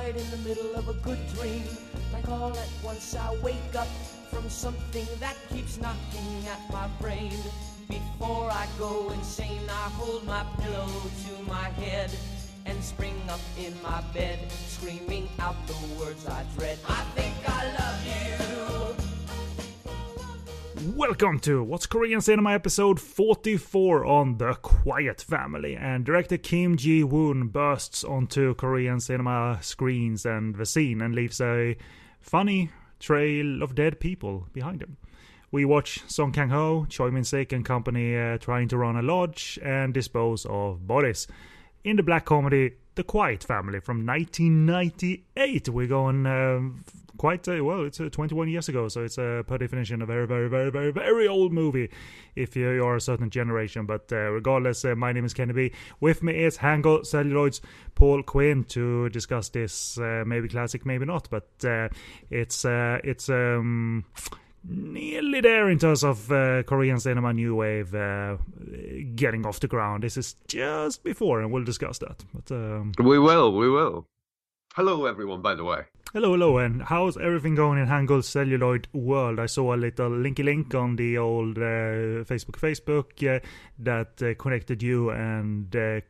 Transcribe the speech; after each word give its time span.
right 0.00 0.16
in 0.16 0.30
the 0.30 0.48
middle 0.48 0.74
of 0.76 0.88
a 0.88 0.94
good 1.04 1.18
dream. 1.34 1.62
Like 2.12 2.28
all 2.28 2.56
at 2.56 2.68
once 2.82 3.14
I 3.14 3.36
wake 3.42 3.74
up 3.76 3.88
from 4.30 4.48
something 4.48 5.06
that 5.18 5.36
keeps 5.52 5.78
knocking 5.78 6.46
at 6.48 6.60
my 6.72 6.88
brain. 7.00 7.32
Before 7.88 8.50
I 8.50 8.66
go 8.78 9.10
insane, 9.10 9.68
I 9.68 9.88
hold 10.00 10.24
my 10.26 10.44
pillow 10.60 10.88
to 11.26 11.42
my 11.46 11.68
head 11.84 12.10
and 12.66 12.82
spring 12.82 13.20
up 13.28 13.40
in 13.58 13.74
my 13.82 14.00
bed, 14.14 14.38
screaming 14.68 15.28
out 15.38 15.56
the 15.66 15.74
words 15.98 16.26
I 16.26 16.44
dread. 16.56 16.78
I 16.88 17.02
think 17.16 17.34
I 17.46 17.62
love 17.80 18.00
you. 18.06 18.20
Welcome 20.96 21.40
to 21.40 21.62
What's 21.62 21.86
Korean 21.86 22.22
Cinema 22.22 22.52
episode 22.52 22.98
44 22.98 24.06
on 24.06 24.38
The 24.38 24.54
Quiet 24.82 25.20
Family. 25.20 25.76
And 25.76 26.06
director 26.06 26.38
Kim 26.38 26.78
Ji 26.78 27.04
Woon 27.04 27.48
bursts 27.48 28.02
onto 28.02 28.54
Korean 28.54 28.98
cinema 28.98 29.58
screens 29.60 30.24
and 30.24 30.54
the 30.54 30.64
scene 30.64 31.02
and 31.02 31.14
leaves 31.14 31.38
a 31.38 31.76
funny 32.18 32.70
trail 32.98 33.62
of 33.62 33.74
dead 33.74 34.00
people 34.00 34.46
behind 34.54 34.80
him. 34.80 34.96
We 35.52 35.66
watch 35.66 36.00
Song 36.08 36.32
Kang 36.32 36.48
Ho, 36.48 36.86
Choi 36.88 37.10
Min 37.10 37.24
Sik 37.24 37.52
and 37.52 37.62
company 37.62 38.16
uh, 38.16 38.38
trying 38.38 38.68
to 38.68 38.78
run 38.78 38.96
a 38.96 39.02
lodge 39.02 39.58
and 39.62 39.92
dispose 39.92 40.46
of 40.48 40.86
bodies. 40.86 41.26
In 41.84 41.96
the 41.96 42.02
black 42.02 42.24
comedy 42.24 42.72
The 42.96 43.04
Quiet 43.04 43.44
Family 43.44 43.78
from 43.80 44.04
1998, 44.04 45.68
we're 45.68 45.86
going 45.86 46.26
um, 46.26 46.84
quite 47.20 47.46
uh, 47.46 47.62
well. 47.62 47.84
It's 47.84 48.00
uh, 48.00 48.08
21 48.10 48.48
years 48.48 48.68
ago, 48.68 48.88
so 48.88 49.04
it's 49.04 49.16
uh, 49.16 49.42
per 49.46 49.58
definition 49.58 50.02
a 50.02 50.06
very, 50.06 50.26
very, 50.26 50.48
very, 50.48 50.70
very, 50.70 50.90
very 50.90 51.28
old 51.28 51.52
movie 51.52 51.88
if 52.34 52.56
you 52.56 52.84
are 52.84 52.96
a 52.96 53.00
certain 53.00 53.30
generation. 53.30 53.86
But 53.86 54.10
uh, 54.10 54.30
regardless, 54.30 54.84
uh, 54.84 54.96
my 54.96 55.12
name 55.12 55.24
is 55.24 55.34
Kenny 55.34 55.70
With 56.00 56.22
me 56.22 56.44
is 56.44 56.58
Hangul 56.58 57.06
Celluloid's 57.06 57.60
Paul 57.94 58.22
Quinn 58.22 58.64
to 58.64 59.08
discuss 59.10 59.50
this. 59.50 59.96
Uh, 59.96 60.24
maybe 60.26 60.48
classic, 60.48 60.84
maybe 60.84 61.04
not, 61.04 61.28
but 61.30 61.48
it's 62.30 62.64
it's 62.64 63.28
um, 63.28 64.04
nearly 64.64 65.40
there 65.40 65.68
in 65.70 65.78
terms 65.78 66.04
of 66.04 66.30
uh, 66.30 66.62
Korean 66.64 66.98
cinema 66.98 67.32
new 67.32 67.54
wave 67.54 67.94
uh, 67.94 68.36
getting 69.14 69.46
off 69.46 69.60
the 69.60 69.68
ground. 69.68 70.02
This 70.02 70.16
is 70.16 70.36
just 70.48 71.02
before, 71.02 71.40
and 71.40 71.52
we'll 71.52 71.64
discuss 71.64 71.98
that. 71.98 72.24
But 72.34 72.50
um, 72.54 72.92
We 72.98 73.18
will, 73.18 73.52
we 73.56 73.70
will. 73.70 74.06
Hello, 74.74 75.06
everyone, 75.06 75.42
by 75.42 75.54
the 75.56 75.64
way. 75.64 75.82
hello, 76.12 76.32
hello, 76.32 76.58
and 76.58 76.82
how's 76.82 77.16
everything 77.16 77.56
going 77.56 77.78
in 77.78 77.88
Hangul 77.88 78.22
Celluloid 78.22 78.86
world? 78.92 79.40
I 79.40 79.46
saw 79.46 79.74
a 79.74 79.76
little 79.76 80.10
linky 80.10 80.44
link 80.44 80.74
on 80.76 80.94
the 80.94 81.18
old 81.18 81.58
uh, 81.58 82.22
Facebook 82.24 82.56
Facebook 82.58 83.42
that 83.80 84.22
uh, 84.22 84.34
connected 84.40 84.80
you 84.80 85.10
and 85.10 85.74
uh, 85.74 86.00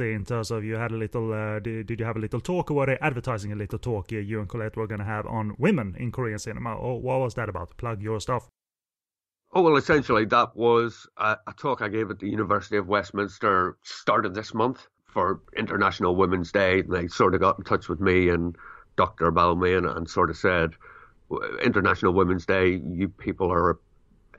In 0.00 0.24
terms 0.24 0.50
of 0.50 0.64
you 0.64 0.74
had 0.76 0.90
a 0.92 0.96
little, 0.96 1.32
uh, 1.32 1.58
did, 1.60 1.86
did 1.86 2.00
you 2.00 2.06
have 2.06 2.16
a 2.16 2.20
little 2.20 2.40
talk 2.40 2.70
or 2.70 2.74
were 2.74 2.86
they 2.86 2.98
advertising 3.00 3.52
a 3.52 3.56
little 3.56 3.78
talk 3.78 4.12
uh, 4.12 4.16
you 4.16 4.40
and 4.40 4.48
Colette 4.48 4.76
were 4.76 4.86
going 4.86 4.98
to 5.00 5.04
have 5.04 5.26
on 5.26 5.54
women 5.58 5.94
in 5.98 6.12
Korean 6.12 6.38
cinema? 6.38 6.74
Or 6.74 7.00
what 7.00 7.20
was 7.20 7.34
that 7.34 7.48
about? 7.48 7.76
Plug 7.76 8.02
your 8.02 8.20
stuff. 8.20 8.48
Oh, 9.52 9.62
well, 9.62 9.76
essentially, 9.76 10.24
that 10.26 10.54
was 10.56 11.06
a, 11.16 11.36
a 11.46 11.52
talk 11.56 11.80
I 11.80 11.88
gave 11.88 12.10
at 12.10 12.18
the 12.18 12.28
University 12.28 12.76
of 12.76 12.88
Westminster, 12.88 13.78
started 13.82 14.34
this 14.34 14.52
month 14.52 14.86
for 15.06 15.40
International 15.56 16.14
Women's 16.14 16.52
Day. 16.52 16.80
And 16.80 16.92
they 16.92 17.06
sort 17.08 17.34
of 17.34 17.40
got 17.40 17.58
in 17.58 17.64
touch 17.64 17.88
with 17.88 18.00
me 18.00 18.28
and 18.28 18.54
Dr. 18.96 19.32
Balmain 19.32 19.96
and 19.96 20.08
sort 20.10 20.30
of 20.30 20.36
said, 20.36 20.72
International 21.62 22.12
Women's 22.12 22.44
Day, 22.46 22.80
you 22.92 23.08
people 23.08 23.50
are 23.52 23.78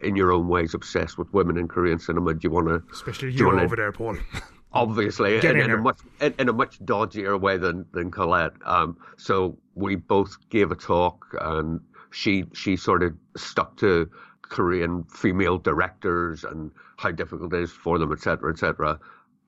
in 0.04 0.16
your 0.16 0.32
own 0.32 0.48
ways 0.48 0.74
obsessed 0.76 1.18
with 1.18 1.34
women 1.34 1.58
in 1.58 1.68
Korean 1.68 1.98
cinema. 2.00 2.34
Do 2.34 2.40
you 2.44 2.52
want 2.52 2.68
to 2.68 2.84
Especially 2.94 3.32
you 3.32 3.40
you 3.40 3.46
wanna- 3.48 3.64
over 3.64 3.76
there, 3.76 3.92
Paul. 3.92 4.18
obviously 4.78 5.38
in, 5.38 5.72
a 5.72 5.78
much 5.78 6.00
in, 6.22 6.34
in 6.40 6.50
a 6.50 6.54
much 6.54 6.80
dodgier 6.80 7.40
way 7.40 7.58
than 7.58 7.86
than 7.92 8.12
Colette. 8.12 8.54
Um, 8.66 8.98
so 9.18 9.58
we 9.76 9.96
both 9.96 10.38
gave 10.50 10.72
a 10.72 10.76
talk, 10.76 11.26
and 11.40 11.82
she 12.12 12.46
she 12.54 12.76
sort 12.76 13.04
of 13.04 13.14
stuck 13.36 13.78
to 13.78 14.10
Korean 14.42 15.04
female 15.04 15.58
directors 15.58 16.44
and 16.44 16.72
how 16.98 17.12
difficult 17.12 17.54
it 17.54 17.62
is 17.62 17.72
for 17.72 18.00
them, 18.00 18.12
etc., 18.12 18.52
etc. 18.52 19.00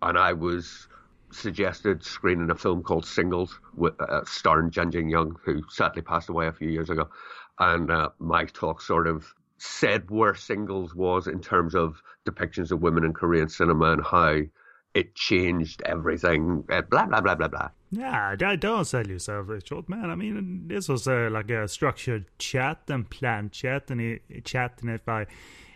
And 0.01 0.17
I 0.17 0.33
was 0.33 0.87
suggested 1.31 2.03
screening 2.03 2.49
a 2.49 2.55
film 2.55 2.83
called 2.83 3.05
Singles, 3.05 3.59
with, 3.75 3.93
uh, 4.01 4.21
starring 4.25 4.71
Jin 4.71 5.09
Young, 5.09 5.35
who 5.43 5.63
sadly 5.69 6.01
passed 6.01 6.29
away 6.29 6.47
a 6.47 6.53
few 6.53 6.69
years 6.69 6.89
ago. 6.89 7.09
And 7.59 7.91
uh, 7.91 8.09
my 8.19 8.45
talk 8.45 8.81
sort 8.81 9.07
of 9.07 9.33
said 9.57 10.09
where 10.09 10.35
Singles 10.35 10.95
was 10.95 11.27
in 11.27 11.41
terms 11.41 11.75
of 11.75 12.01
depictions 12.25 12.71
of 12.71 12.81
women 12.81 13.03
in 13.03 13.13
Korean 13.13 13.49
cinema 13.49 13.91
and 13.91 14.03
how 14.03 14.39
it 14.93 15.15
changed 15.15 15.81
everything. 15.85 16.63
Uh, 16.69 16.81
blah 16.81 17.05
blah 17.05 17.21
blah 17.21 17.35
blah 17.35 17.47
blah. 17.47 17.69
Yeah, 17.91 18.35
don't 18.35 18.85
sell 18.85 19.07
yourself 19.07 19.47
short, 19.65 19.89
man. 19.89 20.09
I 20.09 20.15
mean, 20.15 20.67
this 20.67 20.89
was 20.89 21.07
uh, 21.07 21.29
like 21.31 21.49
a 21.49 21.67
structured 21.67 22.25
chat 22.37 22.81
and 22.87 23.09
planned 23.09 23.51
chat, 23.51 23.89
and 23.89 24.19
chat. 24.43 24.79
And 24.81 24.91
if 24.91 25.07
I 25.09 25.25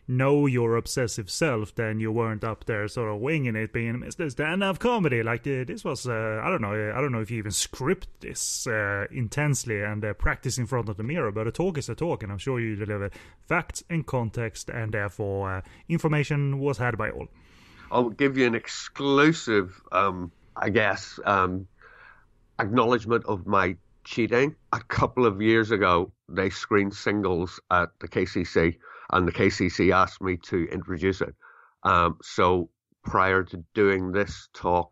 know 0.07 0.45
your 0.45 0.75
obsessive 0.75 1.29
self, 1.29 1.73
then 1.75 1.99
you 1.99 2.11
weren't 2.11 2.43
up 2.43 2.65
there 2.65 2.87
sort 2.87 3.09
of 3.09 3.21
winging 3.21 3.55
it, 3.55 3.71
being 3.71 3.95
Mr. 3.95 4.29
Stand-up 4.29 4.79
comedy. 4.79 5.23
Like 5.23 5.47
uh, 5.47 5.63
this 5.63 5.83
was, 5.83 6.07
uh, 6.07 6.41
I 6.43 6.49
don't 6.49 6.61
know, 6.61 6.93
I 6.95 6.99
don't 6.99 7.11
know 7.11 7.21
if 7.21 7.31
you 7.31 7.37
even 7.37 7.51
script 7.51 8.07
this 8.19 8.67
uh, 8.67 9.05
intensely 9.11 9.81
and 9.81 10.03
uh, 10.03 10.13
practice 10.13 10.57
in 10.57 10.67
front 10.67 10.89
of 10.89 10.97
the 10.97 11.03
mirror. 11.03 11.31
But 11.31 11.47
a 11.47 11.51
talk 11.51 11.77
is 11.77 11.89
a 11.89 11.95
talk, 11.95 12.23
and 12.23 12.31
I'm 12.31 12.37
sure 12.37 12.59
you 12.59 12.75
deliver 12.75 13.11
facts 13.47 13.83
and 13.89 14.05
context, 14.05 14.69
and 14.69 14.93
therefore 14.93 15.57
uh, 15.57 15.61
information 15.87 16.59
was 16.59 16.77
had 16.77 16.97
by 16.97 17.09
all. 17.09 17.27
I'll 17.93 18.09
give 18.09 18.37
you 18.37 18.47
an 18.47 18.55
exclusive, 18.55 19.79
um, 19.91 20.31
I 20.55 20.71
guess, 20.71 21.19
um, 21.25 21.67
acknowledgement 22.59 23.23
of 23.27 23.45
my 23.45 23.77
cheating. 24.03 24.55
A 24.71 24.79
couple 24.79 25.27
of 25.27 25.43
years 25.43 25.69
ago, 25.69 26.11
they 26.27 26.49
screened 26.49 26.95
singles 26.95 27.59
at 27.69 27.89
the 27.99 28.07
KCC, 28.07 28.79
and 29.11 29.27
the 29.27 29.31
KCC 29.31 29.93
asked 29.93 30.23
me 30.23 30.37
to 30.37 30.67
introduce 30.71 31.21
it. 31.21 31.35
Um, 31.83 32.17
so 32.23 32.71
prior 33.03 33.43
to 33.43 33.63
doing 33.75 34.11
this 34.11 34.49
talk, 34.55 34.91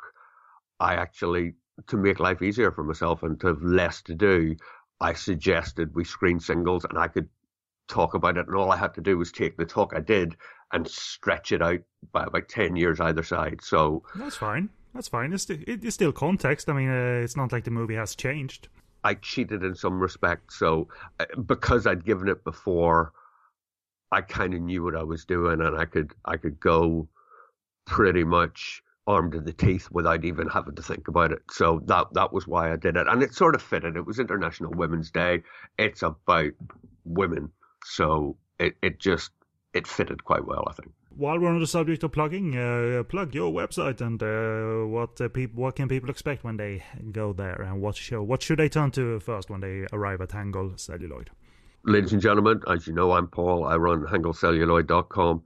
I 0.79 0.93
actually, 0.93 1.55
to 1.87 1.97
make 1.97 2.19
life 2.19 2.43
easier 2.43 2.71
for 2.71 2.83
myself 2.83 3.23
and 3.23 3.39
to 3.39 3.47
have 3.47 3.63
less 3.63 4.03
to 4.03 4.13
do, 4.13 4.55
I 4.99 5.13
suggested 5.13 5.95
we 5.95 6.03
screen 6.03 6.39
singles, 6.39 6.85
and 6.85 6.99
I 6.99 7.07
could 7.07 7.29
talk 7.87 8.13
about 8.13 8.37
it, 8.37 8.45
and 8.47 8.55
all 8.55 8.71
I 8.71 8.77
had 8.77 8.93
to 8.93 9.01
do 9.01 9.17
was 9.17 9.31
take 9.31 9.57
the 9.57 9.65
talk 9.65 9.93
I 9.95 10.01
did 10.01 10.35
and 10.71 10.87
stretch 10.87 11.51
it 11.51 11.61
out 11.61 11.79
by 12.11 12.23
about 12.23 12.49
10 12.49 12.75
years 12.75 12.99
either 12.99 13.23
side. 13.23 13.61
So 13.61 14.03
That's 14.15 14.37
fine. 14.37 14.69
That's 14.93 15.07
fine. 15.07 15.33
It's, 15.33 15.49
it's 15.49 15.93
still 15.93 16.11
context. 16.11 16.69
I 16.69 16.73
mean, 16.73 16.89
uh, 16.89 17.21
it's 17.23 17.37
not 17.37 17.51
like 17.51 17.63
the 17.63 17.71
movie 17.71 17.95
has 17.95 18.15
changed. 18.15 18.67
I 19.03 19.15
cheated 19.15 19.63
in 19.63 19.75
some 19.75 19.99
respect. 19.99 20.53
So 20.53 20.87
uh, 21.19 21.25
because 21.45 21.87
I'd 21.87 22.05
given 22.05 22.27
it 22.27 22.43
before, 22.43 23.13
I 24.11 24.21
kind 24.21 24.53
of 24.53 24.61
knew 24.61 24.83
what 24.83 24.95
I 24.95 25.03
was 25.03 25.25
doing 25.25 25.61
and 25.61 25.77
I 25.77 25.85
could, 25.85 26.13
I 26.25 26.37
could 26.37 26.59
go 26.59 27.07
pretty 27.85 28.23
much 28.23 28.83
armed 29.07 29.31
to 29.31 29.39
the 29.39 29.53
teeth 29.53 29.87
without 29.91 30.23
even 30.25 30.47
having 30.47 30.75
to 30.75 30.83
think 30.83 31.07
about 31.07 31.31
it. 31.31 31.41
So 31.49 31.81
that, 31.85 32.07
that 32.13 32.33
was 32.33 32.47
why 32.47 32.71
I 32.71 32.75
did 32.75 32.97
it. 32.97 33.07
And 33.07 33.23
it 33.23 33.33
sort 33.33 33.55
of 33.55 33.61
fitted. 33.61 33.95
It 33.95 34.05
was 34.05 34.19
International 34.19 34.71
Women's 34.71 35.09
Day. 35.09 35.41
It's 35.79 36.03
about 36.03 36.51
women. 37.05 37.49
So 37.85 38.37
it, 38.59 38.75
it 38.81 38.99
just, 38.99 39.31
it 39.73 39.87
fitted 39.87 40.23
quite 40.23 40.45
well, 40.45 40.63
I 40.67 40.73
think. 40.73 40.91
While 41.15 41.39
we're 41.39 41.49
on 41.49 41.59
the 41.59 41.67
subject 41.67 42.03
of 42.03 42.11
plugging, 42.11 42.57
uh, 42.57 43.03
plug 43.03 43.35
your 43.35 43.51
website 43.51 44.01
and 44.01 44.21
uh, 44.23 44.87
what 44.87 45.19
uh, 45.19 45.27
peop- 45.29 45.55
what 45.55 45.75
can 45.75 45.87
people 45.89 46.09
expect 46.09 46.43
when 46.43 46.57
they 46.57 46.83
go 47.11 47.33
there, 47.33 47.61
and 47.61 47.81
what 47.81 47.95
show 47.95 48.23
what 48.23 48.41
should 48.41 48.59
they 48.59 48.69
turn 48.69 48.91
to 48.91 49.19
first 49.19 49.49
when 49.49 49.61
they 49.61 49.85
arrive 49.91 50.21
at 50.21 50.29
Hangul 50.29 50.79
Celluloid? 50.79 51.29
ladies 51.83 52.13
and 52.13 52.21
gentlemen, 52.21 52.61
as 52.67 52.87
you 52.87 52.93
know, 52.93 53.11
I'm 53.11 53.27
Paul. 53.27 53.65
I 53.65 53.75
run 53.77 54.03
HangulCelluloid.com. 54.03 55.43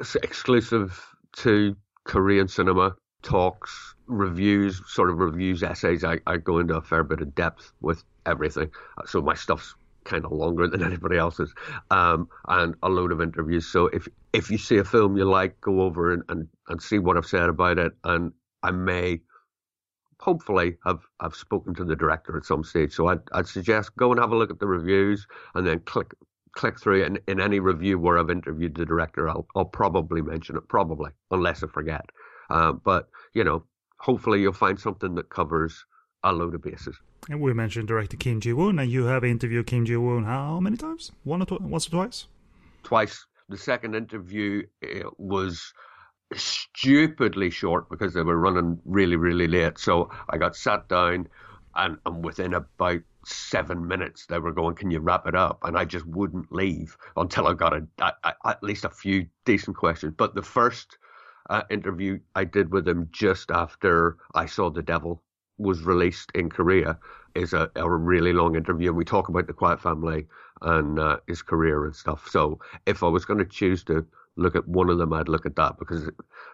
It's 0.00 0.14
exclusive 0.16 1.06
to 1.38 1.76
Korean 2.04 2.48
cinema 2.48 2.96
talks, 3.22 3.94
reviews, 4.06 4.82
sort 4.86 5.10
of 5.10 5.18
reviews, 5.18 5.62
essays. 5.62 6.04
I, 6.04 6.20
I 6.26 6.36
go 6.36 6.58
into 6.58 6.76
a 6.76 6.82
fair 6.82 7.04
bit 7.04 7.20
of 7.20 7.34
depth 7.34 7.72
with 7.80 8.02
everything. 8.26 8.70
So 9.06 9.22
my 9.22 9.34
stuff's 9.34 9.74
kind 10.04 10.24
of 10.24 10.32
longer 10.32 10.68
than 10.68 10.82
anybody 10.90 11.16
else's, 11.16 11.52
um, 11.90 12.28
and 12.48 12.74
a 12.82 12.88
load 12.88 13.12
of 13.12 13.20
interviews. 13.20 13.66
So 13.66 13.86
if 13.86 14.08
if 14.32 14.50
you 14.50 14.58
see 14.58 14.78
a 14.78 14.84
film 14.84 15.16
you 15.16 15.24
like, 15.24 15.60
go 15.60 15.82
over 15.82 16.12
and, 16.12 16.22
and, 16.28 16.48
and 16.68 16.82
see 16.82 16.98
what 16.98 17.16
I've 17.16 17.26
said 17.26 17.48
about 17.48 17.78
it, 17.78 17.92
and 18.04 18.32
I 18.62 18.70
may 18.70 19.20
hopefully 20.20 20.76
have 20.84 21.00
have 21.20 21.34
spoken 21.34 21.74
to 21.74 21.84
the 21.84 21.96
director 21.96 22.36
at 22.36 22.44
some 22.44 22.64
stage. 22.64 22.92
So 22.92 23.08
I'd 23.08 23.20
I'd 23.32 23.46
suggest 23.46 23.94
go 23.96 24.10
and 24.10 24.20
have 24.20 24.32
a 24.32 24.36
look 24.36 24.50
at 24.50 24.58
the 24.58 24.66
reviews 24.66 25.26
and 25.54 25.66
then 25.66 25.80
click 25.80 26.14
click 26.52 26.80
through 26.80 27.04
and 27.04 27.18
in 27.26 27.40
any 27.40 27.58
review 27.60 27.98
where 27.98 28.18
I've 28.18 28.30
interviewed 28.30 28.74
the 28.74 28.86
director 28.86 29.28
I'll 29.28 29.46
I'll 29.56 29.64
probably 29.64 30.22
mention 30.22 30.56
it 30.56 30.68
probably 30.68 31.10
unless 31.30 31.62
I 31.62 31.66
forget. 31.66 32.08
Uh, 32.50 32.72
but 32.72 33.08
you 33.34 33.44
know 33.44 33.64
hopefully 33.98 34.40
you'll 34.40 34.52
find 34.52 34.78
something 34.78 35.14
that 35.16 35.28
covers 35.28 35.84
a 36.24 36.32
load 36.32 36.54
of 36.54 36.62
bases. 36.62 36.96
And 37.28 37.40
we 37.40 37.52
mentioned 37.54 37.88
director 37.88 38.16
Kim 38.16 38.40
Ji 38.40 38.52
Woon, 38.52 38.78
and 38.78 38.90
you 38.90 39.04
have 39.04 39.24
interviewed 39.24 39.66
Kim 39.66 39.86
Ji 39.86 39.96
Woon 39.96 40.24
how 40.24 40.58
many 40.58 40.76
times? 40.76 41.12
One 41.22 41.42
or 41.42 41.46
tw- 41.46 41.60
once 41.60 41.86
or 41.86 41.90
twice? 41.90 42.26
Twice. 42.82 43.24
The 43.48 43.56
second 43.56 43.94
interview 43.94 44.66
uh, 44.82 45.10
was 45.18 45.72
stupidly 46.34 47.50
short 47.50 47.88
because 47.90 48.14
they 48.14 48.22
were 48.22 48.38
running 48.38 48.80
really 48.84 49.16
really 49.16 49.46
late. 49.46 49.78
So 49.78 50.10
I 50.28 50.38
got 50.38 50.56
sat 50.56 50.88
down 50.88 51.28
and 51.76 51.98
and 52.06 52.24
within 52.24 52.54
about 52.54 53.00
seven 53.26 53.86
minutes 53.86 54.26
they 54.26 54.38
were 54.38 54.52
going, 54.52 54.74
"Can 54.76 54.90
you 54.90 55.00
wrap 55.00 55.26
it 55.26 55.34
up?" 55.34 55.60
And 55.62 55.76
I 55.76 55.84
just 55.84 56.06
wouldn't 56.06 56.52
leave 56.52 56.96
until 57.16 57.46
I 57.46 57.54
got 57.54 57.74
a, 57.74 57.86
a, 57.98 58.12
a 58.24 58.34
at 58.46 58.62
least 58.62 58.84
a 58.84 58.90
few 58.90 59.26
decent 59.44 59.76
questions. 59.76 60.14
But 60.16 60.34
the 60.34 60.42
first 60.42 60.98
uh, 61.50 61.62
interview 61.70 62.18
I 62.34 62.44
did 62.44 62.72
with 62.72 62.88
him 62.88 63.08
just 63.12 63.50
after 63.50 64.16
I 64.34 64.46
saw 64.46 64.70
The 64.70 64.82
Devil 64.82 65.22
was 65.58 65.82
released 65.82 66.30
in 66.34 66.50
Korea 66.50 66.98
is 67.34 67.52
a, 67.52 67.70
a 67.74 67.90
really 67.90 68.32
long 68.32 68.56
interview, 68.56 68.90
and 68.90 68.96
we 68.96 69.04
talk 69.04 69.28
about 69.28 69.46
the 69.46 69.52
Quiet 69.52 69.80
Family 69.80 70.26
and 70.62 70.98
uh, 70.98 71.18
his 71.26 71.42
career 71.42 71.84
and 71.84 71.94
stuff. 71.94 72.28
So 72.30 72.60
if 72.86 73.02
I 73.02 73.08
was 73.08 73.24
going 73.24 73.38
to 73.38 73.44
choose 73.44 73.84
to 73.84 74.06
look 74.36 74.56
at 74.56 74.66
one 74.66 74.90
of 74.90 74.98
them, 74.98 75.12
I'd 75.12 75.28
look 75.28 75.46
at 75.46 75.56
that 75.56 75.78
because, 75.78 76.10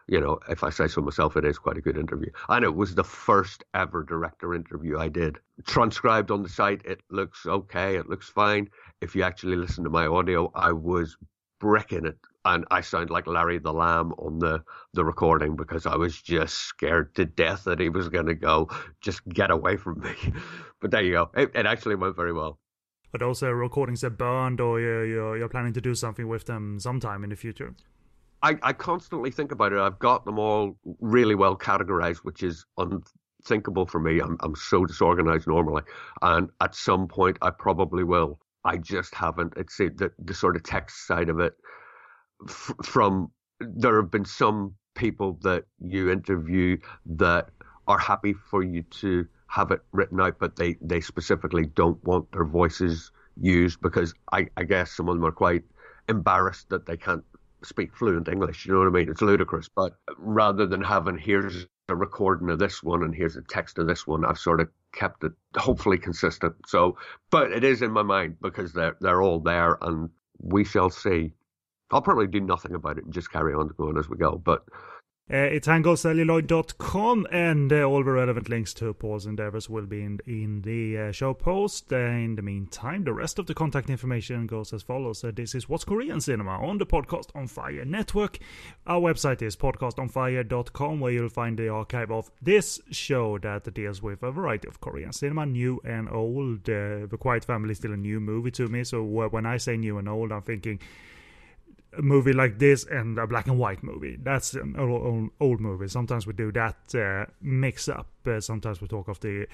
you 0.07 0.21
know, 0.21 0.39
if 0.49 0.65
I 0.65 0.71
say 0.71 0.87
so 0.87 1.01
myself, 1.01 1.37
it 1.37 1.45
is 1.45 1.59
quite 1.59 1.79
a 1.79 1.83
good 1.83 1.97
interview. 1.97 2.31
And 2.49 2.65
it 2.65 2.75
was 2.75 2.95
the 2.95 3.05
first 3.05 3.65
ever 3.75 4.03
director 4.03 4.55
interview 4.55 4.99
I 4.99 5.09
did. 5.09 5.39
Transcribed 5.67 6.31
on 6.31 6.43
the 6.43 6.49
site, 6.49 6.83
it 6.85 7.01
looks 7.11 7.47
okay, 7.47 7.97
it 7.97 8.09
looks 8.09 8.29
fine. 8.29 8.69
If 9.01 9.15
you 9.15 9.23
actually 9.23 9.57
listen 9.57 9.85
to 9.85 9.91
my 9.91 10.07
audio, 10.07 10.51
I 10.55 10.73
was 10.73 11.17
bricking 11.59 12.07
it. 12.07 12.19
And 12.45 12.65
I 12.71 12.81
sound 12.81 13.11
like 13.11 13.27
Larry 13.27 13.59
the 13.59 13.73
Lamb 13.73 14.13
on 14.19 14.39
the, 14.39 14.63
the 14.95 15.05
recording 15.05 15.57
because 15.57 15.85
I 15.85 15.97
was 15.97 16.21
just 16.21 16.55
scared 16.55 17.15
to 17.17 17.27
death 17.27 17.65
that 17.65 17.81
he 17.81 17.91
was 17.91 18.09
going 18.09 18.27
to 18.27 18.35
go, 18.35 18.69
just 19.03 19.27
get 19.29 19.51
away 19.51 19.77
from 19.77 20.01
me. 20.01 20.15
but 20.81 20.91
there 20.91 21.03
you 21.03 21.13
go. 21.13 21.31
It, 21.37 21.51
it 21.55 21.67
actually 21.67 21.97
went 21.97 22.17
very 22.17 22.33
well. 22.33 22.59
But 23.13 23.23
uh, 23.23 23.53
recordings 23.53 24.05
are 24.05 24.11
burned, 24.11 24.61
or 24.61 24.81
you're, 24.81 25.05
you're, 25.05 25.37
you're 25.37 25.49
planning 25.49 25.73
to 25.73 25.81
do 25.81 25.95
something 25.95 26.29
with 26.29 26.47
them 26.47 26.79
sometime 26.79 27.25
in 27.25 27.31
the 27.31 27.37
future? 27.37 27.75
I, 28.43 28.57
I 28.63 28.73
constantly 28.73 29.31
think 29.31 29.53
about 29.53 29.73
it. 29.73 29.79
I've 29.79 29.99
got 29.99 30.25
them 30.25 30.39
all 30.39 30.79
really 31.01 31.35
well 31.35 31.57
categorized, 31.57 32.19
which 32.19 32.43
is 32.43 32.65
unthinkable 32.79 33.87
for 33.87 33.99
me. 33.99 34.21
I'm, 34.21 34.37
I'm 34.41 34.55
so 34.55 34.87
disorganized 34.87 35.47
normally. 35.47 35.83
And 36.23 36.49
at 36.61 36.75
some 36.75 37.09
point, 37.09 37.37
I 37.43 37.51
probably 37.51 38.05
will. 38.05 38.39
I 38.65 38.77
just 38.77 39.15
haven't. 39.15 39.55
It's 39.57 39.77
the, 39.77 40.13
the 40.19 40.35
sort 40.35 40.57
of 40.57 40.63
text 40.63 41.07
side 41.07 41.29
of 41.29 41.41
it. 41.41 41.55
F- 42.49 42.73
from 42.83 43.31
there 43.61 44.01
have 44.01 44.11
been 44.11 44.25
some 44.25 44.75
people 44.95 45.39
that 45.43 45.65
you 45.81 46.11
interview 46.11 46.77
that 47.07 47.51
are 47.87 47.99
happy 47.99 48.33
for 48.33 48.63
you 48.63 48.83
to 48.83 49.27
have 49.47 49.71
it 49.71 49.81
written 49.93 50.21
out, 50.21 50.39
but 50.39 50.57
they, 50.57 50.77
they 50.81 51.01
specifically 51.01 51.67
don't 51.67 52.03
want 52.05 52.31
their 52.33 52.45
voices 52.45 53.11
used 53.41 53.81
because 53.81 54.15
I, 54.33 54.49
I 54.57 54.65
guess 54.65 54.93
some 54.93 55.09
of 55.09 55.17
them 55.17 55.25
are 55.25 55.33
quite 55.33 55.65
embarrassed 56.09 56.69
that 56.71 56.87
they 56.87 56.97
can't 56.97 57.25
speak 57.63 57.95
fluent 57.97 58.29
English. 58.29 58.67
You 58.67 58.73
know 58.73 58.79
what 58.79 58.89
I 58.89 58.91
mean? 58.91 59.11
It's 59.11 59.23
ludicrous. 59.23 59.69
But 59.69 59.97
rather 60.17 60.67
than 60.67 60.83
having 60.83 61.19
here's 61.19 61.67
a 61.89 61.97
recording 61.97 62.51
of 62.51 62.59
this 62.59 62.83
one 62.83 63.03
and 63.03 63.15
here's 63.15 63.37
a 63.37 63.43
text 63.43 63.79
of 63.79 63.87
this 63.87 64.07
one, 64.07 64.25
I've 64.25 64.39
sort 64.39 64.61
of 64.61 64.69
kept 64.93 65.25
it 65.25 65.33
hopefully 65.57 65.99
consistent. 65.99 66.55
So, 66.67 66.97
but 67.31 67.53
it 67.53 67.65
is 67.65 67.83
in 67.83 67.91
my 67.91 68.03
mind 68.03 68.37
because 68.41 68.73
they're 68.73 68.97
they're 69.01 69.23
all 69.23 69.41
there, 69.41 69.79
and 69.83 70.11
we 70.39 70.65
shall 70.65 70.91
see. 70.91 71.33
I'll 71.91 72.03
probably 72.03 72.27
do 72.27 72.41
nothing 72.41 72.75
about 72.75 72.99
it 72.99 73.05
and 73.05 73.13
just 73.13 73.33
carry 73.33 73.55
on 73.55 73.69
going 73.77 73.99
as 73.99 74.09
we 74.09 74.17
go. 74.17 74.41
But 74.43 74.65
uh, 75.33 75.37
it's 75.37 75.69
hangulcelluloid.com, 75.69 77.25
and 77.31 77.73
uh, 77.73 77.85
all 77.85 78.03
the 78.03 78.11
relevant 78.11 78.49
links 78.49 78.75
to 78.75 78.93
Paul's 78.93 79.27
endeavors 79.27 79.71
will 79.71 79.87
be 79.87 80.03
in, 80.03 80.19
in 80.27 80.63
the 80.63 80.99
uh, 80.99 81.13
show 81.13 81.35
post. 81.35 81.93
Uh, 81.93 81.99
in 81.99 82.35
the 82.35 82.43
meantime, 82.43 83.05
the 83.05 83.13
rest 83.13 83.39
of 83.39 83.47
the 83.47 83.55
contact 83.55 83.89
information 83.89 84.49
goes 84.49 84.73
as 84.73 84.83
follows. 84.83 85.25
This 85.37 85.55
is 85.55 85.69
What's 85.69 85.85
Korean 85.85 86.21
Cinema 86.21 86.59
on 86.59 86.79
the 86.79 86.87
Podcast 86.87 87.29
on 87.37 87.47
Fire 87.47 87.85
network. 87.85 88.39
Our 88.89 89.01
website 89.01 89.41
is 89.41 89.55
podcastonfire.com, 89.55 90.99
where 90.99 91.13
you'll 91.13 91.29
find 91.29 91.57
the 91.57 91.69
archive 91.69 92.11
of 92.11 92.29
this 92.43 92.81
show 92.91 93.39
that 93.39 93.73
deals 93.73 94.03
with 94.03 94.25
a 94.25 94.33
variety 94.33 94.67
of 94.67 94.81
Korean 94.81 95.13
cinema, 95.13 95.47
new 95.47 95.81
and 95.85 96.11
old. 96.11 96.69
Uh, 96.69 97.07
the 97.07 97.19
Quiet 97.21 97.45
Family 97.45 97.71
is 97.71 97.79
still 97.79 97.93
a 97.93 97.97
new 97.97 98.19
movie 98.19 98.51
to 98.51 98.67
me, 98.67 98.83
so 98.83 99.05
when 99.05 99.47
I 99.47 99.59
say 99.59 99.77
new 99.77 99.99
and 99.99 100.09
old, 100.09 100.33
I'm 100.33 100.43
thinking 100.43 100.81
a 101.97 102.03
movie 102.03 102.33
like 102.33 102.59
this 102.59 102.85
and 102.85 103.19
a 103.19 103.27
black 103.27 103.47
and 103.47 103.59
white 103.59 103.83
movie. 103.83 104.17
That's 104.23 104.55
an 104.55 104.77
old, 104.79 105.03
old, 105.03 105.31
old 105.41 105.61
movie. 105.61 105.89
Sometimes 105.89 106.27
we 106.27 106.33
do 106.33 106.53
that 106.53 106.95
uh, 106.95 107.31
mix 107.41 107.89
up. 107.89 108.09
Uh, 108.27 108.41
sometimes 108.41 108.81
we 108.81 108.89
talk 108.89 109.09
of 109.09 109.21
the 109.21 109.47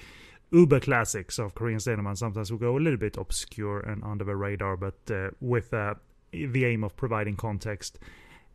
uber 0.51 0.79
classics 0.79 1.39
of 1.39 1.55
Korean 1.55 1.79
cinema, 1.79 2.09
and 2.09 2.17
sometimes 2.17 2.51
we 2.51 2.57
go 2.57 2.77
a 2.77 2.79
little 2.79 2.99
bit 2.99 3.17
obscure 3.17 3.79
and 3.79 4.03
under 4.03 4.23
the 4.23 4.35
radar, 4.35 4.77
but 4.77 4.97
uh, 5.11 5.29
with 5.41 5.73
uh, 5.73 5.95
the 6.31 6.65
aim 6.65 6.83
of 6.83 6.95
providing 6.95 7.35
context 7.35 7.99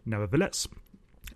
nevertheless. 0.07 0.69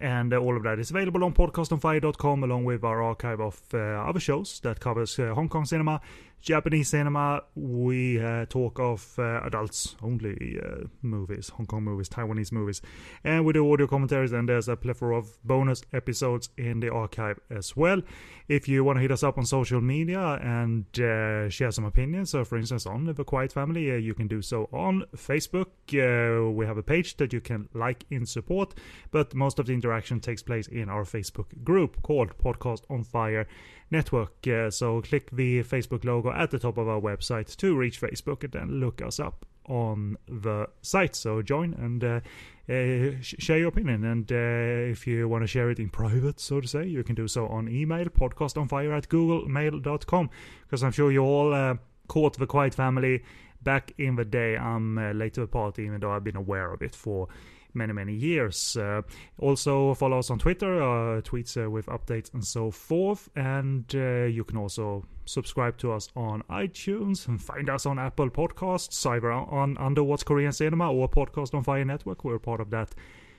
And 0.00 0.32
uh, 0.32 0.38
all 0.38 0.56
of 0.56 0.62
that 0.64 0.78
is 0.78 0.90
available 0.90 1.24
on 1.24 1.32
podcastonfire.com 1.32 2.44
along 2.44 2.64
with 2.64 2.84
our 2.84 3.02
archive 3.02 3.40
of 3.40 3.60
uh, 3.72 3.78
other 3.78 4.20
shows 4.20 4.60
that 4.60 4.78
covers 4.78 5.16
Hong 5.16 5.48
Kong 5.48 5.64
cinema, 5.64 6.00
Japanese 6.40 6.90
cinema, 6.90 7.42
we 7.54 8.22
uh, 8.22 8.46
talk 8.46 8.78
of 8.78 9.18
uh, 9.18 9.40
adults 9.44 9.96
only 10.02 10.60
uh, 10.62 10.84
movies, 11.02 11.48
Hong 11.50 11.66
Kong 11.66 11.82
movies, 11.82 12.08
Taiwanese 12.08 12.52
movies, 12.52 12.82
and 13.24 13.44
we 13.44 13.52
do 13.52 13.72
audio 13.72 13.86
commentaries. 13.86 14.32
And 14.32 14.48
there's 14.48 14.68
a 14.68 14.76
plethora 14.76 15.16
of 15.16 15.36
bonus 15.44 15.82
episodes 15.92 16.50
in 16.56 16.80
the 16.80 16.92
archive 16.92 17.40
as 17.50 17.76
well. 17.76 18.00
If 18.48 18.68
you 18.68 18.84
want 18.84 18.98
to 18.98 19.00
hit 19.00 19.10
us 19.10 19.24
up 19.24 19.38
on 19.38 19.44
social 19.44 19.80
media 19.80 20.38
and 20.40 20.84
uh, 21.00 21.48
share 21.48 21.72
some 21.72 21.84
opinions, 21.84 22.30
so 22.30 22.44
for 22.44 22.56
instance 22.56 22.86
on 22.86 23.04
the 23.06 23.24
Quiet 23.24 23.52
Family, 23.52 23.90
uh, 23.90 23.96
you 23.96 24.14
can 24.14 24.28
do 24.28 24.40
so 24.40 24.68
on 24.72 25.04
Facebook. 25.16 25.66
Uh, 25.92 26.52
we 26.52 26.64
have 26.64 26.78
a 26.78 26.82
page 26.82 27.16
that 27.16 27.32
you 27.32 27.40
can 27.40 27.68
like 27.74 28.04
in 28.10 28.24
support, 28.24 28.74
but 29.10 29.34
most 29.34 29.58
of 29.58 29.66
the 29.66 29.72
interaction 29.72 30.20
takes 30.20 30.44
place 30.44 30.68
in 30.68 30.88
our 30.88 31.02
Facebook 31.02 31.64
group 31.64 32.02
called 32.02 32.38
Podcast 32.38 32.82
on 32.88 33.02
Fire 33.02 33.48
network. 33.90 34.46
Uh, 34.46 34.70
so 34.70 35.00
click 35.02 35.30
the 35.30 35.62
Facebook 35.62 36.04
logo 36.04 36.32
at 36.32 36.50
the 36.50 36.58
top 36.58 36.78
of 36.78 36.88
our 36.88 37.00
website 37.00 37.54
to 37.56 37.76
reach 37.76 38.00
Facebook 38.00 38.44
and 38.44 38.52
then 38.52 38.80
look 38.80 39.02
us 39.02 39.20
up 39.20 39.46
on 39.66 40.16
the 40.28 40.68
site. 40.82 41.16
So 41.16 41.42
join 41.42 41.74
and 41.74 42.04
uh, 42.04 42.20
uh, 42.68 43.20
share 43.20 43.58
your 43.58 43.68
opinion. 43.68 44.04
And 44.04 44.30
uh, 44.30 44.90
if 44.90 45.06
you 45.06 45.28
want 45.28 45.42
to 45.42 45.48
share 45.48 45.70
it 45.70 45.78
in 45.78 45.88
private, 45.88 46.40
so 46.40 46.60
to 46.60 46.68
say, 46.68 46.86
you 46.86 47.02
can 47.02 47.14
do 47.14 47.28
so 47.28 47.46
on 47.48 47.68
email, 47.68 48.06
podcastonfire 48.06 48.96
at 48.96 49.08
googlemail.com. 49.08 50.30
Because 50.62 50.82
I'm 50.82 50.92
sure 50.92 51.10
you 51.10 51.22
all 51.22 51.78
caught 52.08 52.38
the 52.38 52.46
Quiet 52.46 52.74
Family 52.74 53.22
back 53.62 53.92
in 53.98 54.16
the 54.16 54.24
day. 54.24 54.56
I'm 54.56 54.96
late 55.18 55.34
to 55.34 55.40
the 55.40 55.46
party, 55.48 55.82
even 55.84 56.00
though 56.00 56.12
I've 56.12 56.24
been 56.24 56.36
aware 56.36 56.72
of 56.72 56.82
it 56.82 56.94
for 56.94 57.28
many, 57.76 57.92
many 57.92 58.14
years. 58.14 58.76
Uh, 58.76 59.02
also, 59.38 59.94
follow 59.94 60.18
us 60.18 60.30
on 60.30 60.38
Twitter, 60.38 60.82
uh, 60.82 61.20
tweets 61.20 61.62
uh, 61.62 61.70
with 61.70 61.86
updates 61.86 62.32
and 62.34 62.44
so 62.44 62.70
forth. 62.70 63.28
And 63.36 63.84
you 63.92 64.44
can 64.44 64.56
also 64.56 65.04
subscribe 65.26 65.76
to 65.78 65.92
us 65.92 66.08
on 66.16 66.42
iTunes 66.50 67.28
and 67.28 67.40
find 67.40 67.68
us 67.68 67.86
on 67.86 67.98
Apple 67.98 68.30
Podcasts, 68.30 69.04
either 69.08 69.30
on 69.30 69.76
Under 69.78 70.02
What's 70.02 70.22
Korean 70.22 70.52
Cinema 70.52 70.92
or 70.92 71.08
Podcast 71.08 71.54
on 71.54 71.62
Fire 71.62 71.84
Network. 71.84 72.24
We're 72.24 72.38
part 72.38 72.60
of 72.60 72.70
that 72.70 72.94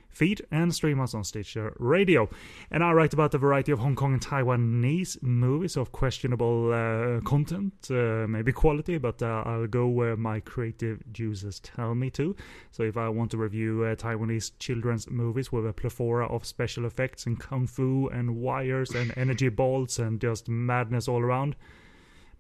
feed 0.10 0.42
and 0.52 0.74
stream 0.74 1.00
us 1.00 1.14
on 1.14 1.24
Stitcher 1.24 1.74
Radio. 1.80 2.30
And 2.72 2.84
I 2.84 2.92
write 2.92 3.14
about 3.14 3.34
a 3.34 3.38
variety 3.38 3.72
of 3.72 3.80
Hong 3.80 3.96
Kong 3.96 4.14
and 4.14 4.22
Taiwanese 4.22 5.22
movies 5.22 5.78
of 5.78 5.92
questionable 5.92 6.74
uh, 6.74 7.22
content, 7.22 7.74
uh, 7.90 8.26
maybe 8.28 8.52
quality, 8.52 8.98
but 8.98 9.22
uh, 9.22 9.44
I'll 9.46 9.68
go 9.68 9.88
where 9.88 10.18
my 10.18 10.40
creative 10.40 11.02
juices 11.14 11.60
tell 11.60 11.96
me 11.96 12.10
to. 12.12 12.36
So 12.72 12.84
if 12.84 12.98
I 12.98 13.10
want 13.10 13.32
to 13.32 13.38
review 13.38 13.84
uh, 13.84 13.96
Taiwanese 13.96 14.52
children's 14.60 15.10
movies 15.10 15.52
with 15.52 15.68
a 15.68 15.74
plethora 15.74 16.28
of 16.28 16.46
special 16.46 16.86
effects 16.86 17.26
and 17.26 17.40
kung 17.40 17.68
fu 17.68 18.10
and 18.10 18.38
wires 18.38 18.92
and 18.92 19.14
energy 19.18 19.50
balls 19.50 20.00
and 20.00 20.20
just 20.20 20.50
madness 20.50 21.08
all 21.08 21.22
around, 21.22 21.56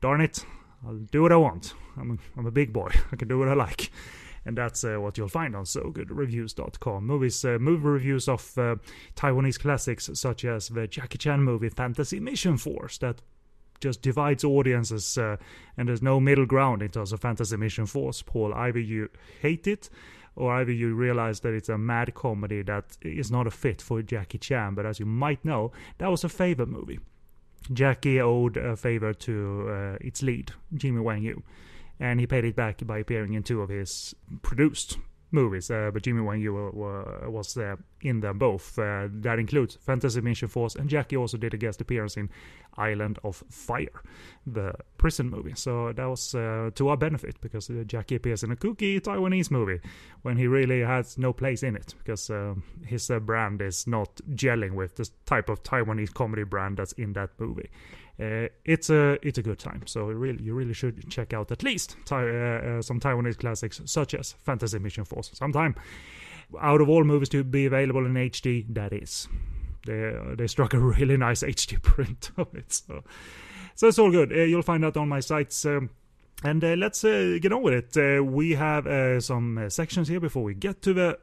darn 0.02 0.22
it, 0.22 0.46
I'll 0.86 0.96
do 0.96 1.24
what 1.24 1.32
I 1.32 1.38
want. 1.38 1.74
I'm 1.98 2.12
a, 2.12 2.40
I'm 2.40 2.46
a 2.46 2.52
big 2.52 2.72
boy. 2.72 2.90
I 3.12 3.16
can 3.16 3.28
do 3.28 3.40
what 3.40 3.50
I 3.50 3.54
like 3.54 3.92
and 4.48 4.58
that's 4.58 4.84
uh, 4.86 4.96
what 4.96 5.18
you'll 5.18 5.28
find 5.28 5.56
on 5.56 5.66
SoGoodReviews.com. 5.66 7.06
Movies, 7.06 7.44
uh, 7.44 7.58
movie 7.60 7.86
reviews 7.86 8.30
of 8.30 8.58
uh, 8.58 8.78
Taiwanese 9.16 9.60
classics 9.60 10.10
such 10.14 10.46
as 10.46 10.70
the 10.70 10.88
Jackie 10.88 11.18
Chan 11.18 11.44
movie 11.44 11.68
Fantasy 11.68 12.22
Mission 12.22 12.58
Force 12.58 12.98
that 13.00 13.22
just 13.82 14.02
divides 14.02 14.46
audiences, 14.46 15.18
uh, 15.18 15.36
and 15.76 15.90
there's 15.90 16.02
no 16.02 16.22
middle 16.22 16.46
ground 16.46 16.82
in 16.82 16.90
terms 16.90 17.12
of 17.12 17.20
Fantasy 17.20 17.58
Mission 17.58 17.86
Force. 17.86 18.22
Paul, 18.22 18.54
either 18.54 18.80
you 18.80 19.10
hate 19.42 19.68
it, 19.68 19.90
or 20.38 20.54
either 20.54 20.72
you 20.72 20.96
realize 20.96 21.42
that 21.42 21.54
it's 21.54 21.70
a 21.70 21.78
mad 21.78 22.16
comedy 22.16 22.62
that 22.62 22.98
is 23.02 23.30
not 23.30 23.48
a 23.48 23.52
fit 23.52 23.82
for 23.82 24.02
Jackie 24.02 24.38
Chan. 24.38 24.76
But 24.76 24.86
as 24.86 24.98
you 24.98 25.06
might 25.06 25.44
know, 25.44 25.74
that 25.98 26.10
was 26.10 26.24
a 26.24 26.30
favorite 26.30 26.70
movie. 26.70 27.00
Jackie 27.74 28.22
owed 28.22 28.56
a 28.56 28.78
favor 28.78 29.14
to 29.14 29.68
uh, 29.70 29.98
its 30.00 30.24
lead, 30.24 30.54
Jimmy 30.74 31.02
Wang 31.02 31.22
Yu 31.22 31.44
and 32.00 32.20
he 32.20 32.28
paid 32.28 32.46
it 32.46 32.56
back 32.56 32.86
by 32.86 33.00
appearing 33.00 33.34
in 33.34 33.44
two 33.44 33.62
of 33.62 33.70
his 33.70 34.16
produced 34.42 34.98
movies. 35.32 35.70
Uh, 35.70 35.92
but 35.94 36.04
Jimmy 36.04 36.22
Wang 36.22 36.40
Yu 36.40 36.54
was 36.54 37.58
uh, 37.58 37.76
in 38.02 38.22
them 38.22 38.38
both. 38.38 38.78
Uh, 38.78 39.08
that 39.12 39.40
includes 39.40 39.76
Fantasy 39.76 40.22
Mission 40.22 40.48
Force, 40.48 40.76
and 40.76 40.90
Jackie 40.90 41.18
also 41.18 41.38
did 41.38 41.54
a 41.54 41.58
guest 41.58 41.82
appearance 41.82 42.18
in 42.18 42.30
Island 42.78 43.20
of 43.24 43.44
Fire, 43.50 44.04
the 44.46 44.74
prison 44.98 45.30
movie. 45.30 45.54
So 45.56 45.92
that 45.94 46.06
was 46.06 46.36
uh, 46.36 46.72
to 46.76 46.90
our 46.90 46.98
benefit 46.98 47.42
because 47.42 47.70
uh, 47.70 47.84
Jackie 47.86 48.16
appears 48.16 48.44
in 48.44 48.52
a 48.52 48.56
kooky 48.56 49.00
Taiwanese 49.02 49.52
movie 49.52 49.80
when 50.22 50.38
he 50.38 50.48
really 50.48 50.82
has 50.82 51.18
no 51.18 51.34
place 51.34 51.64
in 51.64 51.76
it 51.76 51.96
because 51.98 52.30
uh, 52.30 52.56
his 52.86 53.12
brand 53.22 53.62
is 53.62 53.88
not 53.88 54.22
gelling 54.36 54.74
with 54.74 54.96
the 54.96 55.10
type 55.26 55.50
of 55.50 55.64
Taiwanese 55.64 56.14
comedy 56.14 56.44
brand 56.44 56.78
that's 56.78 56.94
in 56.94 57.14
that 57.14 57.32
movie. 57.40 57.70
Uh, 58.20 58.48
it's 58.66 58.90
a 58.90 59.20
it's 59.22 59.38
a 59.38 59.44
good 59.44 59.60
time, 59.60 59.84
so 59.86 60.06
really 60.06 60.42
you 60.42 60.54
really 60.56 60.74
should 60.74 61.08
check 61.10 61.34
out 61.34 61.52
at 61.52 61.62
least 61.62 61.96
uh, 62.12 62.16
uh, 62.16 62.82
some 62.82 63.00
Taiwanese 63.00 63.38
classics 63.38 63.80
such 63.86 64.16
as 64.16 64.34
Fantasy 64.44 64.80
Mission 64.80 65.06
Force 65.06 65.30
sometime. 65.34 65.76
Out 66.60 66.82
of 66.82 66.90
all 66.90 67.04
movies 67.04 67.30
to 67.30 67.44
be 67.44 67.66
available 67.66 68.06
in 68.06 68.14
HD, 68.14 68.66
that 68.74 68.92
is. 68.92 69.28
They 69.86 70.16
they 70.36 70.48
struck 70.48 70.74
a 70.74 70.80
really 70.80 71.18
nice 71.28 71.44
HD 71.44 71.82
print 71.82 72.32
of 72.38 72.54
it, 72.56 72.74
so 72.74 73.04
so 73.76 73.88
it's 73.88 74.00
all 74.00 74.12
good. 74.12 74.32
Uh, 74.32 74.44
you'll 74.44 74.64
find 74.64 74.84
that 74.84 74.98
on 74.98 75.08
my 75.08 75.20
sites. 75.20 75.64
Um, 75.66 75.92
and 76.44 76.64
uh, 76.64 76.76
let's 76.78 77.04
uh, 77.04 77.38
get 77.42 77.52
on 77.52 77.64
with 77.64 77.74
it. 77.74 77.98
Uh, 78.20 78.24
we 78.24 78.54
have 78.54 78.86
uh, 78.86 79.20
some 79.20 79.58
uh, 79.58 79.70
sections 79.70 80.08
here 80.08 80.20
before 80.20 80.44
we 80.44 80.54
get 80.54 80.82
to 80.84 80.94
the 80.94 81.20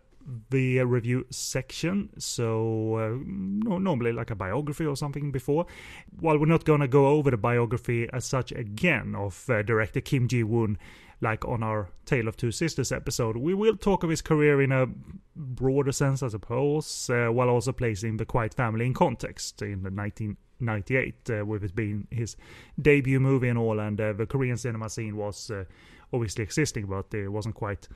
the 0.50 0.80
review 0.80 1.26
section. 1.30 2.10
So 2.18 2.96
uh, 2.96 3.18
no, 3.24 3.78
normally 3.78 4.12
like 4.12 4.30
a 4.30 4.34
biography 4.34 4.86
or 4.86 4.96
something 4.96 5.30
before. 5.30 5.66
While 6.18 6.38
we're 6.38 6.46
not 6.46 6.64
gonna 6.64 6.88
go 6.88 7.08
over 7.08 7.30
the 7.30 7.36
biography 7.36 8.08
as 8.12 8.24
such 8.24 8.52
again 8.52 9.14
of 9.14 9.44
director 9.66 10.00
Kim 10.00 10.28
Ji 10.28 10.42
Woon, 10.42 10.78
like 11.20 11.44
on 11.44 11.62
our 11.62 11.88
Tale 12.06 12.28
of 12.28 12.36
Two 12.36 12.50
Sisters 12.50 12.92
episode, 12.92 13.36
we 13.36 13.54
will 13.54 13.76
talk 13.76 14.02
of 14.02 14.10
his 14.10 14.22
career 14.22 14.60
in 14.60 14.72
a 14.72 14.86
broader 15.36 15.92
sense, 15.92 16.22
I 16.22 16.28
suppose, 16.28 17.08
while 17.08 17.48
also 17.48 17.72
placing 17.72 18.16
the 18.16 18.26
Quiet 18.26 18.54
Family 18.54 18.86
in 18.86 18.94
context 18.94 19.62
in 19.62 19.82
the 19.82 19.90
19 19.90 20.36
98 20.60 21.30
uh, 21.30 21.44
with 21.44 21.64
it 21.64 21.74
being 21.74 22.06
his 22.10 22.36
debut 22.80 23.20
movie 23.20 23.48
and 23.48 23.58
all 23.58 23.80
and 23.80 24.00
uh, 24.00 24.12
the 24.12 24.24
korean 24.24 24.56
cinema 24.56 24.88
scene 24.88 25.16
was 25.16 25.50
uh, 25.50 25.64
obviously 26.12 26.44
existing 26.44 26.86
but 26.86 27.12
it 27.12 27.28
wasn't 27.28 27.54
quite 27.54 27.88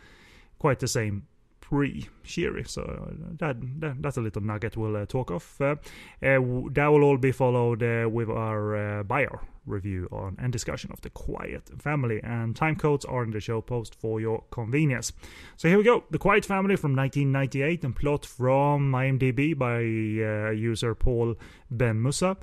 quite 0.59 0.81
the 0.81 0.89
same 0.89 1.27
pre 1.69 2.09
Shiri. 2.25 2.67
So 2.67 2.83
uh, 2.83 3.15
that, 3.39 3.57
that, 3.81 4.03
that's 4.03 4.17
a 4.17 4.21
little 4.21 4.43
nugget 4.43 4.77
we'll 4.77 4.97
uh, 4.97 5.07
talk 5.07 5.31
of. 5.31 5.57
Uh, 5.61 5.77
that 6.21 6.87
will 6.91 7.05
all 7.05 7.19
be 7.19 7.33
followed 7.33 7.83
with 8.11 8.31
our 8.31 9.05
buyer 9.05 9.41
review 9.67 10.09
on 10.11 10.35
and 10.39 10.51
discussion 10.51 10.91
of 10.93 11.01
the 11.03 11.11
Quiet 11.11 11.71
Family, 11.79 12.21
and 12.23 12.57
time 12.57 12.75
codes 12.75 13.05
are 13.05 13.23
in 13.23 13.31
the 13.31 13.41
show 13.41 13.61
post 13.61 13.95
for 13.95 14.19
your 14.21 14.45
convenience. 14.51 15.13
So 15.57 15.69
here 15.69 15.79
we 15.79 15.85
go: 15.85 16.05
The 16.11 16.19
Quiet 16.19 16.45
Family 16.45 16.77
from 16.77 16.97
1998, 16.97 17.85
and 17.85 17.95
plot 17.95 18.25
from 18.25 18.93
IMDb 18.93 19.57
by 19.57 19.77
uh, 19.77 20.51
user 20.53 20.95
Paul 20.95 21.35
Ben 21.71 22.03
Musa, 22.03 22.37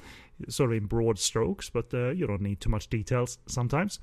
sort 0.48 0.72
of 0.72 0.78
in 0.78 0.86
broad 0.86 1.18
strokes, 1.18 1.70
but 1.70 1.94
uh, 1.94 2.12
you 2.12 2.28
don't 2.28 2.42
need 2.42 2.62
too 2.62 2.70
much 2.70 2.90
details 2.90 3.40
sometimes. 3.48 4.00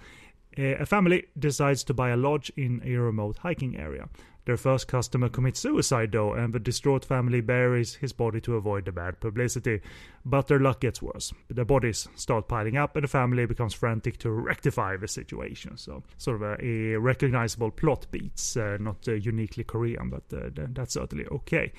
Uh, 0.59 0.77
a 0.79 0.87
family 0.87 1.25
decides 1.39 1.83
to 1.83 1.95
buy 1.95 2.11
a 2.11 2.17
lodge 2.17 2.53
in 2.57 2.83
a 2.85 2.95
remote 2.97 3.39
hiking 3.39 3.77
area. 3.79 4.09
Their 4.45 4.57
first 4.57 4.89
customer 4.89 5.29
commits 5.29 5.61
suicide 5.61 6.13
though, 6.13 6.33
and 6.33 6.53
the 6.53 6.59
distraught 6.59 7.05
family 7.05 7.41
buries 7.41 7.95
his 7.95 8.13
body 8.13 8.41
to 8.41 8.57
avoid 8.57 8.87
the 8.87 8.93
bad 8.93 9.21
publicity. 9.21 9.81
But 10.25 10.49
their 10.49 10.59
luck 10.59 10.81
gets 10.81 11.01
worse. 11.01 11.33
The 11.49 11.65
bodies 11.65 12.09
start 12.17 12.49
piling 12.49 12.77
up, 12.77 12.97
and 12.97 13.05
the 13.05 13.09
family 13.09 13.47
becomes 13.47 13.75
frantic 13.75 14.19
to 14.19 14.31
rectify 14.31 14.97
the 14.97 15.09
situation. 15.09 15.77
So, 15.77 16.03
sort 16.19 16.43
of 16.43 16.43
a, 16.43 16.65
a 16.65 17.01
recognizable 17.01 17.71
plot 17.71 18.07
beats, 18.11 18.57
uh, 18.57 18.79
not 18.81 19.07
uh, 19.07 19.13
uniquely 19.13 19.65
Korean, 19.65 20.11
but 20.11 20.25
uh, 20.37 20.51
that's 20.55 20.95
certainly 20.95 21.27
okay. 21.27 21.73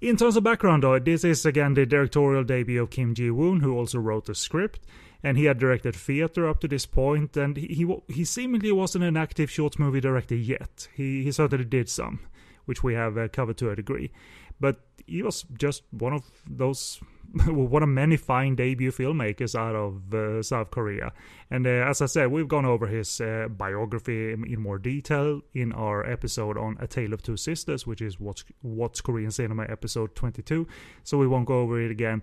In 0.00 0.16
terms 0.16 0.36
of 0.36 0.44
background, 0.44 0.82
though, 0.82 0.98
this 0.98 1.24
is 1.24 1.44
again 1.44 1.74
the 1.74 1.86
directorial 1.86 2.44
debut 2.44 2.82
of 2.82 2.90
Kim 2.90 3.14
Ji 3.14 3.30
Woon, 3.30 3.60
who 3.60 3.76
also 3.76 3.98
wrote 3.98 4.26
the 4.26 4.34
script 4.34 4.86
and 5.22 5.36
he 5.36 5.44
had 5.44 5.58
directed 5.58 5.94
theater 5.94 6.48
up 6.48 6.60
to 6.60 6.68
this 6.68 6.86
point, 6.86 7.36
and 7.36 7.56
he 7.56 7.66
he, 7.66 7.96
he 8.08 8.24
seemingly 8.24 8.72
wasn't 8.72 9.04
an 9.04 9.16
active 9.16 9.50
short 9.50 9.78
movie 9.78 10.00
director 10.00 10.34
yet. 10.34 10.88
He 10.94 11.22
he 11.22 11.32
certainly 11.32 11.64
did 11.64 11.88
some, 11.88 12.20
which 12.64 12.82
we 12.82 12.94
have 12.94 13.18
uh, 13.18 13.28
covered 13.28 13.58
to 13.58 13.70
a 13.70 13.76
degree, 13.76 14.10
but 14.58 14.80
he 15.06 15.22
was 15.22 15.44
just 15.58 15.82
one 15.90 16.12
of 16.12 16.24
those. 16.48 17.00
one 17.46 17.80
of 17.84 17.88
many 17.88 18.16
fine 18.16 18.56
debut 18.56 18.90
filmmakers 18.90 19.54
out 19.54 19.76
of 19.76 20.12
uh, 20.12 20.42
South 20.42 20.72
Korea. 20.72 21.12
And 21.48 21.64
uh, 21.64 21.86
as 21.88 22.02
I 22.02 22.06
said, 22.06 22.32
we've 22.32 22.48
gone 22.48 22.64
over 22.64 22.88
his 22.88 23.20
uh, 23.20 23.46
biography 23.48 24.32
in, 24.32 24.60
more 24.60 24.78
detail 24.78 25.40
in 25.54 25.70
our 25.70 26.04
episode 26.04 26.58
on 26.58 26.76
A 26.80 26.88
Tale 26.88 27.12
of 27.12 27.22
Two 27.22 27.36
Sisters, 27.36 27.86
which 27.86 28.02
is 28.02 28.18
What's, 28.18 28.44
What's 28.62 29.00
Korean 29.00 29.30
Cinema 29.30 29.62
episode 29.68 30.16
22. 30.16 30.66
So 31.04 31.18
we 31.18 31.28
won't 31.28 31.46
go 31.46 31.60
over 31.60 31.80
it 31.80 31.92
again 31.92 32.22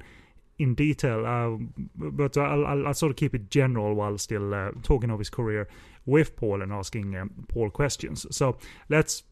in 0.59 0.73
detail, 0.73 1.25
uh, 1.25 1.57
but 1.95 2.37
I'll, 2.37 2.65
I'll, 2.65 2.87
I'll, 2.87 2.93
sort 2.93 3.11
of 3.11 3.15
keep 3.15 3.35
it 3.35 3.51
general 3.51 3.93
while 3.93 4.17
still 4.17 4.53
uh, 4.53 4.71
talking 4.81 5.11
of 5.11 5.19
his 5.19 5.29
career 5.29 5.67
with 6.05 6.35
Paul 6.35 6.61
and 6.61 6.71
asking 6.71 7.15
um, 7.15 7.45
Paul 7.47 7.69
questions. 7.69 8.25
So 8.31 8.57
let's 8.89 9.23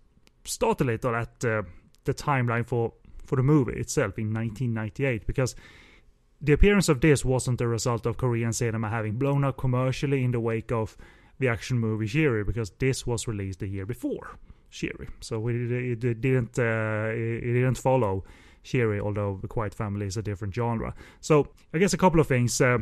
start 0.44 0.82
a 0.82 0.84
little 0.84 1.16
at 1.16 1.44
uh, 1.44 1.64
the 2.04 2.14
timeline 2.14 2.68
for, 2.68 2.94
for 3.26 3.38
the 3.38 3.44
movie 3.44 3.74
itself 3.74 4.20
in 4.20 4.34
1998, 4.34 5.26
because 5.26 5.56
the 6.42 6.54
appearance 6.54 6.90
of 6.90 7.02
this 7.02 7.26
wasn't 7.26 7.62
a 7.62 7.68
result 7.68 8.06
of 8.06 8.18
Korean 8.18 8.54
cinema 8.54 8.90
having 8.90 9.14
blown 9.14 9.44
up 9.44 9.58
commercially 9.58 10.24
in 10.24 10.32
the 10.32 10.40
wake 10.40 10.72
of 10.72 10.96
the 11.40 11.48
action 11.48 11.80
movie 11.80 12.06
Shiri, 12.06 12.46
because 12.46 12.70
this 12.80 13.08
was 13.08 13.28
released 13.28 13.60
the 13.60 13.68
year 13.68 13.86
before 13.86 14.38
Shiri. 14.72 15.10
So 15.22 15.48
it, 15.48 15.56
it, 15.72 16.04
it 16.04 16.22
didn't 16.22 16.60
uh, 16.60 17.10
it, 17.10 17.44
it 17.44 17.54
didn't 17.54 17.78
follow 17.78 18.24
Shiri, 18.66 19.00
although 19.00 19.40
The 19.42 19.48
Quiet 19.48 19.74
Family 19.74 20.08
is 20.08 20.18
a 20.18 20.22
different 20.22 20.54
genre. 20.54 20.94
So, 21.22 21.48
I 21.74 21.78
guess 21.78 21.94
a 21.94 21.98
couple 21.98 22.20
of 22.20 22.28
things. 22.28 22.60
Uh, 22.60 22.80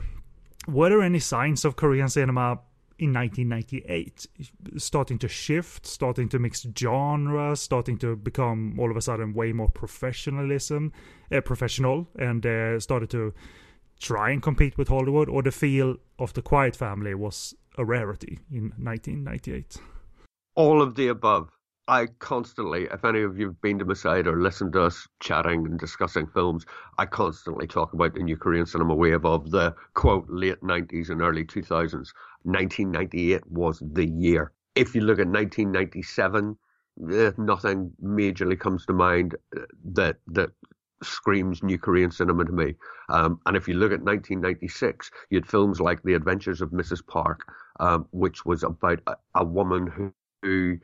were 0.67 0.89
there 0.89 1.01
any 1.01 1.19
signs 1.19 1.65
of 1.65 1.75
Korean 1.75 2.07
cinema 2.07 2.59
in 2.99 3.11
1998 3.11 4.27
starting 4.77 5.17
to 5.19 5.27
shift, 5.27 5.85
starting 5.85 6.29
to 6.29 6.39
mix 6.39 6.65
genres, 6.77 7.59
starting 7.59 7.97
to 7.97 8.15
become 8.15 8.79
all 8.79 8.91
of 8.91 8.97
a 8.97 9.01
sudden 9.01 9.33
way 9.33 9.51
more 9.51 9.69
professionalism, 9.69 10.91
uh, 11.31 11.41
professional, 11.41 12.07
and 12.17 12.45
uh, 12.45 12.79
started 12.79 13.09
to 13.09 13.33
try 13.99 14.29
and 14.29 14.41
compete 14.41 14.77
with 14.77 14.87
Hollywood, 14.87 15.29
or 15.29 15.41
the 15.41 15.51
feel 15.51 15.97
of 16.19 16.33
the 16.33 16.41
Quiet 16.41 16.75
Family 16.75 17.13
was 17.13 17.55
a 17.77 17.85
rarity 17.85 18.39
in 18.51 18.73
1998? 18.77 19.77
All 20.55 20.81
of 20.81 20.95
the 20.95 21.07
above. 21.07 21.49
I 21.87 22.07
constantly, 22.19 22.85
if 22.85 23.03
any 23.03 23.23
of 23.23 23.37
you've 23.37 23.61
been 23.61 23.77
to 23.79 23.85
my 23.85 23.93
site 23.93 24.25
or 24.25 24.41
listened 24.41 24.71
to 24.73 24.83
us 24.83 25.05
chatting 25.19 25.65
and 25.65 25.77
discussing 25.77 26.27
films, 26.27 26.65
I 26.97 27.05
constantly 27.05 27.67
talk 27.67 27.93
about 27.93 28.13
the 28.13 28.23
new 28.23 28.37
Korean 28.37 28.65
cinema 28.65 28.95
wave 28.95 29.25
of 29.25 29.51
the 29.51 29.75
quote 29.93 30.25
late 30.29 30.61
90s 30.61 31.09
and 31.09 31.21
early 31.21 31.43
2000s. 31.43 32.13
1998 32.43 33.45
was 33.47 33.83
the 33.85 34.07
year. 34.07 34.53
If 34.75 34.95
you 34.95 35.01
look 35.01 35.19
at 35.19 35.27
1997, 35.27 36.57
eh, 37.11 37.31
nothing 37.37 37.91
majorly 38.01 38.57
comes 38.57 38.85
to 38.85 38.93
mind 38.93 39.35
eh, 39.55 39.61
that 39.93 40.17
that 40.27 40.51
screams 41.01 41.63
new 41.63 41.77
Korean 41.77 42.11
cinema 42.11 42.45
to 42.45 42.51
me. 42.53 42.75
Um, 43.09 43.41
and 43.45 43.57
if 43.57 43.67
you 43.67 43.73
look 43.73 43.91
at 43.91 44.01
1996, 44.01 45.11
you 45.29 45.37
had 45.37 45.45
films 45.45 45.81
like 45.81 46.01
The 46.03 46.13
Adventures 46.13 46.61
of 46.61 46.69
Mrs. 46.69 47.05
Park, 47.05 47.45
um, 47.81 48.07
which 48.11 48.45
was 48.45 48.63
about 48.63 49.01
a, 49.07 49.17
a 49.35 49.43
woman 49.43 49.87
who, 49.87 50.13
who 50.43 50.77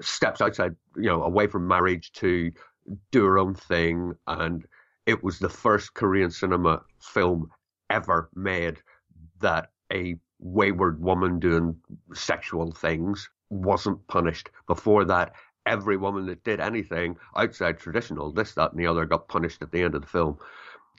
steps 0.00 0.40
outside, 0.40 0.74
you 0.96 1.04
know, 1.04 1.22
away 1.22 1.46
from 1.46 1.66
marriage 1.66 2.12
to 2.12 2.50
do 3.10 3.24
her 3.24 3.38
own 3.38 3.54
thing. 3.54 4.14
And 4.26 4.66
it 5.06 5.22
was 5.22 5.38
the 5.38 5.48
first 5.48 5.94
Korean 5.94 6.30
cinema 6.30 6.82
film 7.00 7.50
ever 7.88 8.30
made 8.34 8.78
that 9.40 9.70
a 9.92 10.16
wayward 10.38 11.02
woman 11.02 11.38
doing 11.38 11.76
sexual 12.14 12.72
things 12.72 13.28
wasn't 13.50 14.06
punished. 14.06 14.50
Before 14.66 15.04
that, 15.04 15.34
every 15.66 15.96
woman 15.96 16.26
that 16.26 16.44
did 16.44 16.60
anything 16.60 17.16
outside 17.36 17.78
traditional, 17.78 18.32
this, 18.32 18.54
that, 18.54 18.72
and 18.72 18.80
the 18.80 18.86
other, 18.86 19.04
got 19.04 19.28
punished 19.28 19.62
at 19.62 19.72
the 19.72 19.82
end 19.82 19.94
of 19.94 20.02
the 20.02 20.06
film. 20.06 20.38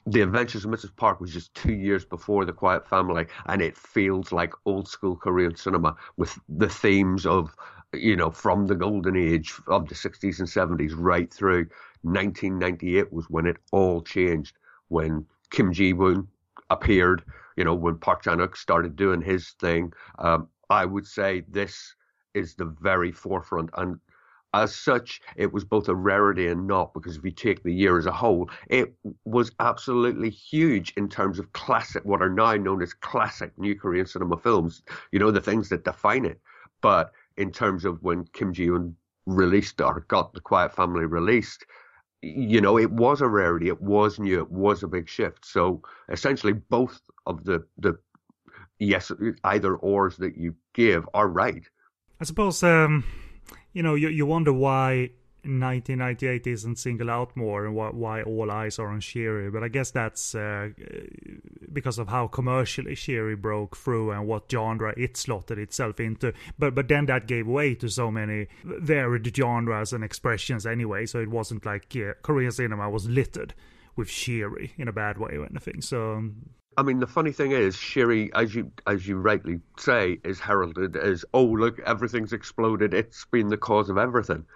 The 0.06 0.22
Adventures 0.22 0.64
of 0.64 0.70
Mrs. 0.70 0.94
Park 0.96 1.20
was 1.20 1.32
just 1.32 1.54
two 1.54 1.74
years 1.74 2.04
before 2.04 2.44
The 2.44 2.52
Quiet 2.52 2.88
Family, 2.88 3.26
and 3.46 3.62
it 3.62 3.76
feels 3.76 4.32
like 4.32 4.52
old 4.66 4.88
school 4.88 5.16
Korean 5.16 5.54
cinema 5.56 5.96
with 6.16 6.38
the 6.48 6.68
themes 6.68 7.24
of 7.24 7.54
you 7.92 8.16
know, 8.16 8.30
from 8.30 8.66
the 8.66 8.74
golden 8.74 9.16
age 9.16 9.54
of 9.66 9.88
the 9.88 9.94
60s 9.94 10.38
and 10.38 10.48
70s 10.48 10.92
right 10.96 11.32
through 11.32 11.66
1998 12.02 13.12
was 13.12 13.28
when 13.28 13.46
it 13.46 13.56
all 13.70 14.02
changed. 14.02 14.56
When 14.88 15.26
Kim 15.50 15.72
Ji 15.72 15.92
Woon 15.92 16.28
appeared, 16.70 17.22
you 17.56 17.64
know, 17.64 17.74
when 17.74 17.96
Park 17.98 18.22
Chan 18.22 18.38
Wook 18.38 18.56
started 18.56 18.96
doing 18.96 19.20
his 19.20 19.50
thing. 19.60 19.92
Um, 20.18 20.48
I 20.70 20.84
would 20.84 21.06
say 21.06 21.44
this 21.48 21.94
is 22.34 22.54
the 22.54 22.64
very 22.64 23.12
forefront. 23.12 23.70
And 23.76 24.00
as 24.54 24.74
such, 24.74 25.20
it 25.36 25.52
was 25.52 25.64
both 25.64 25.88
a 25.88 25.94
rarity 25.94 26.48
and 26.48 26.66
not, 26.66 26.92
because 26.94 27.16
if 27.16 27.24
you 27.24 27.30
take 27.30 27.62
the 27.62 27.72
year 27.72 27.98
as 27.98 28.06
a 28.06 28.12
whole, 28.12 28.50
it 28.68 28.94
was 29.24 29.50
absolutely 29.60 30.30
huge 30.30 30.92
in 30.96 31.08
terms 31.08 31.38
of 31.38 31.52
classic, 31.52 32.04
what 32.04 32.22
are 32.22 32.30
now 32.30 32.54
known 32.54 32.82
as 32.82 32.94
classic 32.94 33.52
new 33.58 33.74
Korean 33.74 34.06
cinema 34.06 34.36
films, 34.36 34.82
you 35.10 35.18
know, 35.18 35.30
the 35.30 35.40
things 35.40 35.68
that 35.70 35.84
define 35.84 36.24
it. 36.24 36.40
But 36.80 37.12
in 37.36 37.50
terms 37.50 37.84
of 37.84 38.02
when 38.02 38.24
Kim 38.32 38.52
Ji 38.52 38.70
Woon 38.70 38.96
released 39.26 39.80
or 39.80 40.04
got 40.08 40.32
the 40.34 40.40
Quiet 40.40 40.74
Family 40.74 41.04
released, 41.04 41.64
you 42.22 42.60
know, 42.60 42.78
it 42.78 42.90
was 42.90 43.20
a 43.20 43.28
rarity. 43.28 43.68
It 43.68 43.80
was 43.80 44.18
new. 44.18 44.40
It 44.40 44.50
was 44.50 44.82
a 44.82 44.88
big 44.88 45.08
shift. 45.08 45.44
So 45.44 45.82
essentially, 46.08 46.52
both 46.52 47.00
of 47.26 47.44
the 47.44 47.66
the 47.78 47.98
yes 48.78 49.10
either 49.44 49.76
ors 49.76 50.16
that 50.18 50.36
you 50.36 50.54
give 50.72 51.08
are 51.14 51.28
right. 51.28 51.68
I 52.20 52.24
suppose 52.24 52.62
um, 52.62 53.04
you 53.72 53.82
know 53.82 53.94
you 53.94 54.08
you 54.08 54.26
wonder 54.26 54.52
why 54.52 55.10
1998 55.44 56.46
isn't 56.46 56.78
singled 56.78 57.10
out 57.10 57.36
more 57.36 57.66
and 57.66 57.74
why, 57.74 57.88
why 57.90 58.22
all 58.22 58.50
eyes 58.50 58.78
are 58.78 58.86
on 58.86 59.00
Shiri, 59.00 59.52
but 59.52 59.64
I 59.64 59.68
guess 59.68 59.90
that's 59.90 60.36
uh, 60.36 60.68
because 61.72 61.98
of 61.98 62.08
how 62.08 62.26
commercially 62.26 62.94
Shiri 62.94 63.40
broke 63.40 63.76
through 63.76 64.10
and 64.10 64.26
what 64.26 64.50
genre 64.50 64.94
it 64.96 65.16
slotted 65.16 65.58
itself 65.58 66.00
into. 66.00 66.32
But 66.58 66.74
but 66.74 66.88
then 66.88 67.06
that 67.06 67.26
gave 67.26 67.46
way 67.46 67.74
to 67.76 67.88
so 67.88 68.10
many 68.10 68.48
varied 68.64 69.34
genres 69.34 69.92
and 69.92 70.04
expressions 70.04 70.66
anyway. 70.66 71.06
So 71.06 71.20
it 71.20 71.30
wasn't 71.30 71.66
like 71.66 71.94
yeah, 71.94 72.12
Korean 72.22 72.52
cinema 72.52 72.90
was 72.90 73.08
littered 73.08 73.54
with 73.96 74.08
Shiri 74.08 74.70
in 74.78 74.88
a 74.88 74.92
bad 74.92 75.18
way 75.18 75.36
or 75.36 75.46
anything. 75.46 75.80
So 75.80 76.30
I 76.76 76.82
mean, 76.82 77.00
the 77.00 77.06
funny 77.06 77.32
thing 77.32 77.52
is, 77.52 77.76
Shiri, 77.76 78.30
as 78.34 78.54
you 78.54 78.72
as 78.86 79.06
you 79.06 79.16
rightly 79.16 79.60
say, 79.78 80.18
is 80.24 80.40
heralded 80.40 80.96
as, 80.96 81.24
oh 81.34 81.44
look, 81.44 81.78
everything's 81.80 82.32
exploded. 82.32 82.94
It's 82.94 83.26
been 83.26 83.48
the 83.48 83.58
cause 83.58 83.90
of 83.90 83.98
everything. 83.98 84.46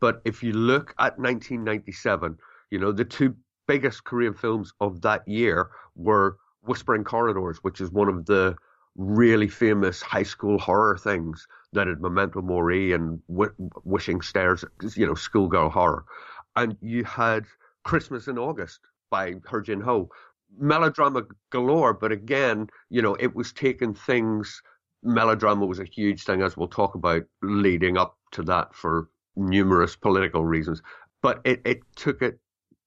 But 0.00 0.22
if 0.24 0.42
you 0.42 0.52
look 0.52 0.94
at 0.98 1.18
1997, 1.18 2.38
you 2.70 2.78
know 2.78 2.92
the 2.92 3.04
two 3.04 3.36
biggest 3.66 4.04
Korean 4.04 4.34
films 4.34 4.72
of 4.80 5.02
that 5.02 5.26
year 5.28 5.70
were 5.94 6.38
Whispering 6.66 7.04
Corridors, 7.04 7.58
which 7.58 7.80
is 7.80 7.90
one 7.90 8.08
of 8.08 8.26
the 8.26 8.56
really 8.96 9.48
famous 9.48 10.00
high 10.00 10.22
school 10.22 10.58
horror 10.58 10.96
things 10.96 11.46
that 11.72 11.86
had 11.86 12.00
Memento 12.00 12.40
Mori 12.40 12.92
and 12.92 13.20
w- 13.28 13.52
Wishing 13.84 14.22
Stairs, 14.22 14.64
you 14.94 15.06
know, 15.06 15.14
schoolgirl 15.14 15.70
horror. 15.70 16.04
And 16.54 16.76
you 16.80 17.04
had 17.04 17.44
Christmas 17.84 18.26
in 18.26 18.38
August 18.38 18.80
by 19.10 19.34
Hur 19.44 19.60
Jin 19.60 19.80
Ho. 19.82 20.10
Melodrama 20.58 21.22
galore, 21.50 21.92
but 21.92 22.12
again, 22.12 22.68
you 22.88 23.02
know, 23.02 23.14
it 23.16 23.34
was 23.34 23.52
taking 23.52 23.94
things. 23.94 24.62
Melodrama 25.02 25.66
was 25.66 25.80
a 25.80 25.84
huge 25.84 26.24
thing, 26.24 26.40
as 26.40 26.56
we'll 26.56 26.68
talk 26.68 26.94
about, 26.94 27.24
leading 27.42 27.98
up 27.98 28.16
to 28.32 28.42
that 28.44 28.74
for 28.74 29.08
numerous 29.34 29.96
political 29.96 30.44
reasons. 30.44 30.80
But 31.20 31.40
it, 31.44 31.60
it 31.64 31.80
took 31.96 32.22
it 32.22 32.38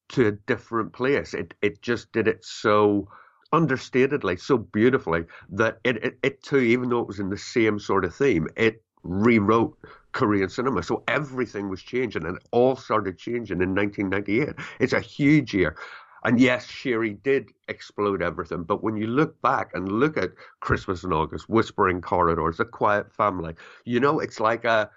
to 0.09 0.27
a 0.27 0.31
different 0.31 0.93
place. 0.93 1.33
It 1.33 1.53
it 1.61 1.81
just 1.81 2.11
did 2.11 2.27
it 2.27 2.43
so 2.43 3.07
understatedly, 3.53 4.39
so 4.39 4.57
beautifully 4.57 5.25
that 5.49 5.79
it, 5.83 6.03
it, 6.03 6.19
it 6.23 6.43
too, 6.43 6.59
even 6.59 6.89
though 6.89 6.99
it 6.99 7.07
was 7.07 7.19
in 7.19 7.29
the 7.29 7.37
same 7.37 7.79
sort 7.79 8.05
of 8.05 8.15
theme, 8.15 8.47
it 8.55 8.83
rewrote 9.03 9.77
Korean 10.11 10.49
cinema. 10.49 10.83
So 10.83 11.03
everything 11.07 11.69
was 11.69 11.81
changing 11.81 12.25
and 12.25 12.37
it 12.37 12.43
all 12.51 12.75
started 12.75 13.17
changing 13.17 13.61
in 13.61 13.75
1998. 13.75 14.55
It's 14.79 14.93
a 14.93 14.99
huge 14.99 15.53
year. 15.53 15.75
And 16.23 16.39
yes, 16.39 16.67
Shiri 16.67 17.21
did 17.23 17.49
explode 17.69 18.21
everything. 18.21 18.63
But 18.63 18.83
when 18.83 18.97
you 18.97 19.07
look 19.07 19.41
back 19.41 19.71
and 19.73 19.89
look 19.89 20.17
at 20.17 20.31
Christmas 20.59 21.03
in 21.03 21.13
August, 21.13 21.47
Whispering 21.47 22.01
Corridors, 22.01 22.59
A 22.59 22.65
Quiet 22.65 23.13
Family, 23.13 23.55
you 23.85 23.99
know, 24.01 24.19
it's 24.19 24.39
like 24.39 24.65
a 24.65 24.89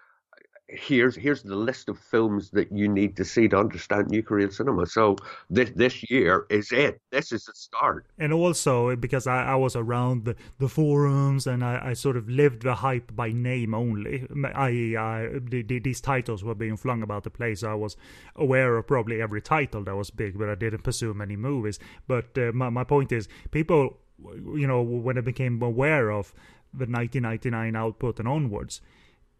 here's 0.72 1.14
here's 1.16 1.42
the 1.42 1.56
list 1.56 1.88
of 1.88 1.98
films 1.98 2.50
that 2.50 2.72
you 2.72 2.88
need 2.88 3.16
to 3.16 3.24
see 3.24 3.48
to 3.48 3.58
understand 3.58 4.08
new 4.08 4.22
Korean 4.22 4.50
cinema. 4.50 4.86
So 4.86 5.16
this 5.50 5.70
this 5.74 6.10
year 6.10 6.46
is 6.50 6.72
it. 6.72 7.00
This 7.10 7.32
is 7.32 7.44
the 7.44 7.52
start. 7.54 8.06
And 8.18 8.32
also 8.32 8.96
because 8.96 9.26
I, 9.26 9.44
I 9.44 9.54
was 9.54 9.76
around 9.76 10.24
the, 10.24 10.36
the 10.58 10.68
forums 10.68 11.46
and 11.46 11.64
I, 11.64 11.90
I 11.90 11.92
sort 11.92 12.16
of 12.16 12.28
lived 12.28 12.62
the 12.62 12.76
hype 12.76 13.14
by 13.14 13.32
name 13.32 13.74
only. 13.74 14.26
I, 14.54 14.96
I 14.98 15.28
the, 15.48 15.62
the, 15.62 15.78
these 15.78 16.00
titles 16.00 16.42
were 16.42 16.54
being 16.54 16.76
flung 16.76 17.02
about 17.02 17.24
the 17.24 17.30
place. 17.30 17.62
I 17.62 17.74
was 17.74 17.96
aware 18.36 18.76
of 18.76 18.86
probably 18.86 19.20
every 19.20 19.42
title 19.42 19.84
that 19.84 19.96
was 19.96 20.10
big, 20.10 20.38
but 20.38 20.48
I 20.48 20.54
didn't 20.54 20.82
pursue 20.82 21.14
many 21.14 21.36
movies. 21.36 21.78
But 22.06 22.36
uh, 22.36 22.52
my 22.52 22.70
my 22.70 22.84
point 22.84 23.12
is, 23.12 23.28
people, 23.50 23.98
you 24.54 24.66
know, 24.66 24.82
when 24.82 25.18
I 25.18 25.20
became 25.20 25.62
aware 25.62 26.10
of 26.10 26.32
the 26.74 26.86
1999 26.86 27.76
output 27.76 28.18
and 28.18 28.26
onwards 28.26 28.80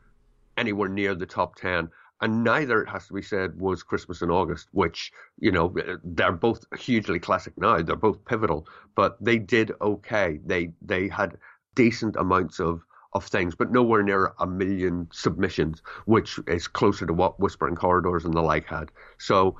anywhere 0.57 0.89
near 0.89 1.17
the 1.17 1.27
top 1.27 1.57
10 1.57 1.91
and 2.21 2.45
neither, 2.45 2.83
it 2.83 2.89
has 2.89 3.07
to 3.07 3.15
be 3.15 3.23
said, 3.23 3.59
was 3.59 3.83
Christmas 3.83 4.21
in 4.21 4.31
August, 4.31 4.69
which, 4.73 5.13
you 5.39 5.51
know, 5.51 5.75
they're 6.05 6.33
both 6.33 6.65
hugely 6.79 7.19
classic 7.19 7.55
now. 7.57 7.81
They're 7.81 7.97
both 7.97 8.25
pivotal, 8.25 8.67
but 8.95 9.17
they 9.25 9.39
did 9.39 9.73
okay. 9.81 10.41
They 10.45 10.73
they 10.83 11.09
had 11.09 11.39
decent 11.75 12.17
amounts 12.17 12.61
of 12.61 12.83
of 13.13 13.25
things, 13.25 13.55
but 13.55 13.73
nowhere 13.73 14.03
near 14.03 14.33
a 14.39 14.47
million 14.47 15.09
submissions, 15.13 15.83
which 16.05 16.39
is 16.47 16.69
closer 16.69 17.07
to 17.07 17.13
what 17.13 17.41
Whispering 17.41 17.75
Corridors 17.75 18.25
and 18.25 18.35
the 18.35 18.43
like 18.43 18.67
had. 18.67 18.93
So 19.19 19.57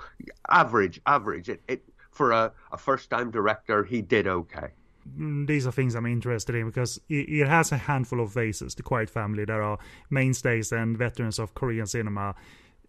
average, 0.49 1.01
average. 1.07 1.49
It, 1.49 1.63
it 1.67 1.85
for 2.13 2.33
a, 2.33 2.53
a 2.73 2.77
first 2.77 3.11
time 3.11 3.31
director, 3.31 3.85
he 3.85 4.03
did 4.03 4.27
okay. 4.27 4.69
Mm, 5.19 5.47
these 5.47 5.67
are 5.67 5.73
things 5.73 5.95
I'm 5.95 6.07
interested 6.07 6.55
in 6.55 6.67
because 6.67 7.01
it, 7.09 7.47
has 7.47 7.73
a 7.73 7.77
handful 7.77 8.21
of 8.21 8.33
faces, 8.33 8.75
the 8.75 8.83
Quiet 8.83 9.11
Family, 9.11 9.45
that 9.45 9.61
are 9.61 9.79
mainstays 10.11 10.73
and 10.73 10.97
veterans 10.97 11.39
of 11.39 11.55
Korean 11.55 11.87
cinema. 11.87 12.35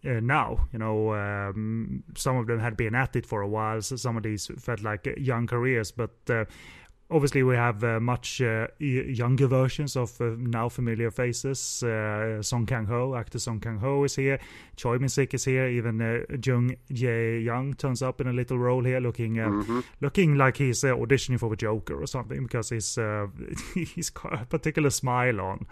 Uh, 0.04 0.18
now. 0.20 0.66
You 0.72 0.80
know, 0.80 1.14
um, 1.14 2.02
some 2.16 2.36
of 2.36 2.48
them 2.48 2.58
had 2.58 2.76
been 2.76 2.92
at 2.92 3.14
it 3.14 3.24
for 3.24 3.40
a 3.40 3.46
while, 3.46 3.80
so 3.82 3.94
some 3.94 4.16
of 4.16 4.24
these 4.24 4.50
felt 4.58 4.82
like 4.82 5.08
young 5.16 5.46
careers, 5.46 5.92
but 5.92 6.10
uh, 6.28 6.44
obviously 7.12 7.42
we 7.42 7.54
have 7.54 7.84
uh, 7.84 8.00
much 8.00 8.40
uh, 8.40 8.66
younger 8.78 9.46
versions 9.46 9.96
of 9.96 10.20
uh, 10.20 10.30
now 10.38 10.68
familiar 10.68 11.10
faces. 11.10 11.82
Uh, 11.82 12.42
Song 12.42 12.66
Kang 12.66 12.86
Ho, 12.86 13.14
actor 13.14 13.38
Song 13.38 13.60
Kang 13.60 13.78
Ho 13.78 14.04
is 14.04 14.16
here. 14.16 14.38
Choi 14.76 14.98
Min 14.98 15.08
Sik 15.08 15.34
is 15.34 15.44
here. 15.44 15.68
Even 15.68 16.00
uh, 16.00 16.20
Jung 16.42 16.76
Jae 16.90 17.44
Young 17.44 17.74
turns 17.74 18.02
up 18.02 18.20
in 18.20 18.26
a 18.26 18.32
little 18.32 18.58
role 18.58 18.84
here, 18.84 19.00
looking 19.00 19.38
uh, 19.38 19.48
mm-hmm. 19.48 19.80
looking 20.00 20.36
like 20.36 20.56
he's 20.56 20.82
uh, 20.82 20.94
auditioning 20.94 21.38
for 21.38 21.50
the 21.50 21.56
Joker 21.56 22.02
or 22.02 22.06
something 22.06 22.42
because 22.42 22.70
he's 22.70 22.98
he's 23.74 24.10
got 24.10 24.42
a 24.42 24.46
particular 24.46 24.90
smile 24.90 25.40
on 25.40 25.66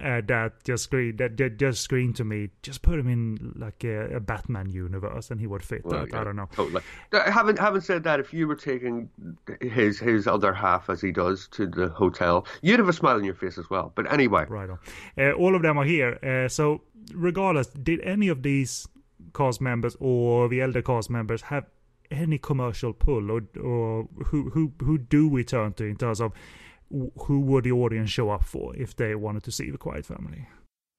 uh, 0.00 0.22
that 0.26 0.64
just 0.64 0.84
screamed 0.84 1.18
that, 1.18 1.36
that 1.36 1.58
just 1.58 1.82
screamed 1.82 2.16
to 2.16 2.24
me. 2.24 2.48
Just 2.62 2.82
put 2.82 2.98
him 2.98 3.08
in 3.08 3.52
like 3.56 3.84
a, 3.84 4.16
a 4.16 4.20
Batman 4.20 4.70
universe, 4.70 5.30
and 5.30 5.38
he 5.38 5.46
would 5.46 5.62
fit 5.62 5.84
well, 5.84 6.00
that. 6.00 6.10
Yeah, 6.10 6.20
I 6.20 6.24
don't 6.24 6.36
know. 6.36 6.48
Totally. 6.52 6.82
Having 7.12 7.56
having 7.56 7.80
said 7.80 8.04
that, 8.04 8.18
if 8.18 8.32
you 8.32 8.48
were 8.48 8.56
taking 8.56 9.10
his 9.60 9.98
his 9.98 10.26
other 10.26 10.52
half 10.52 10.88
as 10.88 11.00
he 11.00 11.12
does 11.12 11.46
to 11.48 11.66
the 11.66 11.88
hotel, 11.88 12.46
you'd 12.62 12.78
have 12.78 12.88
a 12.88 12.92
smile 12.92 13.16
on 13.16 13.24
your 13.24 13.34
face 13.34 13.58
as 13.58 13.68
well. 13.68 13.92
But 13.94 14.10
anyway, 14.12 14.46
right 14.48 14.70
on. 14.70 14.78
Uh, 15.18 15.32
all 15.32 15.54
of 15.54 15.62
them 15.62 15.78
are 15.78 15.84
here. 15.84 16.18
Uh, 16.24 16.48
so 16.48 16.82
regardless, 17.14 17.66
did 17.68 18.00
any 18.00 18.28
of 18.28 18.42
these 18.42 18.88
cast 19.34 19.60
members 19.60 19.96
or 20.00 20.48
the 20.48 20.60
elder 20.60 20.82
cast 20.82 21.10
members 21.10 21.42
have 21.42 21.66
any 22.10 22.38
commercial 22.38 22.92
pull, 22.92 23.30
or 23.30 23.42
or 23.62 24.08
who 24.26 24.50
who 24.50 24.72
who 24.82 24.98
do 24.98 25.28
we 25.28 25.44
turn 25.44 25.72
to 25.74 25.84
in 25.84 25.96
terms 25.96 26.20
of 26.20 26.32
who 27.18 27.40
would 27.40 27.64
the 27.64 27.72
audience 27.72 28.10
show 28.10 28.30
up 28.30 28.44
for 28.44 28.74
if 28.76 28.96
they 28.96 29.14
wanted 29.14 29.42
to 29.44 29.52
see 29.52 29.70
the 29.70 29.78
Quiet 29.78 30.06
Family? 30.06 30.46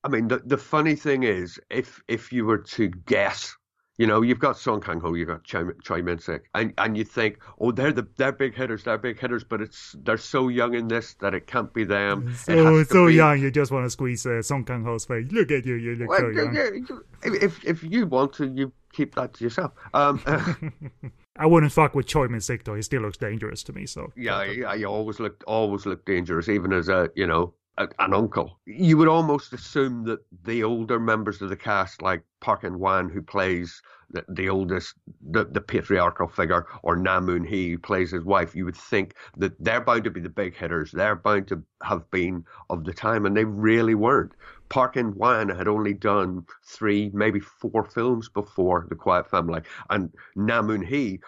I 0.03 0.09
mean, 0.09 0.27
the 0.27 0.39
the 0.39 0.57
funny 0.57 0.95
thing 0.95 1.23
is, 1.23 1.59
if 1.69 2.01
if 2.07 2.33
you 2.33 2.45
were 2.45 2.57
to 2.57 2.89
guess 2.89 3.55
You 3.97 4.07
know, 4.07 4.23
you've 4.23 4.39
got 4.39 4.57
Song 4.57 4.81
Kang 4.81 4.99
Ho, 5.01 5.13
you've 5.13 5.27
got 5.27 5.43
Choi, 5.43 5.65
Choi 5.83 6.01
Min 6.01 6.17
Sik, 6.17 6.49
and 6.55 6.73
and 6.79 6.97
you 6.97 7.03
think, 7.03 7.37
oh, 7.59 7.71
they're 7.71 7.93
the 7.93 8.07
they're 8.17 8.31
big 8.31 8.55
hitters, 8.55 8.83
they're 8.83 8.97
big 8.97 9.19
hitters, 9.19 9.43
but 9.43 9.61
it's 9.61 9.95
they're 10.01 10.17
so 10.17 10.47
young 10.47 10.73
in 10.73 10.87
this 10.87 11.13
that 11.19 11.35
it 11.35 11.45
can't 11.45 11.71
be 11.73 11.83
them. 11.83 12.33
So 12.35 12.83
so 12.85 13.05
be... 13.05 13.13
young, 13.13 13.39
you 13.39 13.51
just 13.51 13.71
want 13.71 13.85
to 13.85 13.91
squeeze 13.91 14.25
uh, 14.25 14.41
Song 14.41 14.63
Kang 14.63 14.83
Ho's 14.83 15.05
face. 15.05 15.31
Look 15.31 15.51
at 15.51 15.63
you, 15.67 15.75
you 15.75 15.95
look 15.95 16.09
well, 16.09 16.21
so 16.21 16.29
young. 16.29 16.87
If 17.21 17.63
if 17.63 17.83
you 17.83 18.07
want 18.07 18.33
to, 18.33 18.47
you 18.47 18.73
keep 18.93 19.13
that 19.13 19.35
to 19.35 19.43
yourself. 19.43 19.73
Um, 19.93 20.23
I 21.37 21.45
wouldn't 21.45 21.71
fuck 21.71 21.95
with 21.95 22.05
Choi 22.05 22.27
Min 22.27 22.41
Sik 22.41 22.63
though. 22.63 22.75
He 22.75 22.81
still 22.81 23.01
looks 23.01 23.17
dangerous 23.17 23.63
to 23.63 23.73
me. 23.73 23.85
So 23.85 24.11
yeah, 24.15 24.75
he 24.75 24.85
always 24.85 25.19
looked 25.19 25.43
always 25.45 25.85
looked 25.85 26.05
dangerous, 26.05 26.49
even 26.49 26.73
as 26.73 26.89
a 26.89 27.09
you 27.15 27.25
know 27.25 27.53
a, 27.77 27.87
an 27.99 28.13
uncle. 28.13 28.59
You 28.65 28.97
would 28.97 29.07
almost 29.07 29.53
assume 29.53 30.03
that 30.05 30.19
the 30.43 30.63
older 30.63 30.99
members 30.99 31.41
of 31.41 31.49
the 31.49 31.55
cast, 31.55 32.01
like 32.01 32.23
Park 32.39 32.63
In 32.63 32.73
Hwan, 32.73 33.09
who 33.09 33.21
plays 33.21 33.81
the, 34.11 34.23
the 34.29 34.49
oldest, 34.49 34.93
the, 35.21 35.45
the 35.45 35.61
patriarchal 35.61 36.27
figure, 36.27 36.67
or 36.83 36.95
Na 36.95 37.19
Moon 37.19 37.43
Hee, 37.43 37.71
who 37.71 37.77
plays 37.79 38.11
his 38.11 38.23
wife, 38.23 38.55
you 38.55 38.65
would 38.65 38.77
think 38.77 39.15
that 39.37 39.53
they're 39.63 39.81
bound 39.81 40.03
to 40.03 40.11
be 40.11 40.21
the 40.21 40.29
big 40.29 40.55
hitters. 40.55 40.91
They're 40.91 41.15
bound 41.15 41.47
to 41.47 41.63
have 41.81 42.09
been 42.11 42.45
of 42.69 42.83
the 42.83 42.93
time, 42.93 43.25
and 43.25 43.35
they 43.35 43.45
really 43.45 43.95
weren't. 43.95 44.33
Park 44.73 44.97
In 44.97 45.11
Hwan 45.11 45.49
had 45.49 45.67
only 45.67 45.93
done 45.93 46.47
three, 46.65 47.11
maybe 47.13 47.39
four 47.39 47.83
films 47.83 48.27
before 48.27 48.87
The 48.89 48.95
Quiet 48.95 49.29
Family, 49.29 49.61
and 49.91 50.09
Na 50.35 50.63
Moon 50.63 50.81
Hee, 50.81 51.19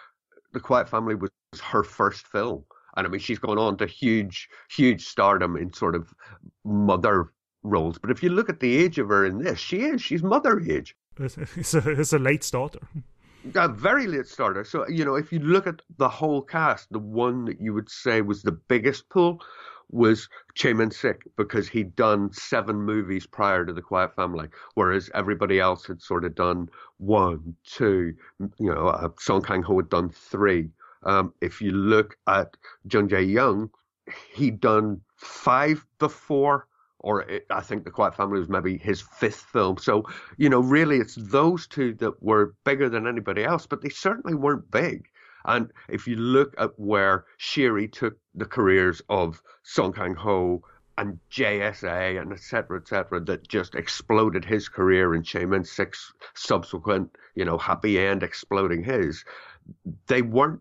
The 0.52 0.58
Quiet 0.58 0.88
Family 0.88 1.14
was 1.14 1.30
her 1.62 1.84
first 1.84 2.26
film. 2.26 2.64
And 2.96 3.06
I 3.06 3.08
mean, 3.08 3.20
she's 3.20 3.38
gone 3.38 3.56
on 3.56 3.76
to 3.76 3.86
huge, 3.86 4.48
huge 4.68 5.06
stardom 5.06 5.56
in 5.56 5.72
sort 5.72 5.94
of 5.94 6.12
mother 6.64 7.30
roles. 7.62 7.98
But 7.98 8.10
if 8.10 8.20
you 8.20 8.30
look 8.30 8.48
at 8.48 8.58
the 8.58 8.76
age 8.76 8.98
of 8.98 9.10
her 9.10 9.24
in 9.24 9.38
this, 9.38 9.60
she 9.60 9.82
is. 9.82 10.02
She's 10.02 10.24
mother 10.24 10.58
age. 10.58 10.96
It's 11.20 11.72
a, 11.72 11.88
it's 11.88 12.12
a 12.12 12.18
late 12.18 12.42
starter. 12.42 12.80
A 13.54 13.68
very 13.68 14.08
late 14.08 14.26
starter. 14.26 14.64
So, 14.64 14.88
you 14.88 15.04
know, 15.04 15.14
if 15.14 15.30
you 15.30 15.38
look 15.38 15.68
at 15.68 15.82
the 15.98 16.08
whole 16.08 16.42
cast, 16.42 16.90
the 16.90 16.98
one 16.98 17.44
that 17.44 17.60
you 17.60 17.72
would 17.74 17.88
say 17.90 18.22
was 18.22 18.42
the 18.42 18.50
biggest 18.50 19.08
pull 19.08 19.40
was 19.90 20.28
Choi 20.54 20.74
Min 20.74 20.90
Sik 20.90 21.22
because 21.36 21.68
he'd 21.68 21.94
done 21.94 22.32
seven 22.32 22.76
movies 22.76 23.26
prior 23.26 23.64
to 23.64 23.72
The 23.72 23.82
Quiet 23.82 24.14
Family, 24.14 24.48
whereas 24.74 25.10
everybody 25.14 25.60
else 25.60 25.86
had 25.86 26.02
sort 26.02 26.24
of 26.24 26.34
done 26.34 26.68
one, 26.98 27.56
two, 27.64 28.14
you 28.58 28.74
know, 28.74 28.88
uh, 28.88 29.08
Song 29.18 29.42
Kang 29.42 29.62
Ho 29.62 29.76
had 29.76 29.88
done 29.88 30.10
three. 30.10 30.70
Um, 31.04 31.32
if 31.40 31.60
you 31.60 31.70
look 31.70 32.16
at 32.26 32.56
Jung 32.90 33.08
Jae 33.08 33.30
Young, 33.30 33.70
he'd 34.32 34.60
done 34.60 35.00
five 35.16 35.84
before, 35.98 36.66
or 36.98 37.22
it, 37.22 37.46
I 37.50 37.60
think 37.60 37.84
The 37.84 37.90
Quiet 37.90 38.16
Family 38.16 38.40
was 38.40 38.48
maybe 38.48 38.78
his 38.78 39.00
fifth 39.00 39.42
film. 39.52 39.78
So, 39.78 40.04
you 40.36 40.48
know, 40.48 40.60
really 40.60 40.98
it's 40.98 41.14
those 41.14 41.66
two 41.66 41.94
that 41.94 42.20
were 42.22 42.54
bigger 42.64 42.88
than 42.88 43.06
anybody 43.06 43.44
else, 43.44 43.66
but 43.66 43.82
they 43.82 43.88
certainly 43.88 44.34
weren't 44.34 44.70
big. 44.70 45.08
And 45.46 45.72
if 45.88 46.06
you 46.06 46.16
look 46.16 46.54
at 46.58 46.72
where 46.76 47.24
Shiri 47.38 47.90
took 47.90 48.18
the 48.34 48.44
careers 48.44 49.00
of 49.08 49.40
Song 49.62 49.92
Kang 49.92 50.14
Ho 50.16 50.62
and 50.98 51.18
JSA 51.30 52.20
and 52.20 52.32
et 52.32 52.40
cetera, 52.40 52.80
et 52.80 52.88
cetera, 52.88 53.20
that 53.20 53.46
just 53.46 53.74
exploded 53.74 54.44
his 54.44 54.68
career 54.68 55.14
in 55.14 55.24
Min 55.48 55.64
Sik's 55.64 56.12
subsequent, 56.34 57.14
you 57.34 57.44
know, 57.44 57.58
happy 57.58 57.98
end 57.98 58.22
exploding 58.22 58.82
his, 58.82 59.24
they 60.08 60.22
weren't 60.22 60.60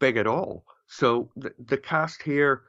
big 0.00 0.16
at 0.16 0.26
all. 0.26 0.64
So 0.88 1.30
the, 1.36 1.52
the 1.66 1.76
cast 1.76 2.22
here 2.22 2.62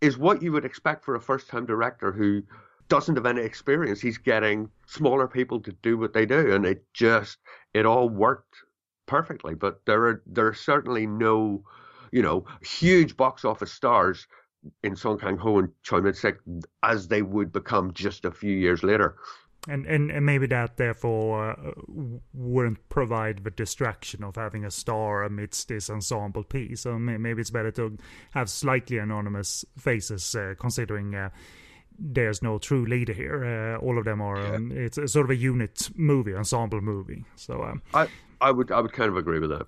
is 0.00 0.18
what 0.18 0.42
you 0.42 0.52
would 0.52 0.64
expect 0.64 1.04
for 1.04 1.14
a 1.14 1.20
first 1.20 1.48
time 1.48 1.66
director 1.66 2.12
who 2.12 2.42
doesn't 2.88 3.16
have 3.16 3.26
any 3.26 3.42
experience. 3.42 4.00
He's 4.00 4.18
getting 4.18 4.70
smaller 4.86 5.28
people 5.28 5.60
to 5.60 5.72
do 5.82 5.98
what 5.98 6.12
they 6.12 6.24
do, 6.24 6.54
and 6.54 6.64
it 6.64 6.84
just 6.94 7.38
it 7.74 7.84
all 7.84 8.08
worked 8.08 8.56
perfectly. 9.08 9.54
But 9.54 9.84
there 9.86 10.04
are 10.06 10.22
there 10.26 10.46
are 10.46 10.54
certainly 10.54 11.06
no, 11.06 11.64
you 12.12 12.22
know, 12.22 12.44
huge 12.62 13.16
box 13.16 13.44
office 13.44 13.72
stars 13.72 14.28
in 14.84 14.94
Song 14.94 15.18
Kang 15.18 15.38
Ho 15.38 15.58
and 15.58 15.70
Choi 15.82 16.00
Min 16.00 16.14
Sik 16.14 16.38
as 16.84 17.08
they 17.08 17.22
would 17.22 17.52
become 17.52 17.92
just 17.92 18.24
a 18.24 18.30
few 18.30 18.52
years 18.52 18.84
later 18.84 19.16
and, 19.68 19.86
and 19.86 20.10
and 20.10 20.24
maybe 20.24 20.46
that 20.46 20.76
therefore 20.76 21.50
uh, 21.50 21.72
wouldn't 22.32 22.88
provide 22.88 23.44
the 23.44 23.50
distraction 23.50 24.24
of 24.24 24.36
having 24.36 24.64
a 24.64 24.70
star 24.70 25.24
amidst 25.24 25.68
this 25.68 25.90
ensemble 25.90 26.44
piece. 26.44 26.82
So 26.82 26.98
maybe 26.98 27.40
it's 27.40 27.50
better 27.50 27.70
to 27.72 27.96
have 28.32 28.48
slightly 28.48 28.98
anonymous 28.98 29.64
faces, 29.76 30.34
uh, 30.34 30.54
considering 30.58 31.14
uh, 31.14 31.30
there's 31.98 32.42
no 32.42 32.58
true 32.58 32.86
leader 32.86 33.12
here. 33.12 33.44
Uh, 33.44 33.84
all 33.84 33.98
of 33.98 34.04
them 34.04 34.20
are. 34.20 34.40
Yeah. 34.40 34.54
Um, 34.54 34.72
it's 34.72 34.98
a 34.98 35.08
sort 35.08 35.26
of 35.26 35.30
a 35.30 35.36
unit 35.36 35.90
movie, 35.96 36.34
ensemble 36.34 36.80
movie. 36.80 37.24
So 37.36 37.62
um, 37.62 37.82
I 37.92 38.08
I 38.40 38.50
would 38.50 38.70
I 38.70 38.80
would 38.80 38.92
kind 38.92 39.10
of 39.10 39.16
agree 39.16 39.38
with 39.38 39.50
that. 39.50 39.66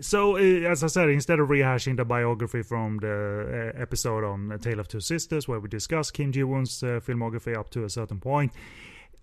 So, 0.00 0.36
uh, 0.36 0.40
as 0.70 0.82
I 0.82 0.86
said, 0.86 1.10
instead 1.10 1.38
of 1.38 1.48
rehashing 1.48 1.98
the 1.98 2.04
biography 2.04 2.62
from 2.62 2.96
the 2.98 3.72
uh, 3.76 3.80
episode 3.80 4.24
on 4.24 4.50
A 4.50 4.58
Tale 4.58 4.80
of 4.80 4.88
Two 4.88 5.00
Sisters, 5.00 5.46
where 5.46 5.60
we 5.60 5.68
discussed 5.68 6.14
Kim 6.14 6.32
Ji 6.32 6.44
Woon's 6.44 6.82
uh, 6.82 7.00
filmography 7.06 7.54
up 7.54 7.68
to 7.70 7.84
a 7.84 7.90
certain 7.90 8.18
point, 8.18 8.52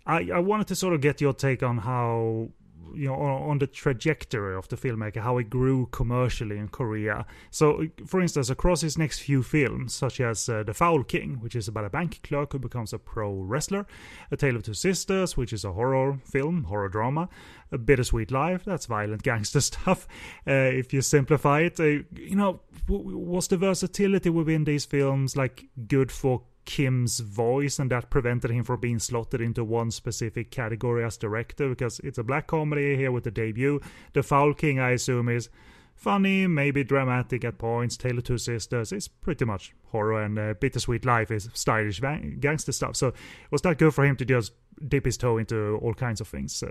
I, 0.05 0.29
I 0.31 0.39
wanted 0.39 0.67
to 0.67 0.75
sort 0.75 0.93
of 0.93 1.01
get 1.01 1.21
your 1.21 1.33
take 1.33 1.63
on 1.63 1.79
how 1.79 2.49
you 2.95 3.08
know 3.08 3.15
on, 3.15 3.60
the 3.60 3.67
trajectory 3.67 4.56
of 4.56 4.67
the 4.69 4.75
filmmaker 4.75 5.21
how 5.21 5.38
he 5.38 5.43
grew 5.43 5.88
commercially 5.91 6.58
in 6.58 6.67
korea. 6.67 7.25
So 7.52 7.88
for 8.06 8.21
instance 8.21 8.49
across 8.49 8.82
his 8.82 8.97
next 8.97 9.19
few 9.19 9.43
films 9.43 9.93
such 9.93 10.21
as 10.21 10.47
uh, 10.49 10.63
the 10.63 10.73
foul 10.73 11.04
king 11.04 11.38
which 11.41 11.56
is 11.56 11.67
about 11.67 11.86
a 11.86 11.89
bank 11.89 12.21
clerk 12.23 12.54
who 12.54 12.60
becomes 12.60 12.93
a 12.93 12.99
pro 12.99 13.32
wrestler 13.32 13.86
a 14.32 14.38
tale 14.38 14.56
of 14.56 14.63
two 14.63 14.73
sisters 14.73 15.36
which 15.36 15.54
is 15.54 15.65
a 15.65 15.73
horror 15.73 16.19
film 16.23 16.65
horror 16.65 16.89
drama 16.89 17.30
a 17.71 17.78
bittersweet 17.78 18.32
life 18.32 18.63
that's 18.65 18.86
violent 18.86 19.23
gangster 19.30 19.62
stuff 19.62 20.08
uh, 20.47 20.52
if 20.52 20.93
you 20.93 21.02
simplify 21.02 21.62
it 21.62 21.80
uh, 21.80 21.84
you 21.84 22.36
know 22.36 22.62
was 22.88 23.47
the 23.47 23.58
versatility 23.58 24.30
within 24.30 24.63
these 24.63 24.86
films 24.86 25.36
like 25.36 25.65
good 25.88 26.12
for 26.12 26.43
Kim's 26.69 27.19
voice, 27.19 27.79
and 27.79 27.89
that 27.89 28.12
prevented 28.12 28.51
him 28.51 28.63
from 28.63 28.79
being 28.79 28.99
slotted 28.99 29.41
into 29.41 29.63
one 29.63 29.89
specific 29.89 30.51
category 30.51 31.03
as 31.03 31.17
director 31.17 31.67
because 31.67 31.99
it's 32.01 32.19
a 32.19 32.23
black 32.23 32.45
comedy 32.45 32.95
here 32.95 33.12
with 33.12 33.23
the 33.23 33.32
debut. 33.32 33.82
The 34.13 34.21
Foul 34.21 34.53
King, 34.53 34.79
I 34.79 34.91
assume, 34.91 35.29
is 35.29 35.49
funny, 35.95 36.45
maybe 36.45 36.84
dramatic 36.84 37.43
at 37.43 37.58
points. 37.58 37.97
Tale 37.97 38.19
of 38.19 38.23
Two 38.23 38.38
Sisters 38.38 38.91
is 38.91 39.08
pretty 39.08 39.45
much 39.45 39.73
horror, 39.88 40.21
and 40.21 40.38
uh, 40.38 40.53
Bittersweet 40.53 41.05
Life 41.05 41.32
is 41.32 41.49
stylish 41.55 42.01
gangster 42.39 42.71
stuff. 42.71 42.95
So 42.95 43.13
was 43.49 43.63
that 43.63 43.79
good 43.79 43.95
for 43.95 44.05
him 44.05 44.15
to 44.17 44.25
just 44.25 44.53
dip 44.88 45.05
his 45.05 45.17
toe 45.17 45.39
into 45.39 45.79
all 45.82 45.95
kinds 45.95 46.21
of 46.21 46.27
things? 46.27 46.63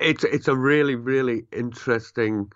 It's 0.00 0.22
it's 0.22 0.46
a 0.46 0.54
really 0.54 0.94
really 0.94 1.46
interesting 1.50 2.52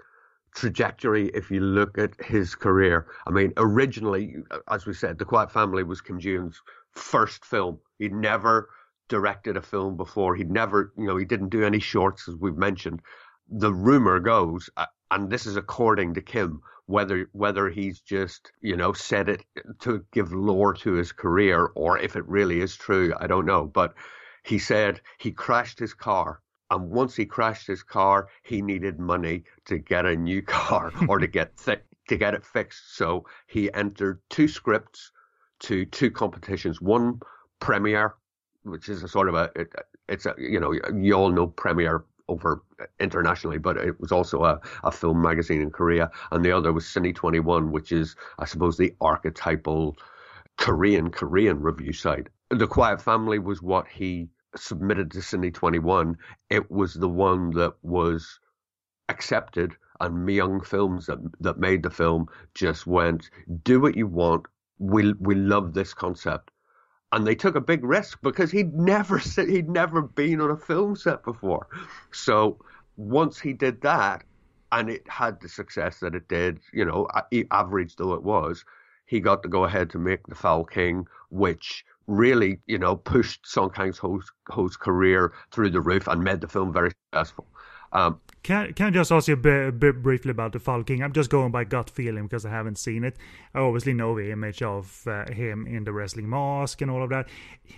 trajectory 0.55 1.29
if 1.29 1.51
you 1.51 1.61
look 1.61 1.99
at 1.99 2.21
his 2.21 2.55
career. 2.55 3.07
I 3.27 3.31
mean, 3.31 3.53
originally, 3.57 4.37
as 4.69 4.87
we 4.87 4.95
said, 4.95 5.19
The 5.19 5.25
Quiet 5.25 5.51
Family 5.51 5.83
was 5.83 6.01
Kim 6.01 6.21
Ji-woon's 6.21 6.61
first 6.91 7.45
film. 7.45 7.79
He'd 7.99 8.15
never 8.15 8.69
directed 9.09 9.57
a 9.57 9.63
film 9.63 9.97
before. 9.97 10.35
He'd 10.35 10.51
never, 10.51 10.93
you 10.97 11.07
know, 11.07 11.17
he 11.17 11.25
didn't 11.25 11.51
do 11.51 11.65
any 11.65 11.79
shorts, 11.79 12.29
as 12.29 12.37
we've 12.37 12.57
mentioned. 12.57 13.01
The 13.49 13.73
rumor 13.73 14.21
goes, 14.21 14.71
uh, 14.77 14.87
and 15.11 15.31
this 15.31 15.47
is 15.47 15.57
according 15.57 16.15
to 16.15 16.23
Kim, 16.23 16.63
whether 16.87 17.29
whether 17.33 17.69
he's 17.69 18.01
just, 18.01 18.53
you 18.61 18.77
know, 18.77 18.93
said 18.93 19.29
it 19.29 19.45
to 19.81 20.05
give 20.13 20.33
lore 20.33 20.75
to 20.75 20.93
his 20.93 21.13
career 21.13 21.71
or 21.75 21.99
if 21.99 22.17
it 22.17 22.27
really 22.27 22.61
is 22.61 22.77
true, 22.77 23.13
I 23.19 23.27
don't 23.27 23.47
know. 23.47 23.65
But 23.65 23.95
he 24.45 24.59
said 24.59 25.01
he 25.19 25.33
crashed 25.33 25.79
his 25.79 25.95
car 25.95 26.41
and 26.73 26.91
once 26.91 27.15
he 27.15 27.27
crashed 27.27 27.67
his 27.67 27.83
car, 27.83 28.29
he 28.43 28.63
needed 28.63 28.99
money 28.99 29.45
to 29.67 29.77
get 29.77 30.07
a 30.07 30.17
new 30.17 30.41
car 30.59 30.91
or 31.07 31.19
to 31.19 31.27
get 31.27 31.57
to 31.59 32.17
get 32.17 32.35
it 32.35 32.45
fixed. 32.45 32.97
So 32.97 33.27
he 33.47 33.73
entered 33.75 34.21
two 34.31 34.49
scripts 34.49 35.13
to 35.61 35.85
two 35.85 36.11
competitions. 36.11 36.81
One 36.81 37.21
premiere, 37.61 38.15
which 38.65 38.89
is 38.89 39.03
a 39.03 39.09
sort 39.09 39.29
of 39.29 39.35
a 39.35 39.51
it, 39.55 39.73
it's 40.09 40.25
a 40.25 40.35
you 40.39 40.59
know 40.59 40.73
you 40.73 41.13
all 41.13 41.31
know 41.31 41.47
premiere 41.47 42.05
over 42.29 42.63
internationally, 42.99 43.59
but 43.59 43.77
it 43.77 44.01
was 44.01 44.11
also 44.11 44.45
a, 44.45 44.59
a 44.83 44.91
film 44.91 45.21
magazine 45.21 45.61
in 45.61 45.71
Korea, 45.71 46.11
and 46.31 46.43
the 46.43 46.53
other 46.53 46.73
was 46.73 46.85
Cine 46.87 47.15
21, 47.15 47.71
which 47.71 47.93
is 47.93 48.17
I 48.39 48.47
suppose 48.47 48.79
the 48.79 48.95
archetypal 49.03 49.99
Korean 50.57 51.11
Korean 51.11 51.61
review 51.61 51.93
site. 51.93 52.29
The 52.49 52.67
Quiet 52.67 53.03
Family 53.03 53.39
was 53.39 53.61
what 53.61 53.87
he 53.89 54.29
submitted 54.57 55.11
to 55.13 55.19
Cine 55.19 55.53
21, 55.53 56.17
it 56.51 56.71
was 56.71 56.95
the 56.95 57.09
one 57.09 57.51
that 57.51 57.75
was 57.83 58.41
accepted, 59.09 59.77
and 60.01 60.27
Myung 60.27 60.65
Films 60.65 61.07
that 61.07 61.19
that 61.41 61.59
made 61.59 61.83
the 61.83 61.91
film 61.91 62.29
just 62.55 62.87
went, 62.87 63.31
"Do 63.63 63.81
what 63.81 63.97
you 63.97 64.07
want. 64.07 64.47
We 64.79 65.13
we 65.15 65.35
love 65.35 65.75
this 65.75 65.95
concept." 65.95 66.51
And 67.13 67.27
they 67.27 67.35
took 67.35 67.57
a 67.57 67.61
big 67.61 67.85
risk 67.85 68.21
because 68.23 68.51
he'd 68.51 68.75
never 68.75 69.19
he'd 69.37 69.69
never 69.69 70.03
been 70.03 70.41
on 70.41 70.51
a 70.51 70.57
film 70.57 70.97
set 70.97 71.25
before. 71.25 71.69
So 72.11 72.59
once 72.97 73.39
he 73.41 73.53
did 73.53 73.81
that, 73.83 74.25
and 74.73 74.89
it 74.89 75.09
had 75.09 75.41
the 75.41 75.49
success 75.49 76.01
that 76.01 76.15
it 76.15 76.29
did, 76.29 76.61
you 76.73 76.85
know, 76.85 77.07
average 77.51 77.97
though 77.97 78.15
it 78.15 78.23
was, 78.23 78.65
he 79.07 79.21
got 79.21 79.43
to 79.43 79.49
go 79.49 79.65
ahead 79.65 79.91
to 79.91 79.99
make 79.99 80.27
The 80.27 80.35
Foul 80.35 80.65
King, 80.65 81.07
which 81.29 81.85
really, 82.07 82.59
you 82.67 82.79
know, 82.79 82.97
pushed 82.97 83.47
Song 83.47 83.71
Kang 83.71 83.93
Ho's, 83.93 84.31
Ho's 84.49 84.77
career 84.77 85.33
through 85.51 85.71
the 85.71 85.81
roof 85.81 86.07
and 86.09 86.23
made 86.23 86.41
the 86.41 86.49
film 86.49 86.73
very 86.73 86.91
successful. 86.91 87.47
Um, 87.93 88.21
can, 88.43 88.73
can 88.73 88.87
I 88.87 88.91
just 88.91 89.13
ask 89.13 89.29
you 89.29 89.35
a 89.35 89.37
bit, 89.37 89.69
a 89.69 89.73
bit, 89.73 90.03
briefly 90.03 90.31
about 90.31 90.53
the 90.53 90.59
Foul 90.59 90.83
King? 90.83 91.03
I'm 91.03 91.13
just 91.13 91.31
going 91.31 91.53
by 91.53 91.65
gut 91.65 91.91
feeling 91.91 92.25
because 92.25 92.45
I 92.45 92.51
haven't 92.51 92.79
seen 92.79 93.05
it. 93.05 93.17
I 93.55 93.61
obviously 93.61 93.93
know 93.93 94.17
the 94.17 94.33
image 94.33 94.63
of 94.63 95.05
uh, 95.07 95.31
him 95.31 95.67
in 95.67 95.85
the 95.85 95.93
wrestling 95.93 96.29
mask 96.29 96.81
and 96.81 96.91
all 96.91 97.03
of 97.03 97.11
that. 97.11 97.29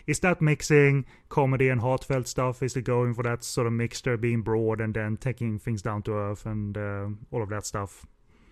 Is 0.06 0.20
that 0.20 0.40
mixing 0.40 1.04
comedy 1.28 1.68
and 1.68 1.80
heartfelt 1.80 2.28
stuff? 2.28 2.62
Is 2.62 2.76
it 2.76 2.82
going 2.82 3.12
for 3.12 3.22
that 3.24 3.44
sort 3.44 3.66
of 3.66 3.74
mixture, 3.74 4.16
being 4.16 4.42
broad 4.42 4.80
and 4.80 4.94
then 4.94 5.16
taking 5.18 5.58
things 5.58 5.82
down 5.82 6.02
to 6.02 6.12
earth 6.12 6.46
and 6.46 6.78
uh, 6.78 7.06
all 7.30 7.42
of 7.42 7.50
that 7.50 7.66
stuff? 7.66 8.06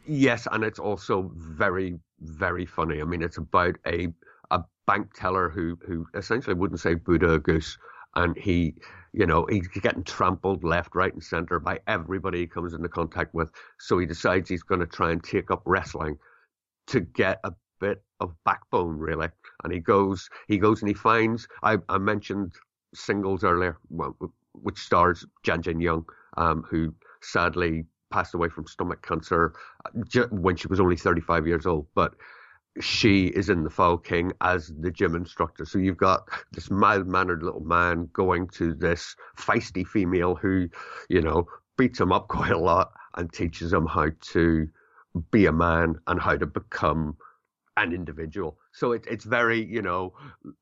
Yes, 0.06 0.48
and 0.50 0.64
it's 0.64 0.80
also 0.80 1.30
very, 1.35 1.98
very 2.20 2.66
funny. 2.66 3.00
I 3.00 3.04
mean, 3.04 3.22
it's 3.22 3.38
about 3.38 3.76
a 3.87 4.08
a 4.08 4.08
bank 4.87 5.14
teller 5.14 5.49
who 5.49 5.79
who 5.87 6.07
essentially 6.14 6.55
wouldn't 6.55 6.81
say 6.81 6.95
Buddha 6.95 7.38
goose, 7.38 7.79
and 8.14 8.37
he, 8.37 8.75
you 9.12 9.27
know, 9.27 9.47
he's 9.47 9.68
getting 9.68 10.05
trampled 10.05 10.64
left, 10.64 10.95
right, 10.95 11.12
and 11.12 11.23
center 11.23 11.59
by 11.59 11.81
everybody 11.87 12.40
he 12.40 12.47
comes 12.47 12.75
into 12.75 12.88
contact 12.88 13.35
with. 13.35 13.51
So 13.79 13.99
he 13.99 14.07
decides 14.07 14.49
he's 14.49 14.62
going 14.62 14.81
to 14.81 14.87
try 14.87 15.11
and 15.12 15.23
take 15.23 15.51
up 15.51 15.62
wrestling 15.64 16.18
to 16.88 17.01
get 17.01 17.40
a 17.45 17.53
bit 17.81 18.03
of 18.21 18.35
backbone, 18.45 18.97
really. 18.99 19.29
And 19.64 19.73
he 19.73 19.81
goes, 19.81 20.29
he 20.49 20.59
goes 20.59 20.83
and 20.83 20.88
he 20.88 20.95
finds. 20.95 21.47
I, 21.62 21.79
I 21.88 21.99
mentioned 21.99 22.53
singles 22.95 23.45
earlier, 23.45 23.79
which 24.53 24.79
stars 24.79 25.25
Jin 25.42 25.62
Jin 25.62 25.81
Young, 25.81 26.05
um, 26.37 26.64
who 26.68 26.95
sadly 27.23 27.85
passed 28.11 28.35
away 28.35 28.49
from 28.49 28.66
stomach 28.66 29.05
cancer 29.07 29.55
uh, 29.87 30.27
when 30.31 30.57
she 30.57 30.68
was 30.68 30.81
only 30.81 30.97
35 30.97 31.47
years 31.47 31.66
old. 31.66 31.87
But 31.95 32.14
she 32.80 33.26
is 33.26 33.48
in 33.48 33.64
the 33.64 33.70
Foul 33.70 33.98
King 33.98 34.32
as 34.40 34.72
the 34.80 34.90
gym 34.90 35.14
instructor. 35.14 35.64
So 35.64 35.78
you've 35.78 35.96
got 35.96 36.28
this 36.52 36.70
mild 36.70 37.06
mannered 37.06 37.42
little 37.42 37.64
man 37.64 38.08
going 38.12 38.48
to 38.54 38.74
this 38.74 39.14
feisty 39.37 39.87
female 39.87 40.35
who, 40.35 40.68
you 41.08 41.20
know, 41.20 41.46
beats 41.76 42.00
him 42.00 42.12
up 42.12 42.28
quite 42.28 42.52
a 42.52 42.58
lot 42.58 42.92
and 43.16 43.32
teaches 43.32 43.72
him 43.72 43.87
how 43.87 44.08
to 44.32 44.68
be 45.30 45.46
a 45.46 45.52
man 45.52 45.96
and 46.06 46.20
how 46.20 46.37
to 46.37 46.46
become 46.46 47.16
an 47.76 47.92
individual. 47.92 48.58
So 48.72 48.92
it, 48.92 49.04
it's 49.08 49.24
very, 49.24 49.62
you 49.64 49.82
know, 49.82 50.14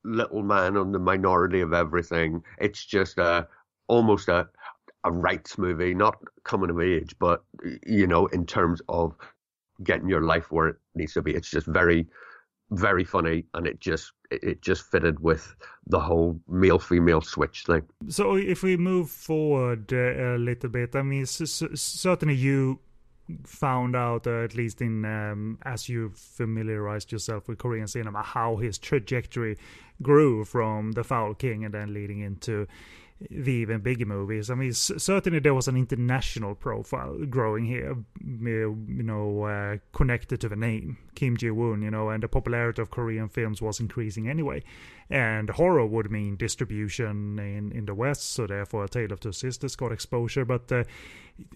little 0.03 0.43
man 0.43 0.77
on 0.77 0.91
the 0.91 0.99
minority 0.99 1.61
of 1.61 1.73
everything. 1.73 2.43
It's 2.57 2.85
just 2.85 3.17
a 3.17 3.47
almost 3.87 4.27
a 4.29 4.47
a 5.03 5.11
rights 5.11 5.57
movie, 5.57 5.95
not 5.95 6.17
coming 6.43 6.69
of 6.69 6.79
age, 6.79 7.15
but 7.19 7.43
you 7.85 8.05
know, 8.05 8.27
in 8.27 8.45
terms 8.45 8.81
of 8.87 9.15
getting 9.83 10.07
your 10.07 10.21
life 10.21 10.51
where 10.51 10.77
needs 10.95 11.13
to 11.13 11.21
be. 11.21 11.33
It's 11.33 11.49
just 11.49 11.67
very, 11.67 12.07
very 12.71 13.03
funny, 13.03 13.45
and 13.53 13.67
it 13.67 13.79
just 13.79 14.13
it 14.29 14.61
just 14.61 14.89
fitted 14.89 15.19
with 15.19 15.55
the 15.87 15.99
whole 15.99 16.39
male 16.47 16.79
female 16.79 17.21
switch 17.21 17.65
thing. 17.65 17.83
So 18.07 18.35
if 18.35 18.63
we 18.63 18.77
move 18.77 19.09
forward 19.09 19.91
uh, 19.91 20.35
a 20.35 20.37
little 20.37 20.69
bit, 20.69 20.95
I 20.95 21.01
mean, 21.01 21.25
certainly 21.25 22.35
you 22.35 22.79
found 23.45 23.95
out, 23.95 24.27
uh, 24.27 24.43
at 24.43 24.55
least 24.55 24.81
in 24.81 25.05
um, 25.05 25.57
as 25.63 25.89
you 25.89 26.11
familiarized 26.15 27.11
yourself 27.11 27.47
with 27.47 27.57
Korean 27.57 27.87
cinema, 27.87 28.21
how 28.21 28.57
his 28.57 28.77
trajectory 28.77 29.57
grew 30.01 30.45
from 30.45 30.93
The 30.93 31.03
Foul 31.03 31.33
King 31.33 31.65
and 31.65 31.73
then 31.73 31.93
leading 31.93 32.19
into 32.19 32.67
the 33.29 33.51
even 33.51 33.81
bigger 33.81 34.05
movies. 34.05 34.49
I 34.49 34.55
mean, 34.55 34.73
certainly 34.73 35.39
there 35.39 35.53
was 35.53 35.67
an 35.67 35.77
international 35.77 36.55
profile 36.55 37.17
growing 37.29 37.65
here, 37.65 37.95
you 38.19 39.03
know, 39.03 39.43
uh, 39.43 39.77
connected 39.93 40.41
to 40.41 40.49
the 40.49 40.55
name 40.55 40.97
Kim 41.15 41.37
Ji 41.37 41.51
Woon, 41.51 41.81
you 41.81 41.91
know, 41.91 42.09
and 42.09 42.23
the 42.23 42.27
popularity 42.27 42.81
of 42.81 42.89
Korean 42.89 43.29
films 43.29 43.61
was 43.61 43.79
increasing 43.79 44.27
anyway. 44.27 44.63
And 45.09 45.49
horror 45.49 45.85
would 45.85 46.09
mean 46.09 46.37
distribution 46.37 47.37
in, 47.37 47.71
in 47.73 47.85
the 47.85 47.93
West, 47.93 48.31
so 48.31 48.47
therefore 48.47 48.85
A 48.85 48.89
Tale 48.89 49.11
of 49.11 49.19
Two 49.19 49.33
Sisters 49.33 49.75
got 49.75 49.91
exposure. 49.91 50.45
But, 50.45 50.71
uh, 50.71 50.83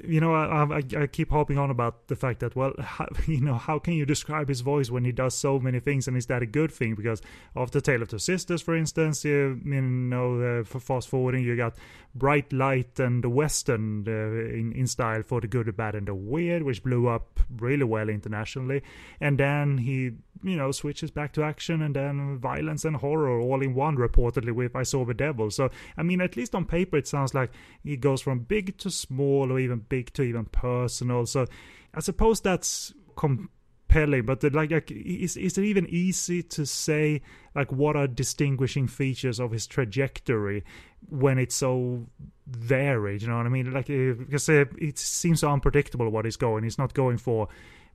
you 0.03 0.19
know, 0.19 0.33
I, 0.33 0.79
I, 0.79 1.03
I, 1.03 1.07
keep 1.07 1.29
harping 1.29 1.57
on 1.57 1.69
about 1.69 2.07
the 2.07 2.15
fact 2.15 2.39
that, 2.39 2.55
well, 2.55 2.73
how, 2.79 3.07
you 3.27 3.41
know, 3.41 3.55
how 3.55 3.79
can 3.79 3.93
you 3.93 4.05
describe 4.05 4.49
his 4.49 4.61
voice 4.61 4.89
when 4.89 5.05
he 5.05 5.11
does 5.11 5.33
so 5.33 5.59
many 5.59 5.79
things, 5.79 6.07
and 6.07 6.17
is 6.17 6.25
that 6.27 6.41
a 6.41 6.45
good 6.45 6.71
thing? 6.71 6.95
Because 6.95 7.21
after 7.55 7.81
Tale 7.81 8.01
of 8.01 8.09
Two 8.09 8.19
Sisters, 8.19 8.61
for 8.61 8.75
instance, 8.75 9.25
you, 9.25 9.59
you 9.63 9.81
know, 9.81 10.59
uh, 10.59 10.63
for 10.63 10.79
fast 10.79 11.09
forwarding, 11.09 11.43
you 11.43 11.55
got 11.55 11.75
Bright 12.13 12.51
Light 12.53 12.99
and 12.99 13.23
the 13.23 13.29
Western 13.29 14.05
uh, 14.07 14.11
in, 14.11 14.73
in 14.73 14.87
style 14.87 15.23
for 15.23 15.41
the 15.41 15.47
good, 15.47 15.67
the 15.67 15.73
bad, 15.73 15.95
and 15.95 16.07
the 16.07 16.15
weird, 16.15 16.63
which 16.63 16.83
blew 16.83 17.07
up 17.07 17.39
really 17.57 17.83
well 17.83 18.09
internationally. 18.09 18.81
And 19.19 19.37
then 19.37 19.79
he 19.79 20.13
you 20.43 20.55
know 20.55 20.71
switches 20.71 21.11
back 21.11 21.31
to 21.33 21.43
action 21.43 21.81
and 21.81 21.95
then 21.95 22.37
violence 22.37 22.85
and 22.85 22.97
horror 22.97 23.39
all 23.39 23.61
in 23.61 23.73
one 23.73 23.97
reportedly 23.97 24.51
with 24.51 24.75
I 24.75 24.83
Saw 24.83 25.03
the 25.03 25.13
Devil. 25.13 25.49
So 25.49 25.69
I 25.97 26.03
mean 26.03 26.21
at 26.21 26.37
least 26.37 26.53
on 26.53 26.65
paper 26.65 26.97
it 26.97 27.07
sounds 27.07 27.33
like 27.33 27.51
he 27.83 27.97
goes 27.97 28.21
from 28.21 28.39
big 28.39 28.77
to 28.79 28.91
small 28.91 29.51
or 29.51 29.59
even 29.59 29.74
big 29.79 30.13
to 30.13 30.23
even 30.23 30.45
personal. 30.45 31.25
So 31.25 31.45
I 31.93 31.99
suppose 31.99 32.41
that's 32.41 32.93
compelling, 33.15 34.25
but 34.25 34.41
the, 34.41 34.49
like, 34.49 34.71
like 34.71 34.91
is 34.91 35.37
is 35.37 35.57
it 35.57 35.63
even 35.63 35.87
easy 35.89 36.43
to 36.43 36.65
say 36.65 37.21
like 37.55 37.71
what 37.71 37.95
are 37.95 38.07
distinguishing 38.07 38.87
features 38.87 39.39
of 39.39 39.51
his 39.51 39.67
trajectory 39.67 40.63
when 41.09 41.37
it's 41.37 41.55
so 41.55 42.07
varied? 42.47 43.21
You 43.21 43.29
know 43.29 43.37
what 43.37 43.45
I 43.45 43.49
mean? 43.49 43.71
Like 43.71 43.87
because 43.87 44.49
uh, 44.49 44.65
it 44.77 44.97
seems 44.97 45.39
so 45.39 45.51
unpredictable 45.51 46.09
what 46.09 46.25
he's 46.25 46.37
going. 46.37 46.63
He's 46.63 46.77
not 46.77 46.93
going 46.93 47.17
for 47.17 47.47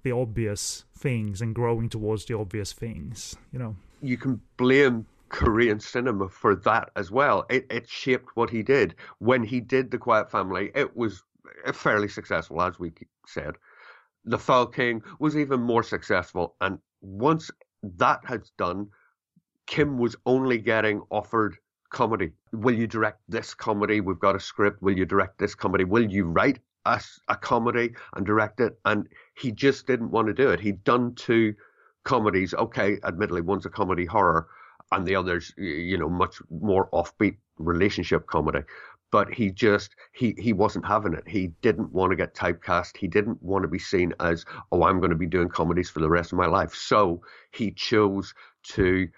the 0.02 0.12
obvious 0.12 0.84
things 0.96 1.42
and 1.42 1.54
growing 1.54 1.88
towards 1.88 2.24
the 2.24 2.36
obvious 2.36 2.72
things, 2.72 3.36
you 3.52 3.58
know. 3.58 3.76
You 4.02 4.16
can 4.16 4.40
blame 4.56 5.06
Korean 5.28 5.80
cinema 5.80 6.28
for 6.28 6.54
that 6.56 6.90
as 6.96 7.10
well. 7.10 7.46
It, 7.48 7.66
it 7.70 7.88
shaped 7.88 8.30
what 8.34 8.50
he 8.50 8.62
did. 8.62 8.94
When 9.18 9.42
he 9.42 9.60
did 9.60 9.90
The 9.90 9.98
Quiet 9.98 10.30
Family, 10.30 10.70
it 10.74 10.96
was 10.96 11.22
fairly 11.72 12.08
successful, 12.08 12.60
as 12.62 12.78
we 12.78 12.92
said. 13.26 13.54
The 14.24 14.38
Foul 14.38 14.66
King 14.66 15.02
was 15.18 15.36
even 15.36 15.60
more 15.60 15.82
successful. 15.82 16.56
And 16.60 16.78
once 17.00 17.50
that 17.82 18.20
had 18.24 18.42
done, 18.58 18.88
Kim 19.66 19.98
was 19.98 20.16
only 20.26 20.58
getting 20.58 21.02
offered 21.10 21.56
comedy. 21.90 22.32
Will 22.52 22.74
you 22.74 22.86
direct 22.86 23.20
this 23.28 23.54
comedy? 23.54 24.00
We've 24.00 24.18
got 24.18 24.36
a 24.36 24.40
script. 24.40 24.82
Will 24.82 24.96
you 24.96 25.04
direct 25.04 25.38
this 25.38 25.54
comedy? 25.54 25.84
Will 25.84 26.10
you 26.10 26.24
write 26.24 26.58
a, 26.84 27.00
a 27.28 27.36
comedy 27.36 27.94
and 28.14 28.26
direct 28.26 28.60
it? 28.60 28.78
And 28.84 29.08
he 29.34 29.52
just 29.52 29.86
didn't 29.86 30.10
want 30.10 30.28
to 30.28 30.34
do 30.34 30.50
it. 30.50 30.60
He'd 30.60 30.84
done 30.84 31.14
two 31.14 31.54
comedies. 32.04 32.54
Okay, 32.54 32.98
admittedly, 33.04 33.42
one's 33.42 33.66
a 33.66 33.70
comedy 33.70 34.04
horror, 34.04 34.48
and 34.92 35.06
the 35.06 35.16
other's 35.16 35.52
you 35.56 35.98
know 35.98 36.08
much 36.08 36.40
more 36.50 36.88
offbeat 36.90 37.36
relationship 37.58 38.26
comedy. 38.26 38.60
But 39.12 39.32
he 39.32 39.50
just 39.50 39.96
he 40.12 40.34
he 40.38 40.52
wasn't 40.52 40.86
having 40.86 41.14
it. 41.14 41.26
He 41.26 41.48
didn't 41.62 41.92
want 41.92 42.10
to 42.10 42.16
get 42.16 42.34
typecast. 42.34 42.96
He 42.96 43.08
didn't 43.08 43.42
want 43.42 43.62
to 43.62 43.68
be 43.68 43.78
seen 43.78 44.12
as 44.20 44.44
oh 44.70 44.84
I'm 44.84 44.98
going 45.00 45.10
to 45.10 45.16
be 45.16 45.26
doing 45.26 45.48
comedies 45.48 45.90
for 45.90 46.00
the 46.00 46.10
rest 46.10 46.32
of 46.32 46.38
my 46.38 46.46
life. 46.46 46.74
So 46.74 47.22
he 47.52 47.72
chose 47.72 48.34
to 48.74 49.08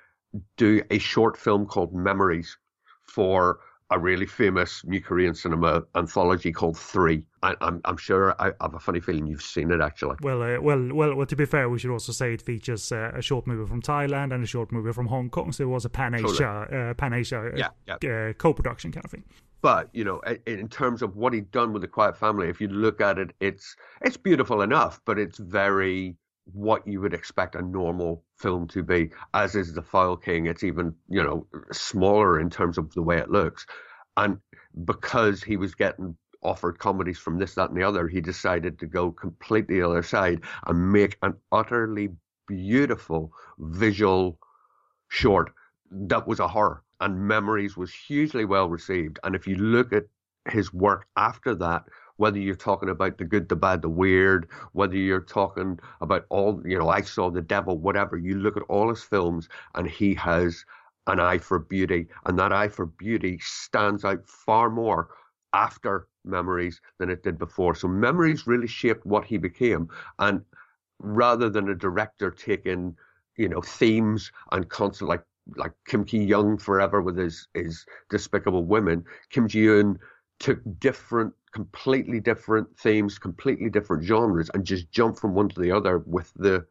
do 0.56 0.82
a 0.90 0.98
short 0.98 1.36
film 1.36 1.66
called 1.66 1.94
Memories 1.94 2.56
for 3.02 3.60
a 3.92 3.98
really 3.98 4.26
famous 4.26 4.84
new 4.84 5.00
Korean 5.00 5.34
cinema 5.34 5.82
anthology 5.94 6.50
called 6.50 6.78
Three. 6.78 7.22
I, 7.42 7.54
am 7.60 7.80
I'm 7.84 7.96
sure 7.96 8.34
I, 8.40 8.52
have 8.60 8.74
a 8.74 8.78
funny 8.78 9.00
feeling 9.00 9.26
you've 9.26 9.42
seen 9.42 9.70
it 9.70 9.80
actually. 9.80 10.16
Well, 10.22 10.42
uh, 10.42 10.60
well, 10.60 10.88
well, 10.92 11.14
well. 11.14 11.26
To 11.26 11.36
be 11.36 11.44
fair, 11.44 11.68
we 11.68 11.78
should 11.78 11.90
also 11.90 12.12
say 12.12 12.32
it 12.32 12.42
features 12.42 12.90
uh, 12.90 13.12
a 13.14 13.22
short 13.22 13.46
movie 13.46 13.68
from 13.68 13.82
Thailand 13.82 14.32
and 14.32 14.42
a 14.42 14.46
short 14.46 14.72
movie 14.72 14.92
from 14.92 15.06
Hong 15.06 15.28
Kong. 15.28 15.52
So 15.52 15.64
it 15.64 15.68
was 15.68 15.84
a 15.84 15.90
Pan 15.90 16.14
Asia, 16.14 16.66
totally. 16.70 16.90
uh, 16.90 16.94
Pan 16.94 17.12
Asia, 17.12 17.50
uh, 17.52 17.56
yeah, 17.56 17.96
yeah. 18.02 18.28
Uh, 18.28 18.32
co-production 18.32 18.92
kind 18.92 19.04
of 19.04 19.10
thing. 19.10 19.24
But 19.60 19.90
you 19.92 20.04
know, 20.04 20.20
in 20.46 20.68
terms 20.68 21.02
of 21.02 21.16
what 21.16 21.32
he'd 21.32 21.50
done 21.50 21.72
with 21.72 21.82
the 21.82 21.88
Quiet 21.88 22.16
Family, 22.16 22.48
if 22.48 22.60
you 22.60 22.68
look 22.68 23.00
at 23.00 23.18
it, 23.18 23.32
it's 23.40 23.76
it's 24.00 24.16
beautiful 24.16 24.62
enough, 24.62 25.00
but 25.04 25.18
it's 25.18 25.38
very 25.38 26.16
what 26.44 26.86
you 26.86 27.00
would 27.00 27.14
expect 27.14 27.54
a 27.54 27.62
normal 27.62 28.24
film 28.36 28.66
to 28.68 28.82
be, 28.82 29.10
as 29.34 29.54
is 29.54 29.74
The 29.74 29.82
Foul 29.82 30.16
King. 30.16 30.46
It's 30.46 30.64
even, 30.64 30.94
you 31.08 31.22
know, 31.22 31.46
smaller 31.72 32.40
in 32.40 32.50
terms 32.50 32.78
of 32.78 32.92
the 32.94 33.02
way 33.02 33.18
it 33.18 33.30
looks. 33.30 33.66
And 34.16 34.38
because 34.84 35.42
he 35.42 35.56
was 35.56 35.74
getting 35.74 36.16
offered 36.42 36.78
comedies 36.78 37.18
from 37.18 37.38
this, 37.38 37.54
that, 37.54 37.70
and 37.70 37.78
the 37.78 37.84
other, 37.84 38.08
he 38.08 38.20
decided 38.20 38.78
to 38.80 38.86
go 38.86 39.12
completely 39.12 39.76
the 39.80 39.86
other 39.86 40.02
side 40.02 40.40
and 40.66 40.92
make 40.92 41.16
an 41.22 41.34
utterly 41.52 42.10
beautiful 42.48 43.32
visual 43.58 44.38
short 45.08 45.52
that 45.92 46.26
was 46.26 46.40
a 46.40 46.48
horror. 46.48 46.82
And 47.00 47.20
Memories 47.20 47.76
was 47.76 47.92
hugely 47.92 48.44
well 48.44 48.68
received. 48.68 49.18
And 49.24 49.34
if 49.34 49.46
you 49.46 49.56
look 49.56 49.92
at 49.92 50.04
his 50.48 50.72
work 50.72 51.06
after 51.16 51.54
that, 51.56 51.84
whether 52.22 52.38
you're 52.38 52.54
talking 52.54 52.88
about 52.88 53.18
the 53.18 53.24
good, 53.24 53.48
the 53.48 53.56
bad, 53.56 53.82
the 53.82 53.88
weird, 53.88 54.48
whether 54.74 54.96
you're 54.96 55.20
talking 55.20 55.76
about 56.00 56.24
all, 56.28 56.62
you 56.64 56.78
know, 56.78 56.88
I 56.88 57.00
saw 57.00 57.30
the 57.30 57.42
devil, 57.42 57.76
whatever, 57.78 58.16
you 58.16 58.36
look 58.36 58.56
at 58.56 58.62
all 58.68 58.90
his 58.90 59.02
films 59.02 59.48
and 59.74 59.88
he 59.88 60.14
has 60.14 60.64
an 61.08 61.18
eye 61.18 61.38
for 61.38 61.58
beauty. 61.58 62.06
And 62.24 62.38
that 62.38 62.52
eye 62.52 62.68
for 62.68 62.86
beauty 62.86 63.40
stands 63.42 64.04
out 64.04 64.24
far 64.24 64.70
more 64.70 65.08
after 65.52 66.06
memories 66.24 66.80
than 67.00 67.10
it 67.10 67.24
did 67.24 67.40
before. 67.40 67.74
So 67.74 67.88
memories 67.88 68.46
really 68.46 68.68
shaped 68.68 69.04
what 69.04 69.24
he 69.24 69.36
became. 69.36 69.88
And 70.20 70.42
rather 71.00 71.50
than 71.50 71.70
a 71.70 71.74
director 71.74 72.30
taking, 72.30 72.96
you 73.36 73.48
know, 73.48 73.62
themes 73.62 74.30
and 74.52 74.68
constant 74.68 75.08
like 75.08 75.24
like 75.56 75.72
Kim 75.88 76.04
Ki 76.04 76.22
Young 76.22 76.56
forever 76.56 77.02
with 77.02 77.16
his 77.16 77.48
his 77.52 77.84
despicable 78.10 78.64
women, 78.64 79.04
Kim 79.30 79.48
Ji 79.48 79.66
Woon 79.66 79.98
took 80.38 80.60
different 80.78 81.34
completely 81.52 82.20
different 82.20 82.68
themes, 82.78 83.18
completely 83.18 83.70
different 83.70 84.04
genres, 84.04 84.50
and 84.54 84.64
just 84.64 84.90
jump 84.90 85.18
from 85.18 85.34
one 85.34 85.48
to 85.50 85.60
the 85.60 85.70
other 85.70 85.98
with 85.98 86.32
the 86.34 86.66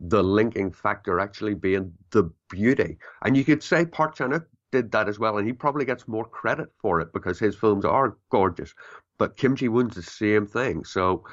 the 0.00 0.22
linking 0.22 0.72
factor 0.72 1.20
actually 1.20 1.54
being 1.54 1.92
the 2.10 2.28
beauty. 2.50 2.98
And 3.24 3.36
you 3.36 3.44
could 3.44 3.62
say 3.62 3.86
Park 3.86 4.16
Chan-wook 4.16 4.44
did 4.72 4.90
that 4.90 5.08
as 5.08 5.18
well, 5.18 5.38
and 5.38 5.46
he 5.46 5.52
probably 5.52 5.84
gets 5.84 6.08
more 6.08 6.24
credit 6.24 6.72
for 6.76 7.00
it 7.00 7.12
because 7.12 7.38
his 7.38 7.54
films 7.54 7.84
are 7.84 8.16
gorgeous. 8.30 8.74
But 9.18 9.36
Kim 9.36 9.54
Ji 9.54 9.68
Woon's 9.68 9.94
the 9.94 10.02
same 10.02 10.46
thing. 10.46 10.84
So 10.84 11.24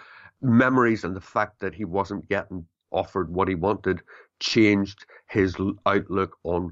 memories 0.42 1.04
and 1.04 1.16
the 1.16 1.22
fact 1.22 1.60
that 1.62 1.74
he 1.74 1.86
wasn't 1.86 2.30
getting 2.30 2.66
offered 2.92 3.34
what 3.34 3.48
he 3.48 3.56
wanted 3.56 4.02
changed 4.40 5.06
his 5.28 5.56
outlook 5.86 6.38
on 6.44 6.72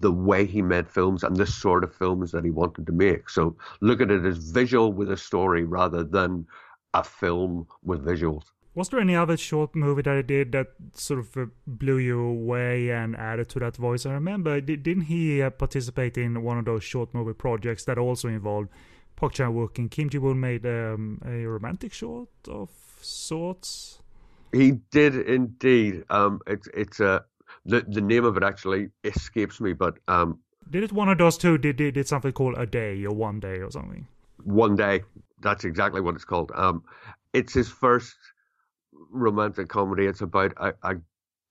the 0.00 0.12
way 0.12 0.46
he 0.46 0.62
made 0.62 0.88
films 0.88 1.24
and 1.24 1.36
the 1.36 1.46
sort 1.46 1.84
of 1.84 1.94
films 1.94 2.30
that 2.32 2.44
he 2.44 2.50
wanted 2.50 2.86
to 2.86 2.92
make. 2.92 3.28
So 3.28 3.56
look 3.80 4.00
at 4.00 4.10
it 4.10 4.24
as 4.24 4.38
visual 4.38 4.92
with 4.92 5.10
a 5.10 5.16
story 5.16 5.64
rather 5.64 6.04
than 6.04 6.46
a 6.92 7.02
film 7.02 7.66
with 7.82 8.04
visuals. 8.04 8.44
Was 8.74 8.88
there 8.88 9.00
any 9.00 9.14
other 9.14 9.36
short 9.36 9.74
movie 9.76 10.02
that 10.02 10.16
he 10.16 10.22
did 10.22 10.52
that 10.52 10.68
sort 10.94 11.20
of 11.20 11.36
uh, 11.36 11.46
blew 11.66 11.98
you 11.98 12.20
away 12.20 12.90
and 12.90 13.14
added 13.16 13.48
to 13.50 13.60
that 13.60 13.76
voice? 13.76 14.04
I 14.04 14.12
remember, 14.12 14.60
didn't 14.60 15.02
he 15.02 15.42
uh, 15.42 15.50
participate 15.50 16.18
in 16.18 16.42
one 16.42 16.58
of 16.58 16.64
those 16.64 16.82
short 16.82 17.14
movie 17.14 17.34
projects 17.34 17.84
that 17.84 17.98
also 17.98 18.28
involved 18.28 18.70
Park 19.14 19.34
Chan 19.34 19.52
Wook 19.52 19.78
and 19.78 19.90
Kim 19.90 20.10
Ji 20.10 20.18
Woon 20.18 20.40
made 20.40 20.66
um, 20.66 21.20
a 21.24 21.46
romantic 21.46 21.92
short 21.92 22.28
of 22.48 22.70
sorts? 23.00 24.00
He 24.52 24.72
did 24.90 25.16
indeed. 25.16 26.04
Um, 26.10 26.40
it's 26.46 26.68
it's 26.74 27.00
a 27.00 27.24
the 27.64 27.84
the 27.86 28.00
name 28.00 28.24
of 28.24 28.36
it 28.36 28.42
actually 28.42 28.90
escapes 29.04 29.60
me, 29.60 29.72
but 29.72 29.98
um, 30.08 30.38
did 30.70 30.82
it 30.82 30.92
one 30.92 31.08
of 31.08 31.18
those 31.18 31.38
two? 31.38 31.58
Did 31.58 31.76
did, 31.76 31.94
did 31.94 32.08
something 32.08 32.32
called 32.32 32.56
a 32.58 32.66
day 32.66 33.04
or 33.04 33.14
one 33.14 33.40
day 33.40 33.58
or 33.58 33.70
something? 33.70 34.06
One 34.42 34.76
day. 34.76 35.02
That's 35.40 35.64
exactly 35.64 36.00
what 36.00 36.14
it's 36.14 36.24
called. 36.24 36.52
Um, 36.54 36.84
it's 37.34 37.52
his 37.52 37.68
first 37.68 38.16
romantic 39.10 39.68
comedy. 39.68 40.06
It's 40.06 40.22
about 40.22 40.54
a, 40.56 40.74
a 40.82 40.94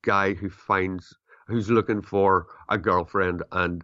guy 0.03 0.33
who 0.33 0.49
finds 0.49 1.15
who's 1.47 1.69
looking 1.69 2.01
for 2.01 2.47
a 2.69 2.77
girlfriend 2.77 3.43
and 3.51 3.83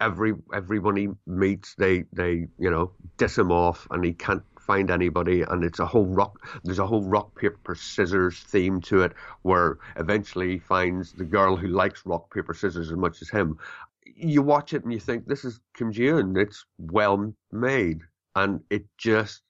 every 0.00 0.32
everyone 0.54 0.96
he 0.96 1.08
meets 1.26 1.74
they 1.76 2.04
they 2.12 2.46
you 2.58 2.70
know 2.70 2.92
diss 3.18 3.36
him 3.36 3.52
off 3.52 3.86
and 3.90 4.04
he 4.04 4.12
can't 4.12 4.42
find 4.60 4.90
anybody 4.90 5.42
and 5.42 5.64
it's 5.64 5.78
a 5.78 5.86
whole 5.86 6.06
rock 6.06 6.46
there's 6.64 6.78
a 6.78 6.86
whole 6.86 7.04
rock 7.04 7.34
paper 7.38 7.74
scissors 7.74 8.38
theme 8.40 8.80
to 8.80 9.02
it 9.02 9.12
where 9.42 9.78
eventually 9.96 10.52
he 10.52 10.58
finds 10.58 11.12
the 11.12 11.24
girl 11.24 11.56
who 11.56 11.68
likes 11.68 12.06
rock 12.06 12.32
paper 12.32 12.54
scissors 12.54 12.90
as 12.90 12.96
much 12.96 13.22
as 13.22 13.30
him 13.30 13.58
you 14.04 14.42
watch 14.42 14.74
it 14.74 14.84
and 14.84 14.92
you 14.92 15.00
think 15.00 15.26
this 15.26 15.44
is 15.44 15.60
Kim 15.74 15.92
Ji 15.92 16.12
Woon 16.12 16.36
it's 16.36 16.64
well 16.78 17.32
made 17.52 18.00
and 18.36 18.60
it 18.70 18.84
just 18.98 19.42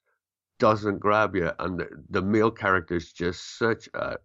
doesn't 0.61 0.99
grab 0.99 1.35
you, 1.35 1.51
and 1.57 1.79
the, 1.79 1.89
the 2.11 2.21
male 2.21 2.51
character 2.51 2.95
is 2.95 3.11
just 3.11 3.57
such 3.57 3.89
a. 3.95 4.15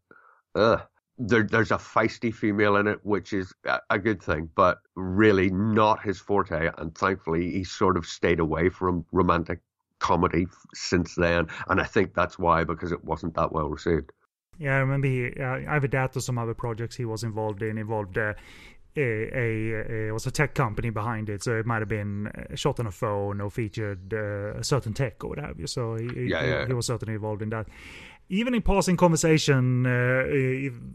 Uh, 0.54 0.78
there, 1.18 1.44
there's 1.44 1.70
a 1.70 1.78
feisty 1.78 2.32
female 2.32 2.76
in 2.76 2.86
it, 2.86 3.00
which 3.02 3.32
is 3.32 3.54
a, 3.64 3.78
a, 3.88 3.98
good 3.98 4.22
thing, 4.22 4.50
but 4.54 4.78
really 4.96 5.48
not 5.48 6.02
his 6.02 6.18
forte. 6.18 6.70
And 6.76 6.94
thankfully, 6.94 7.50
he 7.50 7.64
sort 7.64 7.96
of 7.96 8.04
stayed 8.04 8.38
away 8.38 8.68
from 8.68 9.06
romantic 9.12 9.60
comedy 9.98 10.46
since 10.74 11.14
then. 11.14 11.46
And 11.68 11.80
I 11.80 11.84
think 11.84 12.14
that's 12.14 12.38
why, 12.38 12.64
because 12.64 12.92
it 12.92 13.04
wasn't 13.04 13.34
that 13.34 13.52
well 13.52 13.68
received. 13.68 14.12
Yeah, 14.58 14.76
I 14.76 14.78
remember 14.78 15.08
he, 15.08 15.32
uh, 15.38 15.60
either 15.74 15.88
that 15.88 16.16
or 16.16 16.20
some 16.20 16.38
other 16.38 16.54
projects 16.54 16.96
he 16.96 17.04
was 17.04 17.24
involved 17.24 17.62
in 17.62 17.76
involved 17.76 18.16
uh, 18.16 18.32
a, 18.96 20.08
a, 20.08 20.12
was 20.12 20.26
a 20.26 20.30
tech 20.30 20.54
company 20.54 20.90
behind 20.90 21.28
it, 21.28 21.42
so 21.42 21.58
it 21.58 21.66
might 21.66 21.80
have 21.80 21.88
been 21.88 22.30
shot 22.54 22.80
on 22.80 22.86
a 22.86 22.90
phone 22.90 23.40
or 23.40 23.50
featured 23.50 24.14
uh, 24.14 24.58
a 24.58 24.64
certain 24.64 24.94
tech 24.94 25.22
or 25.22 25.30
what 25.30 25.38
have 25.38 25.60
you. 25.60 25.66
So 25.66 25.96
he, 25.96 26.04
yeah, 26.04 26.42
he, 26.42 26.48
yeah. 26.48 26.66
he 26.66 26.72
was 26.72 26.86
certainly 26.86 27.14
involved 27.14 27.42
in 27.42 27.50
that 27.50 27.66
even 28.28 28.54
in 28.54 28.62
passing 28.62 28.96
conversation, 28.96 29.86
uh, 29.86 30.24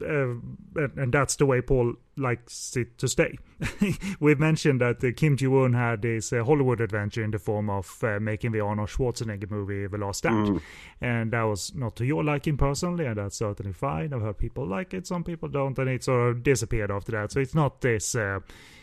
uh, 0.06 0.88
and 0.98 1.14
that's 1.14 1.38
the 1.38 1.46
way 1.46 1.62
Paul 1.62 1.94
likes 2.18 2.76
it 2.76 2.98
to 2.98 3.08
stay. 3.08 3.38
We've 4.20 4.40
mentioned 4.40 4.82
that 4.82 5.02
uh, 5.02 5.12
Kim 5.16 5.38
Ji 5.38 5.48
Woon 5.48 5.74
had 5.74 6.04
his 6.04 6.34
uh, 6.34 6.44
Hollywood 6.44 6.82
adventure 6.82 7.24
in 7.24 7.32
the 7.32 7.40
form 7.40 7.70
of 7.70 8.04
uh, 8.04 8.20
making 8.20 8.52
the 8.52 8.60
Arnold 8.60 8.90
Schwarzenegger 8.90 9.50
movie 9.50 9.88
The 9.88 9.98
Last 9.98 10.20
Stand, 10.20 10.50
mm. 10.50 10.62
and 11.00 11.32
that 11.32 11.44
was 11.44 11.74
not 11.74 11.96
to 11.98 12.06
your 12.06 12.22
liking 12.22 12.58
personally, 12.58 13.06
and 13.06 13.16
that's 13.16 13.38
certainly 13.38 13.72
fine. 13.72 14.14
I've 14.14 14.22
heard 14.22 14.38
people 14.38 14.68
like 14.68 14.94
it, 14.94 15.08
some 15.08 15.24
people 15.24 15.48
don't, 15.48 15.78
and 15.80 15.90
it 15.90 16.04
sort 16.04 16.32
of 16.32 16.44
disappeared 16.44 16.92
after 16.92 17.14
that. 17.14 17.32
So 17.32 17.40
it's 17.40 17.56
not 17.56 17.80
this 17.80 18.14
uh, 18.14 18.40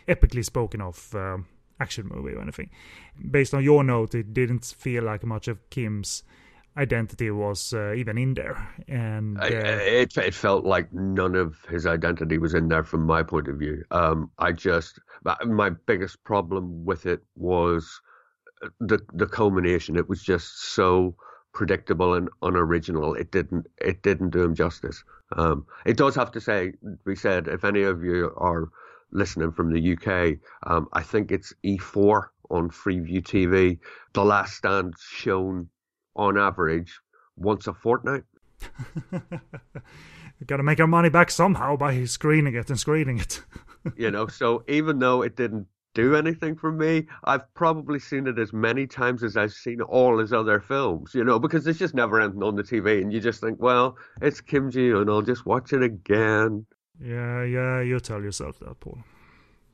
epically 0.09 0.45
spoken 0.45 0.81
of 0.81 1.15
action 1.81 2.09
movie 2.11 2.35
or 2.35 2.41
anything. 2.41 2.71
Based 3.31 3.53
on 3.53 3.63
your 3.63 3.85
note, 3.85 4.15
it 4.15 4.33
didn't 4.33 4.65
feel 4.65 5.05
like 5.05 5.23
much 5.23 5.49
of 5.49 5.69
Kim's 5.69 6.23
identity 6.79 7.31
was 7.31 7.75
uh, 7.75 7.93
even 7.93 8.17
in 8.17 8.35
there, 8.35 8.57
and 8.87 9.39
uh, 9.39 9.47
it 9.47 10.17
it 10.17 10.35
felt 10.35 10.65
like 10.65 10.93
none 10.93 11.35
of 11.35 11.57
his 11.69 11.87
identity 11.87 12.39
was 12.39 12.55
in 12.55 12.69
there 12.69 12.85
from 12.85 13.05
my 13.05 13.23
point 13.23 13.49
of 13.49 13.59
view. 13.59 13.85
Um, 13.91 14.31
I 14.39 14.53
just 14.53 15.01
my 15.45 15.71
biggest 15.71 16.23
problem 16.25 16.85
with 16.85 17.05
it 17.05 17.21
was 17.35 18.01
uh, 18.63 18.69
the 18.81 19.01
the 19.13 19.27
culmination. 19.27 19.97
It 19.97 20.09
was 20.09 20.23
just 20.23 20.63
so 20.73 21.17
predictable 21.53 22.15
and 22.15 22.29
unoriginal. 22.43 23.15
It 23.15 23.33
didn't 23.33 23.67
it 23.79 24.03
didn't 24.03 24.31
do 24.31 24.43
him 24.43 24.55
justice. 24.55 25.03
Um, 25.33 25.67
it 25.85 25.97
does 25.97 26.15
have 26.15 26.31
to 26.33 26.41
say 26.41 26.73
be 27.05 27.17
said 27.17 27.49
if 27.49 27.65
any 27.65 27.83
of 27.83 28.05
you 28.05 28.33
are 28.37 28.69
listening 29.11 29.53
from 29.53 29.73
the 29.73 29.93
UK, 29.95 30.39
um, 30.71 30.89
I 30.93 31.03
think 31.03 31.33
it's 31.33 31.53
E4 31.65 32.27
on 32.51 32.71
Freeview 32.71 33.23
TV. 33.23 33.79
The 34.13 34.25
Last 34.25 34.55
Stand 34.55 34.95
shown 34.99 35.69
on 36.19 36.37
average 36.37 37.01
once 37.37 37.67
a 37.67 37.73
fortnight. 37.73 38.25
got 40.47 40.59
to 40.59 40.63
make 40.63 40.81
our 40.81 40.87
money 40.87 41.09
back 41.09 41.31
somehow 41.31 41.77
by 41.77 42.05
screening 42.05 42.55
it 42.55 42.69
and 42.69 42.79
screening 42.79 43.19
it. 43.19 43.43
you 43.97 44.11
know, 44.11 44.27
so 44.27 44.65
even 44.69 44.99
though 44.99 45.23
it 45.23 45.37
didn't 45.37 45.67
do 45.95 46.15
anything 46.15 46.57
for 46.57 46.71
me, 46.71 47.07
I've 47.25 47.53
probably 47.55 47.99
seen 47.99 48.27
it 48.27 48.39
as 48.39 48.53
many 48.53 48.87
times 48.87 49.23
as 49.23 49.37
I've 49.37 49.53
seen 49.53 49.81
all 49.81 50.19
his 50.19 50.33
other 50.33 50.61
films, 50.61 51.15
you 51.15 51.25
know, 51.25 51.39
because 51.39 51.67
it's 51.67 51.79
just 51.79 51.95
never 51.95 52.21
ending 52.21 52.43
on 52.43 52.57
the 52.57 52.63
TV 52.63 53.01
and 53.01 53.13
you 53.13 53.21
just 53.21 53.41
think, 53.41 53.61
well, 53.61 53.97
it's 54.21 54.41
Kim 54.41 54.71
Ji 54.71 54.91
and 54.91 55.09
I'll 55.09 55.23
just 55.23 55.47
watch 55.47 55.73
it 55.73 55.83
again. 55.83 56.67
Yeah, 57.01 57.45
yeah, 57.45 57.81
you 57.81 58.01
tell 58.01 58.23
yourself 58.23 58.59
that, 58.61 58.81
Paul. 58.81 58.99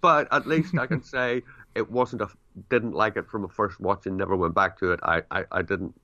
But 0.00 0.28
at 0.32 0.46
least 0.46 0.76
I 0.78 0.86
can 0.86 1.02
say 1.14 1.42
it 1.74 1.90
wasn't 1.90 2.22
a 2.22 2.28
didn't 2.70 2.92
like 2.92 3.16
it 3.16 3.28
from 3.28 3.44
a 3.44 3.48
first 3.48 3.80
watch 3.80 4.06
and 4.06 4.16
never 4.16 4.36
went 4.36 4.54
back 4.54 4.78
to 4.78 4.92
it. 4.92 5.00
I, 5.02 5.22
I, 5.30 5.44
I 5.50 5.62
didn't 5.62 5.94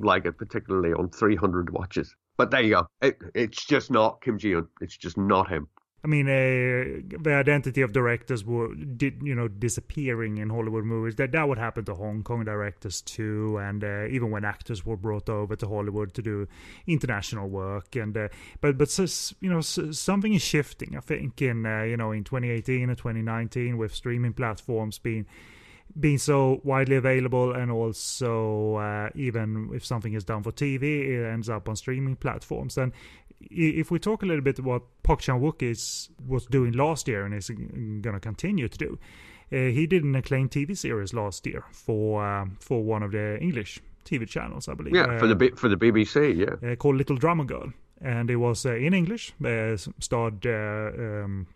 like 0.00 0.24
it 0.26 0.38
particularly 0.38 0.92
on 0.92 1.08
300 1.08 1.70
watches. 1.70 2.14
But 2.36 2.50
there 2.50 2.62
you 2.62 2.70
go. 2.70 2.86
It, 3.02 3.18
it's 3.34 3.64
just 3.64 3.90
not 3.90 4.22
Kim 4.22 4.38
Ji 4.38 4.54
Woon. 4.54 4.68
It's 4.80 4.96
just 4.96 5.18
not 5.18 5.48
him. 5.48 5.68
I 6.02 6.06
mean, 6.06 6.28
uh, 6.28 7.18
the 7.20 7.34
identity 7.34 7.82
of 7.82 7.92
directors 7.92 8.42
were 8.42 8.74
did 8.74 9.20
you 9.22 9.34
know 9.34 9.48
disappearing 9.48 10.38
in 10.38 10.48
Hollywood 10.48 10.84
movies. 10.84 11.16
That 11.16 11.32
that 11.32 11.46
would 11.46 11.58
happen 11.58 11.84
to 11.84 11.94
Hong 11.94 12.22
Kong 12.22 12.44
directors 12.44 13.02
too, 13.02 13.58
and 13.58 13.84
uh, 13.84 14.06
even 14.06 14.30
when 14.30 14.42
actors 14.46 14.86
were 14.86 14.96
brought 14.96 15.28
over 15.28 15.56
to 15.56 15.68
Hollywood 15.68 16.14
to 16.14 16.22
do 16.22 16.48
international 16.86 17.50
work. 17.50 17.96
And 17.96 18.16
uh, 18.16 18.28
but 18.62 18.78
but 18.78 18.98
you 19.40 19.50
know 19.50 19.60
something 19.60 20.32
is 20.32 20.40
shifting. 20.40 20.96
I 20.96 21.00
think 21.00 21.42
in 21.42 21.66
uh, 21.66 21.82
you 21.82 21.98
know 21.98 22.12
in 22.12 22.24
2018 22.24 22.88
and 22.88 22.96
2019 22.96 23.76
with 23.76 23.94
streaming 23.94 24.32
platforms 24.32 24.98
being 24.98 25.26
being 25.98 26.18
so 26.18 26.60
widely 26.64 26.96
available 26.96 27.52
and 27.52 27.70
also 27.70 28.76
uh, 28.76 29.10
even 29.14 29.70
if 29.72 29.84
something 29.84 30.14
is 30.14 30.24
done 30.24 30.42
for 30.42 30.52
TV, 30.52 31.08
it 31.08 31.26
ends 31.26 31.48
up 31.48 31.68
on 31.68 31.76
streaming 31.76 32.16
platforms. 32.16 32.78
And 32.78 32.92
if 33.40 33.90
we 33.90 33.98
talk 33.98 34.22
a 34.22 34.26
little 34.26 34.42
bit 34.42 34.58
about 34.58 34.84
Park 35.02 35.20
Chan 35.20 35.40
Wook 35.40 35.62
is 35.62 36.10
was 36.26 36.46
doing 36.46 36.72
last 36.72 37.08
year 37.08 37.24
and 37.24 37.34
is 37.34 37.48
going 37.48 38.02
to 38.02 38.20
continue 38.20 38.68
to 38.68 38.78
do, 38.78 38.98
uh, 39.52 39.56
he 39.56 39.86
did 39.86 40.04
an 40.04 40.14
acclaimed 40.14 40.50
TV 40.50 40.76
series 40.76 41.12
last 41.14 41.46
year 41.46 41.64
for 41.72 42.24
uh, 42.24 42.46
for 42.60 42.82
one 42.82 43.02
of 43.02 43.12
the 43.12 43.38
English 43.40 43.80
TV 44.04 44.28
channels, 44.28 44.68
I 44.68 44.74
believe. 44.74 44.94
Yeah, 44.94 45.18
for 45.18 45.26
the 45.26 45.50
for 45.56 45.68
the 45.68 45.76
BBC, 45.76 46.36
yeah, 46.36 46.70
uh, 46.70 46.76
called 46.76 46.96
Little 46.96 47.16
Drummer 47.16 47.44
Girl, 47.44 47.72
and 48.00 48.30
it 48.30 48.36
was 48.36 48.66
uh, 48.66 48.74
in 48.74 48.94
English. 48.94 49.32
Uh, 49.44 49.76
starred 49.98 50.46
um, 50.46 51.46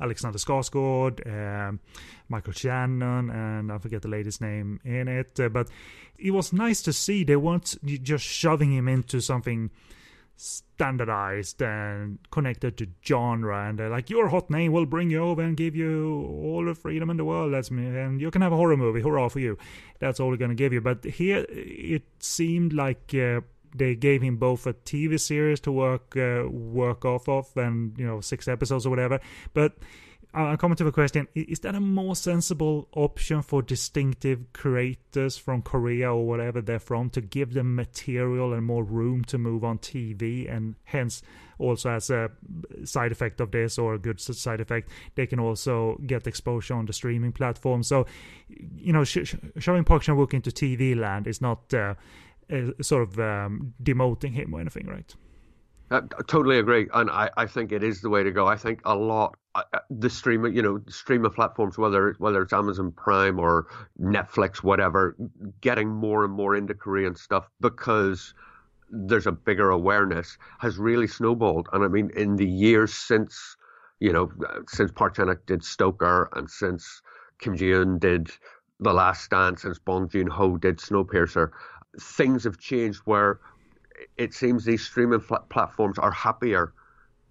Alexander 0.00 0.38
Skarsgård, 0.38 1.26
um, 1.26 1.80
Michael 2.28 2.52
Shannon, 2.52 3.30
and 3.30 3.72
I 3.72 3.78
forget 3.78 4.02
the 4.02 4.08
lady's 4.08 4.40
name 4.40 4.80
in 4.84 5.08
it. 5.08 5.38
Uh, 5.38 5.48
but 5.48 5.68
it 6.18 6.30
was 6.32 6.52
nice 6.52 6.82
to 6.82 6.92
see 6.92 7.24
they 7.24 7.36
weren't 7.36 7.76
just 7.84 8.24
shoving 8.24 8.72
him 8.72 8.88
into 8.88 9.20
something 9.20 9.70
standardized 10.36 11.60
and 11.60 12.18
connected 12.30 12.78
to 12.78 12.86
genre 13.04 13.68
and 13.68 13.78
they're 13.78 13.90
like 13.90 14.08
your 14.08 14.28
hot 14.28 14.48
name 14.48 14.72
will 14.72 14.86
bring 14.86 15.10
you 15.10 15.22
over 15.22 15.42
and 15.42 15.54
give 15.54 15.76
you 15.76 16.24
all 16.42 16.64
the 16.64 16.74
freedom 16.74 17.10
in 17.10 17.18
the 17.18 17.24
world 17.26 17.52
that's 17.52 17.70
me 17.70 17.84
and 17.84 18.22
you 18.22 18.30
can 18.30 18.40
have 18.40 18.50
a 18.50 18.56
horror 18.56 18.74
movie 18.74 19.02
hurrah 19.02 19.28
for 19.28 19.38
you 19.38 19.58
that's 19.98 20.18
all 20.18 20.30
we're 20.30 20.38
gonna 20.38 20.54
give 20.54 20.72
you 20.72 20.80
but 20.80 21.04
here 21.04 21.44
it 21.50 22.04
seemed 22.20 22.72
like 22.72 23.14
uh, 23.14 23.42
they 23.74 23.94
gave 23.94 24.22
him 24.22 24.36
both 24.36 24.66
a 24.66 24.74
TV 24.74 25.18
series 25.18 25.60
to 25.60 25.72
work 25.72 26.16
uh, 26.16 26.48
work 26.48 27.04
off 27.04 27.28
of 27.28 27.48
and 27.56 27.96
you 27.98 28.06
know 28.06 28.20
six 28.20 28.48
episodes 28.48 28.86
or 28.86 28.90
whatever. 28.90 29.20
But 29.54 29.74
I'm 30.32 30.56
coming 30.58 30.76
to 30.76 30.84
the 30.84 30.92
question: 30.92 31.26
Is 31.34 31.60
that 31.60 31.74
a 31.74 31.80
more 31.80 32.14
sensible 32.14 32.88
option 32.94 33.42
for 33.42 33.62
distinctive 33.62 34.52
creators 34.52 35.36
from 35.36 35.62
Korea 35.62 36.12
or 36.12 36.26
whatever 36.26 36.60
they're 36.60 36.78
from 36.78 37.10
to 37.10 37.20
give 37.20 37.52
them 37.52 37.74
material 37.74 38.52
and 38.52 38.64
more 38.64 38.84
room 38.84 39.24
to 39.24 39.38
move 39.38 39.64
on 39.64 39.78
TV, 39.78 40.48
and 40.50 40.76
hence 40.84 41.22
also 41.58 41.90
as 41.90 42.10
a 42.10 42.30
side 42.84 43.12
effect 43.12 43.40
of 43.40 43.50
this 43.50 43.76
or 43.76 43.94
a 43.94 43.98
good 43.98 44.20
side 44.20 44.60
effect, 44.60 44.88
they 45.16 45.26
can 45.26 45.40
also 45.40 46.00
get 46.06 46.26
exposure 46.26 46.74
on 46.74 46.86
the 46.86 46.92
streaming 46.92 47.32
platform. 47.32 47.82
So, 47.82 48.06
you 48.48 48.92
know, 48.92 49.04
sh- 49.04 49.34
showing 49.58 49.84
Park 49.84 50.02
Chan 50.02 50.16
Wook 50.16 50.32
into 50.32 50.50
TV 50.50 50.96
land 50.96 51.26
is 51.26 51.40
not 51.40 51.72
uh, 51.74 51.94
uh, 52.52 52.82
sort 52.82 53.02
of 53.02 53.18
um, 53.18 53.74
demoting 53.82 54.32
him 54.32 54.54
or 54.54 54.60
anything, 54.60 54.86
right? 54.86 55.14
I 55.92 56.02
totally 56.28 56.58
agree, 56.58 56.88
and 56.94 57.10
I, 57.10 57.30
I 57.36 57.46
think 57.46 57.72
it 57.72 57.82
is 57.82 58.00
the 58.00 58.08
way 58.08 58.22
to 58.22 58.30
go. 58.30 58.46
I 58.46 58.56
think 58.56 58.80
a 58.84 58.94
lot 58.94 59.36
uh, 59.56 59.62
uh 59.72 59.80
the 59.90 60.08
streamer, 60.08 60.46
you 60.46 60.62
know, 60.62 60.80
streamer 60.88 61.30
platforms, 61.30 61.78
whether 61.78 62.14
whether 62.18 62.42
it's 62.42 62.52
Amazon 62.52 62.92
Prime 62.92 63.40
or 63.40 63.66
Netflix, 64.00 64.62
whatever, 64.62 65.16
getting 65.60 65.88
more 65.88 66.24
and 66.24 66.32
more 66.32 66.54
into 66.54 66.74
Korean 66.74 67.16
stuff 67.16 67.48
because 67.60 68.34
there's 68.90 69.26
a 69.26 69.32
bigger 69.32 69.70
awareness 69.70 70.38
has 70.58 70.78
really 70.78 71.06
snowballed. 71.06 71.68
And 71.72 71.84
I 71.84 71.88
mean, 71.88 72.10
in 72.16 72.36
the 72.36 72.46
years 72.46 72.92
since, 72.92 73.56
you 74.00 74.12
know, 74.12 74.30
since 74.68 74.90
Park 74.92 75.16
Chan 75.16 75.34
did 75.46 75.64
Stoker 75.64 76.28
and 76.34 76.50
since 76.50 77.02
Kim 77.40 77.56
Ji 77.56 77.72
Woon 77.72 77.98
did 77.98 78.30
The 78.80 78.92
Last 78.92 79.24
Stand, 79.24 79.58
since 79.58 79.78
Bong 79.78 80.08
Joon 80.08 80.26
Ho 80.28 80.56
did 80.56 80.78
Snowpiercer, 80.78 81.50
things 81.98 82.44
have 82.44 82.58
changed 82.58 83.00
where 83.04 83.40
it 84.16 84.32
seems 84.34 84.64
these 84.64 84.82
streaming 84.82 85.20
platforms 85.48 85.98
are 85.98 86.10
happier 86.10 86.72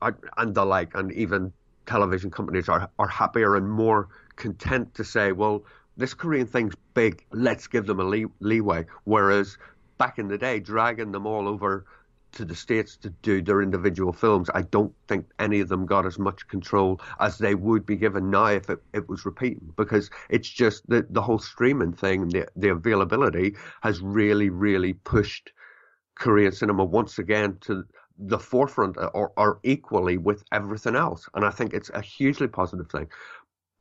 uh, 0.01 0.11
and 0.37 0.55
the 0.55 0.65
like, 0.65 0.95
and 0.95 1.11
even 1.11 1.51
television 1.85 2.29
companies 2.31 2.69
are, 2.69 2.89
are 2.99 3.07
happier 3.07 3.55
and 3.55 3.69
more 3.69 4.07
content 4.35 4.93
to 4.95 5.03
say, 5.03 5.31
well, 5.31 5.63
this 5.97 6.13
Korean 6.13 6.47
thing's 6.47 6.75
big, 6.93 7.25
let's 7.31 7.67
give 7.67 7.85
them 7.85 7.99
a 7.99 8.03
lee- 8.03 8.27
leeway. 8.39 8.85
Whereas 9.03 9.57
back 9.97 10.19
in 10.19 10.27
the 10.27 10.37
day, 10.37 10.59
dragging 10.59 11.11
them 11.11 11.25
all 11.25 11.47
over 11.47 11.85
to 12.33 12.45
the 12.45 12.55
States 12.55 12.97
to 12.97 13.09
do 13.21 13.41
their 13.41 13.61
individual 13.61 14.13
films, 14.13 14.49
I 14.53 14.63
don't 14.63 14.93
think 15.07 15.25
any 15.39 15.59
of 15.59 15.69
them 15.69 15.85
got 15.85 16.05
as 16.05 16.19
much 16.19 16.47
control 16.47 17.01
as 17.19 17.37
they 17.37 17.55
would 17.55 17.85
be 17.85 17.95
given 17.95 18.29
now 18.29 18.47
if 18.47 18.69
it, 18.69 18.79
it 18.93 19.09
was 19.09 19.25
repeating. 19.25 19.73
Because 19.75 20.09
it's 20.29 20.49
just 20.49 20.87
that 20.89 21.13
the 21.13 21.21
whole 21.21 21.39
streaming 21.39 21.93
thing, 21.93 22.29
the, 22.29 22.47
the 22.55 22.69
availability 22.69 23.55
has 23.81 24.01
really, 24.01 24.49
really 24.49 24.93
pushed 24.93 25.51
Korean 26.15 26.51
cinema 26.51 26.83
once 26.83 27.17
again 27.19 27.57
to 27.61 27.83
the 28.19 28.39
forefront 28.39 28.97
or, 29.13 29.31
or 29.37 29.59
equally 29.63 30.17
with 30.17 30.43
everything 30.51 30.95
else. 30.95 31.27
And 31.33 31.45
I 31.45 31.51
think 31.51 31.73
it's 31.73 31.89
a 31.93 32.01
hugely 32.01 32.47
positive 32.47 32.89
thing. 32.91 33.07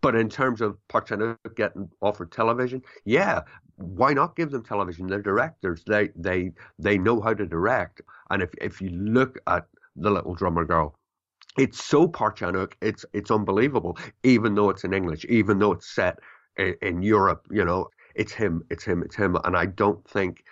But 0.00 0.14
in 0.14 0.28
terms 0.28 0.60
of 0.60 0.76
Park 0.88 1.08
Chan 1.08 1.36
getting 1.56 1.90
offered 2.00 2.30
television, 2.30 2.82
yeah, 3.04 3.42
why 3.76 4.12
not 4.12 4.36
give 4.36 4.50
them 4.50 4.62
television? 4.62 5.06
They're 5.06 5.22
directors. 5.22 5.82
They 5.86 6.10
they 6.14 6.52
they 6.78 6.98
know 6.98 7.20
how 7.20 7.34
to 7.34 7.46
direct. 7.46 8.00
And 8.30 8.42
if 8.42 8.50
if 8.60 8.80
you 8.80 8.90
look 8.90 9.38
at 9.46 9.66
the 9.96 10.10
Little 10.10 10.34
Drummer 10.34 10.64
Girl, 10.64 10.94
it's 11.56 11.84
so 11.84 12.06
Park 12.06 12.36
Chan 12.36 12.68
it's 12.80 13.04
it's 13.12 13.30
unbelievable. 13.30 13.98
Even 14.22 14.54
though 14.54 14.70
it's 14.70 14.84
in 14.84 14.94
English, 14.94 15.24
even 15.28 15.58
though 15.58 15.72
it's 15.72 15.92
set 15.92 16.18
in, 16.56 16.74
in 16.80 17.02
Europe, 17.02 17.46
you 17.50 17.64
know, 17.64 17.88
it's 18.14 18.32
him, 18.32 18.62
it's 18.70 18.84
him, 18.84 19.02
it's 19.02 19.16
him. 19.16 19.36
And 19.44 19.56
I 19.56 19.66
don't 19.66 20.06
think 20.08 20.44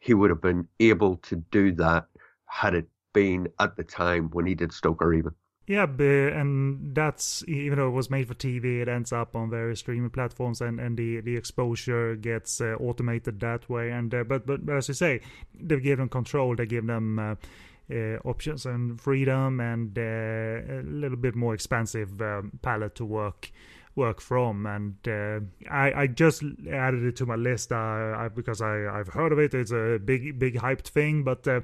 he 0.00 0.14
would 0.14 0.30
have 0.30 0.42
been 0.42 0.66
able 0.80 1.16
to 1.18 1.36
do 1.50 1.72
that 1.72 2.06
had 2.46 2.74
it 2.74 2.88
been 3.12 3.48
at 3.60 3.76
the 3.76 3.84
time 3.84 4.30
when 4.30 4.46
he 4.46 4.54
did 4.54 4.72
Stoker 4.72 5.12
even. 5.14 5.32
Yeah, 5.68 5.84
and 5.84 6.94
that's 6.94 7.44
even 7.46 7.76
though 7.76 7.88
it 7.88 7.92
was 7.92 8.08
made 8.08 8.26
for 8.26 8.32
TV, 8.32 8.80
it 8.80 8.88
ends 8.88 9.12
up 9.12 9.36
on 9.36 9.50
various 9.50 9.80
streaming 9.80 10.08
platforms, 10.08 10.62
and, 10.62 10.80
and 10.80 10.96
the, 10.96 11.20
the 11.20 11.36
exposure 11.36 12.16
gets 12.16 12.62
uh, 12.62 12.76
automated 12.80 13.38
that 13.40 13.68
way. 13.68 13.90
And 13.90 14.14
uh, 14.14 14.24
but 14.24 14.46
but 14.46 14.66
as 14.70 14.88
you 14.88 14.94
say, 14.94 15.20
they 15.54 15.78
give 15.78 15.98
them 15.98 16.08
control, 16.08 16.56
they 16.56 16.64
give 16.64 16.86
them 16.86 17.18
uh, 17.18 17.34
uh 17.92 18.16
options 18.24 18.64
and 18.64 18.98
freedom, 18.98 19.60
and 19.60 19.96
uh, 19.98 20.00
a 20.00 20.82
little 20.84 21.18
bit 21.18 21.34
more 21.34 21.52
expensive 21.52 22.18
um, 22.22 22.52
palette 22.62 22.94
to 22.94 23.04
work 23.04 23.52
work 23.98 24.22
from. 24.22 24.64
And 24.64 24.96
uh, 25.06 25.40
I, 25.70 26.02
I 26.02 26.06
just 26.06 26.42
added 26.70 27.02
it 27.02 27.16
to 27.16 27.26
my 27.26 27.34
list 27.34 27.72
I, 27.72 28.30
because 28.34 28.62
I, 28.62 28.86
I've 28.86 29.08
heard 29.08 29.32
of 29.32 29.38
it. 29.38 29.52
It's 29.52 29.72
a 29.72 29.98
big, 30.02 30.38
big 30.38 30.54
hyped 30.54 30.88
thing. 30.88 31.24
But 31.24 31.46
uh, 31.46 31.60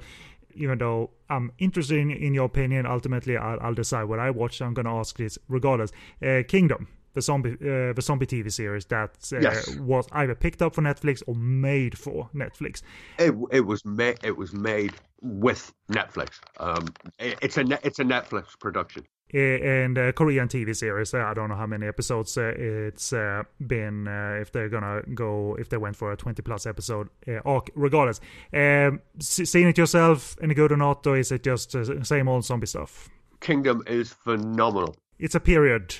even 0.56 0.78
though 0.78 1.10
I'm 1.28 1.52
interested 1.58 1.98
in, 1.98 2.10
in 2.10 2.34
your 2.34 2.46
opinion, 2.46 2.86
ultimately 2.86 3.36
I'll, 3.36 3.58
I'll, 3.60 3.74
decide 3.74 4.04
what 4.04 4.18
I 4.18 4.30
watch. 4.30 4.60
I'm 4.60 4.74
going 4.74 4.86
to 4.86 4.92
ask 4.92 5.16
this 5.16 5.38
regardless. 5.48 5.92
Uh, 6.24 6.42
Kingdom. 6.46 6.88
The 7.14 7.22
zombie, 7.22 7.52
uh, 7.52 7.92
the 7.92 8.02
zombie 8.02 8.26
TV 8.26 8.50
series 8.52 8.86
that 8.86 9.16
uh, 9.32 9.38
yes. 9.38 9.76
was 9.76 10.04
either 10.10 10.34
picked 10.34 10.60
up 10.62 10.74
for 10.74 10.82
Netflix 10.82 11.22
or 11.28 11.36
made 11.36 11.96
for 11.96 12.28
Netflix. 12.34 12.82
It, 13.20 13.32
it 13.52 13.60
was 13.60 13.84
made. 13.84 14.18
It 14.24 14.36
was 14.36 14.52
made 14.52 14.94
with 15.22 15.72
Netflix. 15.88 16.40
Um, 16.58 16.88
it, 17.20 17.38
it's 17.40 17.56
a 17.56 17.60
it's 17.86 18.00
a 18.00 18.04
Netflix 18.04 18.58
production 18.58 19.04
and 19.34 19.98
uh, 19.98 20.12
Korean 20.12 20.48
TV 20.48 20.74
series. 20.76 21.12
Uh, 21.12 21.18
I 21.18 21.34
don't 21.34 21.48
know 21.48 21.56
how 21.56 21.66
many 21.66 21.86
episodes 21.86 22.38
uh, 22.38 22.52
it's 22.56 23.12
uh, 23.12 23.42
been. 23.66 24.06
Uh, 24.06 24.38
if 24.40 24.52
they're 24.52 24.68
gonna 24.68 25.02
go, 25.14 25.56
if 25.58 25.68
they 25.68 25.76
went 25.76 25.96
for 25.96 26.12
a 26.12 26.16
twenty 26.16 26.42
plus 26.42 26.66
episode 26.66 27.08
arc, 27.44 27.70
regardless. 27.74 28.20
Um, 28.52 29.00
seeing 29.18 29.68
it 29.68 29.78
yourself, 29.78 30.36
any 30.40 30.54
good 30.54 30.72
or 30.72 30.76
not, 30.76 31.06
or 31.06 31.16
is 31.18 31.32
it 31.32 31.42
just 31.42 31.76
same 32.02 32.28
old 32.28 32.44
zombie 32.44 32.66
stuff? 32.66 33.08
Kingdom 33.40 33.82
is 33.86 34.12
phenomenal. 34.12 34.94
It's 35.18 35.34
a 35.34 35.40
period 35.40 35.94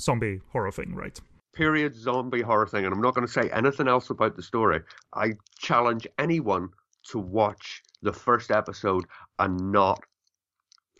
zombie 0.00 0.40
horror 0.52 0.72
thing, 0.72 0.94
right? 0.94 1.18
Period 1.54 1.94
zombie 1.94 2.42
horror 2.42 2.66
thing, 2.66 2.84
and 2.84 2.92
I'm 2.92 3.00
not 3.00 3.14
going 3.14 3.26
to 3.26 3.32
say 3.32 3.48
anything 3.50 3.88
else 3.88 4.10
about 4.10 4.36
the 4.36 4.42
story. 4.42 4.80
I 5.14 5.34
challenge 5.58 6.06
anyone 6.18 6.68
to 7.10 7.18
watch 7.18 7.82
the 8.02 8.12
first 8.12 8.50
episode 8.50 9.04
and 9.38 9.72
not 9.72 10.02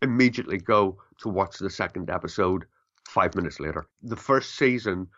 immediately 0.03 0.59
go 0.59 0.99
to 1.21 1.29
watch 1.29 1.59
the 1.59 1.71
second 1.71 2.11
episode 2.11 2.65
five 3.09 3.35
minutes 3.35 3.61
later. 3.61 3.87
The 4.03 4.17
first 4.17 4.57
season 4.57 5.09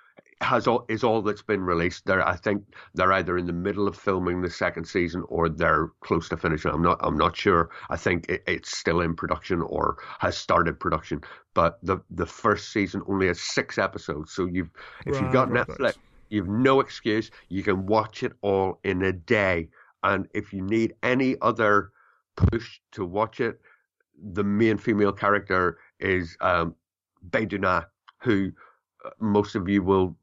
has 0.42 0.66
all 0.66 0.84
is 0.88 1.02
all 1.02 1.22
that's 1.22 1.42
been 1.42 1.62
released. 1.62 2.04
There, 2.04 2.26
I 2.26 2.36
think 2.36 2.62
they're 2.94 3.12
either 3.12 3.38
in 3.38 3.46
the 3.46 3.52
middle 3.52 3.88
of 3.88 3.96
filming 3.96 4.42
the 4.42 4.50
second 4.50 4.84
season 4.84 5.24
or 5.28 5.48
they're 5.48 5.88
close 6.00 6.28
to 6.28 6.36
finishing. 6.36 6.70
I'm 6.72 6.82
not. 6.82 6.98
I'm 7.00 7.16
not 7.16 7.36
sure. 7.36 7.70
I 7.88 7.96
think 7.96 8.28
it, 8.28 8.42
it's 8.46 8.76
still 8.76 9.00
in 9.00 9.14
production 9.14 9.62
or 9.62 9.96
has 10.18 10.36
started 10.36 10.78
production. 10.78 11.22
But 11.54 11.78
the 11.82 11.98
the 12.10 12.26
first 12.26 12.72
season 12.72 13.02
only 13.08 13.28
has 13.28 13.40
six 13.40 13.78
episodes. 13.78 14.32
So 14.32 14.46
you've 14.46 14.70
if 15.06 15.14
right, 15.14 15.22
you've 15.22 15.32
got 15.32 15.48
Netflix, 15.48 15.94
you've 16.28 16.48
no 16.48 16.80
excuse. 16.80 17.30
You 17.48 17.62
can 17.62 17.86
watch 17.86 18.22
it 18.22 18.32
all 18.42 18.78
in 18.84 19.02
a 19.02 19.12
day. 19.12 19.68
And 20.02 20.28
if 20.34 20.52
you 20.52 20.60
need 20.60 20.94
any 21.02 21.36
other 21.40 21.90
push 22.36 22.78
to 22.92 23.04
watch 23.06 23.40
it, 23.40 23.58
the 24.22 24.44
main 24.44 24.76
female 24.76 25.12
character 25.12 25.78
is 26.00 26.36
um, 26.40 26.74
Bae 27.22 27.46
Doona, 27.46 27.86
who 28.22 28.52
uh, 29.04 29.10
most 29.20 29.54
of 29.54 29.68
you 29.68 29.82
will 29.82 30.16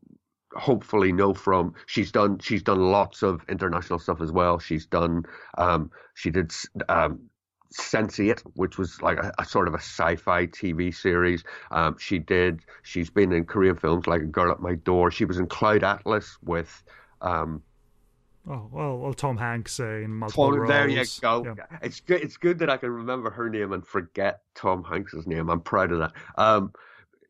hopefully 0.54 1.12
know 1.12 1.34
from. 1.34 1.74
She's 1.86 2.12
done 2.12 2.40
she's 2.40 2.64
done 2.64 2.80
lots 2.92 3.24
of 3.24 3.42
international 3.50 4.00
stuff 4.00 4.22
as 4.22 4.32
well. 4.32 4.60
She's 4.60 4.86
done 4.86 5.24
um, 5.58 5.92
she 6.14 6.30
did 6.30 6.52
um, 6.90 7.30
Sense8, 7.74 8.42
which 8.56 8.78
was 8.78 9.02
like 9.02 9.18
a, 9.18 9.32
a, 9.40 9.46
sort 9.46 9.68
of 9.68 9.74
a 9.74 9.78
sci-fi 9.78 10.46
TV 10.48 10.94
series. 10.94 11.44
Um, 11.72 11.98
she 12.00 12.20
did. 12.20 12.62
She's 12.84 13.10
been 13.10 13.32
in 13.32 13.46
Korean 13.46 13.76
films 13.76 14.06
like 14.06 14.22
A 14.22 14.26
Girl 14.26 14.52
at 14.52 14.60
My 14.60 14.76
Door. 14.76 15.12
She 15.12 15.26
was 15.26 15.40
in 15.40 15.48
Cloud 15.48 15.84
Atlas 15.84 16.38
with. 16.44 16.84
Um, 17.22 17.64
Oh 18.48 18.68
well, 18.72 18.98
well, 18.98 19.14
Tom 19.14 19.38
Hanks 19.38 19.80
uh, 19.80 19.86
in 19.86 20.14
multiple 20.14 20.50
Tom, 20.50 20.60
roles. 20.60 20.70
There 20.70 20.88
you 20.90 21.06
go. 21.22 21.56
Yeah. 21.58 21.78
It's 21.82 22.02
good. 22.02 22.22
It's 22.22 22.36
good 22.36 22.60
that 22.60 22.70
I 22.70 22.76
can 22.76 22.90
remember 22.90 23.30
her 23.30 23.50
name 23.50 23.72
and 23.72 23.86
forget 23.86 24.42
Tom 24.54 24.84
Hanks's 24.84 25.26
name. 25.26 25.50
I'm 25.50 25.62
proud 25.62 25.94
of 25.94 26.00
that. 26.00 26.12
Um, 26.38 26.74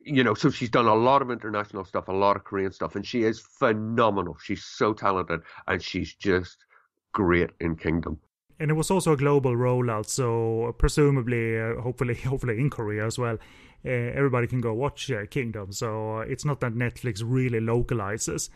you 0.06 0.24
know, 0.24 0.34
so 0.34 0.50
she's 0.50 0.70
done 0.70 0.88
a 0.88 0.96
lot 0.96 1.22
of 1.22 1.30
international 1.30 1.86
stuff, 1.86 2.08
a 2.08 2.12
lot 2.12 2.36
of 2.36 2.44
Korean 2.44 2.72
stuff, 2.72 2.96
and 2.96 3.06
she 3.06 3.24
is 3.24 3.40
phenomenal. 3.40 4.38
She's 4.44 4.64
so 4.64 4.94
talented, 4.94 5.42
and 5.68 5.82
she's 5.82 6.14
just 6.16 6.66
great 7.14 7.52
in 7.60 7.76
Kingdom. 7.76 8.20
And 8.60 8.72
it 8.72 8.74
was 8.74 8.92
also 8.92 9.14
a 9.14 9.18
global 9.18 9.56
rollout, 9.56 10.08
so 10.08 10.76
presumably, 10.78 11.60
uh, 11.60 11.82
hopefully, 11.82 12.16
hopefully 12.26 12.60
in 12.60 12.70
Korea 12.70 13.06
as 13.06 13.20
well, 13.20 13.38
uh, 13.86 13.90
everybody 13.90 14.48
can 14.48 14.62
go 14.62 14.74
watch 14.74 15.12
uh, 15.12 15.26
Kingdom. 15.28 15.72
So 15.72 16.20
it's 16.20 16.46
not 16.46 16.60
that 16.62 16.74
Netflix 16.74 17.22
really 17.24 17.60
localizes 17.60 18.50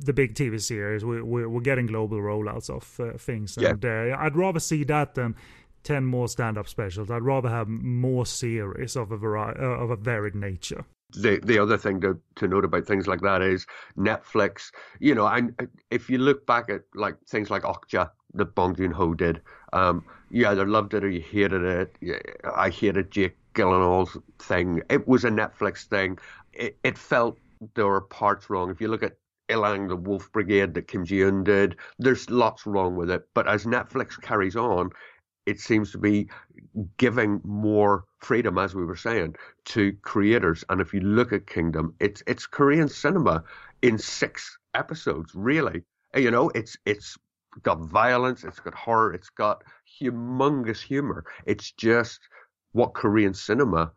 the 0.00 0.12
big 0.12 0.34
TV 0.34 0.60
series. 0.60 1.04
We, 1.04 1.22
we, 1.22 1.44
are 1.44 1.60
getting 1.60 1.86
global 1.86 2.18
rollouts 2.18 2.70
of 2.70 3.00
uh, 3.00 3.16
things. 3.18 3.56
And 3.56 3.82
yeah. 3.82 4.14
uh, 4.14 4.24
I'd 4.24 4.36
rather 4.36 4.60
see 4.60 4.84
that 4.84 5.14
than 5.14 5.34
10 5.84 6.04
more 6.04 6.28
stand 6.28 6.58
up 6.58 6.68
specials. 6.68 7.10
I'd 7.10 7.22
rather 7.22 7.48
have 7.48 7.68
more 7.68 8.26
series 8.26 8.96
of 8.96 9.12
a, 9.12 9.16
vari- 9.16 9.56
uh, 9.58 9.82
of 9.82 9.90
a 9.90 9.96
varied 9.96 10.34
nature. 10.34 10.84
The 11.12 11.38
the 11.44 11.60
other 11.60 11.78
thing 11.78 12.00
to, 12.00 12.18
to 12.34 12.48
note 12.48 12.64
about 12.64 12.84
things 12.84 13.06
like 13.06 13.20
that 13.20 13.40
is 13.40 13.64
Netflix. 13.96 14.72
You 14.98 15.14
know, 15.14 15.28
and 15.28 15.54
if 15.92 16.10
you 16.10 16.18
look 16.18 16.44
back 16.46 16.68
at 16.68 16.82
like 16.96 17.16
things 17.28 17.48
like 17.48 17.62
Okja 17.62 18.10
that 18.34 18.54
Bong 18.56 18.74
Joon 18.74 18.90
Ho 18.90 19.14
did, 19.14 19.40
um, 19.72 20.04
you 20.30 20.48
either 20.48 20.66
loved 20.66 20.94
it 20.94 21.04
or 21.04 21.08
you 21.08 21.20
hated 21.20 21.62
it. 21.62 21.96
I 22.56 22.70
hated 22.70 23.12
Jake 23.12 23.36
Gyllenhaal's 23.54 24.18
thing. 24.40 24.82
It 24.90 25.06
was 25.06 25.24
a 25.24 25.30
Netflix 25.30 25.84
thing 25.84 26.18
it, 26.56 26.78
it 26.82 26.98
felt 26.98 27.38
there 27.74 27.86
were 27.86 28.00
parts 28.00 28.50
wrong. 28.50 28.70
If 28.70 28.80
you 28.80 28.88
look 28.88 29.02
at 29.02 29.16
Illang, 29.48 29.88
the 29.88 29.96
Wolf 29.96 30.30
Brigade 30.32 30.74
that 30.74 30.88
Kim 30.88 31.04
Ji 31.04 31.22
Woon 31.24 31.44
did, 31.44 31.76
there's 31.98 32.28
lots 32.30 32.66
wrong 32.66 32.96
with 32.96 33.10
it. 33.10 33.28
But 33.34 33.48
as 33.48 33.64
Netflix 33.64 34.20
carries 34.20 34.56
on, 34.56 34.90
it 35.46 35.60
seems 35.60 35.92
to 35.92 35.98
be 35.98 36.28
giving 36.98 37.40
more 37.44 38.04
freedom, 38.18 38.58
as 38.58 38.74
we 38.74 38.84
were 38.84 38.96
saying, 38.96 39.36
to 39.66 39.92
creators. 40.02 40.64
And 40.68 40.80
if 40.80 40.92
you 40.92 41.00
look 41.00 41.32
at 41.32 41.46
Kingdom, 41.46 41.94
it's 42.00 42.22
it's 42.26 42.46
Korean 42.46 42.88
cinema 42.88 43.44
in 43.82 43.98
six 43.98 44.58
episodes, 44.74 45.32
really. 45.34 45.82
You 46.14 46.30
know, 46.30 46.50
it's 46.50 46.76
it's 46.84 47.16
got 47.62 47.80
violence, 47.80 48.44
it's 48.44 48.60
got 48.60 48.74
horror, 48.74 49.14
it's 49.14 49.30
got 49.30 49.62
humongous 50.00 50.80
humor. 50.80 51.24
It's 51.46 51.70
just 51.72 52.20
what 52.72 52.94
Korean 52.94 53.34
cinema 53.34 53.92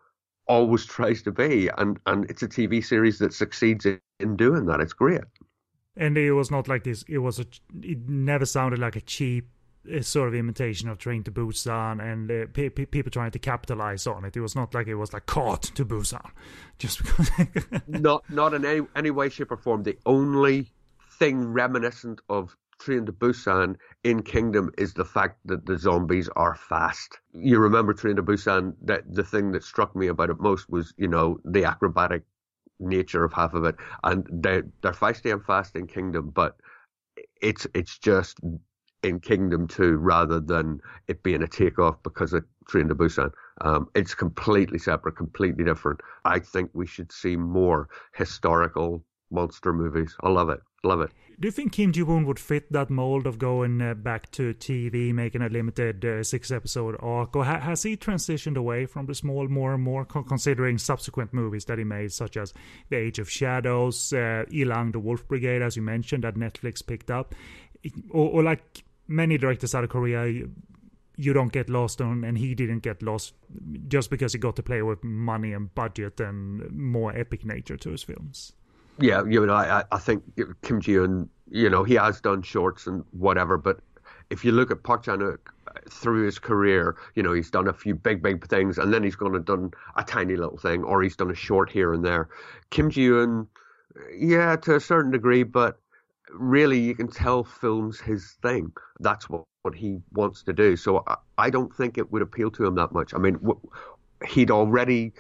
always 0.48 0.86
tries 0.96 1.24
to 1.24 1.32
be, 1.32 1.70
and 1.78 2.00
and 2.06 2.30
it's 2.30 2.44
a 2.44 2.48
TV 2.48 2.86
series 2.86 3.20
that 3.20 3.34
succeeds 3.34 3.88
in 4.20 4.36
doing 4.36 4.66
that. 4.68 4.82
It's 4.82 4.94
great. 4.94 5.22
And 5.96 6.18
it 6.18 6.34
was 6.34 6.50
not 6.50 6.68
like 6.68 6.84
this. 6.84 7.04
It 7.08 7.18
was 7.20 7.40
a. 7.40 7.46
It 7.82 8.08
never 8.08 8.46
sounded 8.46 8.80
like 8.80 8.96
a 8.96 9.02
cheap 9.02 9.50
a 9.90 10.04
sort 10.04 10.28
of 10.28 10.36
imitation 10.36 10.90
of 10.90 10.98
Train 10.98 11.24
to 11.24 11.32
Busan 11.32 12.02
and 12.02 12.30
uh, 12.30 12.46
pe- 12.54 12.70
pe- 12.70 12.86
people 12.86 13.12
trying 13.12 13.32
to 13.32 13.40
capitalize 13.40 14.06
on 14.08 14.26
it. 14.26 14.36
It 14.36 14.42
was 14.42 14.56
not 14.56 14.74
like 14.74 14.88
it 14.88 14.96
was 14.96 15.14
like 15.14 15.26
caught 15.26 15.64
to 15.64 15.86
Busan, 15.86 16.30
just 16.78 17.00
because. 17.00 17.30
not 17.88 18.24
not 18.30 18.54
in 18.54 18.66
any 18.66 18.82
any 18.96 19.12
way, 19.12 19.30
shape, 19.30 19.52
or 19.52 19.58
form. 19.58 19.84
The 19.84 19.98
only 20.06 20.72
thing 21.18 21.46
reminiscent 21.46 22.22
of 22.30 22.56
Train 22.80 23.06
to 23.06 23.12
Busan 23.12 23.76
in 24.04 24.24
Kingdom 24.24 24.72
is 24.78 24.94
the 24.94 25.06
fact 25.06 25.40
that 25.46 25.66
the 25.66 25.78
zombies 25.78 26.30
are 26.36 26.56
fast. 26.56 27.20
You 27.34 27.60
remember 27.60 27.94
Train 27.94 28.16
to 28.18 28.24
Busan? 28.24 28.76
That 28.82 29.04
the 29.14 29.24
thing 29.24 29.52
that 29.54 29.64
struck 29.64 29.96
me 29.96 30.08
about 30.08 30.30
it 30.30 30.40
most 30.40 30.70
was 30.70 30.94
you 30.98 31.08
know 31.08 31.40
the 31.46 31.66
acrobatic 31.66 32.24
nature 32.80 33.24
of 33.24 33.34
half 33.34 33.54
of 33.54 33.64
it, 33.66 33.76
and 34.04 34.28
they're, 34.32 34.64
they're 34.82 34.92
feisty 34.92 35.32
and 35.32 35.44
fast 35.44 35.76
in 35.76 35.88
Kingdom, 35.88 36.30
but 36.30 36.58
it's 37.42 37.68
it's 37.74 37.98
just 37.98 38.40
in 39.04 39.20
Kingdom 39.20 39.68
2 39.68 39.96
rather 39.96 40.40
than 40.40 40.82
it 41.08 41.24
being 41.24 41.42
a 41.42 41.48
takeoff 41.48 42.02
because 42.04 42.34
of 42.34 42.44
Train 42.68 42.88
to 42.90 42.96
Busan. 42.96 43.32
Um, 43.62 43.88
it's 43.96 44.14
completely 44.14 44.78
separate, 44.78 45.16
completely 45.16 45.64
different. 45.64 46.02
I 46.26 46.40
think 46.40 46.70
we 46.74 46.86
should 46.86 47.12
see 47.12 47.36
more 47.36 47.88
historical 48.14 49.04
monster 49.32 49.74
movies. 49.74 50.16
I 50.22 50.30
love 50.30 50.50
it. 50.50 50.60
Love 50.84 51.02
it. 51.02 51.12
Do 51.40 51.48
you 51.48 51.54
think 51.54 51.72
Kim 51.72 51.94
Ji 51.94 52.04
Woon 52.04 52.26
would 52.26 52.38
fit 52.38 52.70
that 52.74 52.90
mold 52.90 53.26
of 53.26 53.40
going 53.40 53.82
uh, 53.82 53.94
back 53.94 54.30
to 54.32 54.54
TV, 54.56 55.14
making 55.14 55.42
a 55.42 55.48
limited 55.48 56.04
uh, 56.04 56.22
six 56.22 56.52
episode 56.52 56.98
arc? 57.00 57.34
Or 57.34 57.46
ha- 57.46 57.62
has 57.62 57.84
he 57.84 57.96
transitioned 57.96 58.58
away 58.58 58.86
from 58.86 59.06
the 59.06 59.16
small 59.16 59.48
more 59.48 59.74
and 59.74 59.82
more, 59.82 60.04
considering 60.04 60.78
subsequent 60.78 61.34
movies 61.34 61.64
that 61.66 61.78
he 61.78 61.86
made, 61.86 62.12
such 62.12 62.36
as 62.36 62.54
The 62.90 62.98
Age 62.98 63.20
of 63.20 63.30
Shadows, 63.30 64.12
uh, 64.12 64.44
Illang, 64.52 64.92
The 64.92 65.00
Wolf 65.00 65.26
Brigade, 65.30 65.62
as 65.62 65.78
you 65.78 65.82
mentioned, 65.82 66.26
that 66.26 66.36
Netflix 66.36 66.86
picked 66.86 67.10
up? 67.10 67.34
Or, 68.10 68.30
or 68.32 68.44
like 68.44 68.84
many 69.08 69.38
directors 69.38 69.74
out 69.74 69.86
of 69.86 69.92
Korea, 69.92 70.46
you 71.16 71.34
don't 71.34 71.54
get 71.54 71.70
lost 71.70 72.02
on, 72.02 72.26
and 72.26 72.38
he 72.38 72.54
didn't 72.54 72.80
get 72.80 73.02
lost 73.02 73.34
just 73.88 74.10
because 74.10 74.34
he 74.34 74.40
got 74.40 74.58
to 74.58 74.64
play 74.64 74.82
with 74.82 75.06
money 75.06 75.54
and 75.54 75.74
budget 75.74 76.20
and 76.20 76.70
more 76.70 77.16
epic 77.18 77.46
nature 77.46 77.78
to 77.78 77.92
his 77.92 78.04
films. 78.04 78.52
Yeah, 79.02 79.24
you 79.28 79.46
know, 79.46 79.54
I, 79.54 79.84
I 79.92 79.98
think 79.98 80.24
Kim 80.62 80.82
Ji 80.82 80.98
Woon, 80.98 81.30
you 81.50 81.70
know, 81.70 81.84
he 81.84 81.96
has 81.96 82.20
done 82.20 82.42
shorts 82.42 82.86
and 82.88 83.04
whatever, 83.12 83.58
but 83.58 83.80
if 84.30 84.44
you 84.44 84.52
look 84.52 84.72
at 84.72 84.84
Park 84.84 85.04
Chan 85.04 85.20
Wook 85.20 85.38
uh, 85.68 85.80
through 85.90 86.26
his 86.26 86.38
career, 86.38 86.96
you 87.16 87.24
know, 87.24 87.34
he's 87.34 87.50
done 87.50 87.68
a 87.68 87.74
few 87.74 87.96
big, 87.96 88.22
big 88.22 88.46
things, 88.48 88.78
and 88.78 88.94
then 88.94 89.04
he's 89.04 89.16
gone 89.16 89.36
and 89.36 89.46
done 89.46 89.72
a 89.96 90.04
tiny 90.04 90.36
little 90.36 90.58
thing, 90.58 90.84
or 90.84 91.02
he's 91.02 91.16
done 91.16 91.32
a 91.32 91.36
short 91.36 91.70
here 91.70 91.94
and 91.94 92.06
there. 92.06 92.30
Kim 92.72 92.90
Ji 92.90 93.10
Woon, 93.10 93.48
yeah, 94.18 94.56
to 94.58 94.76
a 94.76 94.80
certain 94.80 95.12
degree, 95.12 95.44
but 95.44 95.80
really 96.32 96.80
you 96.80 96.94
can 96.94 97.08
tell 97.08 97.44
film's 97.44 98.00
his 98.00 98.38
thing. 98.42 98.72
That's 99.00 99.30
what, 99.30 99.46
what 99.64 99.76
he 99.76 99.98
wants 100.14 100.44
to 100.44 100.54
do. 100.54 100.76
So 100.76 101.04
I, 101.08 101.16
I 101.38 101.50
don't 101.50 101.74
think 101.74 101.98
it 101.98 102.12
would 102.12 102.22
appeal 102.22 102.52
to 102.52 102.66
him 102.66 102.76
that 102.76 102.92
much. 102.92 103.14
I 103.14 103.18
mean, 103.18 103.40
he'd 104.28 104.52
already 104.52 105.14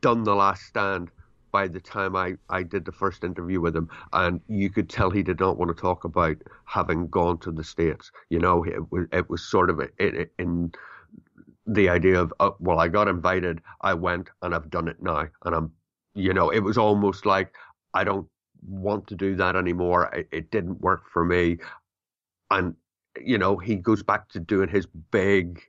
done 0.00 0.24
The 0.24 0.34
Last 0.34 0.64
Stand 0.64 1.10
by 1.52 1.68
the 1.68 1.80
time 1.80 2.16
I, 2.16 2.34
I 2.48 2.62
did 2.62 2.84
the 2.84 2.92
first 2.92 3.22
interview 3.22 3.60
with 3.60 3.76
him, 3.76 3.88
and 4.12 4.40
you 4.48 4.70
could 4.70 4.88
tell 4.88 5.10
he 5.10 5.22
did 5.22 5.38
not 5.38 5.58
want 5.58 5.74
to 5.74 5.80
talk 5.80 6.04
about 6.04 6.36
having 6.64 7.08
gone 7.08 7.38
to 7.40 7.52
the 7.52 7.62
States. 7.62 8.10
You 8.30 8.38
know, 8.38 8.64
it 8.64 8.90
was, 8.90 9.06
it 9.12 9.28
was 9.30 9.42
sort 9.44 9.70
of 9.70 9.80
in, 9.98 10.26
in 10.38 10.72
the 11.66 11.88
idea 11.88 12.20
of, 12.20 12.32
oh, 12.40 12.56
well, 12.58 12.80
I 12.80 12.88
got 12.88 13.06
invited, 13.06 13.60
I 13.82 13.94
went, 13.94 14.30
and 14.40 14.54
I've 14.54 14.70
done 14.70 14.88
it 14.88 15.00
now. 15.00 15.28
And 15.44 15.54
I'm, 15.54 15.72
you 16.14 16.32
know, 16.32 16.50
it 16.50 16.60
was 16.60 16.78
almost 16.78 17.26
like, 17.26 17.54
I 17.94 18.02
don't 18.02 18.26
want 18.66 19.06
to 19.08 19.14
do 19.14 19.36
that 19.36 19.54
anymore. 19.54 20.10
It, 20.14 20.28
it 20.32 20.50
didn't 20.50 20.80
work 20.80 21.02
for 21.12 21.24
me. 21.24 21.58
And, 22.50 22.74
you 23.22 23.36
know, 23.36 23.58
he 23.58 23.76
goes 23.76 24.02
back 24.02 24.28
to 24.30 24.40
doing 24.40 24.68
his 24.68 24.86
big, 25.10 25.60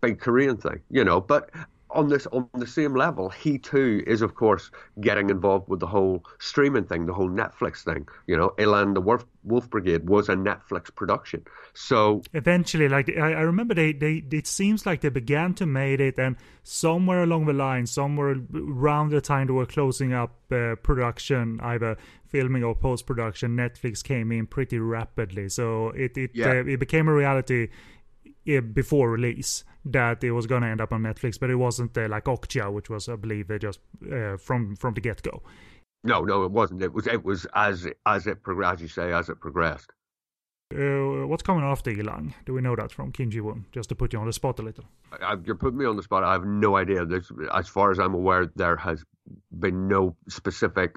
big 0.00 0.20
Korean 0.20 0.58
thing, 0.58 0.80
you 0.90 1.02
know, 1.02 1.20
but 1.20 1.50
on 1.90 2.08
this 2.08 2.26
on 2.28 2.48
the 2.54 2.66
same 2.66 2.94
level, 2.94 3.28
he 3.28 3.58
too 3.58 4.02
is 4.06 4.22
of 4.22 4.34
course 4.34 4.70
getting 5.00 5.30
involved 5.30 5.68
with 5.68 5.80
the 5.80 5.86
whole 5.86 6.24
streaming 6.38 6.84
thing, 6.84 7.06
the 7.06 7.14
whole 7.14 7.28
Netflix 7.28 7.82
thing. 7.82 8.06
You 8.26 8.36
know, 8.36 8.50
Illang 8.58 8.94
the 8.94 9.00
Wolf, 9.00 9.24
Wolf 9.44 9.68
Brigade 9.70 10.08
was 10.08 10.28
a 10.28 10.34
Netflix 10.34 10.94
production. 10.94 11.44
So 11.74 12.22
eventually, 12.34 12.88
like 12.88 13.10
I, 13.16 13.32
I 13.32 13.40
remember, 13.40 13.74
they, 13.74 13.92
they 13.92 14.22
it 14.30 14.46
seems 14.46 14.86
like 14.86 15.00
they 15.00 15.08
began 15.08 15.54
to 15.54 15.66
make 15.66 16.00
it, 16.00 16.18
and 16.18 16.36
somewhere 16.62 17.22
along 17.22 17.46
the 17.46 17.52
line, 17.52 17.86
somewhere 17.86 18.36
around 18.54 19.10
the 19.10 19.20
time 19.20 19.46
they 19.46 19.52
were 19.52 19.66
closing 19.66 20.12
up 20.12 20.36
uh, 20.52 20.74
production, 20.82 21.60
either 21.62 21.96
filming 22.26 22.62
or 22.62 22.74
post 22.74 23.06
production, 23.06 23.56
Netflix 23.56 24.04
came 24.04 24.30
in 24.32 24.46
pretty 24.46 24.78
rapidly. 24.78 25.48
So 25.48 25.90
it 25.90 26.16
it 26.16 26.32
yeah. 26.34 26.48
uh, 26.48 26.64
it 26.64 26.78
became 26.78 27.08
a 27.08 27.14
reality 27.14 27.68
before 28.74 29.10
release 29.10 29.64
that 29.84 30.22
it 30.24 30.32
was 30.32 30.46
going 30.46 30.62
to 30.62 30.68
end 30.68 30.80
up 30.80 30.92
on 30.92 31.02
Netflix, 31.02 31.38
but 31.38 31.50
it 31.50 31.56
wasn't 31.56 31.96
uh, 31.96 32.08
like 32.08 32.24
Okja, 32.24 32.72
which 32.72 32.90
was, 32.90 33.08
I 33.08 33.16
believe, 33.16 33.50
uh, 33.50 33.58
just 33.58 33.80
uh, 34.12 34.36
from 34.36 34.76
from 34.76 34.94
the 34.94 35.00
get 35.00 35.22
go. 35.22 35.42
No, 36.04 36.22
no, 36.22 36.44
it 36.44 36.52
wasn't. 36.52 36.82
It 36.82 36.92
was 36.92 37.06
it 37.06 37.24
was 37.24 37.46
as 37.54 37.86
as 38.06 38.26
it 38.26 38.42
progressed, 38.42 38.82
you 38.82 38.88
say, 38.88 39.12
as 39.12 39.28
it 39.28 39.40
progressed. 39.40 39.92
Uh, 40.74 41.26
what's 41.26 41.42
coming 41.42 41.64
after 41.64 41.90
Illang? 41.90 42.34
Do 42.44 42.52
we 42.52 42.60
know 42.60 42.76
that 42.76 42.92
from 42.92 43.10
Kim 43.10 43.30
Ji 43.30 43.40
Woon? 43.40 43.64
Just 43.72 43.88
to 43.88 43.94
put 43.94 44.12
you 44.12 44.18
on 44.18 44.26
the 44.26 44.34
spot 44.34 44.58
a 44.58 44.62
little. 44.62 44.84
I, 45.22 45.36
you're 45.44 45.54
putting 45.54 45.78
me 45.78 45.86
on 45.86 45.96
the 45.96 46.02
spot. 46.02 46.24
I 46.24 46.32
have 46.32 46.44
no 46.44 46.76
idea. 46.76 47.06
There's, 47.06 47.32
as 47.54 47.68
far 47.68 47.90
as 47.90 47.98
I'm 47.98 48.12
aware, 48.12 48.50
there 48.54 48.76
has 48.76 49.02
been 49.58 49.88
no 49.88 50.14
specific 50.28 50.96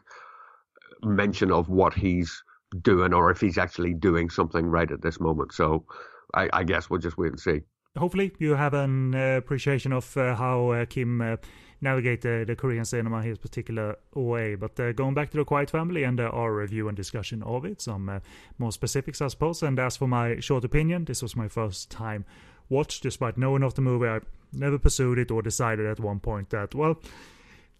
mention 1.04 1.52
of 1.52 1.70
what 1.70 1.94
he's 1.94 2.44
doing 2.82 3.14
or 3.14 3.32
if 3.32 3.40
he's 3.40 3.58
actually 3.58 3.94
doing 3.94 4.30
something 4.30 4.66
right 4.66 4.92
at 4.92 5.02
this 5.02 5.22
moment. 5.22 5.54
So 5.54 5.86
I, 6.34 6.50
I 6.54 6.64
guess 6.64 6.90
we'll 6.90 7.00
just 7.00 7.18
wait 7.18 7.32
and 7.32 7.40
see. 7.40 7.62
Hopefully, 7.98 8.32
you 8.40 8.56
have 8.56 8.74
an 8.74 9.14
uh, 9.14 9.38
appreciation 9.38 9.92
of 9.92 10.16
uh, 10.16 10.34
how 10.36 10.70
uh, 10.70 10.86
Kim 10.86 11.20
uh, 11.20 11.36
navigated 11.82 12.48
the 12.48 12.56
Korean 12.56 12.86
cinema 12.86 13.22
his 13.22 13.38
particular 13.38 13.98
way. 14.14 14.56
But 14.56 14.80
uh, 14.80 14.94
going 14.94 15.14
back 15.14 15.30
to 15.32 15.38
the 15.38 15.44
Quiet 15.44 15.70
Family 15.70 16.04
and 16.04 16.20
uh, 16.20 16.30
our 16.30 16.54
review 16.54 16.88
and 16.88 16.96
discussion 16.96 17.44
of 17.44 17.66
it, 17.66 17.82
some 17.82 18.22
more 18.58 18.72
specifics, 18.72 19.22
I 19.22 19.28
suppose. 19.28 19.62
And 19.62 19.78
as 19.78 19.98
for 19.98 20.08
my 20.08 20.40
short 20.40 20.64
opinion, 20.64 21.04
this 21.04 21.22
was 21.22 21.36
my 21.36 21.50
first 21.50 21.92
time 21.92 22.24
watch, 22.70 23.02
despite 23.02 23.38
knowing 23.38 23.64
of 23.64 23.74
the 23.74 23.82
movie. 23.82 24.08
I 24.08 24.22
never 24.54 24.80
pursued 24.80 25.20
it 25.20 25.30
or 25.30 25.42
decided 25.42 25.86
at 25.86 26.00
one 26.00 26.22
point 26.22 26.52
that, 26.52 26.74
well, 26.74 26.98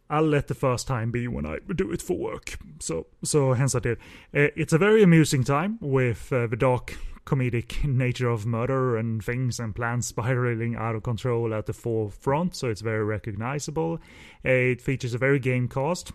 I'll 0.10 0.28
let 0.28 0.50
the 0.50 0.56
first 0.56 0.88
time 0.88 1.12
be 1.12 1.30
when 1.30 1.46
I 1.46 1.60
do 1.74 1.90
it 1.94 2.02
for 2.02 2.18
work. 2.18 2.58
So, 2.80 3.08
so 3.24 3.54
hence 3.54 3.76
I 3.76 3.80
did. 3.80 3.98
it's 4.34 4.74
a 4.74 4.78
very 4.78 5.04
amusing 5.04 5.46
time 5.46 5.78
with 5.80 6.28
the 6.32 6.48
dark 6.58 6.98
comedic 7.26 7.84
nature 7.88 8.30
of 8.30 8.46
murder 8.46 8.98
and 8.98 9.24
things 9.24 9.60
and 9.60 9.76
plans 9.76 10.08
spiraling 10.08 10.76
out 10.76 10.96
of 10.96 11.04
control 11.04 11.54
at 11.54 11.66
the 11.66 11.74
forefront, 11.74 12.56
so 12.56 12.70
it's 12.70 12.82
very 12.82 13.04
recognizable. 13.04 14.00
It 14.44 14.82
features 14.82 15.14
a 15.14 15.18
very 15.18 15.40
game 15.40 15.68
cast 15.68 16.12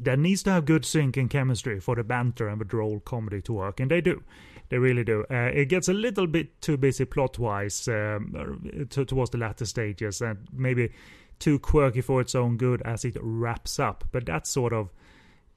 that 0.00 0.18
needs 0.18 0.42
to 0.42 0.50
have 0.50 0.64
good 0.64 0.84
sync 0.84 1.16
and 1.16 1.30
chemistry 1.30 1.80
for 1.80 1.94
the 1.94 2.04
banter 2.04 2.48
and 2.48 2.60
the 2.60 2.64
droll 2.64 3.00
comedy 3.00 3.40
to 3.42 3.52
work, 3.54 3.80
and 3.80 3.90
they 3.90 4.00
do. 4.00 4.22
They 4.68 4.78
really 4.78 5.04
do. 5.04 5.24
Uh, 5.30 5.50
it 5.54 5.66
gets 5.66 5.88
a 5.88 5.92
little 5.92 6.26
bit 6.26 6.60
too 6.60 6.76
busy 6.76 7.04
plot 7.04 7.38
wise 7.38 7.86
um, 7.88 8.86
to, 8.90 9.04
towards 9.04 9.30
the 9.30 9.38
latter 9.38 9.64
stages, 9.64 10.20
and 10.20 10.38
maybe 10.52 10.90
too 11.38 11.58
quirky 11.58 12.00
for 12.00 12.20
its 12.20 12.34
own 12.34 12.56
good 12.56 12.82
as 12.82 13.04
it 13.04 13.16
wraps 13.20 13.78
up, 13.78 14.04
but 14.10 14.26
that's 14.26 14.50
sort 14.50 14.72
of 14.72 14.90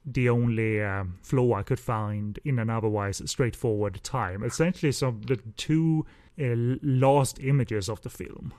the 0.04 0.28
only 0.28 0.82
um, 0.82 1.18
I 1.54 1.62
could 1.62 1.80
find 1.80 2.38
in 2.44 2.58
an 2.58 2.70
otherwise 2.70 3.22
straightforward 3.30 4.02
time. 4.02 4.42
Essentially, 4.42 4.92
some 4.92 5.20
the 5.22 5.36
two 5.56 6.06
uh, 6.40 6.76
last 6.82 7.38
images 7.40 7.88
of 7.88 8.00
the 8.02 8.10
film 8.10 8.52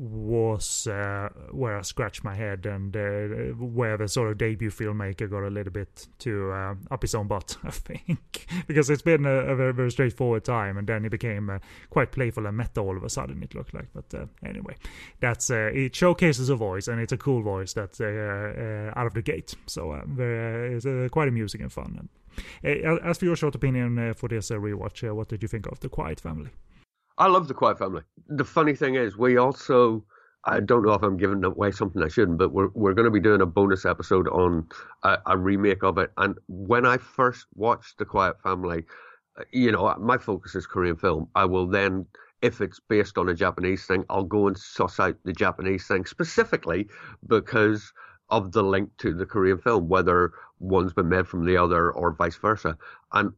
was 0.00 0.86
uh, 0.86 1.28
where 1.50 1.76
I 1.76 1.82
scratched 1.82 2.24
my 2.24 2.34
head 2.34 2.64
and 2.64 2.96
uh, 2.96 3.54
where 3.58 3.98
the 3.98 4.08
sort 4.08 4.30
of 4.30 4.38
debut 4.38 4.70
filmmaker 4.70 5.28
got 5.28 5.42
a 5.42 5.50
little 5.50 5.72
bit 5.72 6.08
too 6.18 6.50
uh, 6.50 6.74
up 6.90 7.02
his 7.02 7.14
own 7.14 7.28
butt, 7.28 7.58
I 7.64 7.70
think, 7.70 8.46
because 8.66 8.88
it's 8.88 9.02
been 9.02 9.26
a, 9.26 9.30
a, 9.30 9.54
very 9.54 9.74
very 9.74 9.90
straightforward 9.90 10.44
time, 10.44 10.78
and 10.78 10.86
then 10.86 11.02
he 11.02 11.10
became 11.10 11.50
uh, 11.50 11.58
quite 11.90 12.12
playful 12.12 12.46
and 12.46 12.56
meta 12.56 12.80
all 12.80 12.96
of 12.96 13.04
a 13.04 13.10
sudden. 13.10 13.42
It 13.42 13.54
looked 13.54 13.74
like, 13.74 13.88
but 13.92 14.14
uh, 14.14 14.24
anyway, 14.42 14.76
that's 15.20 15.50
uh, 15.50 15.70
it 15.74 15.94
showcases 15.94 16.48
a 16.48 16.56
voice, 16.56 16.88
and 16.88 16.98
it's 16.98 17.12
a 17.12 17.18
cool 17.18 17.42
voice 17.42 17.74
that's 17.74 18.00
out 18.00 19.06
of 19.06 19.12
the 19.12 19.22
gate. 19.22 19.54
So 19.66 20.00
very, 20.06 20.76
it's 20.76 21.12
quite 21.12 21.28
amusing 21.28 21.60
and 21.60 21.70
fun. 21.70 22.08
And, 22.62 23.00
as 23.00 23.18
for 23.18 23.26
your 23.26 23.36
short 23.36 23.54
opinion 23.54 24.14
for 24.14 24.28
this 24.30 24.48
rewatch, 24.48 25.14
what 25.14 25.28
did 25.28 25.42
you 25.42 25.48
think 25.48 25.66
of 25.66 25.80
the 25.80 25.90
Quiet 25.90 26.20
Family? 26.20 26.50
I 27.20 27.26
love 27.26 27.48
the 27.48 27.54
Quiet 27.54 27.78
Family. 27.78 28.00
The 28.28 28.46
funny 28.46 28.74
thing 28.74 28.94
is, 28.94 29.18
we 29.18 29.36
also 29.36 30.06
I 30.44 30.60
don't 30.60 30.82
know 30.82 30.94
if 30.94 31.02
I'm 31.02 31.18
giving 31.18 31.44
away 31.44 31.70
something 31.70 32.02
I 32.02 32.08
shouldn't, 32.08 32.38
but 32.38 32.50
we're 32.50 32.70
we're 32.72 32.94
going 32.94 33.04
to 33.04 33.10
be 33.10 33.20
doing 33.20 33.42
a 33.42 33.46
bonus 33.46 33.84
episode 33.84 34.26
on 34.28 34.66
a, 35.02 35.18
a, 35.26 35.36
remake 35.36 35.82
of 35.82 35.98
it. 35.98 36.12
And 36.16 36.36
when 36.48 36.86
I 36.86 36.96
first 36.96 37.46
watched 37.54 37.98
The 37.98 38.06
Quiet 38.06 38.40
Family, 38.42 38.86
uh, 39.38 39.42
you 39.52 39.70
know, 39.70 39.94
my 40.00 40.16
focus 40.16 40.54
is 40.54 40.66
Korean 40.66 40.96
film. 40.96 41.28
I 41.34 41.44
will 41.44 41.66
then, 41.66 42.06
if 42.40 42.62
it's 42.62 42.80
based 42.80 43.18
on 43.18 43.28
a 43.28 43.34
Japanese 43.34 43.84
thing, 43.84 44.06
I'll 44.08 44.24
go 44.24 44.48
and 44.48 44.56
suss 44.56 44.98
out 44.98 45.16
the 45.26 45.34
Japanese 45.34 45.86
thing 45.86 46.06
specifically 46.06 46.88
because 47.26 47.92
of 48.30 48.52
the 48.52 48.62
link 48.62 48.88
to 49.00 49.12
the 49.12 49.26
Korean 49.26 49.58
film, 49.58 49.90
whether 49.90 50.32
one's 50.58 50.94
been 50.94 51.10
made 51.10 51.28
from 51.28 51.44
the 51.44 51.58
other 51.58 51.92
or 51.92 52.12
vice 52.12 52.36
versa. 52.36 52.78
And 53.12 53.32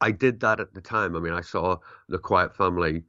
I 0.00 0.10
did 0.10 0.40
that 0.40 0.58
at 0.58 0.74
the 0.74 0.80
time. 0.80 1.14
I 1.14 1.20
mean, 1.20 1.34
I 1.34 1.42
saw 1.42 1.76
The 2.08 2.18
Quiet 2.18 2.56
Family 2.56 3.04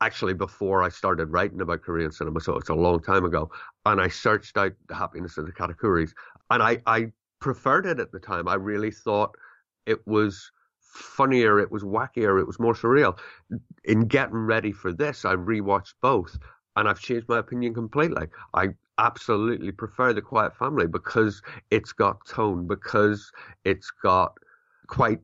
actually 0.00 0.34
before 0.34 0.82
I 0.82 0.88
started 0.88 1.26
writing 1.26 1.60
about 1.60 1.82
Korean 1.82 2.12
cinema, 2.12 2.40
so 2.40 2.56
it's 2.56 2.68
a 2.68 2.74
long 2.74 3.00
time 3.00 3.24
ago. 3.24 3.50
And 3.86 4.00
I 4.00 4.08
searched 4.08 4.56
out 4.56 4.72
the 4.88 4.94
happiness 4.94 5.38
of 5.38 5.46
the 5.46 5.52
Katakuris, 5.52 6.12
and 6.50 6.62
I, 6.62 6.82
I 6.86 7.12
preferred 7.40 7.86
it 7.86 8.00
at 8.00 8.12
the 8.12 8.18
time. 8.18 8.48
I 8.48 8.54
really 8.54 8.90
thought 8.90 9.36
it 9.86 10.06
was 10.06 10.50
funnier, 10.80 11.58
it 11.58 11.72
was 11.72 11.82
wackier, 11.82 12.40
it 12.40 12.46
was 12.46 12.60
more 12.60 12.74
surreal. 12.74 13.18
In 13.84 14.06
getting 14.06 14.36
ready 14.36 14.72
for 14.72 14.92
this, 14.92 15.24
I 15.24 15.34
rewatched 15.34 15.94
both, 16.00 16.38
and 16.76 16.88
I've 16.88 17.00
changed 17.00 17.28
my 17.28 17.38
opinion 17.38 17.74
completely. 17.74 18.26
I 18.54 18.68
absolutely 18.98 19.72
prefer 19.72 20.12
The 20.12 20.22
Quiet 20.22 20.56
Family 20.56 20.86
because 20.86 21.42
it's 21.70 21.92
got 21.92 22.24
tone, 22.26 22.66
because 22.66 23.30
it's 23.64 23.90
got 24.02 24.34
quite 24.86 25.18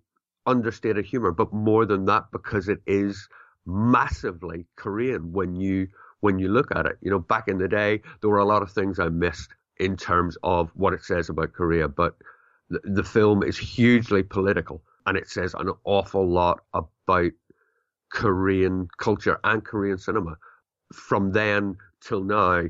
understated 0.47 1.05
humor, 1.05 1.31
but 1.31 1.53
more 1.53 1.87
than 1.87 2.05
that, 2.07 2.25
because 2.33 2.69
it 2.69 2.81
is 2.87 3.29
massively 3.67 4.67
Korean 4.77 5.33
when 5.33 5.57
you 5.57 5.89
when 6.21 6.39
you 6.39 6.49
look 6.49 6.75
at 6.75 6.87
it. 6.87 6.99
You 7.01 7.11
know, 7.11 7.19
back 7.19 7.49
in 7.49 7.59
the 7.59 7.69
day, 7.69 8.03
there 8.21 8.31
were 8.31 8.39
a 8.39 8.45
lot 8.45 8.63
of 8.63 8.71
things 8.71 8.99
I 8.99 9.09
missed 9.09 9.51
in 9.79 9.97
terms 9.97 10.37
of 10.43 10.71
what 10.75 10.93
it 10.93 11.03
says 11.03 11.31
about 11.31 11.55
Korea, 11.55 11.89
but 11.89 12.17
the, 12.69 12.81
the 12.85 13.05
film 13.05 13.43
is 13.43 13.57
hugely 13.57 14.23
political 14.23 14.83
and 15.07 15.17
it 15.17 15.29
says 15.29 15.55
an 15.55 15.73
awful 15.85 16.29
lot 16.29 16.61
about 16.75 17.33
Korean 18.11 18.89
culture 18.99 19.41
and 19.45 19.65
Korean 19.65 19.99
cinema. 19.99 20.37
From 20.93 21.33
then 21.33 21.77
till 22.03 22.23
now, 22.23 22.65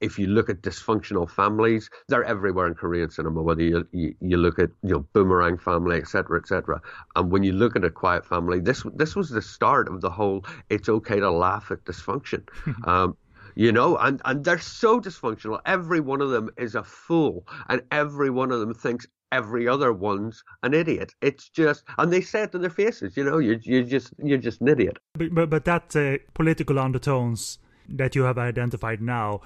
if 0.00 0.18
you 0.18 0.26
look 0.26 0.48
at 0.48 0.62
dysfunctional 0.62 1.28
families, 1.30 1.90
they're 2.08 2.24
everywhere 2.24 2.66
in 2.66 2.74
Korean 2.74 3.10
cinema. 3.10 3.42
Whether 3.42 3.62
you 3.62 3.88
you, 3.92 4.14
you 4.20 4.36
look 4.36 4.58
at 4.58 4.70
you 4.82 4.94
know 4.94 5.06
Boomerang 5.12 5.58
Family, 5.58 5.96
etc., 5.96 6.38
etc. 6.38 6.80
And 7.16 7.30
when 7.30 7.42
you 7.42 7.52
look 7.52 7.76
at 7.76 7.84
a 7.84 7.90
Quiet 7.90 8.24
Family, 8.26 8.60
this 8.60 8.84
this 8.94 9.16
was 9.16 9.30
the 9.30 9.42
start 9.42 9.88
of 9.88 10.00
the 10.00 10.10
whole. 10.10 10.44
It's 10.70 10.88
okay 10.88 11.20
to 11.20 11.30
laugh 11.30 11.70
at 11.70 11.84
dysfunction. 11.84 12.48
um, 12.86 13.16
you 13.56 13.70
know, 13.70 13.96
and, 13.98 14.20
and 14.24 14.44
they're 14.44 14.58
so 14.58 15.00
dysfunctional. 15.00 15.60
Every 15.64 16.00
one 16.00 16.20
of 16.20 16.30
them 16.30 16.50
is 16.56 16.74
a 16.74 16.82
fool, 16.82 17.46
and 17.68 17.82
every 17.90 18.30
one 18.30 18.50
of 18.50 18.60
them 18.60 18.74
thinks 18.74 19.06
every 19.30 19.66
other 19.68 19.92
one's 19.92 20.42
an 20.62 20.74
idiot. 20.74 21.14
It's 21.20 21.48
just, 21.48 21.84
and 21.98 22.12
they 22.12 22.20
say 22.20 22.42
it 22.42 22.54
in 22.54 22.60
their 22.60 22.70
faces. 22.70 23.16
You 23.16 23.24
know, 23.24 23.38
you're 23.38 23.60
you're 23.62 23.82
just 23.82 24.12
you're 24.22 24.38
just 24.38 24.60
an 24.60 24.68
idiot. 24.68 24.98
But 25.14 25.34
but, 25.34 25.50
but 25.50 25.64
that 25.64 25.94
uh, 25.96 26.18
political 26.34 26.78
undertones 26.78 27.58
that 27.88 28.14
you 28.14 28.22
have 28.22 28.38
identified 28.38 29.00
now 29.00 29.40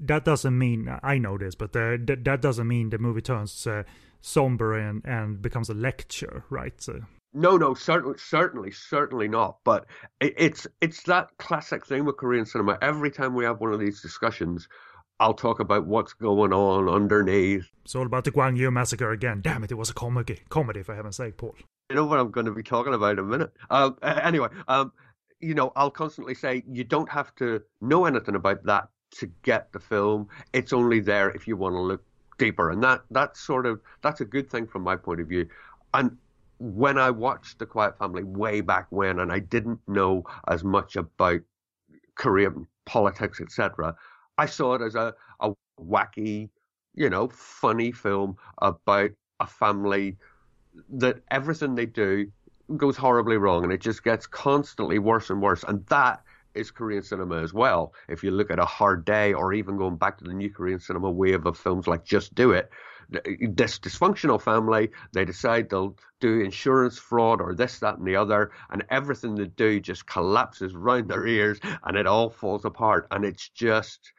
that 0.00 0.24
doesn't 0.24 0.56
mean 0.56 0.94
I 1.02 1.18
know 1.18 1.38
this, 1.38 1.54
but 1.54 1.74
uh, 1.76 1.96
th- 2.04 2.20
that 2.24 2.42
doesn't 2.42 2.66
mean 2.66 2.90
the 2.90 2.98
movie 2.98 3.22
turns 3.22 3.66
uh, 3.66 3.84
somber 4.20 4.78
and, 4.78 5.04
and 5.04 5.40
becomes 5.40 5.68
a 5.68 5.74
lecture, 5.74 6.44
right? 6.50 6.80
So. 6.80 7.00
No, 7.32 7.56
no, 7.56 7.74
certainly, 7.74 8.18
certainly, 8.18 8.70
certainly 8.70 9.28
not. 9.28 9.58
But 9.64 9.86
it, 10.20 10.34
it's 10.36 10.66
it's 10.80 11.02
that 11.04 11.36
classic 11.38 11.86
thing 11.86 12.04
with 12.04 12.16
Korean 12.16 12.46
cinema. 12.46 12.78
Every 12.80 13.10
time 13.10 13.34
we 13.34 13.44
have 13.44 13.60
one 13.60 13.72
of 13.72 13.80
these 13.80 14.00
discussions, 14.00 14.68
I'll 15.20 15.34
talk 15.34 15.60
about 15.60 15.86
what's 15.86 16.12
going 16.12 16.52
on 16.52 16.88
underneath. 16.88 17.68
It's 17.84 17.94
all 17.94 18.06
about 18.06 18.24
the 18.24 18.32
Gwangju 18.32 18.72
massacre 18.72 19.10
again. 19.10 19.40
Damn 19.42 19.64
it, 19.64 19.70
it 19.70 19.76
was 19.76 19.90
a 19.90 19.94
comedy, 19.94 20.40
comedy 20.48 20.82
for 20.82 20.94
heaven's 20.94 21.16
sake, 21.16 21.36
Paul. 21.36 21.54
You 21.90 21.96
know 21.96 22.04
what 22.04 22.18
I'm 22.18 22.30
going 22.30 22.46
to 22.46 22.52
be 22.52 22.62
talking 22.62 22.94
about 22.94 23.12
in 23.12 23.18
a 23.20 23.22
minute. 23.22 23.52
Um, 23.70 23.96
anyway, 24.02 24.48
um, 24.66 24.92
you 25.40 25.54
know, 25.54 25.72
I'll 25.76 25.90
constantly 25.90 26.34
say 26.34 26.64
you 26.70 26.84
don't 26.84 27.10
have 27.10 27.34
to 27.36 27.62
know 27.80 28.06
anything 28.06 28.34
about 28.34 28.64
that 28.64 28.88
to 29.18 29.26
get 29.42 29.72
the 29.72 29.80
film. 29.80 30.28
It's 30.52 30.72
only 30.72 31.00
there 31.00 31.30
if 31.30 31.46
you 31.46 31.56
want 31.56 31.74
to 31.74 31.80
look 31.80 32.02
deeper, 32.38 32.70
and 32.70 32.82
that 32.82 33.02
that's 33.10 33.40
sort 33.40 33.66
of 33.66 33.80
that's 34.02 34.20
a 34.20 34.24
good 34.24 34.50
thing 34.50 34.66
from 34.66 34.82
my 34.82 34.96
point 34.96 35.20
of 35.20 35.28
view. 35.28 35.48
And 35.94 36.16
when 36.58 36.98
I 36.98 37.10
watched 37.10 37.58
The 37.58 37.66
Quiet 37.66 37.98
Family 37.98 38.22
way 38.22 38.60
back 38.60 38.86
when, 38.90 39.18
and 39.18 39.32
I 39.32 39.38
didn't 39.38 39.80
know 39.86 40.24
as 40.48 40.64
much 40.64 40.96
about 40.96 41.40
Korean 42.14 42.66
politics, 42.86 43.40
etc., 43.40 43.94
I 44.38 44.46
saw 44.46 44.74
it 44.74 44.82
as 44.82 44.94
a, 44.94 45.14
a 45.40 45.52
wacky, 45.80 46.48
you 46.94 47.10
know, 47.10 47.28
funny 47.28 47.92
film 47.92 48.36
about 48.58 49.10
a 49.40 49.46
family 49.46 50.16
that 50.90 51.22
everything 51.30 51.74
they 51.74 51.86
do 51.86 52.30
goes 52.76 52.96
horribly 52.96 53.36
wrong 53.36 53.64
and 53.64 53.72
it 53.72 53.80
just 53.80 54.02
gets 54.02 54.26
constantly 54.26 54.98
worse 54.98 55.30
and 55.30 55.40
worse. 55.40 55.64
And 55.66 55.86
that 55.86 56.22
is 56.56 56.70
Korean 56.70 57.02
cinema 57.02 57.42
as 57.42 57.52
well. 57.52 57.92
If 58.08 58.22
you 58.24 58.30
look 58.30 58.50
at 58.50 58.58
A 58.58 58.64
Hard 58.64 59.04
Day 59.04 59.32
or 59.32 59.52
even 59.52 59.76
going 59.76 59.96
back 59.96 60.18
to 60.18 60.24
the 60.24 60.34
new 60.34 60.50
Korean 60.50 60.80
cinema 60.80 61.10
wave 61.10 61.46
of 61.46 61.58
films 61.58 61.86
like 61.86 62.04
Just 62.04 62.34
Do 62.34 62.52
It, 62.52 62.70
this 63.08 63.78
dysfunctional 63.78 64.40
family, 64.40 64.90
they 65.12 65.24
decide 65.24 65.68
they'll 65.68 65.96
do 66.20 66.40
insurance 66.40 66.98
fraud 66.98 67.40
or 67.40 67.54
this, 67.54 67.78
that, 67.78 67.98
and 67.98 68.06
the 68.06 68.16
other, 68.16 68.50
and 68.70 68.84
everything 68.90 69.34
they 69.34 69.46
do 69.46 69.80
just 69.80 70.06
collapses 70.06 70.74
round 70.74 71.08
their 71.08 71.26
ears 71.26 71.60
and 71.84 71.96
it 71.96 72.06
all 72.06 72.30
falls 72.30 72.64
apart. 72.64 73.06
And 73.10 73.24
it's 73.24 73.48
just 73.48 74.12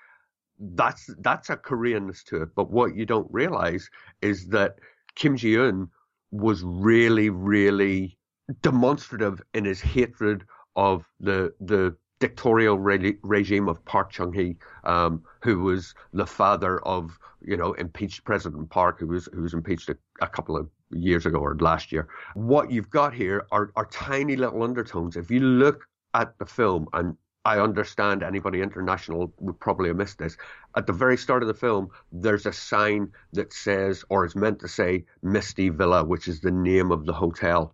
that's 0.59 1.09
that's 1.19 1.49
a 1.49 1.57
Koreanness 1.57 2.23
to 2.25 2.41
it. 2.43 2.49
But 2.55 2.71
what 2.71 2.95
you 2.95 3.05
don't 3.05 3.27
realize 3.31 3.89
is 4.21 4.47
that 4.47 4.75
Kim 5.15 5.37
Ji 5.37 5.57
Woon 5.57 5.89
was 6.31 6.63
really, 6.63 7.29
really 7.29 8.17
demonstrative 8.61 9.41
in 9.53 9.65
his 9.65 9.81
hatred 9.81 10.45
of 10.75 11.05
the 11.19 11.53
the 11.59 11.95
dictatorial 12.19 12.79
re- 12.79 13.17
regime 13.21 13.67
of 13.67 13.83
Park 13.85 14.11
Chung 14.11 14.33
Hee, 14.33 14.57
um, 14.83 15.23
who 15.41 15.59
was 15.59 15.93
the 16.13 16.25
father 16.25 16.79
of 16.79 17.17
you 17.41 17.57
know 17.57 17.73
impeached 17.73 18.23
President 18.23 18.69
Park, 18.69 18.99
who 18.99 19.07
was 19.07 19.29
who 19.33 19.41
was 19.41 19.53
impeached 19.53 19.89
a, 19.89 19.97
a, 20.21 20.27
couple 20.27 20.57
of 20.57 20.69
years 20.91 21.25
ago 21.25 21.37
or 21.37 21.55
last 21.59 21.91
year. 21.91 22.07
What 22.33 22.71
you've 22.71 22.89
got 22.89 23.13
here 23.13 23.45
are, 23.51 23.71
are 23.75 23.85
tiny 23.85 24.35
little 24.35 24.63
undertones. 24.63 25.15
If 25.15 25.29
you 25.29 25.39
look 25.39 25.87
at 26.13 26.37
the 26.39 26.45
film, 26.45 26.87
and 26.93 27.15
I 27.45 27.59
understand 27.59 28.23
anybody 28.23 28.61
international 28.61 29.31
would 29.39 29.59
probably 29.59 29.89
have 29.89 29.97
missed 29.97 30.17
this. 30.17 30.35
At 30.75 30.87
the 30.87 30.93
very 30.93 31.17
start 31.17 31.43
of 31.43 31.47
the 31.47 31.53
film, 31.53 31.89
there's 32.11 32.45
a 32.45 32.51
sign 32.51 33.11
that 33.33 33.53
says, 33.53 34.03
or 34.09 34.25
is 34.25 34.35
meant 34.35 34.59
to 34.59 34.67
say, 34.67 35.05
Misty 35.21 35.69
Villa, 35.69 36.03
which 36.03 36.27
is 36.27 36.41
the 36.41 36.51
name 36.51 36.91
of 36.91 37.05
the 37.05 37.13
hotel. 37.13 37.73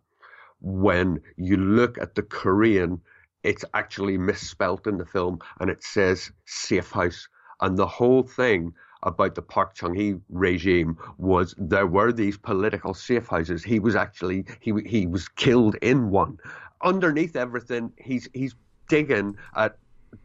When 0.62 1.22
you 1.38 1.58
look 1.58 1.98
at 1.98 2.16
the 2.16 2.22
Korean 2.22 3.02
it's 3.44 3.66
actually 3.74 4.18
misspelt 4.18 4.88
in 4.88 4.98
the 4.98 5.06
film 5.06 5.40
and 5.60 5.70
it 5.70 5.84
says 5.84 6.32
safe 6.46 6.92
house. 6.92 7.28
And 7.62 7.78
the 7.78 7.88
whole 7.88 8.24
thing 8.24 8.74
about 9.04 9.36
the 9.36 9.42
Park 9.42 9.76
Chung 9.76 9.94
Hee 9.94 10.16
regime 10.30 10.98
was 11.18 11.54
there 11.58 11.88
were 11.88 12.12
these 12.12 12.38
political 12.38 12.94
safe 12.94 13.28
houses. 13.28 13.64
He 13.64 13.80
was 13.80 13.96
actually 13.96 14.46
he 14.60 14.74
he 14.86 15.06
was 15.06 15.28
killed 15.28 15.76
in 15.82 16.10
one. 16.10 16.38
Underneath 16.82 17.36
everything, 17.36 17.92
he's 17.98 18.28
he's 18.34 18.56
digging 18.88 19.36
at 19.56 19.78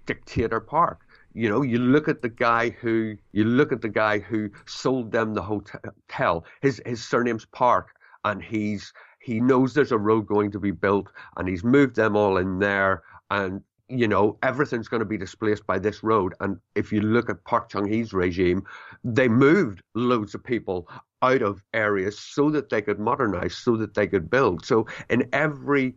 Dictator 0.07 0.61
Park. 0.61 1.01
You 1.35 1.49
know, 1.49 1.62
you 1.62 1.79
look 1.79 2.09
at 2.09 2.23
the 2.23 2.29
guy 2.29 2.71
who 2.71 3.16
you 3.33 3.45
look 3.45 3.73
at 3.73 3.83
the 3.83 3.89
guy 3.89 4.19
who 4.19 4.51
sold 4.66 5.12
them 5.12 5.35
the 5.35 5.43
hotel. 5.43 6.45
His 6.62 6.81
his 6.87 7.05
surname's 7.05 7.45
Park, 7.47 7.91
and 8.25 8.43
he's 8.43 8.93
he 9.21 9.41
knows 9.41 9.75
there's 9.75 9.93
a 9.93 9.99
road 9.99 10.27
going 10.27 10.51
to 10.53 10.61
be 10.61 10.71
built 10.71 11.09
and 11.37 11.49
he's 11.49 11.64
moved 11.64 11.97
them 11.97 12.16
all 12.16 12.39
in 12.39 12.61
there 12.61 13.03
and 13.31 13.62
you 13.89 14.07
know 14.07 14.37
everything's 14.43 14.89
going 14.89 15.01
to 15.01 15.07
be 15.07 15.16
displaced 15.18 15.66
by 15.66 15.79
this 15.79 16.03
road 16.03 16.35
and 16.41 16.59
if 16.74 16.93
you 16.93 17.01
look 17.01 17.31
at 17.31 17.43
Park 17.45 17.70
Chung-hee's 17.70 18.12
regime 18.12 18.62
they 19.03 19.29
moved 19.29 19.83
loads 19.95 20.35
of 20.35 20.45
people 20.45 20.89
out 21.22 21.43
of 21.43 21.62
areas 21.72 22.18
so 22.18 22.51
that 22.51 22.68
they 22.68 22.83
could 22.83 22.99
modernize 22.99 23.57
so 23.57 23.76
that 23.76 23.95
they 23.95 24.07
could 24.07 24.29
build 24.29 24.64
so 24.64 24.87
in 25.09 25.29
every 25.33 25.95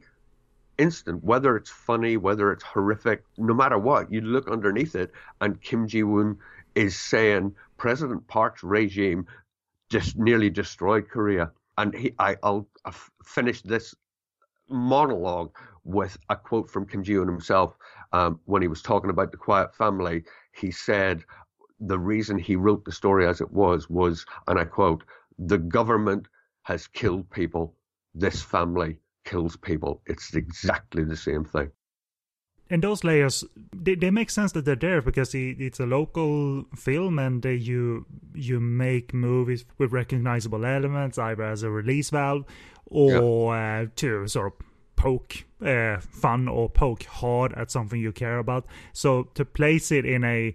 instant, 0.82 1.24
whether 1.24 1.56
it's 1.56 1.70
funny, 1.70 2.18
whether 2.18 2.52
it's 2.52 2.64
horrific, 2.64 3.24
no 3.38 3.54
matter 3.54 3.78
what, 3.78 4.12
you 4.12 4.22
look 4.22 4.50
underneath 4.50 4.96
it, 4.96 5.12
and 5.40 5.62
Kim 5.62 5.88
Ji 5.88 6.04
Woon 6.04 6.38
is 6.76 6.98
saying 7.00 7.56
President 7.78 8.28
Park's 8.28 8.64
regime 8.64 9.26
just 9.90 10.18
nearly 10.18 10.50
destroyed 10.50 11.08
Korea. 11.10 11.52
And 11.78 11.94
he, 11.94 12.14
I, 12.20 12.38
will 12.44 12.68
finish 13.24 13.62
this 13.62 13.96
monologue 14.72 15.52
with 15.84 16.18
a 16.30 16.36
quote 16.36 16.70
from 16.70 16.86
Kim 16.86 17.04
Ji 17.04 17.18
Woon 17.18 17.28
himself 17.28 17.76
um, 18.14 18.40
when 18.46 18.62
he 18.62 18.68
was 18.68 18.82
talking 18.82 19.10
about 19.10 19.32
the 19.32 19.38
Quiet 19.38 19.76
Family. 19.76 20.24
He 20.56 20.72
said 20.72 21.24
the 21.80 22.00
reason 22.00 22.38
he 22.38 22.56
wrote 22.56 22.86
the 22.86 22.92
story 22.92 23.28
as 23.28 23.42
it 23.42 23.52
was 23.52 23.90
was, 23.90 24.26
and 24.48 24.60
I 24.60 24.66
quote, 24.66 25.04
"The 25.38 25.58
government 25.58 26.28
has 26.64 26.88
killed 26.88 27.30
people. 27.32 27.76
This 28.14 28.42
family 28.42 28.98
kills 29.26 29.56
people. 29.56 30.02
It's 30.06 30.36
exactly 30.36 31.04
the 31.04 31.18
same 31.18 31.46
thing." 31.46 31.72
and 32.72 32.82
those 32.82 33.04
layers 33.04 33.44
they, 33.76 33.96
they 33.96 34.10
make 34.10 34.30
sense 34.30 34.54
that 34.54 34.66
they're 34.66 34.76
there 34.76 35.02
because 35.02 35.36
it's 35.36 35.80
a 35.80 35.86
local 35.86 36.64
film 36.76 37.20
and 37.20 37.44
you 37.46 38.06
you 38.34 38.60
make 38.60 39.14
movies 39.14 39.66
with 39.78 39.92
recognizable 39.92 40.66
elements 40.66 41.18
either 41.18 41.44
as 41.44 41.62
a 41.64 41.70
release 41.70 42.10
valve 42.10 42.46
or 42.92 43.56
yeah. 43.56 43.82
uh, 43.82 43.86
to 43.96 44.28
sort 44.28 44.48
of 44.48 44.54
poke 44.96 45.46
uh, 45.66 46.00
fun 46.00 46.48
or 46.48 46.70
poke 46.70 47.04
hard 47.06 47.54
at 47.54 47.72
something 47.72 48.00
you 48.00 48.12
care 48.12 48.38
about 48.38 48.66
so 48.94 49.24
to 49.34 49.44
place 49.44 49.92
it 49.92 50.06
in 50.06 50.24
a 50.24 50.54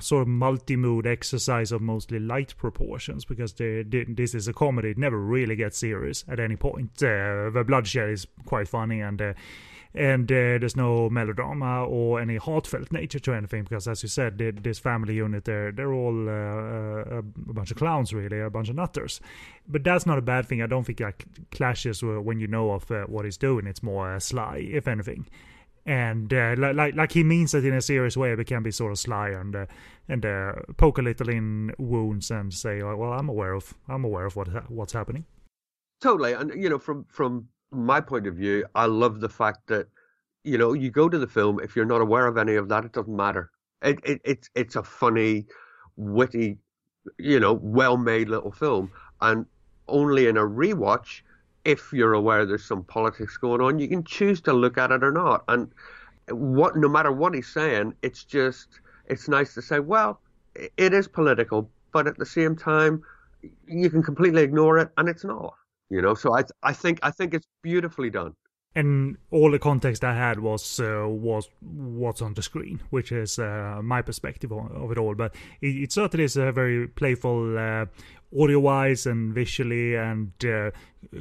sort 0.00 0.22
of, 0.22 0.28
multi-mood 0.28 1.06
exercise 1.06 1.72
of 1.72 1.82
mostly 1.82 2.20
light 2.20 2.54
proportions 2.56 3.24
because 3.24 3.54
this 3.54 4.34
is 4.34 4.46
a 4.46 4.52
comedy 4.52 4.90
it 4.90 4.98
never 4.98 5.18
really 5.18 5.56
gets 5.56 5.76
serious 5.78 6.24
at 6.28 6.38
any 6.38 6.54
point 6.54 6.90
uh, 7.02 7.50
the 7.50 7.64
bloodshed 7.66 8.08
is 8.10 8.26
quite 8.44 8.68
funny 8.68 9.00
and 9.00 9.20
uh, 9.20 9.32
and 9.96 10.30
uh, 10.30 10.60
there's 10.60 10.76
no 10.76 11.08
melodrama 11.08 11.84
or 11.84 12.20
any 12.20 12.36
heartfelt 12.36 12.92
nature 12.92 13.18
to 13.18 13.32
anything 13.32 13.62
because 13.62 13.88
as 13.88 14.02
you 14.02 14.08
said 14.10 14.36
this 14.36 14.78
family 14.78 15.14
unit 15.14 15.46
they're 15.46 15.72
they're 15.72 15.92
all 15.92 16.28
uh, 16.28 16.32
uh, 16.32 17.18
a 17.18 17.22
bunch 17.22 17.70
of 17.70 17.78
clowns 17.78 18.12
really 18.12 18.38
a 18.38 18.50
bunch 18.50 18.68
of 18.68 18.76
nutters. 18.76 19.20
But 19.66 19.84
that's 19.84 20.06
not 20.06 20.18
a 20.18 20.22
bad 20.22 20.46
thing. 20.46 20.62
I 20.62 20.66
don't 20.66 20.84
think 20.84 20.98
that 20.98 21.24
clashes 21.50 22.02
when 22.02 22.38
you 22.38 22.46
know 22.46 22.72
of 22.72 22.90
uh, 22.90 23.04
what 23.04 23.24
he's 23.24 23.38
doing. 23.38 23.66
It's 23.66 23.82
more 23.82 24.20
sly 24.20 24.58
if 24.58 24.86
anything. 24.86 25.26
And 25.86 26.32
uh, 26.32 26.56
like 26.58 26.94
like 26.94 27.12
he 27.12 27.24
means 27.24 27.54
it 27.54 27.64
in 27.64 27.72
a 27.72 27.80
serious 27.80 28.16
way, 28.16 28.34
but 28.34 28.46
can 28.46 28.62
be 28.62 28.72
sort 28.72 28.92
of 28.92 28.98
sly 28.98 29.30
and 29.30 29.56
uh, 29.56 29.66
and 30.08 30.26
poke 30.76 30.98
a 30.98 31.02
little 31.02 31.28
in 31.28 31.72
wounds 31.78 32.30
and 32.30 32.52
say, 32.52 32.82
"Well, 32.82 33.12
I'm 33.12 33.28
aware 33.28 33.54
of 33.54 33.72
I'm 33.88 34.04
aware 34.04 34.26
of 34.26 34.36
what 34.36 34.70
what's 34.70 34.92
happening." 34.92 35.24
Totally, 36.00 36.32
and 36.32 36.52
you 36.60 36.68
know, 36.68 36.78
from 36.78 37.04
from 37.04 37.48
my 37.70 38.00
point 38.00 38.26
of 38.26 38.34
view, 38.34 38.64
I 38.74 38.86
love 38.86 39.20
the 39.20 39.28
fact 39.28 39.66
that 39.68 39.88
you 40.44 40.58
know 40.58 40.72
you 40.72 40.90
go 40.90 41.08
to 41.08 41.18
the 41.18 41.26
film 41.26 41.60
if 41.60 41.74
you're 41.74 41.84
not 41.84 42.00
aware 42.00 42.26
of 42.26 42.36
any 42.36 42.54
of 42.54 42.68
that, 42.68 42.84
it 42.84 42.92
doesn't 42.92 43.14
matter. 43.14 43.50
It, 43.82 43.98
it 44.04 44.20
it's 44.24 44.50
it's 44.54 44.76
a 44.76 44.82
funny, 44.82 45.46
witty, 45.96 46.58
you 47.18 47.40
know, 47.40 47.52
well-made 47.52 48.28
little 48.28 48.52
film, 48.52 48.90
and 49.20 49.46
only 49.88 50.26
in 50.26 50.36
a 50.36 50.42
rewatch, 50.42 51.22
if 51.64 51.92
you're 51.92 52.14
aware 52.14 52.46
there's 52.46 52.64
some 52.64 52.84
politics 52.84 53.36
going 53.36 53.60
on, 53.60 53.78
you 53.78 53.88
can 53.88 54.04
choose 54.04 54.40
to 54.42 54.52
look 54.52 54.78
at 54.78 54.90
it 54.90 55.04
or 55.04 55.12
not. 55.12 55.44
And 55.48 55.70
what, 56.30 56.76
no 56.76 56.88
matter 56.88 57.12
what 57.12 57.34
he's 57.34 57.48
saying, 57.48 57.94
it's 58.02 58.24
just 58.24 58.80
it's 59.06 59.28
nice 59.28 59.54
to 59.54 59.62
say, 59.62 59.80
well, 59.80 60.20
it 60.76 60.92
is 60.94 61.06
political, 61.06 61.70
but 61.92 62.06
at 62.06 62.18
the 62.18 62.26
same 62.26 62.56
time, 62.56 63.02
you 63.66 63.90
can 63.90 64.02
completely 64.02 64.42
ignore 64.42 64.78
it, 64.78 64.90
and 64.96 65.08
it's 65.08 65.24
not. 65.24 65.54
You 65.90 66.02
know, 66.02 66.14
so 66.14 66.36
I 66.36 66.42
I 66.62 66.72
think 66.72 66.98
I 67.02 67.10
think 67.10 67.34
it's 67.34 67.46
beautifully 67.62 68.10
done. 68.10 68.34
And 68.74 69.16
all 69.30 69.50
the 69.50 69.58
context 69.58 70.04
I 70.04 70.14
had 70.14 70.38
was 70.38 70.80
uh, 70.80 71.08
was 71.08 71.48
what's 71.60 72.20
on 72.20 72.34
the 72.34 72.42
screen, 72.42 72.82
which 72.90 73.10
is 73.10 73.38
uh, 73.38 73.80
my 73.82 74.02
perspective 74.02 74.52
of 74.52 74.92
it 74.92 74.98
all. 74.98 75.14
But 75.14 75.34
it, 75.62 75.76
it 75.76 75.92
certainly 75.92 76.24
is 76.24 76.36
a 76.36 76.52
very 76.52 76.86
playful, 76.86 77.56
uh, 77.56 77.86
audio-wise 78.38 79.06
and 79.06 79.32
visually, 79.32 79.94
and 79.94 80.32
uh, 80.44 80.72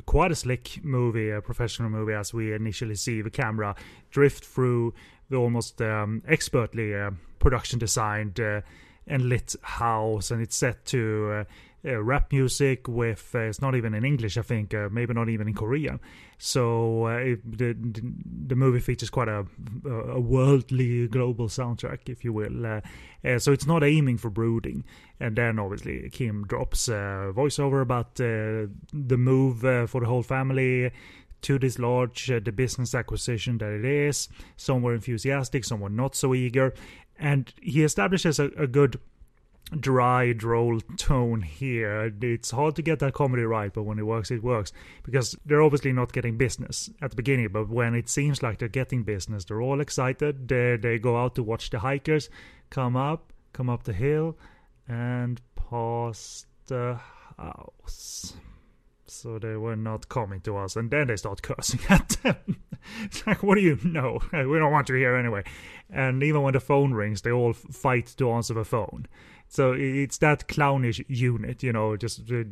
quite 0.05 0.31
a 0.31 0.35
slick 0.35 0.83
movie, 0.83 1.29
a 1.29 1.41
professional 1.41 1.89
movie, 1.89 2.13
as 2.13 2.33
we 2.33 2.53
initially 2.53 2.95
see 2.95 3.21
the 3.21 3.29
camera 3.29 3.73
drift 4.11 4.43
through 4.43 4.93
the 5.29 5.37
almost 5.37 5.81
um, 5.81 6.23
expertly 6.27 6.93
uh, 6.93 7.11
production 7.39 7.79
designed 7.79 8.39
uh, 8.39 8.61
and 9.07 9.29
lit 9.29 9.55
house, 9.61 10.29
and 10.29 10.41
it's 10.41 10.57
set 10.57 10.83
to 10.85 11.45
uh, 11.85 12.01
rap 12.01 12.31
music 12.31 12.87
with 12.87 13.31
uh, 13.35 13.39
it's 13.39 13.61
not 13.61 13.75
even 13.75 13.93
in 13.93 14.03
English, 14.03 14.37
I 14.37 14.41
think, 14.41 14.73
uh, 14.73 14.89
maybe 14.91 15.13
not 15.13 15.29
even 15.29 15.47
in 15.47 15.53
Korean. 15.53 15.99
So 16.37 17.07
uh, 17.07 17.17
it, 17.17 17.57
the 17.57 17.75
the 18.47 18.55
movie 18.55 18.79
features 18.79 19.09
quite 19.09 19.27
a 19.27 19.45
a 19.87 20.19
worldly 20.19 21.07
global 21.07 21.47
soundtrack, 21.47 22.09
if 22.09 22.23
you 22.23 22.33
will. 22.33 22.65
Uh, 22.65 22.81
uh, 23.23 23.39
so 23.39 23.51
it's 23.51 23.67
not 23.67 23.83
aiming 23.83 24.17
for 24.17 24.29
brooding. 24.29 24.83
And 25.19 25.35
then 25.35 25.59
obviously 25.59 26.09
Kim 26.09 26.45
drops 26.45 26.87
a 26.87 27.31
voiceover 27.33 27.81
about 27.81 28.15
the 28.15 28.69
move 28.91 29.59
for 29.89 30.01
the 30.01 30.07
whole 30.07 30.23
family 30.23 30.91
to 31.41 31.59
this 31.59 31.77
large 31.77 32.27
the 32.27 32.51
business 32.51 32.95
acquisition 32.95 33.57
that 33.59 33.71
it 33.71 33.85
is. 33.85 34.27
Some 34.57 34.81
were 34.81 34.95
enthusiastic, 34.95 35.63
some 35.63 35.79
were 35.79 35.89
not 35.89 36.15
so 36.15 36.33
eager, 36.33 36.73
and 37.19 37.53
he 37.61 37.83
establishes 37.83 38.39
a, 38.39 38.45
a 38.57 38.67
good 38.67 38.99
dry, 39.71 40.33
droll 40.33 40.79
tone 40.97 41.41
here. 41.41 42.13
It's 42.21 42.51
hard 42.51 42.75
to 42.75 42.81
get 42.81 42.99
that 42.99 43.13
comedy 43.13 43.43
right, 43.43 43.73
but 43.73 43.83
when 43.83 43.99
it 43.99 44.05
works, 44.05 44.31
it 44.31 44.43
works. 44.43 44.71
Because 45.03 45.35
they're 45.45 45.61
obviously 45.61 45.91
not 45.91 46.13
getting 46.13 46.37
business 46.37 46.89
at 47.01 47.11
the 47.11 47.15
beginning, 47.15 47.49
but 47.51 47.69
when 47.69 47.95
it 47.95 48.09
seems 48.09 48.43
like 48.43 48.59
they're 48.59 48.67
getting 48.67 49.03
business, 49.03 49.45
they're 49.45 49.61
all 49.61 49.81
excited. 49.81 50.47
They, 50.47 50.77
they 50.77 50.99
go 50.99 51.17
out 51.17 51.35
to 51.35 51.43
watch 51.43 51.69
the 51.69 51.79
hikers 51.79 52.29
come 52.69 52.95
up, 52.95 53.31
come 53.53 53.69
up 53.69 53.83
the 53.83 53.93
hill, 53.93 54.37
and 54.87 55.41
pass 55.55 56.45
the 56.67 56.99
house. 57.37 58.33
So 59.07 59.39
they 59.39 59.55
were 59.55 59.75
not 59.75 60.09
coming 60.09 60.41
to 60.41 60.57
us, 60.57 60.75
and 60.75 60.89
then 60.89 61.07
they 61.07 61.15
start 61.15 61.41
cursing 61.41 61.79
at 61.89 62.09
them. 62.23 62.57
it's 63.03 63.25
like, 63.25 63.43
what 63.43 63.55
do 63.55 63.61
you 63.61 63.79
know? 63.83 64.19
We 64.31 64.59
don't 64.59 64.71
want 64.71 64.89
you 64.89 64.95
here 64.95 65.15
anyway. 65.15 65.43
And 65.89 66.23
even 66.23 66.41
when 66.41 66.53
the 66.53 66.59
phone 66.59 66.93
rings, 66.93 67.21
they 67.21 67.31
all 67.31 67.53
fight 67.53 68.07
to 68.17 68.31
answer 68.31 68.53
the 68.53 68.65
phone. 68.65 69.07
So 69.55 69.71
it's 69.71 70.17
that 70.17 70.49
clownish 70.49 71.01
unit, 71.07 71.63
you 71.63 71.71
know, 71.71 71.95
just 71.95 72.29
uh, 72.29 72.43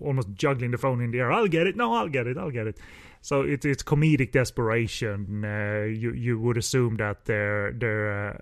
almost 0.00 0.34
juggling 0.34 0.72
the 0.72 0.78
phone 0.78 1.00
in 1.00 1.12
the 1.12 1.20
air. 1.20 1.30
I'll 1.30 1.46
get 1.46 1.68
it. 1.68 1.76
No, 1.76 1.94
I'll 1.94 2.08
get 2.08 2.26
it. 2.26 2.36
I'll 2.36 2.50
get 2.50 2.66
it. 2.66 2.78
So 3.20 3.42
it's 3.42 3.64
it's 3.64 3.84
comedic 3.84 4.32
desperation. 4.32 5.44
Uh, 5.44 5.84
you 5.84 6.12
you 6.12 6.40
would 6.40 6.56
assume 6.56 6.96
that 6.96 7.26
they're 7.26 7.70
they're 7.70 8.30
uh, 8.30 8.38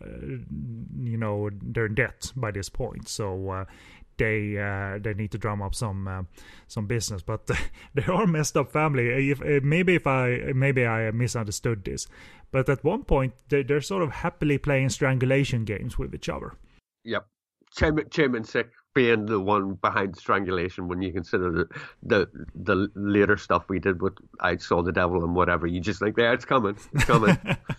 you 0.99 1.19
know 1.19 1.51
they're 1.61 1.85
in 1.87 1.95
debt 1.95 2.33
by 2.35 2.51
this 2.51 2.71
point. 2.71 3.07
So 3.07 3.51
uh, 3.51 3.65
they 4.17 4.57
uh, 4.57 4.99
they 4.99 5.13
need 5.13 5.33
to 5.33 5.39
drum 5.39 5.61
up 5.61 5.75
some 5.75 6.09
uh, 6.09 6.23
some 6.69 6.87
business. 6.87 7.21
But 7.21 7.47
they 7.95 8.05
are 8.05 8.27
messed 8.27 8.57
up 8.57 8.73
family. 8.73 9.31
If 9.31 9.43
uh, 9.43 9.61
maybe 9.63 9.97
if 9.97 10.07
I 10.07 10.53
maybe 10.55 10.87
I 10.87 11.11
misunderstood 11.11 11.85
this, 11.85 12.09
but 12.51 12.67
at 12.71 12.83
one 12.83 13.05
point 13.05 13.35
they, 13.51 13.63
they're 13.63 13.83
sort 13.83 14.03
of 14.03 14.11
happily 14.11 14.57
playing 14.57 14.89
strangulation 14.89 15.67
games 15.67 15.99
with 15.99 16.15
each 16.15 16.31
other. 16.31 16.55
Yep. 17.05 17.27
Chairman, 17.75 18.09
Chairman 18.11 18.45
Sick 18.45 18.71
being 18.95 19.27
the 19.27 19.39
one 19.39 19.75
behind 19.75 20.17
strangulation 20.17 20.89
when 20.89 21.01
you 21.01 21.13
consider 21.13 21.51
the, 21.53 21.69
the 22.03 22.29
the 22.55 22.91
later 22.95 23.37
stuff 23.37 23.65
we 23.69 23.79
did 23.79 24.03
with 24.03 24.15
I 24.41 24.57
saw 24.57 24.83
the 24.83 24.93
devil 24.93 25.23
and 25.23 25.35
whatever. 25.35 25.67
You 25.67 25.81
just 25.81 26.01
think 26.01 26.17
there 26.17 26.33
it's 26.33 26.45
coming 26.45 26.77
it's 26.93 27.05
coming. 27.05 27.39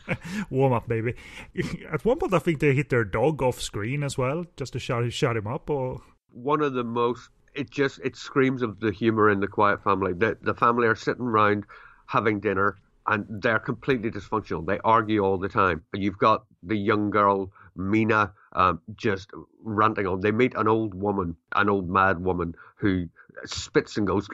Warm 0.50 0.74
up 0.74 0.88
baby. 0.88 1.16
At 1.92 2.06
one 2.06 2.18
point 2.18 2.34
I 2.34 2.40
think 2.40 2.60
they 2.60 2.74
hit 2.74 2.90
their 2.90 3.04
dog 3.04 3.42
off 3.42 3.62
screen 3.62 4.04
as 4.04 4.18
well 4.18 4.46
just 4.56 4.74
to 4.74 4.80
shut 4.80 5.12
shut 5.12 5.36
him 5.36 5.48
up 5.48 5.70
or? 5.70 6.02
One 6.32 6.62
of 6.62 6.74
the 6.74 6.86
most 6.86 7.30
it 7.54 7.70
just 7.70 8.00
it 8.04 8.16
screams 8.16 8.62
of 8.62 8.80
the 8.80 8.92
humor 8.92 9.30
in 9.30 9.42
the 9.42 9.48
quiet 9.48 9.84
family. 9.84 10.14
The 10.14 10.38
the 10.42 10.54
family 10.54 10.88
are 10.88 10.96
sitting 10.96 11.26
around 11.26 11.66
having 12.08 12.40
dinner 12.40 12.78
and 13.08 13.26
they're 13.30 13.60
completely 13.60 14.12
dysfunctional. 14.12 14.66
They 14.66 14.80
argue 14.86 15.20
all 15.26 15.38
the 15.38 15.50
time. 15.50 15.84
You've 15.94 16.18
got 16.18 16.46
the 16.64 16.78
young 16.78 17.10
girl 17.10 17.52
Mina 17.76 18.34
um, 18.54 18.82
just 18.96 19.30
ranting 19.64 20.08
on. 20.08 20.22
They 20.22 20.32
meet 20.32 20.54
an 20.56 20.68
old 20.68 20.94
woman, 20.94 21.36
an 21.54 21.70
old 21.70 21.90
mad 21.90 22.24
woman 22.24 22.56
who 22.76 23.08
spits 23.46 23.98
and 23.98 24.08
goes, 24.08 24.28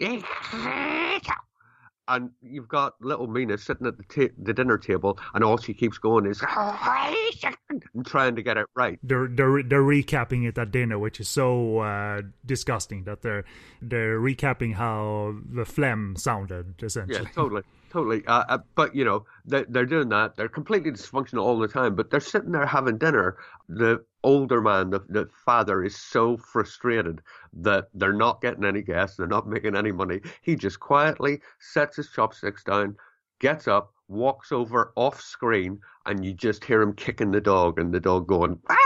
and 2.08 2.32
you've 2.42 2.68
got 2.68 2.94
little 3.02 3.28
Mina 3.28 3.58
sitting 3.58 3.86
at 3.86 3.98
the, 3.98 4.04
ta- 4.04 4.34
the 4.42 4.54
dinner 4.54 4.78
table, 4.78 5.20
and 5.34 5.44
all 5.44 5.58
she 5.58 5.74
keeps 5.74 5.98
going 5.98 6.26
is 6.26 6.42
and 6.42 8.06
trying 8.06 8.36
to 8.36 8.42
get 8.42 8.58
it 8.58 8.66
right. 8.76 9.00
They're 9.04 9.28
they're 9.28 9.64
they're 9.64 9.82
recapping 9.82 10.48
it 10.48 10.58
at 10.58 10.72
dinner, 10.72 10.98
which 10.98 11.20
is 11.20 11.28
so 11.28 11.80
uh, 11.80 12.22
disgusting 12.46 13.04
that 13.04 13.22
they're 13.22 13.44
they're 13.82 14.20
recapping 14.20 14.76
how 14.76 15.36
the 15.52 15.66
phlegm 15.66 16.16
sounded 16.18 16.82
essentially. 16.82 17.24
Yeah, 17.24 17.32
totally 17.34 17.64
totally. 17.92 18.26
Uh, 18.26 18.44
uh, 18.50 18.58
but 18.76 18.96
you 18.96 19.06
know, 19.06 19.26
they're, 19.46 19.66
they're 19.70 19.86
doing 19.86 20.10
that. 20.10 20.36
They're 20.36 20.50
completely 20.50 20.92
dysfunctional 20.92 21.44
all 21.44 21.60
the 21.60 21.68
time. 21.68 21.96
But 21.96 22.10
they're 22.10 22.20
sitting 22.20 22.52
there 22.52 22.66
having 22.66 22.98
dinner. 22.98 23.38
The 23.70 24.04
older 24.24 24.62
man, 24.62 24.90
the, 24.90 25.00
the 25.10 25.30
father, 25.46 25.84
is 25.84 25.96
so 25.96 26.38
frustrated 26.38 27.22
that 27.54 27.90
they're 27.94 28.14
not 28.14 28.42
getting 28.42 28.66
any 28.66 28.82
guests. 28.82 29.18
They're 29.18 29.28
not 29.28 29.48
making 29.48 29.76
any 29.76 29.92
money. 29.92 30.22
He 30.42 30.56
just 30.56 30.80
quietly 30.80 31.42
sets 31.60 31.98
his 31.98 32.10
chopsticks 32.10 32.64
down, 32.64 32.96
gets 33.40 33.68
up, 33.68 33.94
walks 34.08 34.52
over 34.52 34.94
off 34.96 35.22
screen, 35.22 35.80
and 36.06 36.24
you 36.24 36.34
just 36.34 36.64
hear 36.64 36.82
him 36.82 36.94
kicking 36.94 37.32
the 37.32 37.42
dog, 37.42 37.80
and 37.80 37.94
the 37.94 38.00
dog 38.00 38.28
going, 38.28 38.60
ah! 38.70 38.78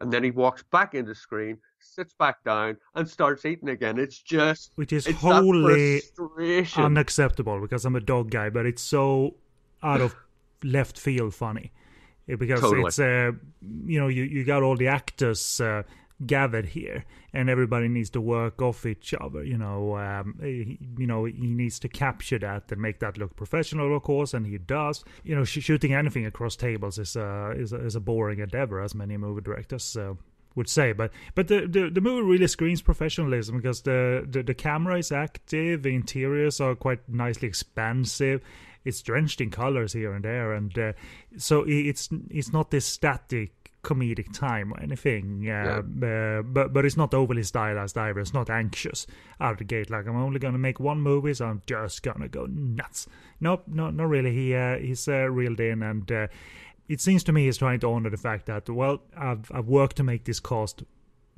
and 0.00 0.12
then 0.12 0.24
he 0.24 0.30
walks 0.30 0.62
back 0.62 0.94
into 0.94 1.14
screen, 1.14 1.58
sits 1.84 2.14
back 2.14 2.42
down, 2.44 2.76
and 2.94 3.08
starts 3.08 3.44
eating 3.44 3.68
again. 3.68 3.98
It's 3.98 4.18
just 4.18 4.72
which 4.76 4.92
is 4.92 5.06
wholly 5.06 6.02
unacceptable 6.76 7.60
because 7.60 7.84
I'm 7.84 7.96
a 7.96 8.00
dog 8.00 8.30
guy, 8.30 8.50
but 8.50 8.66
it's 8.66 8.82
so 8.82 9.36
out 9.82 10.00
of 10.00 10.14
left 10.62 10.98
field 10.98 11.34
funny 11.34 11.72
because 12.26 12.60
totally. 12.60 12.84
it's 12.86 12.98
uh, 12.98 13.32
you 13.86 14.00
know 14.00 14.08
you 14.08 14.24
you 14.24 14.44
got 14.44 14.62
all 14.62 14.76
the 14.76 14.88
actors. 14.88 15.60
Uh, 15.60 15.82
gathered 16.26 16.66
here 16.66 17.04
and 17.32 17.50
everybody 17.50 17.88
needs 17.88 18.08
to 18.08 18.20
work 18.20 18.62
off 18.62 18.86
each 18.86 19.12
other 19.20 19.42
you 19.42 19.58
know 19.58 19.96
um, 19.96 20.38
he, 20.40 20.78
you 20.96 21.06
know 21.06 21.24
he 21.24 21.32
needs 21.32 21.78
to 21.78 21.88
capture 21.88 22.38
that 22.38 22.70
and 22.70 22.80
make 22.80 23.00
that 23.00 23.18
look 23.18 23.34
professional 23.34 23.94
of 23.94 24.02
course 24.04 24.32
and 24.32 24.46
he 24.46 24.56
does 24.56 25.04
you 25.24 25.34
know 25.34 25.44
shooting 25.44 25.92
anything 25.92 26.24
across 26.24 26.54
tables 26.54 26.98
is 26.98 27.16
a 27.16 27.52
is 27.56 27.72
a, 27.72 27.84
is 27.84 27.96
a 27.96 28.00
boring 28.00 28.38
endeavor 28.38 28.80
as 28.80 28.94
many 28.94 29.16
movie 29.16 29.40
directors 29.40 29.96
uh, 29.96 30.14
would 30.54 30.68
say 30.68 30.92
but 30.92 31.10
but 31.34 31.48
the, 31.48 31.66
the, 31.66 31.90
the 31.90 32.00
movie 32.00 32.22
really 32.22 32.46
screams 32.46 32.82
professionalism 32.82 33.56
because 33.56 33.82
the, 33.82 34.26
the 34.28 34.42
the 34.42 34.54
camera 34.54 34.98
is 34.98 35.10
active 35.10 35.82
the 35.82 35.94
interiors 35.94 36.60
are 36.60 36.74
quite 36.74 37.00
nicely 37.08 37.48
expansive 37.48 38.40
it's 38.84 39.00
drenched 39.02 39.40
in 39.40 39.50
colors 39.50 39.92
here 39.92 40.12
and 40.12 40.24
there 40.24 40.52
and 40.52 40.78
uh, 40.78 40.92
so 41.36 41.64
it's 41.66 42.08
it's 42.30 42.52
not 42.52 42.70
this 42.70 42.86
static 42.86 43.64
comedic 43.84 44.32
time 44.32 44.72
or 44.72 44.80
anything. 44.80 45.42
Uh, 45.42 45.82
yeah. 46.00 46.08
uh, 46.08 46.42
but 46.42 46.72
but 46.72 46.84
it's 46.84 46.96
not 46.96 47.14
overly 47.14 47.44
stylized 47.44 47.96
either. 47.96 48.18
It's 48.18 48.34
not 48.34 48.50
anxious 48.50 49.06
out 49.40 49.52
of 49.52 49.58
the 49.58 49.64
gate. 49.64 49.90
Like 49.90 50.08
I'm 50.08 50.16
only 50.16 50.40
gonna 50.40 50.58
make 50.58 50.80
one 50.80 51.00
movie, 51.00 51.34
so 51.34 51.46
I'm 51.46 51.62
just 51.66 52.02
gonna 52.02 52.28
go 52.28 52.46
nuts. 52.46 53.06
Nope, 53.40 53.64
no, 53.68 53.90
not 53.90 54.08
really. 54.08 54.32
He 54.32 54.54
uh, 54.54 54.78
he's 54.78 55.06
uh, 55.06 55.30
reeled 55.30 55.60
in, 55.60 55.82
and 55.82 56.10
uh, 56.10 56.26
it 56.88 57.00
seems 57.00 57.24
to 57.24 57.32
me 57.32 57.46
he's 57.46 57.58
trying 57.58 57.80
to 57.80 57.90
honor 57.90 58.10
the 58.10 58.16
fact 58.16 58.46
that 58.46 58.68
well, 58.68 59.02
I've 59.16 59.50
I've 59.52 59.68
worked 59.68 59.96
to 59.96 60.02
make 60.02 60.24
this 60.24 60.40
cast 60.40 60.82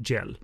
gel 0.01 0.34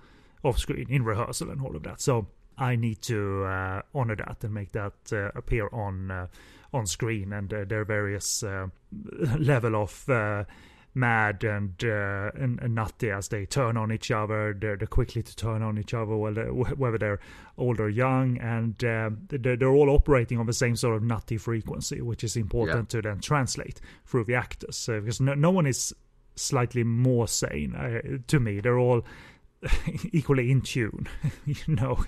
off 0.42 0.58
screen 0.58 0.86
in 0.88 1.04
rehearsal 1.04 1.50
and 1.50 1.60
all 1.60 1.76
of 1.76 1.82
that. 1.84 2.00
So 2.00 2.28
I 2.58 2.76
need 2.76 3.02
to 3.02 3.44
uh, 3.44 3.82
honor 3.94 4.16
that 4.16 4.44
and 4.44 4.54
make 4.54 4.72
that 4.72 4.94
uh, 5.12 5.30
appear 5.34 5.68
on 5.72 6.10
uh, 6.10 6.26
on 6.72 6.86
screen, 6.86 7.32
and 7.32 7.52
uh, 7.52 7.64
there 7.66 7.80
are 7.80 7.84
various 7.84 8.42
level 9.38 9.76
of 9.76 10.04
mad 10.94 11.42
and, 11.44 11.82
uh, 11.84 12.30
and, 12.34 12.60
and 12.60 12.74
nutty 12.74 13.10
as 13.10 13.28
they 13.28 13.46
turn 13.46 13.76
on 13.76 13.92
each 13.92 14.10
other. 14.10 14.56
They're, 14.58 14.76
they're 14.76 14.86
quickly 14.86 15.22
to 15.22 15.36
turn 15.36 15.62
on 15.62 15.78
each 15.78 15.94
other, 15.94 16.16
whether 16.16 16.98
they're 16.98 17.20
old 17.56 17.80
or 17.80 17.88
young, 17.88 18.38
and 18.38 18.82
uh, 18.84 19.10
they're, 19.28 19.56
they're, 19.56 19.72
all 19.72 19.90
operating 19.90 20.38
on 20.38 20.46
the 20.46 20.52
same 20.52 20.76
sort 20.76 20.96
of 20.96 21.02
nutty 21.02 21.38
frequency, 21.38 22.00
which 22.00 22.24
is 22.24 22.36
important 22.36 22.92
yeah. 22.92 23.00
to 23.00 23.08
then 23.08 23.20
translate 23.20 23.80
through 24.04 24.24
the 24.24 24.34
actors. 24.34 24.88
Uh, 24.88 25.00
because 25.00 25.20
no, 25.20 25.34
no 25.34 25.50
one 25.50 25.66
is 25.66 25.94
slightly 26.36 26.84
more 26.84 27.28
sane 27.28 27.74
uh, 27.74 28.18
to 28.26 28.40
me. 28.40 28.60
They're 28.60 28.78
all 28.78 29.04
equally 30.12 30.50
in 30.50 30.60
tune, 30.60 31.08
you 31.46 31.56
know. 31.68 32.04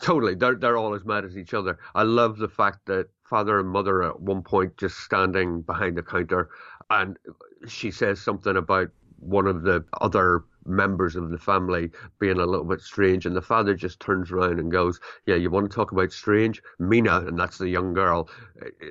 Totally, 0.00 0.36
they're 0.36 0.54
they're 0.54 0.76
all 0.76 0.94
as 0.94 1.04
mad 1.04 1.24
as 1.24 1.36
each 1.36 1.54
other. 1.54 1.78
I 1.94 2.04
love 2.04 2.38
the 2.38 2.48
fact 2.48 2.86
that 2.86 3.08
father 3.28 3.58
and 3.58 3.68
mother 3.68 4.02
at 4.02 4.20
one 4.20 4.42
point 4.42 4.76
just 4.76 4.98
standing 4.98 5.62
behind 5.62 5.96
the 5.96 6.02
counter 6.02 6.50
and 6.90 7.18
she 7.66 7.90
says 7.90 8.20
something 8.20 8.56
about 8.56 8.90
one 9.18 9.46
of 9.46 9.62
the 9.62 9.84
other 10.00 10.44
members 10.64 11.16
of 11.16 11.30
the 11.30 11.38
family 11.38 11.90
being 12.18 12.38
a 12.38 12.46
little 12.46 12.64
bit 12.64 12.80
strange 12.80 13.24
and 13.26 13.34
the 13.34 13.42
father 13.42 13.74
just 13.74 14.00
turns 14.00 14.30
around 14.30 14.60
and 14.60 14.70
goes 14.70 15.00
yeah 15.26 15.34
you 15.34 15.50
want 15.50 15.68
to 15.68 15.74
talk 15.74 15.92
about 15.92 16.12
strange? 16.12 16.62
Mina 16.78 17.20
and 17.26 17.38
that's 17.38 17.58
the 17.58 17.68
young 17.68 17.94
girl. 17.94 18.28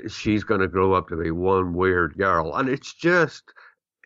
She's 0.09 0.43
going 0.43 0.61
to 0.61 0.67
grow 0.67 0.93
up 0.93 1.07
to 1.09 1.15
be 1.15 1.31
one 1.31 1.73
weird 1.73 2.17
girl 2.17 2.55
and 2.55 2.67
it's 2.67 2.93
just 2.93 3.43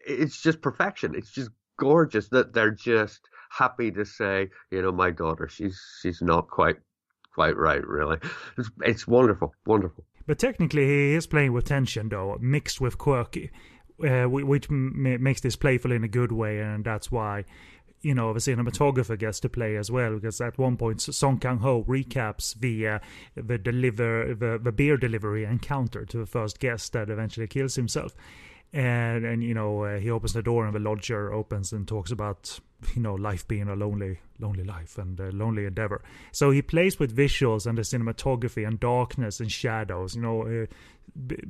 it's 0.06 0.42
just 0.42 0.62
perfection. 0.62 1.16
It's 1.16 1.32
just 1.32 1.52
gorgeous 1.78 2.28
that 2.30 2.54
they're 2.54 2.72
just 2.72 3.22
happy 3.50 3.92
to 3.92 4.06
say 4.06 4.50
you 4.70 4.82
know 4.82 4.92
my 4.92 5.12
daughter 5.12 5.48
she's 5.48 5.82
she's 6.02 6.22
not 6.22 6.50
quite 6.50 6.78
quite 7.34 7.56
right 7.58 7.86
really. 7.88 8.18
It's, 8.58 8.70
it's 8.82 9.08
wonderful 9.08 9.54
wonderful. 9.66 10.06
But 10.28 10.39
technically 10.39 10.86
he 10.86 11.14
is 11.14 11.26
playing 11.26 11.54
with 11.54 11.66
tension 11.66 12.10
though 12.10 12.38
mixed 12.42 12.82
with 12.82 12.98
quirky 12.98 13.50
uh, 14.04 14.30
which 14.30 14.70
m- 14.70 15.22
makes 15.22 15.41
this 15.41 15.56
playful 15.56 15.91
in 15.91 16.04
a 16.04 16.08
good 16.08 16.32
way, 16.32 16.60
and 16.60 16.84
that's 16.84 17.12
why 17.12 17.45
you 18.02 18.16
know 18.16 18.34
the 18.34 18.39
cinematographer 18.39 19.18
gets 19.18 19.39
to 19.39 19.49
play 19.49 19.76
as 19.76 19.91
well 19.91 20.16
because 20.16 20.41
at 20.41 20.58
one 20.58 20.78
point 20.78 21.02
Song 21.02 21.38
Kang 21.38 21.58
Ho 21.60 21.84
recaps 21.88 22.56
the 22.60 22.88
uh, 22.88 22.99
the 23.36 23.58
deliver 23.58 24.34
the, 24.34 24.60
the 24.62 24.72
beer 24.72 24.97
delivery 24.97 25.43
encounter 25.43 26.06
to 26.06 26.18
the 26.18 26.26
first 26.26 26.60
guest 26.60 26.93
that 26.93 27.10
eventually 27.10 27.47
kills 27.47 27.76
himself. 27.76 28.16
And 28.74 29.26
and 29.26 29.43
you 29.43 29.54
know 29.54 29.84
uh, 29.84 29.99
he 29.99 30.10
opens 30.10 30.34
the 30.34 30.41
door 30.41 30.66
and 30.66 30.74
the 30.74 30.80
lodger 30.80 31.34
opens 31.34 31.74
and 31.74 31.88
talks 31.88 32.10
about 32.12 32.60
you 32.95 33.02
know 33.02 33.16
life 33.16 33.47
being 33.47 33.68
a 33.68 33.76
lonely 33.76 34.20
lonely 34.39 34.64
life 34.64 34.97
and 34.97 35.20
a 35.20 35.32
lonely 35.32 35.66
endeavor. 35.66 36.02
So 36.32 36.52
he 36.52 36.62
plays 36.62 36.97
with 36.97 37.16
visuals 37.16 37.68
and 37.68 37.78
the 37.78 37.82
cinematography 37.82 38.66
and 38.66 38.80
darkness 38.80 39.39
and 39.39 39.52
shadows 39.52 40.16
you 40.16 40.22
know 40.22 40.43
uh, 40.43 40.66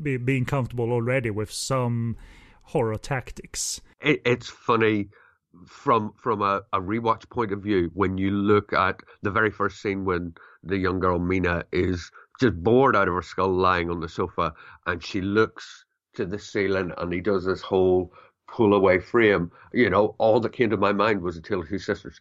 be, 0.01 0.17
being 0.17 0.45
comfortable 0.45 0.91
already 0.91 1.29
with 1.29 1.51
some 1.51 2.17
horror 2.63 2.97
tactics. 2.97 3.81
It, 4.01 4.21
it's 4.25 4.49
funny 4.49 5.09
from 5.67 6.13
from 6.15 6.41
a, 6.41 6.61
a 6.73 6.79
rewatch 6.79 7.29
point 7.29 7.51
of 7.51 7.61
view 7.61 7.91
when 7.93 8.17
you 8.17 8.31
look 8.31 8.71
at 8.73 9.01
the 9.21 9.31
very 9.31 9.51
first 9.51 9.81
scene 9.81 10.05
when 10.05 10.33
the 10.63 10.77
young 10.77 10.99
girl 10.99 11.19
Mina 11.19 11.63
is 11.71 12.11
just 12.39 12.55
bored 12.63 12.95
out 12.95 13.07
of 13.07 13.13
her 13.13 13.21
skull 13.21 13.53
lying 13.53 13.89
on 13.89 13.99
the 13.99 14.09
sofa 14.09 14.53
and 14.87 15.03
she 15.03 15.21
looks 15.21 15.85
to 16.15 16.25
the 16.25 16.39
ceiling 16.39 16.91
and 16.97 17.13
he 17.13 17.21
does 17.21 17.45
this 17.45 17.61
whole 17.61 18.13
pull 18.47 18.73
away 18.73 18.99
frame. 18.99 19.51
You 19.73 19.89
know, 19.89 20.15
all 20.17 20.39
that 20.39 20.53
came 20.53 20.69
to 20.69 20.77
my 20.77 20.91
mind 20.93 21.21
was 21.21 21.35
the 21.35 21.41
Tale 21.41 21.61
of 21.61 21.69
Two 21.69 21.79
Sisters. 21.79 22.19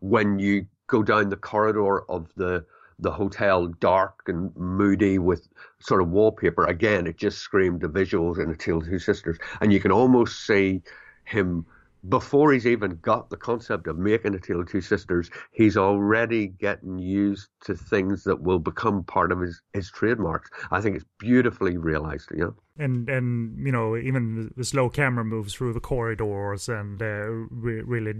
When 0.00 0.38
you 0.38 0.66
go 0.86 1.02
down 1.02 1.28
the 1.28 1.36
corridor 1.36 2.02
of 2.10 2.28
the 2.36 2.64
the 2.98 3.10
hotel 3.10 3.68
dark 3.80 4.22
and 4.26 4.54
moody 4.56 5.18
with 5.18 5.48
sort 5.80 6.02
of 6.02 6.08
wallpaper. 6.08 6.64
Again, 6.64 7.06
it 7.06 7.16
just 7.16 7.38
screamed 7.38 7.80
the 7.80 7.88
visuals 7.88 8.38
in 8.38 8.50
of 8.50 8.84
Two 8.84 8.98
Sisters. 8.98 9.38
And 9.60 9.72
you 9.72 9.80
can 9.80 9.92
almost 9.92 10.46
see 10.46 10.82
him 11.24 11.66
before 12.08 12.52
he's 12.52 12.66
even 12.66 12.98
got 13.02 13.30
the 13.30 13.36
concept 13.36 13.86
of 13.86 13.96
making 13.96 14.34
a 14.34 14.38
tale 14.38 14.60
of 14.60 14.68
two 14.68 14.80
sisters, 14.80 15.30
he's 15.52 15.76
already 15.76 16.48
getting 16.48 16.98
used 16.98 17.48
to 17.64 17.76
things 17.76 18.24
that 18.24 18.42
will 18.42 18.58
become 18.58 19.04
part 19.04 19.30
of 19.30 19.40
his, 19.40 19.62
his 19.72 19.90
trademarks. 19.90 20.50
I 20.70 20.80
think 20.80 20.96
it's 20.96 21.04
beautifully 21.18 21.76
realized, 21.76 22.30
you 22.32 22.38
know. 22.38 22.54
And 22.78 23.08
and 23.10 23.66
you 23.66 23.70
know 23.70 23.98
even 23.98 24.50
the 24.56 24.64
slow 24.64 24.88
camera 24.88 25.26
moves 25.26 25.52
through 25.52 25.74
the 25.74 25.80
corridors 25.80 26.70
and 26.70 27.02
uh, 27.02 27.26
re- 27.50 27.82
really 27.82 28.14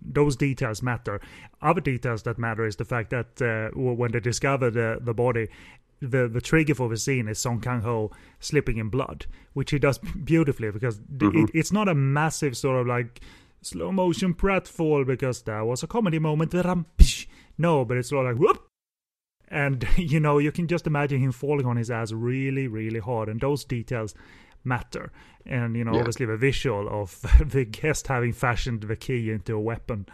those 0.00 0.34
details 0.34 0.82
matter. 0.82 1.20
Other 1.60 1.82
details 1.82 2.22
that 2.22 2.38
matter 2.38 2.64
is 2.64 2.76
the 2.76 2.86
fact 2.86 3.10
that 3.10 3.42
uh, 3.42 3.78
when 3.78 4.12
they 4.12 4.20
discover 4.20 4.70
the 4.70 4.98
the 5.02 5.12
body, 5.12 5.48
the 6.00 6.28
the 6.28 6.40
trigger 6.40 6.74
for 6.74 6.88
the 6.88 6.96
scene 6.96 7.28
is 7.28 7.38
Song 7.38 7.60
Kang 7.60 7.82
Ho 7.82 8.10
slipping 8.40 8.78
in 8.78 8.88
blood, 8.88 9.26
which 9.52 9.70
he 9.70 9.78
does 9.78 9.98
beautifully 10.24 10.70
because 10.70 10.98
mm-hmm. 10.98 11.44
it, 11.44 11.50
it's 11.54 11.72
not 11.72 11.88
a 11.88 11.94
massive 11.94 12.56
sort 12.56 12.80
of 12.80 12.86
like 12.86 13.20
slow 13.62 13.92
motion 13.92 14.34
pratfall 14.34 15.06
because 15.06 15.42
that 15.42 15.60
was 15.62 15.82
a 15.82 15.86
comedy 15.86 16.18
moment. 16.18 16.54
No, 17.58 17.84
but 17.84 17.96
it's 17.96 18.08
sort 18.08 18.26
of 18.26 18.32
like 18.32 18.40
whoop. 18.40 18.64
And 19.48 19.86
you 19.96 20.20
know, 20.20 20.38
you 20.38 20.52
can 20.52 20.68
just 20.68 20.86
imagine 20.86 21.20
him 21.20 21.32
falling 21.32 21.66
on 21.66 21.76
his 21.76 21.90
ass 21.90 22.12
really, 22.12 22.68
really 22.68 23.00
hard, 23.00 23.28
and 23.28 23.40
those 23.40 23.64
details 23.64 24.14
matter. 24.64 25.12
And 25.46 25.76
you 25.76 25.84
know, 25.84 25.92
yeah. 25.92 26.00
obviously 26.00 26.26
the 26.26 26.36
visual 26.36 26.88
of 26.88 27.20
the 27.44 27.64
guest 27.64 28.06
having 28.06 28.32
fashioned 28.32 28.82
the 28.82 28.96
key 28.96 29.30
into 29.30 29.54
a 29.54 29.60
weapon 29.60 30.06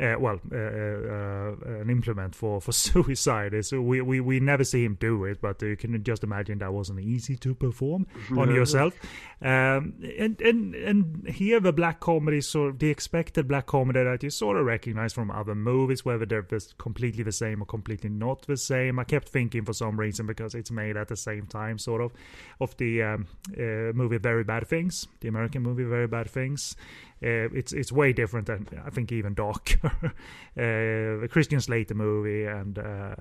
uh, 0.00 0.16
well, 0.18 0.40
uh, 0.50 0.56
uh, 0.56 1.80
an 1.80 1.90
implement 1.90 2.34
for, 2.34 2.60
for 2.60 2.72
suicide. 2.88 3.52
Is 3.54 3.72
we, 3.72 4.00
we 4.00 4.20
we 4.20 4.40
never 4.40 4.64
see 4.64 4.84
him 4.84 4.96
do 4.98 5.24
it, 5.24 5.40
but 5.40 5.60
you 5.62 5.76
can 5.76 6.02
just 6.02 6.24
imagine 6.24 6.58
that 6.58 6.72
wasn't 6.72 7.00
easy 7.00 7.36
to 7.36 7.54
perform 7.54 8.06
on 8.36 8.54
yourself. 8.54 8.94
Um, 9.42 9.94
and 10.18 10.40
and 10.40 10.74
and 10.74 11.28
here 11.28 11.60
the 11.60 11.72
black 11.72 12.00
comedy, 12.00 12.40
sort 12.40 12.70
of 12.70 12.78
the 12.78 12.90
expected 12.90 13.48
black 13.48 13.66
comedy 13.66 14.02
that 14.02 14.22
you 14.22 14.30
sort 14.30 14.56
of 14.56 14.66
recognize 14.66 15.12
from 15.12 15.30
other 15.30 15.54
movies, 15.54 16.04
whether 16.04 16.26
they're 16.26 16.46
completely 16.78 17.22
the 17.22 17.32
same 17.32 17.62
or 17.62 17.66
completely 17.66 18.10
not 18.10 18.42
the 18.46 18.56
same. 18.56 18.98
I 18.98 19.04
kept 19.04 19.28
thinking 19.28 19.64
for 19.64 19.72
some 19.72 19.98
reason 19.98 20.26
because 20.26 20.54
it's 20.54 20.70
made 20.70 20.96
at 20.96 21.08
the 21.08 21.16
same 21.16 21.46
time, 21.46 21.78
sort 21.78 22.00
of, 22.00 22.12
of 22.60 22.76
the 22.76 23.02
um, 23.02 23.26
uh, 23.56 23.92
movie 23.94 24.18
Very 24.18 24.44
Bad 24.44 24.66
Things, 24.66 25.06
the 25.20 25.28
American 25.28 25.62
movie 25.62 25.84
Very 25.84 26.06
Bad 26.06 26.30
Things. 26.30 26.76
Uh, 27.22 27.52
it's 27.52 27.74
it's 27.74 27.92
way 27.92 28.14
different 28.14 28.46
than 28.46 28.66
I 28.84 28.88
think 28.88 29.12
even 29.12 29.34
darker. 29.34 29.92
uh, 30.04 30.10
the 30.56 31.28
Christian 31.30 31.60
Slater 31.60 31.94
movie 31.94 32.46
and 32.46 32.78
uh, 32.78 32.82
uh, 32.82 33.14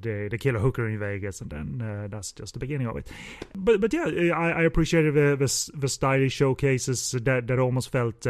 the 0.00 0.28
the 0.30 0.38
killer 0.38 0.58
hooker 0.58 0.88
in 0.88 0.98
Vegas, 0.98 1.42
and 1.42 1.50
then 1.50 1.82
uh, 1.82 2.08
that's 2.08 2.32
just 2.32 2.54
the 2.54 2.58
beginning 2.58 2.86
of 2.86 2.96
it. 2.96 3.08
But 3.54 3.82
but 3.82 3.92
yeah, 3.92 4.06
I, 4.34 4.50
I 4.50 4.62
appreciated 4.62 5.12
the, 5.12 5.36
the, 5.36 5.78
the 5.78 5.88
stylish 5.88 6.32
showcases 6.32 7.10
that 7.10 7.46
that 7.46 7.58
almost 7.58 7.90
felt 7.90 8.26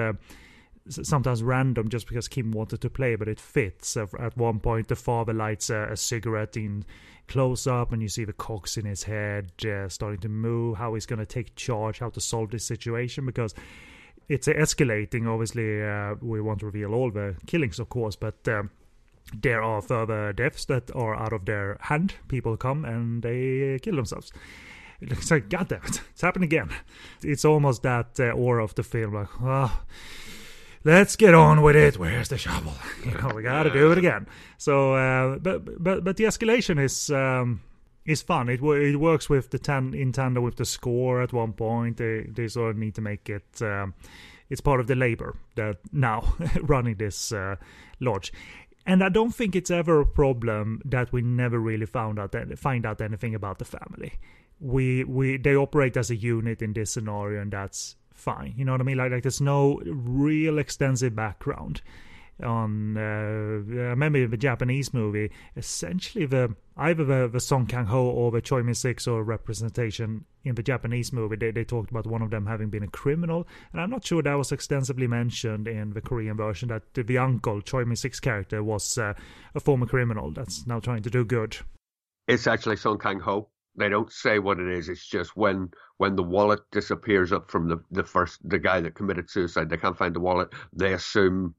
sometimes 0.88 1.42
random 1.42 1.88
just 1.88 2.08
because 2.08 2.28
Kim 2.28 2.50
wanted 2.50 2.80
to 2.80 2.90
play, 2.90 3.14
but 3.16 3.28
it 3.28 3.40
fits. 3.40 3.96
At 3.96 4.36
one 4.36 4.60
point, 4.60 4.88
the 4.88 4.96
father 4.96 5.32
lights 5.32 5.70
a, 5.70 5.92
a 5.92 5.96
cigarette 5.96 6.56
in 6.56 6.84
close 7.28 7.66
up, 7.66 7.92
and 7.92 8.02
you 8.02 8.08
see 8.08 8.24
the 8.24 8.32
cogs 8.32 8.76
in 8.76 8.84
his 8.84 9.04
head 9.04 9.52
uh, 9.64 9.88
starting 9.88 10.20
to 10.20 10.28
move. 10.28 10.76
How 10.76 10.94
he's 10.94 11.06
going 11.06 11.20
to 11.20 11.26
take 11.26 11.54
charge, 11.54 12.00
how 12.00 12.10
to 12.10 12.20
solve 12.20 12.50
this 12.50 12.64
situation 12.64 13.26
because 13.26 13.54
it's 14.28 14.48
escalating. 14.48 15.26
Obviously, 15.28 15.82
uh, 15.82 16.14
we 16.20 16.40
won't 16.40 16.62
reveal 16.62 16.94
all 16.94 17.10
the 17.10 17.36
killings, 17.46 17.78
of 17.78 17.88
course, 17.88 18.16
but. 18.16 18.46
Um, 18.48 18.70
there 19.32 19.62
are 19.62 19.80
further 19.80 20.34
deaths 20.34 20.66
that 20.66 20.94
are 20.94 21.14
out 21.14 21.32
of 21.32 21.46
their 21.46 21.78
hand. 21.80 22.14
People 22.28 22.58
come 22.58 22.84
and 22.84 23.22
they 23.22 23.78
kill 23.82 23.96
themselves. 23.96 24.30
It's 25.00 25.30
like, 25.30 25.48
God 25.48 25.68
damn 25.68 25.82
it, 25.82 26.00
it's 26.10 26.22
happening 26.22 26.46
again. 26.46 26.70
It's 27.22 27.44
almost 27.44 27.82
that 27.82 28.18
uh, 28.18 28.30
aura 28.30 28.64
of 28.64 28.74
the 28.74 28.82
film, 28.82 29.14
like, 29.14 29.28
oh, 29.42 29.82
let's 30.84 31.16
get 31.16 31.34
on 31.34 31.62
with 31.62 31.76
it. 31.76 31.98
Where's 31.98 32.28
the 32.28 32.38
shovel? 32.38 32.74
You 33.04 33.12
know, 33.18 33.32
we 33.34 33.42
gotta 33.42 33.70
do 33.70 33.92
it 33.92 33.98
again. 33.98 34.26
So, 34.56 34.94
uh, 34.94 35.38
but 35.38 35.82
but 35.82 36.04
but 36.04 36.16
the 36.16 36.24
escalation 36.24 36.82
is 36.82 37.10
um, 37.10 37.60
is 38.06 38.22
fun. 38.22 38.48
It 38.48 38.62
it 38.62 38.96
works 38.96 39.28
with 39.28 39.50
the 39.50 39.58
tan 39.58 39.94
in 39.94 40.12
tandem 40.12 40.44
with 40.44 40.56
the 40.56 40.64
score. 40.64 41.22
At 41.22 41.32
one 41.32 41.52
point, 41.52 41.96
they 41.96 42.26
they 42.28 42.48
sort 42.48 42.70
of 42.70 42.76
need 42.76 42.94
to 42.96 43.00
make 43.00 43.28
it. 43.30 43.62
Um, 43.62 43.94
it's 44.50 44.60
part 44.60 44.80
of 44.80 44.86
the 44.86 44.94
labor 44.94 45.36
that 45.56 45.78
now 45.92 46.34
running 46.62 46.96
this 46.96 47.32
uh, 47.32 47.56
lodge. 48.00 48.32
And 48.86 49.02
I 49.02 49.08
don't 49.08 49.34
think 49.34 49.56
it's 49.56 49.70
ever 49.70 50.00
a 50.00 50.06
problem 50.06 50.82
that 50.84 51.10
we 51.12 51.22
never 51.22 51.58
really 51.58 51.86
found 51.86 52.18
out 52.18 52.34
find 52.58 52.84
out 52.84 53.00
anything 53.00 53.34
about 53.34 53.58
the 53.58 53.64
family. 53.64 54.18
We 54.60 55.04
we 55.04 55.38
they 55.38 55.56
operate 55.56 55.96
as 55.96 56.10
a 56.10 56.16
unit 56.16 56.60
in 56.60 56.74
this 56.74 56.90
scenario, 56.90 57.40
and 57.40 57.52
that's 57.52 57.96
fine. 58.12 58.54
You 58.56 58.66
know 58.66 58.72
what 58.72 58.82
I 58.82 58.84
mean? 58.84 58.98
Like, 58.98 59.12
like 59.12 59.22
there's 59.22 59.40
no 59.40 59.80
real 59.86 60.58
extensive 60.58 61.16
background 61.16 61.80
on 62.42 62.96
uh, 62.96 63.00
I 63.00 63.90
remember 63.90 64.26
the 64.26 64.36
Japanese 64.36 64.92
movie 64.92 65.30
essentially 65.56 66.26
the 66.26 66.54
either 66.76 67.04
the, 67.04 67.28
the 67.28 67.40
Song 67.40 67.66
Kang 67.66 67.86
Ho 67.86 68.04
or 68.06 68.30
the 68.30 68.40
Choi 68.40 68.62
Min 68.62 68.74
Sik 68.74 69.06
or 69.06 69.22
representation 69.22 70.24
in 70.42 70.54
the 70.54 70.62
Japanese 70.62 71.12
movie 71.12 71.36
they, 71.36 71.50
they 71.50 71.64
talked 71.64 71.90
about 71.90 72.06
one 72.06 72.22
of 72.22 72.30
them 72.30 72.46
having 72.46 72.70
been 72.70 72.82
a 72.82 72.88
criminal 72.88 73.46
and 73.72 73.80
I'm 73.80 73.90
not 73.90 74.04
sure 74.04 74.22
that 74.22 74.34
was 74.34 74.52
extensively 74.52 75.06
mentioned 75.06 75.68
in 75.68 75.92
the 75.92 76.00
Korean 76.00 76.36
version 76.36 76.68
that 76.68 76.82
the, 76.94 77.18
uncle 77.18 77.60
Choi 77.60 77.84
Min 77.84 77.96
Sik's 77.96 78.20
character 78.20 78.62
was 78.64 78.98
uh, 78.98 79.14
a 79.54 79.60
former 79.60 79.86
criminal 79.86 80.32
that's 80.32 80.66
now 80.66 80.80
trying 80.80 81.02
to 81.02 81.10
do 81.10 81.24
good 81.24 81.56
it's 82.26 82.46
actually 82.46 82.76
Song 82.76 82.98
Kang 82.98 83.20
Ho 83.20 83.48
they 83.76 83.88
don't 83.88 84.12
say 84.12 84.38
what 84.38 84.60
it 84.60 84.68
is. 84.68 84.88
It's 84.88 85.04
just 85.04 85.36
when 85.36 85.70
when 85.96 86.16
the 86.16 86.22
wallet 86.22 86.60
disappears 86.70 87.32
up 87.32 87.50
from 87.50 87.68
the 87.68 87.82
the 87.90 88.04
first 88.04 88.38
the 88.48 88.58
guy 88.58 88.80
that 88.80 88.94
committed 88.94 89.30
suicide, 89.30 89.68
they 89.68 89.76
can't 89.76 89.98
find 89.98 90.14
the 90.14 90.20
wallet. 90.20 90.52
They 90.72 90.92
assume 90.92 91.54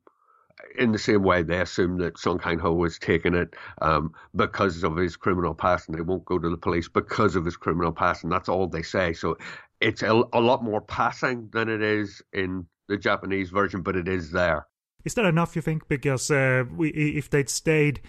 in 0.77 0.91
the 0.91 0.99
same 0.99 1.23
way 1.23 1.43
they 1.43 1.59
assume 1.59 1.97
that 1.97 2.17
Song 2.17 2.39
Kang 2.39 2.59
Ho 2.59 2.73
was 2.73 2.97
taking 2.99 3.33
it 3.33 3.55
um, 3.81 4.13
because 4.35 4.83
of 4.83 4.95
his 4.95 5.15
criminal 5.15 5.53
past, 5.53 5.87
and 5.87 5.97
they 5.97 6.01
won't 6.01 6.25
go 6.25 6.39
to 6.39 6.49
the 6.49 6.57
police 6.57 6.87
because 6.87 7.35
of 7.35 7.45
his 7.45 7.57
criminal 7.57 7.91
past, 7.91 8.23
and 8.23 8.31
that's 8.31 8.49
all 8.49 8.67
they 8.67 8.81
say. 8.81 9.13
So 9.13 9.37
it's 9.81 10.01
a, 10.01 10.23
a 10.33 10.39
lot 10.39 10.63
more 10.63 10.81
passing 10.81 11.49
than 11.51 11.69
it 11.69 11.81
is 11.81 12.21
in 12.33 12.65
the 12.87 12.97
Japanese 12.97 13.49
version, 13.49 13.81
but 13.81 13.95
it 13.95 14.07
is 14.07 14.31
there. 14.31 14.67
Is 15.03 15.13
that 15.15 15.25
enough? 15.25 15.55
You 15.55 15.61
think? 15.61 15.87
Because 15.87 16.31
uh, 16.31 16.63
we, 16.75 16.89
if 16.89 17.29
they'd 17.29 17.49
stayed 17.49 18.01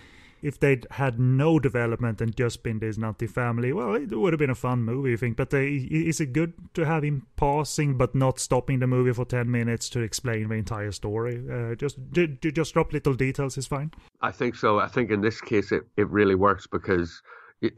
if 0.47 0.61
they'd 0.61 0.87
had 0.93 1.19
no 1.19 1.59
development 1.59 2.21
and 2.21 2.37
just 2.37 2.63
been 2.63 2.79
this 2.79 2.97
nutty 2.97 3.27
family, 3.27 3.73
well, 3.73 3.97
it 3.97 4.13
would 4.13 4.33
have 4.33 4.39
been 4.39 4.51
a 4.51 4.55
fun 4.55 4.85
movie, 4.85 5.13
I 5.13 5.17
think. 5.17 5.37
But 5.37 5.53
uh, 5.53 5.59
is 5.59 6.21
it 6.21 6.33
good 6.33 6.53
to 6.75 6.87
have 6.87 7.03
him 7.03 7.27
pausing 7.35 7.97
but 7.99 8.15
not 8.15 8.39
stopping 8.39 8.79
the 8.79 8.87
movie 8.87 9.13
for 9.13 9.25
10 9.25 9.51
minutes 9.51 9.89
to 9.91 10.01
explain 10.01 10.49
the 10.49 10.55
entire 10.55 10.93
story? 10.93 11.43
Uh, 11.51 11.75
just 11.75 11.99
just 12.41 12.75
drop 12.75 12.93
little 12.93 13.15
details 13.15 13.59
is 13.59 13.67
fine. 13.67 13.91
I 14.21 14.31
think 14.31 14.55
so. 14.55 14.79
I 14.79 14.87
think 14.87 15.11
in 15.11 15.21
this 15.21 15.41
case 15.41 15.73
it, 15.73 15.83
it 15.97 16.09
really 16.11 16.37
works 16.37 16.69
because 16.69 17.21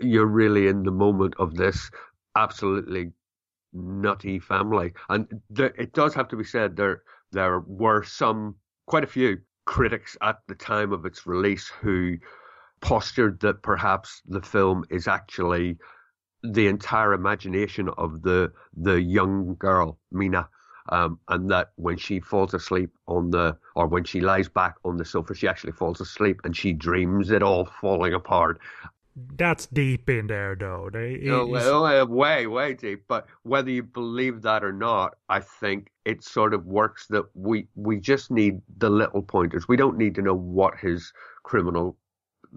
you're 0.00 0.26
really 0.26 0.66
in 0.66 0.82
the 0.82 0.90
moment 0.90 1.34
of 1.38 1.54
this 1.54 1.90
absolutely 2.36 3.12
nutty 3.72 4.38
family. 4.38 4.92
And 5.08 5.26
it 5.56 5.94
does 5.94 6.12
have 6.12 6.28
to 6.28 6.36
be 6.36 6.44
said 6.44 6.76
there 6.76 7.02
there 7.32 7.60
were 7.60 8.02
some, 8.04 8.56
quite 8.86 9.04
a 9.04 9.06
few 9.06 9.38
critics 9.64 10.16
at 10.22 10.38
the 10.48 10.54
time 10.54 10.92
of 10.92 11.04
its 11.04 11.26
release 11.26 11.68
who 11.68 12.16
postured 12.80 13.40
that 13.40 13.62
perhaps 13.62 14.22
the 14.26 14.42
film 14.42 14.84
is 14.90 15.08
actually 15.08 15.76
the 16.42 16.66
entire 16.68 17.12
imagination 17.12 17.88
of 17.98 18.22
the 18.22 18.52
the 18.76 19.00
young 19.00 19.56
girl 19.56 19.98
Mina, 20.12 20.48
um, 20.90 21.18
and 21.28 21.50
that 21.50 21.72
when 21.76 21.96
she 21.96 22.20
falls 22.20 22.54
asleep 22.54 22.90
on 23.06 23.30
the 23.30 23.56
or 23.74 23.86
when 23.86 24.04
she 24.04 24.20
lies 24.20 24.48
back 24.48 24.76
on 24.84 24.96
the 24.96 25.04
sofa, 25.04 25.34
she 25.34 25.48
actually 25.48 25.72
falls 25.72 26.00
asleep 26.00 26.40
and 26.44 26.56
she 26.56 26.72
dreams 26.72 27.30
it 27.30 27.42
all 27.42 27.64
falling 27.80 28.14
apart. 28.14 28.60
That's 29.36 29.66
deep 29.66 30.08
in 30.08 30.28
there, 30.28 30.54
though. 30.54 30.90
They, 30.92 31.18
no, 31.22 31.44
well, 31.46 32.06
way, 32.06 32.46
way 32.46 32.74
deep. 32.74 33.04
But 33.08 33.26
whether 33.42 33.70
you 33.70 33.82
believe 33.82 34.42
that 34.42 34.62
or 34.62 34.72
not, 34.72 35.16
I 35.28 35.40
think 35.40 35.90
it 36.04 36.22
sort 36.22 36.54
of 36.54 36.66
works 36.66 37.06
that 37.08 37.24
we 37.34 37.66
we 37.74 37.98
just 37.98 38.30
need 38.30 38.60
the 38.76 38.90
little 38.90 39.22
pointers. 39.22 39.66
We 39.66 39.76
don't 39.76 39.98
need 39.98 40.14
to 40.16 40.22
know 40.22 40.34
what 40.36 40.78
his 40.78 41.12
criminal 41.42 41.96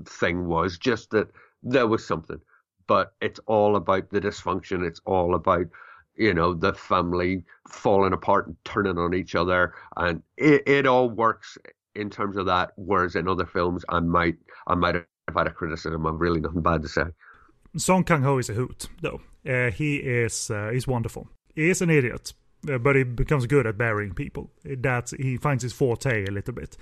thing 0.06 0.48
was, 0.48 0.78
just 0.78 1.12
that 1.12 1.30
there 1.64 1.88
was 1.88 2.06
something. 2.06 2.40
But 2.88 3.14
it's 3.22 3.40
all 3.46 3.76
about 3.76 4.10
the 4.10 4.20
dysfunction. 4.20 4.86
It's 4.86 5.02
all 5.06 5.36
about, 5.36 5.68
you 6.16 6.34
know, 6.34 6.54
the 6.54 6.74
family 6.74 7.44
falling 7.68 8.14
apart 8.14 8.48
and 8.48 8.56
turning 8.66 8.98
on 8.98 9.14
each 9.14 9.36
other. 9.36 9.74
And 9.96 10.22
it, 10.38 10.68
it 10.68 10.86
all 10.86 11.10
works 11.10 11.58
in 11.96 12.10
terms 12.10 12.38
of 12.38 12.46
that. 12.48 12.72
Whereas 12.76 13.16
in 13.16 13.28
other 13.28 13.46
films, 13.46 13.86
I 13.90 14.00
might, 14.00 14.36
I 14.68 14.76
might 14.76 14.96
have 14.96 15.06
had 15.36 15.48
a 15.48 15.52
criticism. 15.52 16.06
I've 16.06 16.20
really 16.20 16.42
nothing 16.42 16.62
bad 16.62 16.82
to 16.82 16.90
say. 16.90 17.04
Song 17.78 18.04
Kang 18.04 18.24
Ho 18.24 18.38
is 18.38 18.50
a 18.50 18.54
hoot, 18.54 18.90
though. 19.02 19.22
Uh, 19.48 19.72
he 19.72 19.98
is, 19.98 20.52
uh, 20.52 20.70
he's 20.74 20.88
wonderful. 20.88 21.30
He 21.56 21.70
is 21.70 21.82
an 21.82 21.90
idiot, 21.90 22.34
uh, 22.70 22.78
but 22.78 22.98
he 22.98 23.04
becomes 23.04 23.46
good 23.46 23.66
at 23.66 23.78
burying 23.78 24.14
people. 24.14 24.52
That 24.66 25.12
he 25.18 25.38
finds 25.38 25.64
his 25.64 25.72
forte 25.72 26.26
a 26.26 26.32
little 26.32 26.54
bit 26.54 26.76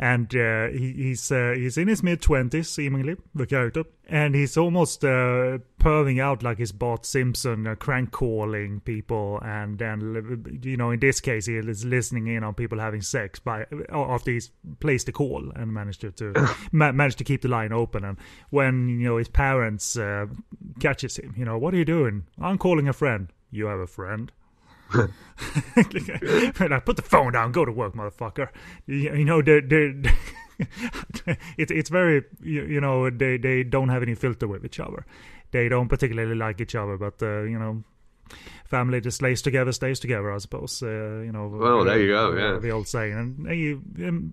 and 0.00 0.34
uh, 0.34 0.68
he, 0.68 0.94
he's 0.94 1.30
uh, 1.30 1.52
he's 1.54 1.76
in 1.76 1.86
his 1.86 2.02
mid 2.02 2.22
twenties, 2.22 2.70
seemingly 2.70 3.16
the 3.34 3.46
character, 3.46 3.84
and 4.08 4.34
he's 4.34 4.56
almost 4.56 5.04
uh, 5.04 5.58
perving 5.78 6.18
out 6.18 6.42
like 6.42 6.56
his 6.56 6.72
Bart 6.72 7.04
Simpson, 7.04 7.66
uh, 7.66 7.74
crank 7.74 8.10
calling 8.10 8.80
people, 8.80 9.38
and 9.44 9.78
then 9.78 10.60
you 10.62 10.78
know 10.78 10.90
in 10.90 11.00
this 11.00 11.20
case 11.20 11.44
he 11.44 11.56
is 11.56 11.84
listening 11.84 12.28
in 12.28 12.42
on 12.42 12.54
people 12.54 12.78
having 12.78 13.02
sex 13.02 13.38
by 13.38 13.66
after 13.90 14.30
he's 14.30 14.50
placed 14.80 15.06
a 15.10 15.12
call 15.12 15.52
and 15.54 15.74
managed 15.74 16.00
to, 16.00 16.10
to 16.12 16.32
ma- 16.72 16.92
managed 16.92 17.18
to 17.18 17.24
keep 17.24 17.42
the 17.42 17.48
line 17.48 17.72
open, 17.72 18.02
and 18.02 18.16
when 18.48 18.88
you 18.88 19.06
know 19.06 19.18
his 19.18 19.28
parents 19.28 19.98
uh, 19.98 20.24
catches 20.80 21.18
him, 21.18 21.34
you 21.36 21.44
know 21.44 21.58
what 21.58 21.74
are 21.74 21.78
you 21.78 21.84
doing? 21.84 22.24
I'm 22.40 22.56
calling 22.56 22.88
a 22.88 22.94
friend. 22.94 23.28
You 23.50 23.66
have 23.66 23.80
a 23.80 23.86
friend. 23.86 24.32
Like, 24.94 26.84
put 26.84 26.96
the 26.96 27.02
phone 27.04 27.32
down, 27.32 27.52
go 27.52 27.64
to 27.64 27.72
work, 27.72 27.94
motherfucker. 27.94 28.48
You, 28.86 29.14
you 29.14 29.24
know, 29.24 29.42
they're, 29.42 29.60
they're 29.60 29.94
it, 31.56 31.70
it's 31.70 31.90
very, 31.90 32.24
you, 32.42 32.64
you, 32.64 32.80
know, 32.80 33.10
they, 33.10 33.38
they 33.38 33.62
don't 33.62 33.88
have 33.88 34.02
any 34.02 34.14
filter 34.14 34.46
with 34.46 34.64
each 34.64 34.80
other. 34.80 35.06
They 35.52 35.68
don't 35.68 35.88
particularly 35.88 36.34
like 36.34 36.60
each 36.60 36.74
other, 36.74 36.96
but, 36.96 37.22
uh, 37.22 37.42
you 37.42 37.58
know, 37.58 37.82
family 38.64 39.00
just 39.00 39.18
stays 39.18 39.42
together, 39.42 39.72
stays 39.72 40.00
together. 40.00 40.32
I 40.32 40.38
suppose. 40.38 40.82
Uh, 40.82 41.22
you 41.24 41.32
know. 41.32 41.48
Well, 41.48 41.84
there 41.84 42.00
you 42.00 42.08
go. 42.08 42.36
Yeah. 42.36 42.58
The 42.58 42.70
old 42.70 42.88
saying, 42.88 43.14
and 43.14 43.58
you 43.58 43.82
um, 44.06 44.32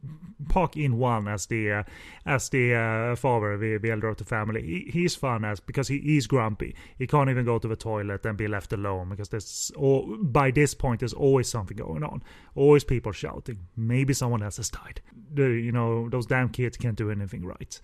Park 0.50 0.78
In 0.78 0.94
Hwan 0.94 1.28
as 1.28 1.48
the 1.48 1.72
uh, 1.72 1.84
as 2.26 2.50
the 2.50 2.76
uh, 2.76 3.16
father, 3.16 3.58
the, 3.58 3.78
the 3.78 3.92
elder 3.92 4.08
of 4.08 4.18
the 4.18 4.24
family. 4.24 4.62
He, 4.62 4.92
he's 4.92 5.16
fun 5.16 5.44
as 5.44 5.60
because 5.60 5.88
he, 5.88 6.00
he's 6.00 6.28
grumpy. 6.28 6.76
He 6.98 7.08
can't 7.08 7.30
even 7.30 7.46
go 7.46 7.60
to 7.60 7.68
the 7.68 7.76
toilet 7.76 8.26
and 8.26 8.38
be 8.38 8.48
left 8.48 8.72
alone 8.74 9.10
because 9.10 9.30
there's 9.30 9.72
or 9.76 10.06
by 10.18 10.52
this 10.52 10.74
point 10.74 11.00
there's 11.00 11.14
always 11.14 11.50
something 11.50 11.78
going 11.78 12.04
on. 12.04 12.24
Always 12.56 12.84
people 12.84 13.12
shouting. 13.12 13.60
Maybe 13.76 14.14
someone 14.14 14.44
else 14.44 14.58
has 14.58 14.70
died. 14.70 15.02
The, 15.34 15.50
you 15.50 15.72
know 15.72 16.10
those 16.10 16.26
damn 16.26 16.50
kids 16.50 16.78
can't 16.78 16.96
do 16.96 17.12
anything 17.12 17.46
right 17.46 17.80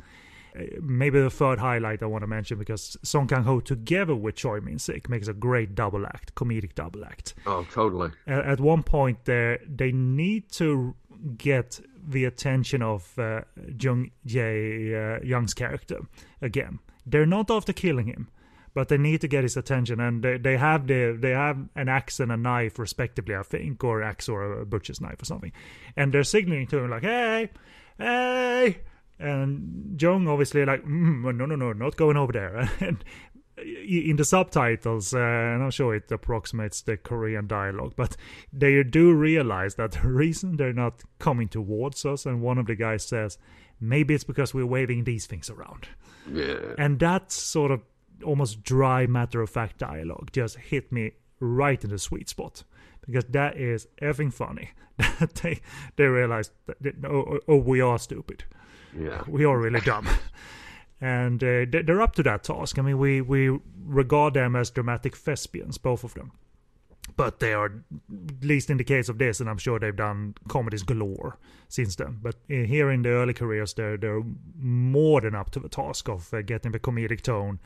maybe 0.81 1.19
the 1.19 1.29
third 1.29 1.59
highlight 1.59 2.03
I 2.03 2.05
want 2.05 2.23
to 2.23 2.27
mention 2.27 2.57
because 2.57 2.97
Song 3.03 3.27
Kang 3.27 3.43
Ho 3.43 3.59
together 3.59 4.15
with 4.15 4.35
Choi 4.35 4.59
Min 4.61 4.79
Sik 4.79 5.09
makes 5.09 5.27
a 5.27 5.33
great 5.33 5.75
double 5.75 6.05
act, 6.05 6.35
comedic 6.35 6.75
double 6.75 7.05
act. 7.05 7.33
Oh, 7.45 7.65
totally. 7.71 8.11
At, 8.27 8.45
at 8.45 8.59
one 8.59 8.83
point, 8.83 9.25
there 9.25 9.59
they 9.67 9.91
need 9.91 10.51
to 10.53 10.95
get 11.37 11.79
the 12.07 12.25
attention 12.25 12.81
of 12.81 13.17
uh, 13.17 13.41
Jung 13.79 14.11
Jae 14.27 15.21
uh, 15.21 15.23
Young's 15.23 15.53
character 15.53 16.01
again. 16.41 16.79
They're 17.05 17.25
not 17.25 17.49
after 17.49 17.73
killing 17.73 18.07
him, 18.07 18.29
but 18.73 18.89
they 18.89 18.97
need 18.97 19.21
to 19.21 19.27
get 19.27 19.43
his 19.43 19.57
attention, 19.57 19.99
and 19.99 20.23
they, 20.23 20.37
they 20.37 20.57
have 20.57 20.87
the 20.87 21.17
they 21.19 21.31
have 21.31 21.57
an 21.75 21.89
axe 21.89 22.19
and 22.19 22.31
a 22.31 22.37
knife 22.37 22.79
respectively, 22.79 23.35
I 23.35 23.43
think, 23.43 23.83
or 23.83 24.03
axe 24.03 24.29
or 24.29 24.61
a 24.61 24.65
butcher's 24.65 25.01
knife 25.01 25.21
or 25.21 25.25
something, 25.25 25.51
and 25.95 26.13
they're 26.13 26.23
signaling 26.23 26.67
to 26.67 26.79
him 26.79 26.89
like, 26.89 27.03
"Hey, 27.03 27.49
hey." 27.97 28.77
And 29.19 30.01
Jung 30.01 30.27
obviously 30.27 30.65
like, 30.65 30.83
mm, 30.83 31.35
no, 31.35 31.45
no, 31.45 31.55
no, 31.55 31.73
not 31.73 31.95
going 31.95 32.17
over 32.17 32.33
there. 32.33 32.69
And 32.79 33.03
in 33.57 34.15
the 34.15 34.25
subtitles, 34.25 35.13
uh, 35.13 35.19
and 35.19 35.63
I'm 35.63 35.71
sure 35.71 35.93
it 35.93 36.11
approximates 36.11 36.81
the 36.81 36.97
Korean 36.97 37.47
dialogue, 37.47 37.93
but 37.95 38.17
they 38.51 38.81
do 38.83 39.13
realize 39.13 39.75
that 39.75 39.91
the 39.91 40.07
reason 40.07 40.57
they're 40.57 40.73
not 40.73 41.03
coming 41.19 41.47
towards 41.47 42.05
us, 42.05 42.25
and 42.25 42.41
one 42.41 42.57
of 42.57 42.65
the 42.65 42.75
guys 42.75 43.05
says, 43.05 43.37
maybe 43.79 44.15
it's 44.15 44.23
because 44.23 44.53
we're 44.53 44.65
waving 44.65 45.03
these 45.03 45.27
things 45.27 45.49
around. 45.49 45.87
Yeah. 46.31 46.73
And 46.77 46.99
that 46.99 47.31
sort 47.31 47.71
of 47.71 47.81
almost 48.23 48.63
dry, 48.63 49.05
matter 49.05 49.41
of 49.41 49.49
fact 49.49 49.77
dialogue 49.77 50.29
just 50.31 50.57
hit 50.57 50.91
me 50.91 51.11
right 51.39 51.83
in 51.83 51.89
the 51.89 51.99
sweet 51.99 52.29
spot 52.29 52.63
because 53.01 53.25
that 53.25 53.57
is 53.57 53.87
effing 54.01 54.33
funny. 54.33 54.71
That 55.19 55.33
they 55.35 55.59
they 55.95 56.05
realize 56.05 56.51
that 56.67 56.93
oh, 57.03 57.25
oh, 57.33 57.39
oh, 57.47 57.57
we 57.57 57.81
are 57.81 57.97
stupid. 57.97 58.43
Yeah. 58.97 59.23
We 59.27 59.45
are 59.45 59.57
really 59.57 59.81
dumb. 59.81 60.07
and 61.01 61.43
uh, 61.43 61.65
they're 61.69 62.01
up 62.01 62.15
to 62.15 62.23
that 62.23 62.43
task. 62.43 62.79
I 62.79 62.81
mean, 62.81 62.97
we 62.97 63.21
we 63.21 63.59
regard 63.85 64.33
them 64.33 64.55
as 64.55 64.69
dramatic 64.71 65.15
thespians, 65.15 65.77
both 65.77 66.03
of 66.03 66.13
them. 66.13 66.31
But 67.17 67.39
they 67.39 67.53
are, 67.53 67.65
at 67.65 68.43
least 68.43 68.69
in 68.69 68.77
the 68.77 68.83
case 68.85 69.09
of 69.09 69.17
this, 69.17 69.41
and 69.41 69.49
I'm 69.49 69.57
sure 69.57 69.77
they've 69.77 69.95
done 69.95 70.35
comedies 70.47 70.83
galore 70.83 71.37
since 71.67 71.95
then. 71.97 72.19
But 72.21 72.35
uh, 72.49 72.63
here 72.65 72.89
in 72.89 73.01
the 73.01 73.09
early 73.09 73.33
careers, 73.33 73.73
they're 73.73 73.97
they're 73.97 74.23
more 74.57 75.21
than 75.21 75.35
up 75.35 75.49
to 75.51 75.59
the 75.59 75.69
task 75.69 76.09
of 76.09 76.33
uh, 76.33 76.41
getting 76.41 76.71
the 76.71 76.79
comedic 76.79 77.21
tone 77.21 77.59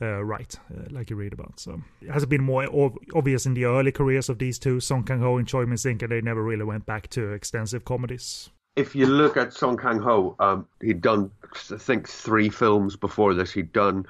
uh, 0.00 0.22
right, 0.24 0.54
uh, 0.72 0.84
like 0.90 1.10
you 1.10 1.16
read 1.16 1.32
about. 1.32 1.58
So 1.58 1.82
it 2.00 2.10
has 2.10 2.24
been 2.26 2.44
more 2.44 2.64
ob- 2.64 2.98
obvious 3.14 3.46
in 3.46 3.54
the 3.54 3.64
early 3.64 3.90
careers 3.92 4.28
of 4.28 4.38
these 4.38 4.58
two, 4.58 4.78
Song 4.80 5.02
Kang 5.02 5.20
Ho 5.20 5.36
and 5.36 5.48
Choi 5.48 5.66
Min 5.66 5.76
Sik, 5.76 6.02
and 6.02 6.12
they 6.12 6.20
never 6.20 6.42
really 6.42 6.64
went 6.64 6.86
back 6.86 7.08
to 7.10 7.32
extensive 7.32 7.84
comedies. 7.84 8.50
If 8.78 8.94
you 8.94 9.06
look 9.06 9.36
at 9.36 9.52
Song 9.52 9.76
Kang 9.76 9.98
Ho, 9.98 10.36
um, 10.38 10.68
he'd 10.80 11.00
done, 11.00 11.32
I 11.52 11.78
think, 11.78 12.08
three 12.08 12.48
films 12.48 12.94
before 12.94 13.34
this. 13.34 13.50
He'd 13.50 13.72
done 13.72 14.06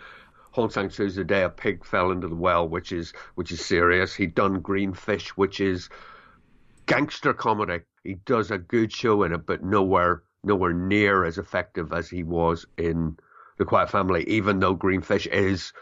Hong 0.51 0.69
Sang 0.69 0.91
Soo's 0.91 1.15
The 1.15 1.25
Day 1.25 1.43
a 1.43 1.49
Pig 1.49 1.87
Fell 1.87 2.11
into 2.11 2.29
the 2.29 2.35
Well, 2.35 2.69
which 2.69 2.93
is 2.93 3.15
which 3.35 3.51
is 3.51 3.65
serious. 3.65 4.15
He'd 4.15 4.35
done 4.35 4.61
Green 4.61 4.93
Fish, 4.93 5.31
which 5.39 5.59
is 5.59 5.89
gangster 6.85 7.33
comedy. 7.33 7.81
He 8.05 8.17
does 8.27 8.51
a 8.51 8.59
good 8.59 8.93
show 8.93 9.23
in 9.23 9.33
it, 9.33 9.47
but 9.47 9.65
nowhere 9.65 10.23
nowhere 10.45 10.75
near 10.75 11.25
as 11.25 11.39
effective 11.39 11.95
as 11.95 12.11
he 12.11 12.23
was 12.23 12.67
in 12.77 13.17
the 13.57 13.65
Quiet 13.65 13.89
Family, 13.89 14.23
even 14.29 14.61
though 14.61 14.75
Green 14.75 15.01
Fish 15.01 15.27
is 15.29 15.73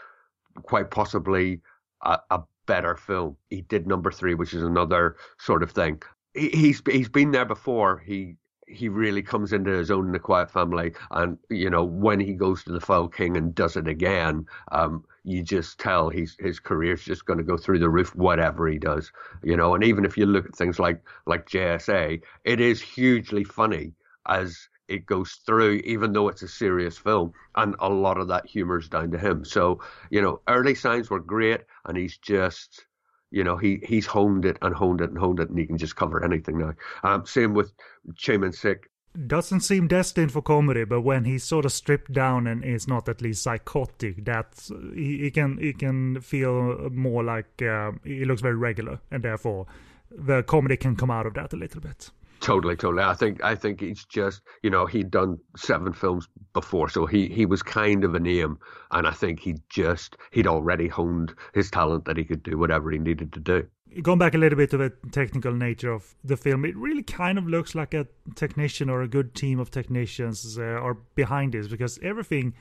quite 0.63 0.91
possibly 0.91 1.59
a, 2.03 2.19
a 2.31 2.41
better 2.65 2.95
film. 2.95 3.35
He 3.49 3.63
did 3.63 3.85
number 3.85 4.11
three, 4.11 4.33
which 4.33 4.53
is 4.53 4.63
another 4.63 5.17
sort 5.39 5.61
of 5.61 5.71
thing. 5.71 6.01
He, 6.33 6.47
he's 6.51 6.81
he's 6.89 7.09
been 7.09 7.31
there 7.31 7.43
before. 7.43 7.97
He 7.97 8.37
he 8.67 8.89
really 8.89 9.21
comes 9.21 9.53
into 9.53 9.71
his 9.71 9.89
own 9.89 10.07
in 10.07 10.11
the 10.11 10.19
Quiet 10.19 10.51
Family, 10.51 10.93
and 11.11 11.37
you 11.49 11.69
know 11.69 11.83
when 11.83 12.19
he 12.19 12.33
goes 12.33 12.63
to 12.63 12.71
the 12.71 12.81
Foul 12.81 13.07
King 13.07 13.37
and 13.37 13.55
does 13.55 13.75
it 13.77 13.87
again, 13.87 14.45
um, 14.71 15.05
you 15.23 15.43
just 15.43 15.79
tell 15.79 16.09
he's 16.09 16.35
his 16.39 16.59
career's 16.59 17.03
just 17.03 17.25
going 17.25 17.37
to 17.37 17.43
go 17.43 17.57
through 17.57 17.79
the 17.79 17.89
roof, 17.89 18.15
whatever 18.15 18.67
he 18.67 18.77
does, 18.77 19.11
you 19.43 19.55
know. 19.57 19.73
And 19.75 19.83
even 19.83 20.05
if 20.05 20.17
you 20.17 20.25
look 20.25 20.45
at 20.45 20.55
things 20.55 20.79
like 20.79 21.01
like 21.25 21.49
JSA, 21.49 22.21
it 22.43 22.59
is 22.59 22.81
hugely 22.81 23.43
funny 23.43 23.93
as 24.27 24.69
it 24.87 25.05
goes 25.05 25.33
through, 25.45 25.81
even 25.83 26.13
though 26.13 26.29
it's 26.29 26.43
a 26.43 26.47
serious 26.47 26.97
film, 26.97 27.33
and 27.55 27.75
a 27.79 27.89
lot 27.89 28.17
of 28.17 28.27
that 28.29 28.45
humor 28.45 28.79
is 28.79 28.89
down 28.89 29.11
to 29.11 29.17
him. 29.17 29.43
So, 29.43 29.81
you 30.09 30.21
know, 30.21 30.41
early 30.47 30.75
signs 30.75 31.09
were 31.09 31.19
great, 31.19 31.61
and 31.85 31.97
he's 31.97 32.17
just, 32.17 32.85
you 33.31 33.43
know, 33.43 33.57
he 33.57 33.79
he's 33.83 34.05
honed 34.05 34.45
it 34.45 34.57
and 34.61 34.73
honed 34.73 35.01
it 35.01 35.09
and 35.09 35.17
honed 35.17 35.39
it, 35.39 35.49
and 35.49 35.57
he 35.57 35.65
can 35.65 35.77
just 35.77 35.95
cover 35.95 36.23
anything 36.23 36.57
now. 36.57 36.73
Um, 37.03 37.25
same 37.25 37.53
with 37.53 37.73
Choi 38.15 38.37
Min 38.37 38.53
Sik. 38.53 38.89
Doesn't 39.25 39.61
seem 39.61 39.87
destined 39.87 40.31
for 40.31 40.41
comedy, 40.41 40.83
but 40.83 41.01
when 41.01 41.25
he's 41.25 41.43
sort 41.43 41.65
of 41.65 41.71
stripped 41.71 42.13
down 42.13 42.45
and 42.45 42.63
is 42.63 42.87
not 42.87 43.09
at 43.09 43.21
least 43.21 43.41
psychotic, 43.41 44.25
that 44.25 44.69
he, 44.93 45.17
he 45.17 45.31
can 45.31 45.57
he 45.57 45.73
can 45.73 46.21
feel 46.21 46.89
more 46.91 47.23
like 47.23 47.61
uh, 47.61 47.91
he 48.03 48.25
looks 48.25 48.41
very 48.41 48.55
regular, 48.55 48.99
and 49.09 49.23
therefore 49.23 49.65
the 50.11 50.43
comedy 50.43 50.77
can 50.77 50.95
come 50.95 51.11
out 51.11 51.25
of 51.25 51.33
that 51.33 51.53
a 51.53 51.57
little 51.57 51.81
bit. 51.81 52.11
Totally, 52.39 52.75
totally. 52.75 53.03
I 53.03 53.13
think 53.13 53.43
I 53.43 53.55
think 53.55 53.81
he's 53.81 54.05
just 54.05 54.41
you 54.61 54.69
know 54.69 54.85
he'd 54.85 55.11
done 55.11 55.39
seven 55.55 55.93
films 55.93 56.27
before, 56.53 56.89
so 56.89 57.05
he 57.05 57.27
he 57.27 57.45
was 57.45 57.63
kind 57.63 58.03
of 58.03 58.15
a 58.15 58.19
name, 58.19 58.59
and 58.91 59.07
I 59.07 59.11
think 59.11 59.39
he 59.39 59.55
just 59.69 60.17
he'd 60.31 60.47
already 60.47 60.87
honed 60.87 61.33
his 61.53 61.71
talent 61.71 62.05
that 62.05 62.17
he 62.17 62.23
could 62.23 62.43
do 62.43 62.57
whatever 62.57 62.91
he 62.91 62.99
needed 62.99 63.33
to 63.33 63.39
do. 63.39 63.67
Going 64.01 64.19
back 64.19 64.35
a 64.35 64.37
little 64.37 64.57
bit 64.57 64.69
to 64.71 64.77
the 64.77 64.93
technical 65.11 65.53
nature 65.53 65.91
of 65.91 66.13
the 66.23 66.37
film, 66.37 66.65
it 66.65 66.75
really 66.75 67.03
kind 67.03 67.37
of 67.37 67.47
looks 67.47 67.73
like 67.73 67.93
a 67.93 68.05
technician 68.35 68.89
or 68.89 69.01
a 69.01 69.07
good 69.07 69.33
team 69.33 69.59
of 69.59 69.71
technicians 69.71 70.57
uh, 70.59 70.61
are 70.61 70.95
behind 71.15 71.53
this 71.53 71.67
because 71.67 71.97
everything 72.03 72.53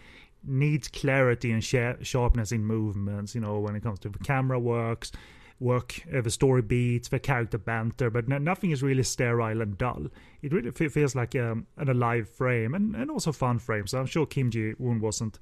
needs 0.45 0.89
clarity 0.89 1.51
and 1.51 1.63
sharpness 1.65 2.53
in 2.53 2.65
movements. 2.65 3.35
You 3.35 3.41
know, 3.41 3.59
when 3.59 3.77
it 3.77 3.83
comes 3.83 3.99
to 4.01 4.09
the 4.09 4.21
camera 4.21 4.59
works, 4.59 5.13
work, 5.61 6.01
uh, 6.15 6.21
the 6.21 6.31
story 6.31 6.63
beats, 6.63 7.09
the 7.09 7.19
character 7.19 7.59
banter, 7.59 8.11
but 8.11 8.29
nothing 8.29 8.71
is 8.71 8.83
really 8.83 9.03
sterile 9.03 9.63
and 9.63 9.79
dull. 9.79 10.07
It 10.43 10.53
really 10.53 10.71
feels 10.71 11.15
like 11.15 11.35
um, 11.35 11.67
an 11.77 11.89
alive 11.89 12.29
frame 12.29 12.75
and, 12.75 12.95
and 12.95 13.11
also 13.11 13.33
fun 13.33 13.59
frame. 13.59 13.87
So 13.87 13.99
I'm 13.99 14.07
sure 14.07 14.27
Kim 14.27 14.51
Ji 14.51 14.75
Woon 14.79 15.01
wasn't 15.01 15.39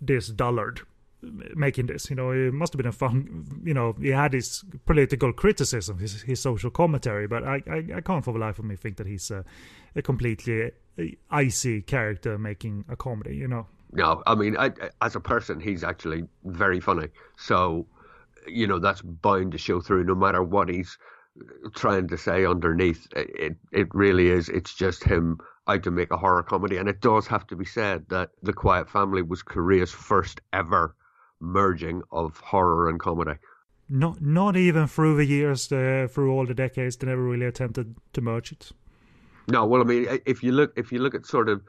this 0.00 0.28
dullard 0.28 0.82
making 1.54 1.86
this. 1.86 2.10
You 2.10 2.16
know, 2.16 2.30
it 2.30 2.52
must 2.54 2.72
have 2.72 2.78
been 2.78 2.86
a 2.86 2.92
fun. 2.92 3.62
You 3.64 3.74
know, 3.74 3.94
he 4.00 4.08
had 4.08 4.32
his 4.32 4.64
political 4.86 5.32
criticism, 5.32 5.98
his, 5.98 6.22
his 6.22 6.40
social 6.40 6.70
commentary, 6.70 7.26
but 7.26 7.44
I, 7.44 7.62
I, 7.68 7.84
I 7.96 8.00
can't 8.00 8.24
for 8.24 8.32
the 8.32 8.38
life 8.38 8.58
of 8.58 8.64
me 8.64 8.76
think 8.76 8.96
that 8.96 9.06
he's 9.06 9.30
a, 9.30 9.44
a 9.96 10.02
completely 10.02 10.70
uh, 10.98 11.02
icy 11.30 11.82
character 11.82 12.38
making 12.38 12.84
a 12.88 12.96
comedy. 12.96 13.36
You 13.36 13.48
know. 13.48 13.66
No, 13.92 14.22
I 14.26 14.36
mean, 14.36 14.56
I, 14.56 14.70
as 15.02 15.16
a 15.16 15.20
person, 15.20 15.58
he's 15.58 15.82
actually 15.82 16.24
very 16.44 16.78
funny. 16.78 17.08
So 17.36 17.86
you 18.50 18.66
know 18.66 18.78
that's 18.78 19.02
bound 19.02 19.52
to 19.52 19.58
show 19.58 19.80
through 19.80 20.04
no 20.04 20.14
matter 20.14 20.42
what 20.42 20.68
he's 20.68 20.98
trying 21.74 22.08
to 22.08 22.18
say 22.18 22.44
underneath. 22.44 23.06
It 23.14 23.56
it 23.72 23.88
really 23.92 24.28
is 24.28 24.48
it's 24.48 24.74
just 24.74 25.04
him 25.04 25.38
out 25.68 25.82
to 25.84 25.90
make 25.90 26.10
a 26.10 26.16
horror 26.16 26.42
comedy. 26.42 26.76
And 26.76 26.88
it 26.88 27.00
does 27.00 27.26
have 27.26 27.46
to 27.48 27.56
be 27.56 27.64
said 27.64 28.06
that 28.08 28.30
the 28.42 28.52
quiet 28.52 28.90
family 28.90 29.22
was 29.22 29.42
korea's 29.42 29.92
first 29.92 30.40
ever 30.52 30.94
merging 31.40 32.02
of 32.10 32.38
horror 32.38 32.88
and 32.88 32.98
comedy. 33.00 33.38
Not 33.88 34.20
not 34.20 34.56
even 34.56 34.86
through 34.86 35.16
the 35.16 35.26
years 35.26 35.70
uh, 35.72 36.06
through 36.10 36.32
all 36.32 36.46
the 36.46 36.54
decades 36.54 36.96
they 36.96 37.06
never 37.06 37.22
really 37.22 37.46
attempted 37.46 37.96
to 38.12 38.20
merge 38.20 38.52
it. 38.52 38.72
No 39.48 39.66
well 39.66 39.80
i 39.80 39.84
mean 39.84 40.20
if 40.26 40.42
you 40.42 40.52
look 40.52 40.72
if 40.76 40.92
you 40.92 40.98
look 41.00 41.14
at 41.14 41.26
sort 41.26 41.48
of 41.48 41.62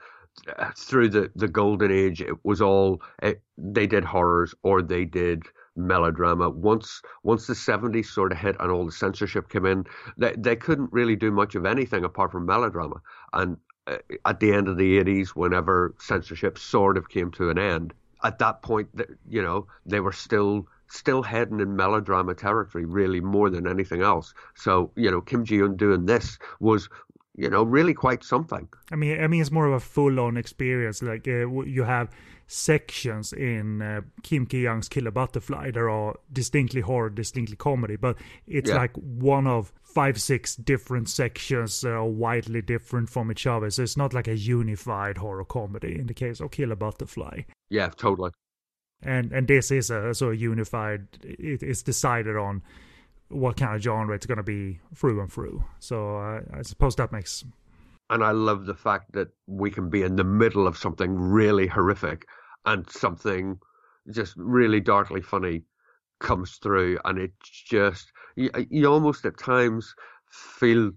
uh, 0.58 0.72
through 0.78 1.10
the 1.10 1.32
the 1.36 1.48
golden 1.48 1.92
age 1.92 2.22
it 2.22 2.46
was 2.46 2.62
all 2.62 3.02
it, 3.22 3.42
they 3.58 3.88
did 3.88 4.06
horrors 4.06 4.54
or 4.64 4.82
they 4.82 5.06
did 5.06 5.44
melodrama. 5.88 6.50
Once 6.50 7.02
once 7.24 7.48
the 7.48 7.56
seventies 7.56 8.10
sort 8.10 8.32
of 8.32 8.38
hit 8.38 8.56
and 8.60 8.72
all 8.72 8.86
the 8.86 8.92
censorship 8.92 9.50
came 9.50 9.66
in, 9.66 9.86
they 10.18 10.34
they 10.38 10.56
couldn't 10.56 10.92
really 10.92 11.16
do 11.16 11.32
much 11.32 11.56
of 11.56 11.66
anything 11.66 12.04
apart 12.04 12.32
from 12.32 12.46
melodrama. 12.46 13.02
And 13.34 13.58
uh, 13.88 13.98
at 14.26 14.40
the 14.40 14.54
end 14.54 14.68
of 14.68 14.78
the 14.78 14.98
eighties, 14.98 15.36
whenever 15.36 15.96
censorship 16.00 16.58
sort 16.58 16.98
of 16.98 17.10
came 17.10 17.32
to 17.32 17.50
an 17.50 17.58
end, 17.58 17.94
at 18.24 18.40
that 18.40 18.62
point, 18.62 18.90
you 19.28 19.42
know, 19.42 19.68
they 19.86 20.00
were 20.00 20.14
still 20.14 20.68
still 20.88 21.24
heading 21.24 21.62
in 21.62 21.76
melodrama 21.76 22.36
territory, 22.36 22.84
really 22.86 23.22
more 23.22 23.50
than 23.50 23.66
anything 23.66 24.02
else. 24.02 24.34
So 24.56 24.92
you 24.96 25.10
know, 25.10 25.22
Kim 25.22 25.46
Ji 25.46 25.62
Woon 25.62 25.78
doing 25.78 26.06
this 26.06 26.38
was 26.60 26.90
you 27.36 27.50
know, 27.50 27.64
really 27.64 27.94
quite 27.94 28.24
something. 28.24 28.68
I 28.92 28.96
mean, 28.96 29.22
I 29.22 29.28
mean, 29.28 29.42
it's 29.42 29.52
more 29.52 29.66
of 29.66 29.74
a 29.74 29.80
full-on 29.80 30.38
experience. 30.38 31.02
Like 31.02 31.28
uh, 31.28 31.48
you 31.64 31.84
have 31.84 32.10
sections 32.52 33.32
in 33.32 33.82
uh, 33.82 34.02
Kim 34.24 34.46
Ki 34.46 34.62
Young's 34.62 34.90
Killer 34.90 35.12
Butterfly. 35.12 35.72
There 35.72 35.90
are 35.90 36.16
distinctly 36.34 36.82
horror, 36.82 37.10
distinctly 37.10 37.56
comedy, 37.56 37.96
but 37.96 38.18
it's 38.46 38.70
yeah. 38.70 38.76
like 38.76 38.94
one 38.98 39.48
of 39.48 39.72
five, 39.84 40.22
six 40.22 40.58
different 40.58 41.10
sections 41.10 41.80
that 41.82 41.94
are 41.94 42.06
widely 42.06 42.62
different 42.62 43.10
from 43.10 43.32
each 43.32 43.48
other. 43.48 43.70
So 43.70 43.84
it's 43.84 43.96
not 43.96 44.14
like 44.14 44.28
a 44.28 44.36
unified 44.36 45.18
horror 45.18 45.46
comedy 45.46 45.98
in 45.98 46.08
the 46.08 46.14
case 46.14 46.42
of 46.42 46.52
Killer 46.52 46.76
Butterfly. 46.76 47.44
Yeah, 47.70 47.90
totally. 47.96 48.32
And 49.02 49.32
and 49.32 49.48
this 49.48 49.72
is 49.72 49.90
a 49.90 50.14
sort 50.14 50.36
of 50.36 50.42
unified. 50.42 51.08
It 51.24 51.64
is 51.64 51.82
decided 51.82 52.36
on 52.36 52.62
what 53.30 53.56
kind 53.56 53.76
of 53.76 53.82
genre 53.82 54.14
it's 54.14 54.26
going 54.26 54.38
to 54.38 54.44
be 54.44 54.80
through 54.94 55.22
and 55.22 55.32
through. 55.32 55.64
So 55.80 56.18
uh, 56.18 56.42
I 56.54 56.64
suppose 56.64 56.98
that 56.98 57.14
makes. 57.14 57.46
And 58.10 58.26
I 58.26 58.32
love 58.32 58.66
the 58.66 58.76
fact 58.76 59.14
that 59.14 59.30
we 59.48 59.72
can 59.72 59.90
be 59.90 60.04
in 60.04 60.18
the 60.18 60.26
middle 60.26 60.68
of 60.68 60.78
something 60.78 61.18
really 61.18 61.66
horrific 61.66 62.28
and 62.66 62.90
something 62.90 63.60
just 64.12 64.34
really 64.38 64.80
darkly 64.80 65.22
funny 65.22 65.64
comes 66.20 66.58
through, 66.58 67.00
and 67.06 67.18
it's 67.20 67.50
just 67.50 68.12
you, 68.36 68.50
you 68.70 68.86
almost 68.88 69.26
at 69.26 69.38
times 69.38 69.94
feel 70.30 70.92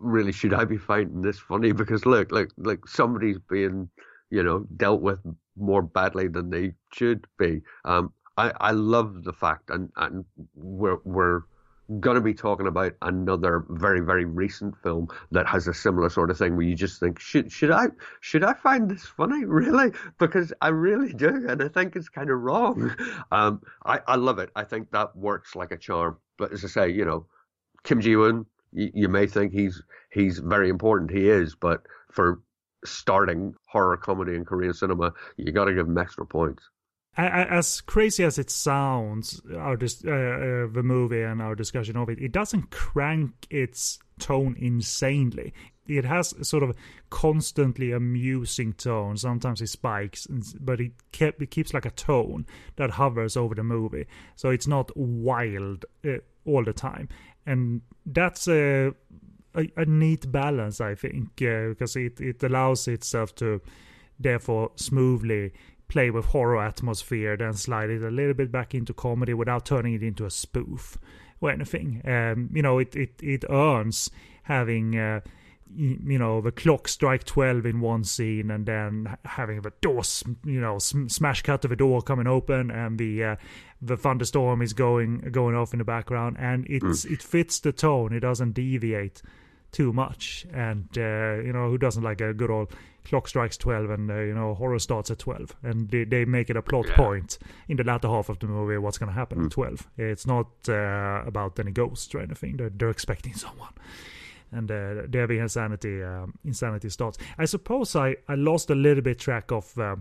really 0.00 0.32
should 0.32 0.52
I 0.52 0.64
be 0.64 0.76
finding 0.76 1.22
this 1.22 1.38
funny 1.38 1.72
because 1.72 2.04
look 2.04 2.32
like 2.32 2.50
like 2.56 2.86
somebody's 2.86 3.38
being 3.38 3.88
you 4.30 4.42
know 4.42 4.66
dealt 4.76 5.00
with 5.00 5.20
more 5.56 5.82
badly 5.82 6.28
than 6.28 6.50
they 6.50 6.72
should 6.92 7.26
be. 7.38 7.62
Um, 7.84 8.12
I 8.36 8.52
I 8.60 8.70
love 8.72 9.24
the 9.24 9.32
fact 9.32 9.70
and 9.70 9.90
and 9.96 10.24
we're 10.54 10.98
we're 11.04 11.42
going 12.00 12.14
to 12.14 12.20
be 12.20 12.32
talking 12.32 12.66
about 12.66 12.94
another 13.02 13.64
very 13.68 14.00
very 14.00 14.24
recent 14.24 14.76
film 14.82 15.08
that 15.30 15.46
has 15.46 15.68
a 15.68 15.74
similar 15.74 16.08
sort 16.08 16.30
of 16.30 16.38
thing 16.38 16.56
where 16.56 16.66
you 16.66 16.74
just 16.74 16.98
think 16.98 17.20
should 17.20 17.52
should 17.52 17.70
I 17.70 17.86
should 18.20 18.44
I 18.44 18.54
find 18.54 18.90
this 18.90 19.04
funny? 19.04 19.44
Really? 19.54 19.92
Because 20.18 20.52
I 20.60 20.68
really 20.68 21.12
do 21.12 21.46
and 21.48 21.62
I 21.62 21.68
think 21.68 21.94
it's 21.96 22.08
kind 22.08 22.30
of 22.30 22.40
wrong 22.40 22.94
um 23.30 23.60
I 23.84 24.00
I 24.06 24.16
love 24.16 24.38
it. 24.38 24.50
I 24.56 24.64
think 24.64 24.90
that 24.90 25.14
works 25.16 25.54
like 25.54 25.72
a 25.72 25.76
charm. 25.76 26.18
But 26.38 26.52
as 26.52 26.64
I 26.64 26.68
say 26.68 26.90
you 26.90 27.04
know 27.04 27.26
Kim 27.84 28.00
Ji 28.00 28.16
Woon 28.16 28.46
you, 28.72 28.90
you 28.94 29.08
may 29.08 29.26
think 29.26 29.52
he's 29.52 29.82
he's 30.10 30.38
very 30.38 30.68
important. 30.70 31.10
He 31.10 31.28
is 31.28 31.54
but 31.54 31.82
for 32.10 32.40
starting 32.84 33.54
horror 33.68 33.96
comedy 33.96 34.34
in 34.34 34.44
Korean 34.44 34.72
cinema 34.74 35.12
you 35.36 35.52
got 35.52 35.66
to 35.66 35.74
give 35.74 35.86
him 35.86 35.98
extra 35.98 36.26
points 36.26 36.70
as 37.16 37.80
crazy 37.80 38.24
as 38.24 38.38
it 38.38 38.50
sounds, 38.50 39.40
our 39.56 39.76
dis- 39.76 40.04
uh, 40.04 40.10
uh, 40.10 40.66
the 40.72 40.82
movie 40.82 41.22
and 41.22 41.40
our 41.40 41.54
discussion 41.54 41.96
of 41.96 42.08
it, 42.08 42.18
it 42.18 42.32
doesn't 42.32 42.70
crank 42.70 43.32
its 43.50 43.98
tone 44.18 44.56
insanely. 44.58 45.52
It 45.86 46.04
has 46.04 46.32
a 46.32 46.44
sort 46.44 46.62
of 46.62 46.74
constantly 47.10 47.92
amusing 47.92 48.72
tone. 48.72 49.16
Sometimes 49.16 49.60
it 49.60 49.68
spikes, 49.68 50.26
but 50.58 50.80
it, 50.80 50.92
kept, 51.12 51.42
it 51.42 51.50
keeps 51.50 51.74
like 51.74 51.84
a 51.84 51.90
tone 51.90 52.46
that 52.76 52.90
hovers 52.90 53.36
over 53.36 53.54
the 53.54 53.64
movie. 53.64 54.06
So 54.34 54.48
it's 54.48 54.66
not 54.66 54.96
wild 54.96 55.84
uh, 56.04 56.18
all 56.46 56.64
the 56.64 56.72
time, 56.72 57.08
and 57.46 57.82
that's 58.06 58.48
a 58.48 58.92
a, 59.56 59.70
a 59.76 59.84
neat 59.84 60.32
balance, 60.32 60.80
I 60.80 60.94
think, 60.94 61.40
uh, 61.42 61.68
because 61.68 61.96
it 61.96 62.20
it 62.20 62.42
allows 62.42 62.88
itself 62.88 63.34
to 63.36 63.60
therefore 64.18 64.70
smoothly 64.76 65.52
play 65.94 66.10
with 66.10 66.24
horror 66.24 66.60
atmosphere, 66.60 67.36
then 67.36 67.52
slide 67.52 67.88
it 67.88 68.02
a 68.02 68.10
little 68.10 68.34
bit 68.34 68.50
back 68.50 68.74
into 68.74 68.92
comedy 68.92 69.32
without 69.32 69.64
turning 69.64 69.94
it 69.94 70.02
into 70.02 70.26
a 70.26 70.30
spoof 70.30 70.98
or 71.40 71.52
anything. 71.52 72.02
Um, 72.04 72.50
you 72.52 72.62
know, 72.62 72.80
it, 72.80 72.96
it, 72.96 73.12
it 73.22 73.44
earns 73.48 74.10
having, 74.42 74.98
uh, 74.98 75.20
you 75.72 76.18
know, 76.18 76.40
the 76.40 76.50
clock 76.50 76.88
strike 76.88 77.22
12 77.22 77.64
in 77.64 77.80
one 77.80 78.02
scene 78.02 78.50
and 78.50 78.66
then 78.66 79.16
having 79.24 79.62
the 79.62 79.72
door, 79.80 80.02
you 80.44 80.60
know, 80.60 80.80
smash 80.80 81.42
cut 81.42 81.62
to 81.62 81.68
the 81.68 81.76
door 81.76 82.02
coming 82.02 82.26
open 82.26 82.72
and 82.72 82.98
the, 82.98 83.22
uh, 83.22 83.36
the 83.80 83.96
thunderstorm 83.96 84.62
is 84.62 84.72
going, 84.72 85.18
going 85.30 85.54
off 85.54 85.72
in 85.72 85.78
the 85.78 85.84
background 85.84 86.36
and 86.40 86.66
it's, 86.68 87.04
mm. 87.04 87.12
it 87.12 87.22
fits 87.22 87.60
the 87.60 87.70
tone. 87.70 88.12
It 88.12 88.20
doesn't 88.20 88.54
deviate 88.54 89.22
too 89.70 89.92
much. 89.92 90.44
And, 90.52 90.88
uh, 90.98 91.36
you 91.36 91.52
know, 91.52 91.70
who 91.70 91.78
doesn't 91.78 92.02
like 92.02 92.20
a 92.20 92.34
good 92.34 92.50
old 92.50 92.72
clock 93.04 93.28
strikes 93.28 93.56
12 93.56 93.90
and 93.90 94.10
uh, 94.10 94.18
you 94.20 94.34
know 94.34 94.54
horror 94.54 94.78
starts 94.78 95.10
at 95.10 95.18
12 95.18 95.54
and 95.62 95.90
they, 95.90 96.04
they 96.04 96.24
make 96.24 96.50
it 96.50 96.56
a 96.56 96.62
plot 96.62 96.86
yeah. 96.88 96.96
point 96.96 97.38
in 97.68 97.76
the 97.76 97.84
latter 97.84 98.08
half 98.08 98.28
of 98.28 98.38
the 98.38 98.46
movie 98.46 98.78
what's 98.78 98.98
going 98.98 99.08
to 99.08 99.14
happen 99.14 99.38
mm. 99.38 99.44
at 99.46 99.50
12 99.50 99.88
it's 99.98 100.26
not 100.26 100.48
uh, 100.68 101.22
about 101.26 101.58
any 101.58 101.70
ghosts 101.70 102.14
or 102.14 102.20
anything. 102.20 102.56
They're, 102.56 102.70
they're 102.70 102.90
expecting 102.90 103.34
someone. 103.44 103.72
And 104.52 104.70
uh, 104.70 105.02
there 105.08 105.26
being 105.26 105.42
insanity 105.42 106.02
um, 106.02 106.34
insanity 106.44 106.88
starts. 106.88 107.18
I 107.38 107.44
suppose 107.44 107.96
i 107.96 108.16
i 108.28 108.34
lost 108.34 108.70
a 108.70 108.74
little 108.74 109.02
bit 109.02 109.18
track 109.18 109.50
of 109.50 109.76
uh, 109.78 109.96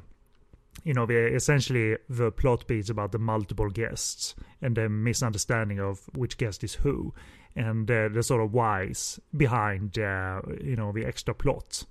you 0.84 0.94
know, 0.94 1.06
the, 1.06 1.34
essentially 1.34 1.98
the 2.10 2.32
plot 2.32 2.68
beats 2.68 2.90
about 2.90 3.12
the 3.12 3.20
multiple 3.20 3.70
guests 3.70 4.36
and 4.62 4.76
the 4.76 4.90
misunderstanding 4.90 5.80
of 5.80 6.02
which 6.16 6.38
guest 6.38 6.64
is 6.64 6.74
who, 6.74 7.14
and 7.56 7.90
uh, 7.90 8.10
the 8.10 8.24
sort 8.24 8.42
of 8.42 8.54
whys 8.54 9.20
behind, 9.36 9.98
uh, 10.00 10.42
you 10.62 10.76
know, 10.76 10.92
the 10.92 11.06
extra 11.06 11.34
plot 11.34 11.86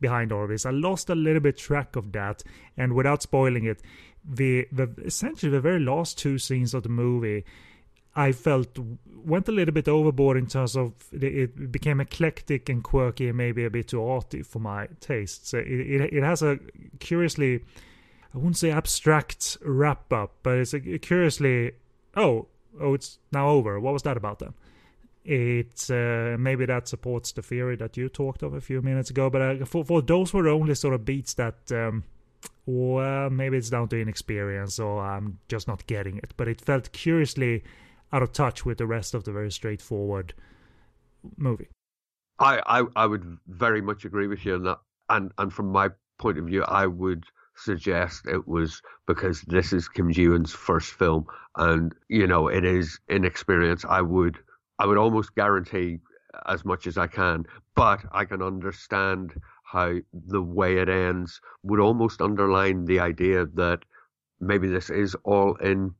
behind 0.00 0.30
this. 0.48 0.66
I 0.66 0.70
lost 0.70 1.10
a 1.10 1.14
little 1.14 1.40
bit 1.40 1.56
track 1.56 1.96
of 1.96 2.12
that, 2.12 2.42
and 2.76 2.94
without 2.94 3.22
spoiling 3.22 3.64
it, 3.64 3.80
the 4.24 4.66
the 4.72 4.90
essentially 5.04 5.50
the 5.50 5.60
very 5.60 5.80
last 5.80 6.18
two 6.18 6.38
scenes 6.38 6.74
of 6.74 6.82
the 6.82 6.88
movie. 6.88 7.44
I 8.16 8.32
felt 8.32 8.76
went 9.06 9.48
a 9.48 9.52
little 9.52 9.72
bit 9.72 9.86
overboard 9.86 10.36
in 10.36 10.46
terms 10.46 10.76
of 10.76 10.92
it 11.12 11.70
became 11.70 12.00
eclectic 12.00 12.68
and 12.68 12.82
quirky 12.82 13.28
and 13.28 13.36
maybe 13.36 13.64
a 13.64 13.70
bit 13.70 13.88
too 13.88 14.04
arty 14.04 14.42
for 14.42 14.58
my 14.58 14.88
tastes. 14.98 15.54
It, 15.54 15.68
it, 15.68 16.12
it 16.12 16.22
has 16.24 16.42
a 16.42 16.58
curiously, 16.98 17.64
I 18.34 18.38
wouldn't 18.38 18.56
say 18.56 18.72
abstract 18.72 19.58
wrap 19.62 20.12
up, 20.12 20.34
but 20.42 20.58
it's 20.58 20.74
a 20.74 20.80
curiously, 20.80 21.72
oh, 22.16 22.48
oh, 22.80 22.94
it's 22.94 23.18
now 23.30 23.50
over. 23.50 23.78
What 23.78 23.92
was 23.92 24.02
that 24.02 24.16
about 24.16 24.40
then? 24.40 24.54
It's 25.30 25.90
uh, 25.90 26.36
maybe 26.38 26.64
that 26.64 26.88
supports 26.88 27.32
the 27.32 27.42
theory 27.42 27.76
that 27.76 27.98
you 27.98 28.08
talked 28.08 28.42
of 28.42 28.54
a 28.54 28.62
few 28.62 28.80
minutes 28.80 29.10
ago. 29.10 29.28
But 29.28 29.42
uh, 29.42 29.64
for 29.66 29.84
for 29.84 30.00
those 30.00 30.32
were 30.32 30.48
only 30.48 30.74
sort 30.74 30.94
of 30.94 31.04
beats 31.04 31.34
that, 31.34 31.70
um, 31.70 32.04
well, 32.64 33.28
maybe 33.28 33.58
it's 33.58 33.68
down 33.68 33.88
to 33.88 34.00
inexperience 34.00 34.78
or 34.78 35.04
I'm 35.04 35.38
just 35.48 35.68
not 35.68 35.86
getting 35.86 36.16
it. 36.16 36.32
But 36.38 36.48
it 36.48 36.62
felt 36.62 36.92
curiously 36.92 37.62
out 38.10 38.22
of 38.22 38.32
touch 38.32 38.64
with 38.64 38.78
the 38.78 38.86
rest 38.86 39.12
of 39.12 39.24
the 39.24 39.32
very 39.32 39.52
straightforward 39.52 40.32
movie. 41.36 41.68
I, 42.38 42.62
I, 42.64 42.84
I 42.96 43.04
would 43.04 43.36
very 43.48 43.82
much 43.82 44.06
agree 44.06 44.28
with 44.28 44.46
you 44.46 44.54
on 44.54 44.62
that. 44.62 44.78
And 45.10 45.32
and 45.36 45.52
from 45.52 45.70
my 45.72 45.90
point 46.18 46.38
of 46.38 46.46
view, 46.46 46.64
I 46.64 46.86
would 46.86 47.24
suggest 47.54 48.26
it 48.26 48.48
was 48.48 48.80
because 49.06 49.42
this 49.42 49.74
is 49.74 49.88
Kim 49.88 50.10
Ji 50.10 50.28
Woon's 50.28 50.54
first 50.54 50.94
film, 50.94 51.26
and 51.56 51.94
you 52.08 52.26
know 52.26 52.48
it 52.48 52.64
is 52.64 52.98
inexperience. 53.10 53.84
I 53.84 54.00
would 54.00 54.38
I 54.78 54.86
would 54.86 54.98
almost 54.98 55.34
guarantee 55.34 55.98
as 56.46 56.64
much 56.64 56.86
as 56.86 56.98
I 56.98 57.06
can, 57.06 57.46
but 57.74 58.00
I 58.12 58.24
can 58.24 58.42
understand 58.42 59.40
how 59.64 59.96
the 60.12 60.42
way 60.42 60.78
it 60.78 60.88
ends 60.88 61.40
would 61.62 61.80
almost 61.80 62.20
underline 62.22 62.84
the 62.84 63.00
idea 63.00 63.46
that 63.54 63.80
maybe 64.40 64.68
this 64.68 64.90
is 64.90 65.14
all 65.24 65.56
in 65.56 65.94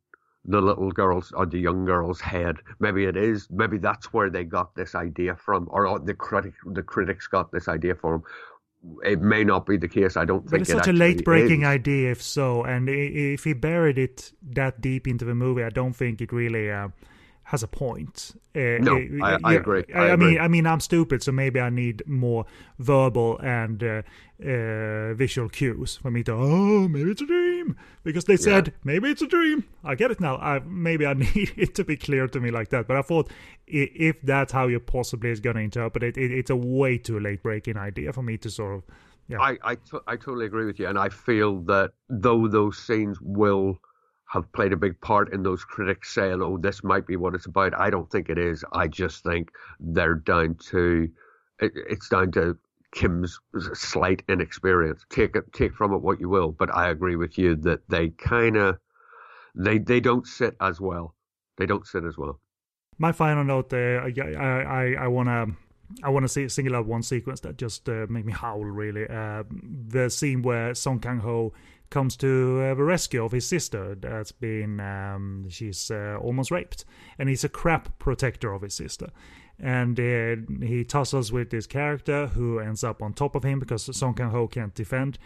the 0.44 0.60
little 0.60 0.90
girl's 0.90 1.32
or 1.32 1.44
the 1.44 1.58
young 1.58 1.84
girl's 1.84 2.20
head. 2.20 2.56
Maybe 2.78 3.04
it 3.04 3.16
is. 3.16 3.48
Maybe 3.50 3.78
that's 3.78 4.12
where 4.12 4.30
they 4.30 4.44
got 4.44 4.74
this 4.74 4.94
idea 4.94 5.36
from, 5.36 5.68
or 5.70 5.98
the 5.98 6.14
critic, 6.14 6.54
the 6.64 6.82
critics 6.82 7.26
got 7.26 7.52
this 7.52 7.68
idea 7.68 7.94
from. 7.94 8.22
It 9.02 9.20
may 9.20 9.42
not 9.44 9.66
be 9.66 9.76
the 9.76 9.88
case. 9.88 10.16
I 10.16 10.24
don't 10.24 10.44
but 10.44 10.50
think 10.50 10.62
it's 10.62 10.70
it 10.70 10.78
such 10.78 10.88
a 10.88 10.92
late 10.92 11.24
breaking 11.24 11.66
idea, 11.66 12.12
if 12.12 12.22
so. 12.22 12.62
And 12.62 12.88
if 12.88 13.44
he 13.44 13.52
buried 13.52 13.98
it 13.98 14.32
that 14.52 14.80
deep 14.80 15.06
into 15.08 15.24
the 15.24 15.34
movie, 15.34 15.64
I 15.64 15.70
don't 15.70 15.94
think 15.94 16.20
it 16.20 16.32
really. 16.32 16.70
Uh, 16.70 16.88
has 17.48 17.62
a 17.62 17.66
point. 17.66 18.38
Uh, 18.54 18.76
no, 18.78 18.96
uh, 18.96 19.24
I, 19.24 19.38
I, 19.42 19.54
agree. 19.54 19.82
I, 19.94 19.98
I 19.98 20.06
agree. 20.08 20.32
mean, 20.32 20.40
I 20.40 20.48
mean, 20.48 20.66
I'm 20.66 20.80
stupid, 20.80 21.22
so 21.22 21.32
maybe 21.32 21.58
I 21.58 21.70
need 21.70 22.02
more 22.06 22.44
verbal 22.78 23.38
and 23.38 23.82
uh, 23.82 24.02
uh, 24.44 25.14
visual 25.14 25.48
cues 25.48 25.96
for 25.96 26.10
me 26.10 26.22
to. 26.24 26.32
Oh, 26.32 26.88
maybe 26.88 27.10
it's 27.10 27.22
a 27.22 27.26
dream 27.26 27.74
because 28.04 28.26
they 28.26 28.36
said 28.36 28.66
yeah. 28.66 28.72
maybe 28.84 29.08
it's 29.08 29.22
a 29.22 29.26
dream. 29.26 29.64
I 29.82 29.94
get 29.94 30.10
it 30.10 30.20
now. 30.20 30.36
I, 30.36 30.58
maybe 30.58 31.06
I 31.06 31.14
need 31.34 31.54
it 31.56 31.74
to 31.76 31.84
be 31.84 31.96
clear 31.96 32.28
to 32.28 32.38
me 32.38 32.50
like 32.50 32.68
that. 32.68 32.86
But 32.86 32.98
I 32.98 33.02
thought 33.02 33.30
if 33.66 34.20
that's 34.20 34.52
how 34.52 34.66
you 34.66 34.78
possibly 34.78 35.30
is 35.30 35.40
going 35.40 35.56
to 35.56 35.62
interpret 35.62 36.02
it, 36.02 36.18
it, 36.18 36.30
it's 36.30 36.50
a 36.50 36.56
way 36.56 36.98
too 36.98 37.18
late 37.18 37.42
breaking 37.42 37.78
idea 37.78 38.12
for 38.12 38.22
me 38.22 38.36
to 38.38 38.50
sort 38.50 38.74
of. 38.74 38.82
Yeah. 39.26 39.40
I 39.40 39.56
I, 39.62 39.74
t- 39.76 40.04
I 40.06 40.16
totally 40.16 40.44
agree 40.44 40.66
with 40.66 40.78
you, 40.78 40.86
and 40.86 40.98
I 40.98 41.08
feel 41.08 41.60
that 41.62 41.92
though 42.10 42.46
those 42.46 42.76
scenes 42.76 43.18
will 43.22 43.78
have 44.28 44.50
played 44.52 44.72
a 44.72 44.76
big 44.76 45.00
part 45.00 45.32
in 45.32 45.42
those 45.42 45.64
critics 45.64 46.14
saying, 46.14 46.40
"Oh, 46.42 46.58
this 46.58 46.84
might 46.84 47.06
be 47.06 47.16
what 47.16 47.34
it's 47.34 47.46
about." 47.46 47.78
I 47.78 47.90
don't 47.90 48.10
think 48.10 48.28
it 48.28 48.38
is. 48.38 48.64
I 48.72 48.86
just 48.86 49.24
think 49.24 49.50
they're 49.80 50.14
down 50.14 50.56
to 50.70 51.08
it, 51.60 51.72
it's 51.74 52.08
down 52.08 52.30
to 52.32 52.56
Kim's 52.92 53.38
slight 53.74 54.22
inexperience. 54.28 55.04
Take 55.10 55.36
it, 55.36 55.52
take 55.52 55.74
from 55.74 55.92
it 55.92 56.02
what 56.02 56.20
you 56.20 56.28
will. 56.28 56.52
But 56.52 56.74
I 56.74 56.88
agree 56.88 57.16
with 57.16 57.38
you 57.38 57.56
that 57.56 57.80
they 57.88 58.10
kind 58.10 58.56
of 58.56 58.78
they 59.54 59.78
they 59.78 60.00
don't 60.00 60.26
sit 60.26 60.56
as 60.60 60.80
well. 60.80 61.14
They 61.56 61.66
don't 61.66 61.86
sit 61.86 62.04
as 62.04 62.16
well. 62.16 62.40
My 62.98 63.12
final 63.12 63.44
note, 63.44 63.72
uh, 63.72 63.76
I 63.76 64.12
I 64.18 64.94
I 65.00 65.08
wanna. 65.08 65.46
I 66.02 66.10
want 66.10 66.24
to 66.24 66.28
see 66.28 66.46
single 66.48 66.76
out 66.76 66.84
one 66.84 67.02
sequence 67.02 67.40
that 67.40 67.56
just 67.56 67.88
uh, 67.88 68.04
made 68.10 68.26
me 68.26 68.32
howl. 68.32 68.62
Really, 68.62 69.08
uh, 69.08 69.44
the 69.88 70.10
scene 70.10 70.42
where 70.42 70.74
Song 70.74 70.98
Kang 70.98 71.18
Ho 71.20 71.54
comes 71.90 72.16
to 72.16 72.60
uh, 72.62 72.74
the 72.74 72.82
rescue 72.82 73.24
of 73.24 73.32
his 73.32 73.46
sister 73.46 73.94
that's 73.94 74.32
been 74.32 74.80
um, 74.80 75.46
she's 75.48 75.90
uh, 75.90 76.18
almost 76.20 76.50
raped. 76.50 76.84
And 77.18 77.28
he's 77.28 77.44
a 77.44 77.48
crap 77.48 77.98
protector 77.98 78.52
of 78.52 78.62
his 78.62 78.74
sister. 78.74 79.08
And 79.58 79.98
uh, 79.98 80.36
he 80.64 80.84
tussles 80.84 81.32
with 81.32 81.50
this 81.50 81.66
character 81.66 82.28
who 82.28 82.58
ends 82.58 82.84
up 82.84 83.02
on 83.02 83.12
top 83.12 83.34
of 83.34 83.42
him 83.42 83.58
because 83.58 83.96
Song 83.96 84.14
Kang 84.14 84.30
Ho 84.30 84.46
can't 84.46 84.74
defend 84.74 85.18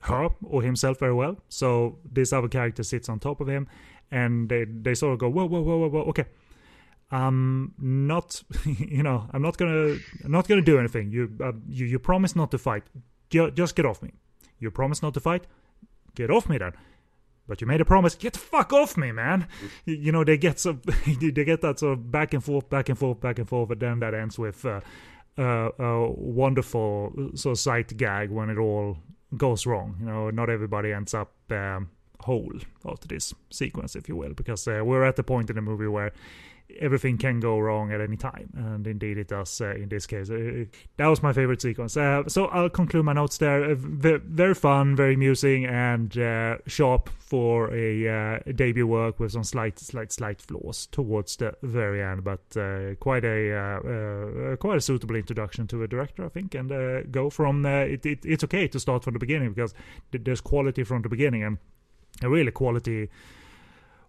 her 0.00 0.28
or 0.42 0.62
himself 0.62 0.98
very 0.98 1.12
well. 1.12 1.38
So 1.48 1.98
this 2.10 2.32
other 2.32 2.48
character 2.48 2.82
sits 2.82 3.08
on 3.08 3.18
top 3.18 3.40
of 3.40 3.48
him 3.48 3.68
and 4.10 4.48
they, 4.48 4.64
they 4.64 4.94
sort 4.94 5.12
of 5.12 5.18
go 5.18 5.28
whoa 5.28 5.46
whoa 5.46 5.60
whoa 5.60 5.78
whoa 5.78 5.88
whoa 5.88 6.02
okay. 6.04 6.24
I'm 7.10 7.74
not 7.78 8.42
you 8.64 9.02
know 9.02 9.28
I'm 9.32 9.42
not 9.42 9.56
gonna 9.58 9.96
I'm 10.24 10.32
not 10.32 10.48
gonna 10.48 10.62
do 10.62 10.78
anything. 10.78 11.10
You 11.10 11.36
uh, 11.42 11.52
you 11.68 11.86
you 11.86 11.98
promise 11.98 12.34
not 12.34 12.50
to 12.52 12.58
fight. 12.58 12.84
Just 13.28 13.76
get 13.76 13.84
off 13.84 14.02
me. 14.02 14.12
You 14.58 14.70
promise 14.70 15.02
not 15.02 15.14
to 15.14 15.20
fight 15.20 15.46
get 16.16 16.30
off 16.30 16.48
me 16.48 16.58
then. 16.58 16.72
But 17.48 17.60
you 17.60 17.66
made 17.68 17.80
a 17.80 17.84
promise. 17.84 18.16
Get 18.16 18.32
the 18.32 18.40
fuck 18.40 18.72
off 18.72 18.96
me, 18.96 19.12
man. 19.12 19.46
You, 19.84 19.94
you 19.94 20.12
know 20.12 20.24
they 20.24 20.36
get 20.36 20.58
so 20.58 20.72
they 21.06 21.30
get 21.30 21.60
that 21.60 21.78
sort 21.78 21.92
of 21.92 22.10
back 22.10 22.34
and 22.34 22.42
forth, 22.42 22.68
back 22.68 22.88
and 22.88 22.98
forth, 22.98 23.20
back 23.20 23.38
and 23.38 23.48
forth, 23.48 23.68
but 23.68 23.78
then 23.78 24.00
that 24.00 24.14
ends 24.14 24.38
with 24.38 24.64
uh, 24.64 24.80
uh, 25.38 25.70
a 25.78 26.10
wonderful 26.10 27.12
sort 27.34 27.52
of 27.52 27.58
sight 27.58 27.96
gag 27.96 28.30
when 28.30 28.50
it 28.50 28.58
all 28.58 28.98
goes 29.36 29.64
wrong. 29.66 29.96
You 30.00 30.06
know, 30.06 30.30
not 30.30 30.50
everybody 30.50 30.92
ends 30.92 31.14
up 31.14 31.32
um, 31.50 31.90
whole 32.20 32.52
after 32.84 33.06
this 33.06 33.32
sequence, 33.50 33.94
if 33.94 34.08
you 34.08 34.16
will, 34.16 34.34
because 34.34 34.66
uh, 34.66 34.82
we're 34.84 35.04
at 35.04 35.16
the 35.16 35.22
point 35.22 35.50
in 35.50 35.56
the 35.56 35.62
movie 35.62 35.86
where 35.86 36.12
everything 36.80 37.18
can 37.18 37.40
go 37.40 37.58
wrong 37.58 37.92
at 37.92 38.00
any 38.00 38.16
time, 38.16 38.50
and 38.56 38.86
indeed 38.86 39.18
it 39.18 39.28
does 39.28 39.60
uh, 39.60 39.74
in 39.74 39.88
this 39.88 40.06
case. 40.06 40.30
Uh, 40.30 40.64
that 40.96 41.06
was 41.06 41.22
my 41.22 41.32
favorite 41.32 41.62
sequence. 41.62 41.96
Uh, 41.96 42.22
so 42.28 42.46
I'll 42.46 42.68
conclude 42.68 43.04
my 43.04 43.12
notes 43.12 43.38
there. 43.38 43.70
Uh, 43.70 43.74
very 43.76 44.54
fun, 44.54 44.96
very 44.96 45.14
amusing, 45.14 45.64
and 45.66 46.16
uh, 46.18 46.58
sharp 46.66 47.08
for 47.18 47.72
a 47.74 48.08
uh, 48.08 48.38
debut 48.54 48.86
work 48.86 49.18
with 49.18 49.32
some 49.32 49.44
slight, 49.44 49.78
slight, 49.78 50.12
slight 50.12 50.40
flaws 50.40 50.86
towards 50.86 51.36
the 51.36 51.54
very 51.62 52.02
end, 52.02 52.24
but 52.24 52.40
quite 53.00 53.24
a 53.24 54.56
quite 54.60 54.76
a 54.76 54.80
suitable 54.80 55.16
introduction 55.16 55.66
to 55.66 55.82
a 55.82 55.88
director, 55.88 56.24
I 56.24 56.28
think. 56.28 56.54
And 56.54 57.10
go 57.10 57.30
from 57.30 57.66
it, 57.66 58.06
it, 58.06 58.24
It's 58.24 58.44
okay 58.44 58.68
to 58.68 58.80
start 58.80 59.04
from 59.04 59.14
the 59.14 59.18
beginning 59.18 59.52
because 59.52 59.74
there's 60.12 60.40
quality 60.40 60.84
from 60.84 61.02
the 61.02 61.08
beginning 61.08 61.42
and 61.42 61.58
a 62.22 62.28
really 62.28 62.50
quality 62.50 63.08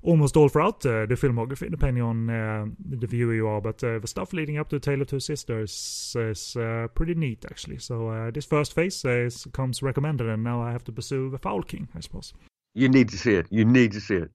almost 0.08 0.38
all 0.38 0.50
throughout 0.50 0.86
uh, 0.86 1.06
the 1.06 1.16
filmography, 1.16 1.70
depending 1.70 2.02
on 2.02 2.30
uh, 2.30 2.66
the 2.80 3.08
viewer 3.08 3.36
you 3.36 3.48
are. 3.48 3.62
But 3.62 3.84
uh, 3.84 4.00
the 4.00 4.08
stuff 4.08 4.34
leading 4.34 4.58
up 4.58 4.70
to 4.70 4.80
Tale 4.80 5.02
of 5.02 5.08
Two 5.08 5.20
Sisters 5.20 6.16
is 6.18 6.58
pretty 6.96 7.14
neat, 7.14 7.46
actually. 7.46 7.80
So 7.80 8.32
this 8.34 8.46
first 8.46 8.74
phase 8.74 9.04
is, 9.06 9.46
comes 9.52 9.84
recommended, 9.84 10.28
and 10.28 10.44
now 10.44 10.62
I 10.62 10.72
have 10.72 10.84
to 10.86 10.92
pursue 10.92 11.30
the 11.30 11.38
Foul 11.38 11.62
King, 11.64 11.90
I 11.96 12.00
suppose. 12.00 12.34
You 12.74 12.90
need 12.90 13.10
to 13.10 13.18
see 13.18 13.34
it. 13.34 13.48
You 13.50 13.66
need 13.66 13.92
to 13.92 14.00
see 14.00 14.16
it. 14.16 14.32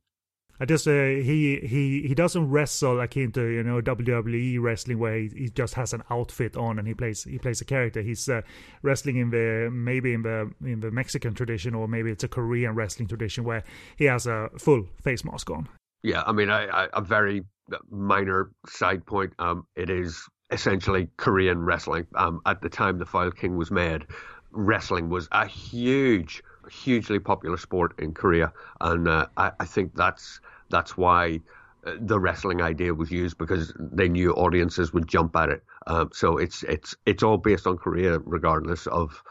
I 0.62 0.64
just 0.64 0.86
uh, 0.86 0.92
he 0.92 1.58
he 1.60 2.06
he 2.06 2.14
doesn't 2.14 2.48
wrestle 2.48 3.00
akin 3.00 3.32
to 3.32 3.44
you 3.44 3.64
know 3.64 3.80
WWE 3.80 4.62
wrestling 4.62 5.00
where 5.00 5.16
he, 5.16 5.28
he 5.36 5.48
just 5.48 5.74
has 5.74 5.92
an 5.92 6.04
outfit 6.08 6.56
on 6.56 6.78
and 6.78 6.86
he 6.86 6.94
plays 6.94 7.24
he 7.24 7.36
plays 7.36 7.60
a 7.60 7.64
character. 7.64 8.00
He's 8.00 8.28
uh, 8.28 8.42
wrestling 8.82 9.16
in 9.16 9.30
the 9.30 9.70
maybe 9.72 10.14
in 10.14 10.22
the 10.22 10.52
in 10.64 10.78
the 10.78 10.92
Mexican 10.92 11.34
tradition 11.34 11.74
or 11.74 11.88
maybe 11.88 12.12
it's 12.12 12.22
a 12.22 12.28
Korean 12.28 12.76
wrestling 12.76 13.08
tradition 13.08 13.42
where 13.42 13.64
he 13.96 14.04
has 14.04 14.28
a 14.28 14.50
full 14.56 14.86
face 15.02 15.24
mask 15.24 15.50
on. 15.50 15.68
Yeah, 16.04 16.22
I 16.24 16.30
mean, 16.30 16.48
I, 16.48 16.66
I, 16.66 16.88
a 16.92 17.00
very 17.00 17.42
minor 17.90 18.52
side 18.68 19.04
point. 19.04 19.32
Um, 19.40 19.66
it 19.74 19.90
is 19.90 20.28
essentially 20.52 21.08
Korean 21.16 21.58
wrestling. 21.64 22.06
Um, 22.14 22.40
at 22.46 22.62
the 22.62 22.68
time 22.68 22.98
the 22.98 23.04
Foul 23.04 23.32
King 23.32 23.56
was 23.56 23.72
made, 23.72 24.06
wrestling 24.52 25.08
was 25.08 25.28
a 25.32 25.44
huge 25.44 26.40
hugely 26.70 27.18
popular 27.18 27.56
sport 27.56 27.98
in 27.98 28.14
Korea, 28.14 28.52
and 28.80 29.08
uh, 29.08 29.26
I, 29.36 29.50
I, 29.58 29.64
think 29.64 29.94
that's 29.94 30.40
that's 30.72 30.96
why 30.96 31.38
uh, 31.86 31.92
the 32.00 32.18
wrestling 32.18 32.60
idea 32.60 32.92
was 32.92 33.12
used 33.12 33.38
because 33.38 33.72
they 33.78 34.08
knew 34.08 34.32
audiences 34.32 34.92
would 34.92 35.06
jump 35.06 35.36
at 35.36 35.48
it. 35.48 35.62
Um, 35.86 36.10
so 36.12 36.38
it's 36.38 36.64
it's 36.64 36.96
it's 37.06 37.22
all 37.22 37.38
based 37.38 37.68
on 37.68 37.76
Korea, 37.76 38.18
regardless 38.18 38.88
of 38.88 39.22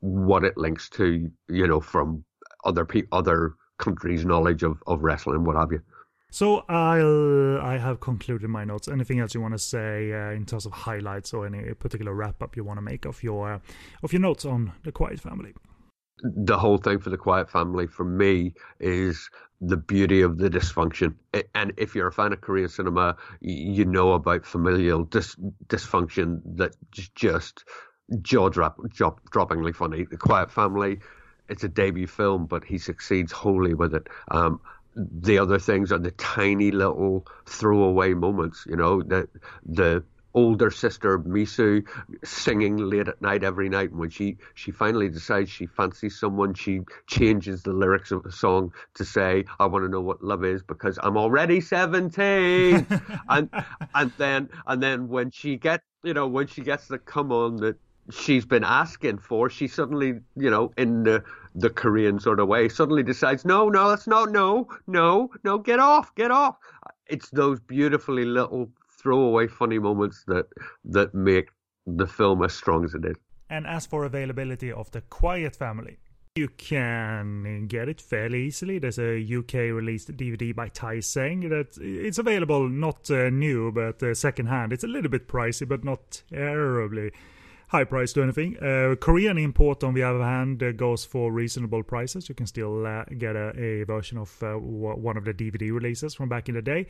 what 0.00 0.44
it 0.44 0.56
links 0.56 0.88
to, 0.90 1.30
you 1.48 1.66
know, 1.66 1.80
from 1.80 2.24
other 2.64 2.84
pe- 2.84 3.10
other 3.10 3.54
countries' 3.78 4.24
knowledge 4.24 4.62
of, 4.62 4.82
of 4.86 5.02
wrestling, 5.02 5.44
what 5.44 5.56
have 5.56 5.72
you. 5.72 5.82
So 6.30 6.64
I'll 6.68 7.60
I 7.60 7.78
have 7.78 7.98
concluded 8.00 8.48
my 8.48 8.64
notes. 8.64 8.86
Anything 8.86 9.18
else 9.18 9.34
you 9.34 9.40
want 9.40 9.54
to 9.54 9.58
say 9.58 10.12
uh, 10.12 10.30
in 10.30 10.46
terms 10.46 10.64
of 10.64 10.72
highlights 10.72 11.34
or 11.34 11.46
any 11.46 11.74
particular 11.74 12.14
wrap 12.14 12.40
up 12.42 12.56
you 12.56 12.62
want 12.62 12.78
to 12.78 12.82
make 12.82 13.04
of 13.04 13.22
your 13.22 13.60
of 14.02 14.12
your 14.12 14.20
notes 14.20 14.44
on 14.44 14.72
the 14.84 14.92
Quiet 14.92 15.20
Family? 15.20 15.54
The 16.22 16.58
whole 16.58 16.78
thing 16.78 16.98
for 16.98 17.10
the 17.10 17.16
quiet 17.16 17.50
family 17.50 17.86
for 17.86 18.04
me 18.04 18.54
is 18.78 19.30
the 19.60 19.76
beauty 19.76 20.22
of 20.22 20.38
the 20.38 20.48
dysfunction. 20.48 21.14
And 21.54 21.72
if 21.76 21.94
you're 21.94 22.08
a 22.08 22.12
fan 22.12 22.32
of 22.32 22.40
korean 22.40 22.68
cinema 22.68 23.16
you 23.40 23.84
know 23.84 24.12
about 24.12 24.46
familial 24.46 25.04
dis- 25.04 25.36
dysfunction 25.66 26.40
that 26.56 26.74
just 27.14 27.64
jaw 28.22 28.48
drop, 28.48 28.78
drop, 28.88 29.20
droppingly 29.30 29.74
funny. 29.74 30.06
The 30.10 30.16
quiet 30.16 30.50
family 30.50 31.00
it's 31.48 31.64
a 31.64 31.68
debut 31.68 32.06
film 32.06 32.46
but 32.46 32.64
he 32.64 32.78
succeeds 32.78 33.32
wholly 33.32 33.74
with 33.74 33.94
it. 33.94 34.06
Um, 34.30 34.60
the 34.96 35.38
other 35.38 35.58
things 35.58 35.92
are 35.92 35.98
the 35.98 36.10
tiny 36.12 36.70
little 36.70 37.26
throwaway 37.46 38.12
moments 38.12 38.64
you 38.66 38.76
know 38.76 39.02
the 39.02 39.28
the 39.64 40.02
older 40.34 40.70
sister 40.70 41.18
Misu 41.18 41.86
singing 42.24 42.76
late 42.76 43.08
at 43.08 43.20
night 43.20 43.42
every 43.44 43.68
night. 43.68 43.90
And 43.90 43.98
when 43.98 44.10
she, 44.10 44.36
she 44.54 44.70
finally 44.70 45.08
decides 45.08 45.50
she 45.50 45.66
fancies 45.66 46.18
someone, 46.18 46.54
she 46.54 46.80
changes 47.06 47.62
the 47.62 47.72
lyrics 47.72 48.10
of 48.10 48.22
the 48.22 48.32
song 48.32 48.72
to 48.94 49.04
say, 49.04 49.44
I 49.58 49.66
want 49.66 49.84
to 49.84 49.88
know 49.88 50.00
what 50.00 50.22
love 50.22 50.44
is 50.44 50.62
because 50.62 50.98
I'm 51.02 51.16
already 51.16 51.60
17. 51.60 52.86
and, 53.28 53.50
and 53.94 54.12
then, 54.18 54.48
and 54.66 54.82
then 54.82 55.08
when 55.08 55.30
she 55.30 55.56
gets, 55.56 55.84
you 56.02 56.14
know, 56.14 56.26
when 56.26 56.46
she 56.46 56.62
gets 56.62 56.88
the 56.88 56.98
come 56.98 57.32
on 57.32 57.56
that 57.56 57.76
she's 58.10 58.44
been 58.44 58.64
asking 58.64 59.18
for, 59.18 59.50
she 59.50 59.68
suddenly, 59.68 60.14
you 60.36 60.50
know, 60.50 60.72
in 60.76 61.02
the, 61.02 61.22
the 61.54 61.70
Korean 61.70 62.20
sort 62.20 62.40
of 62.40 62.48
way, 62.48 62.68
suddenly 62.68 63.02
decides, 63.02 63.44
no, 63.44 63.68
no, 63.68 63.90
that's 63.90 64.06
not, 64.06 64.30
no, 64.30 64.68
no, 64.86 65.30
no, 65.44 65.58
get 65.58 65.78
off, 65.78 66.14
get 66.14 66.30
off. 66.30 66.56
It's 67.06 67.28
those 67.30 67.58
beautifully 67.60 68.24
little 68.24 68.70
throwaway 69.02 69.46
funny 69.46 69.78
moments 69.78 70.24
that 70.26 70.46
that 70.84 71.14
make 71.14 71.48
the 71.86 72.06
film 72.06 72.42
as 72.44 72.52
strong 72.52 72.84
as 72.84 72.94
it 72.94 73.04
is. 73.04 73.16
And 73.48 73.66
as 73.66 73.86
for 73.86 74.04
availability 74.04 74.70
of 74.70 74.90
the 74.92 75.00
Quiet 75.00 75.56
Family, 75.56 75.98
you 76.36 76.48
can 76.48 77.66
get 77.66 77.88
it 77.88 78.00
fairly 78.00 78.46
easily. 78.46 78.78
There's 78.78 78.98
a 78.98 79.20
UK 79.20 79.54
released 79.74 80.16
DVD 80.16 80.54
by 80.54 80.68
Tai 80.68 81.00
Seng 81.00 81.48
that 81.48 81.76
it's 81.80 82.18
available 82.18 82.68
not 82.68 83.10
uh, 83.10 83.30
new 83.30 83.72
but 83.72 84.02
uh, 84.02 84.14
second 84.14 84.46
hand. 84.46 84.72
It's 84.72 84.84
a 84.84 84.88
little 84.88 85.10
bit 85.10 85.26
pricey, 85.26 85.66
but 85.68 85.84
not 85.84 86.22
terribly 86.30 87.10
high 87.70 87.84
price 87.84 88.12
to 88.12 88.22
anything. 88.22 88.56
Uh, 88.58 88.96
Korean 88.96 89.38
import, 89.38 89.84
on 89.84 89.94
the 89.94 90.02
other 90.02 90.24
hand, 90.24 90.60
uh, 90.60 90.72
goes 90.72 91.04
for 91.04 91.30
reasonable 91.30 91.84
prices. 91.84 92.28
You 92.28 92.34
can 92.34 92.46
still 92.46 92.84
uh, 92.84 93.04
get 93.16 93.36
a, 93.36 93.56
a, 93.56 93.84
version 93.84 94.18
of 94.18 94.42
uh, 94.42 94.54
one 94.54 95.16
of 95.16 95.24
the 95.24 95.32
DVD 95.32 95.72
releases 95.72 96.12
from 96.12 96.28
back 96.28 96.48
in 96.48 96.56
the 96.56 96.62
day. 96.62 96.86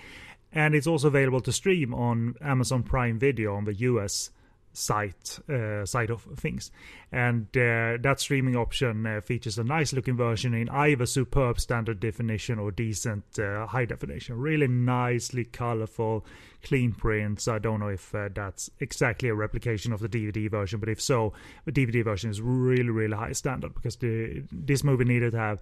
And 0.53 0.75
it's 0.75 0.87
also 0.87 1.09
available 1.09 1.43
to 1.43 1.53
stream 1.53 1.93
on 1.93 2.35
Amazon 2.41 2.83
Prime 2.83 3.19
Video 3.19 3.55
on 3.55 3.67
the 3.67 3.75
US 3.75 4.31
site 4.73 5.39
uh, 5.49 5.85
side 5.85 6.11
of 6.11 6.23
things. 6.37 6.71
And 7.13 7.47
uh, 7.57 7.99
that 8.03 8.17
streaming 8.19 8.57
option 8.57 9.07
uh, 9.07 9.21
features 9.21 9.59
a 9.59 9.65
nice 9.65 9.93
looking 9.93 10.17
version 10.17 10.55
in 10.55 10.69
either 10.69 11.07
superb 11.07 11.59
standard 11.59 11.99
definition 12.01 12.59
or 12.59 12.71
decent 12.71 13.25
uh, 13.39 13.67
high 13.67 13.85
definition. 13.85 14.37
Really 14.37 14.69
nicely 14.69 15.45
colorful 15.45 16.25
clean 16.63 16.93
prints. 16.93 17.49
I 17.49 17.59
don't 17.59 17.81
know 17.81 17.89
if 17.89 18.15
uh, 18.15 18.29
that's 18.33 18.71
exactly 18.81 19.29
a 19.29 19.35
replication 19.35 19.93
of 19.93 20.01
the 20.01 20.09
dvd 20.09 20.51
version 20.51 20.81
but 20.81 20.89
if 20.89 21.01
so 21.01 21.33
the 21.65 21.73
dvd 21.73 22.05
version 22.05 22.31
is 22.31 22.41
really 22.41 22.91
really 22.91 23.17
high 23.17 23.33
standard 23.33 23.75
because 23.75 23.97
the 23.97 24.43
this 24.53 24.85
movie 24.85 25.05
needed 25.05 25.33
to 25.33 25.39
have 25.39 25.61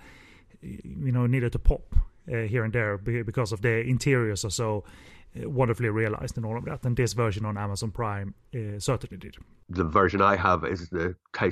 you 0.63 1.13
know 1.13 1.27
needed 1.27 1.53
to 1.53 1.59
pop 1.59 1.95
uh, 2.33 2.43
here 2.43 2.65
and 2.65 2.73
there 2.73 2.99
because 2.99 3.53
of 3.53 3.63
the 3.63 3.81
interiors 3.81 4.45
or 4.45 4.51
so 4.51 4.85
wonderfully 5.35 5.89
realized 5.89 6.37
and 6.37 6.47
all 6.47 6.57
of 6.57 6.65
that. 6.65 6.85
And 6.85 6.97
this 6.97 7.13
version 7.13 7.45
on 7.45 7.57
Amazon 7.57 7.91
Prime 7.91 8.35
uh, 8.55 8.79
certainly 8.79 9.17
did. 9.17 9.37
The 9.69 9.85
version 9.85 10.23
I 10.23 10.37
have 10.37 10.65
is 10.65 10.89
the 10.89 11.15
Tai 11.35 11.51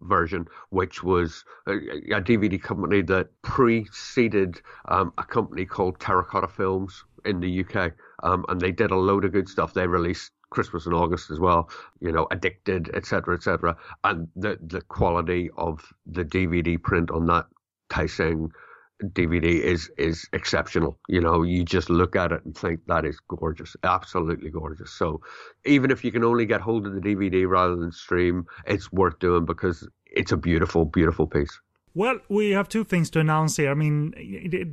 version, 0.00 0.46
which 0.70 1.02
was 1.02 1.44
a, 1.66 1.72
a 1.72 2.20
DVD 2.20 2.60
company 2.60 3.02
that 3.02 3.28
preceded 3.42 4.60
um, 4.88 5.12
a 5.18 5.24
company 5.24 5.66
called 5.66 6.00
Terracotta 6.00 6.48
Films 6.48 7.04
in 7.24 7.40
the 7.40 7.64
UK. 7.64 7.92
Um, 8.22 8.44
and 8.48 8.60
they 8.60 8.72
did 8.72 8.90
a 8.90 8.96
load 8.96 9.24
of 9.24 9.32
good 9.32 9.48
stuff. 9.48 9.74
They 9.74 9.86
released 9.86 10.32
Christmas 10.50 10.86
in 10.86 10.94
August 10.94 11.30
as 11.30 11.38
well, 11.38 11.68
you 12.00 12.10
know, 12.10 12.26
Addicted, 12.30 12.90
etc., 12.94 13.36
etc. 13.36 13.76
And 14.04 14.28
the 14.34 14.58
the 14.62 14.80
quality 14.80 15.50
of 15.56 15.92
the 16.06 16.24
DVD 16.24 16.82
print 16.82 17.10
on 17.10 17.26
that 17.26 17.46
Tai 17.90 18.06
Seng 18.06 18.50
DVD 19.02 19.44
is 19.44 19.90
is 19.96 20.28
exceptional. 20.32 20.98
You 21.08 21.20
know, 21.20 21.42
you 21.42 21.64
just 21.64 21.88
look 21.90 22.16
at 22.16 22.32
it 22.32 22.44
and 22.44 22.56
think 22.56 22.80
that 22.86 23.04
is 23.04 23.18
gorgeous, 23.28 23.76
absolutely 23.84 24.50
gorgeous. 24.50 24.90
So 24.92 25.20
even 25.64 25.90
if 25.90 26.04
you 26.04 26.12
can 26.12 26.24
only 26.24 26.46
get 26.46 26.60
hold 26.60 26.86
of 26.86 26.94
the 26.94 27.00
DVD 27.00 27.48
rather 27.48 27.76
than 27.76 27.92
stream, 27.92 28.46
it's 28.66 28.92
worth 28.92 29.18
doing 29.18 29.44
because 29.44 29.88
it's 30.06 30.32
a 30.32 30.36
beautiful, 30.36 30.84
beautiful 30.84 31.26
piece. 31.26 31.60
Well, 31.94 32.18
we 32.28 32.50
have 32.50 32.68
two 32.68 32.84
things 32.84 33.10
to 33.10 33.20
announce 33.20 33.56
here. 33.56 33.70
I 33.70 33.74
mean, 33.74 34.14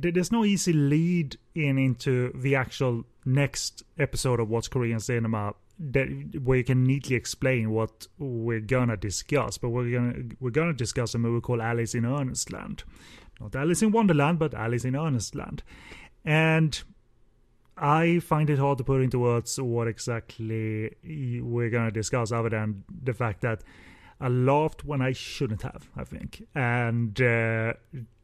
there's 0.00 0.30
no 0.30 0.44
easy 0.44 0.72
lead 0.72 1.36
in 1.54 1.78
into 1.78 2.30
the 2.34 2.54
actual 2.54 3.04
next 3.24 3.82
episode 3.98 4.38
of 4.38 4.48
What's 4.48 4.68
Korean 4.68 5.00
Cinema 5.00 5.54
that 5.78 6.06
where 6.42 6.58
you 6.58 6.64
can 6.64 6.84
neatly 6.84 7.16
explain 7.16 7.70
what 7.70 8.06
we're 8.18 8.60
gonna 8.60 8.96
discuss. 8.96 9.58
But 9.58 9.70
we're 9.70 9.90
gonna 9.90 10.14
we're 10.40 10.50
gonna 10.50 10.72
discuss 10.72 11.14
a 11.14 11.18
movie 11.18 11.40
called 11.40 11.60
Alice 11.60 11.94
in 11.94 12.06
Earnestland 12.06 12.84
not 13.40 13.54
Alice 13.54 13.82
in 13.82 13.92
Wonderland, 13.92 14.38
but 14.38 14.54
Alice 14.54 14.84
in 14.84 14.96
Earnestland. 14.96 15.62
And 16.24 16.82
I 17.76 18.20
find 18.20 18.48
it 18.48 18.58
hard 18.58 18.78
to 18.78 18.84
put 18.84 19.02
into 19.02 19.18
words 19.18 19.60
what 19.60 19.86
exactly 19.86 20.90
we're 21.04 21.70
going 21.70 21.86
to 21.86 21.90
discuss, 21.90 22.32
other 22.32 22.48
than 22.48 22.84
the 23.02 23.12
fact 23.12 23.42
that 23.42 23.62
I 24.20 24.28
laughed 24.28 24.84
when 24.84 25.02
I 25.02 25.12
shouldn't 25.12 25.62
have, 25.62 25.90
I 25.96 26.04
think. 26.04 26.46
And 26.54 27.20
uh, 27.20 27.74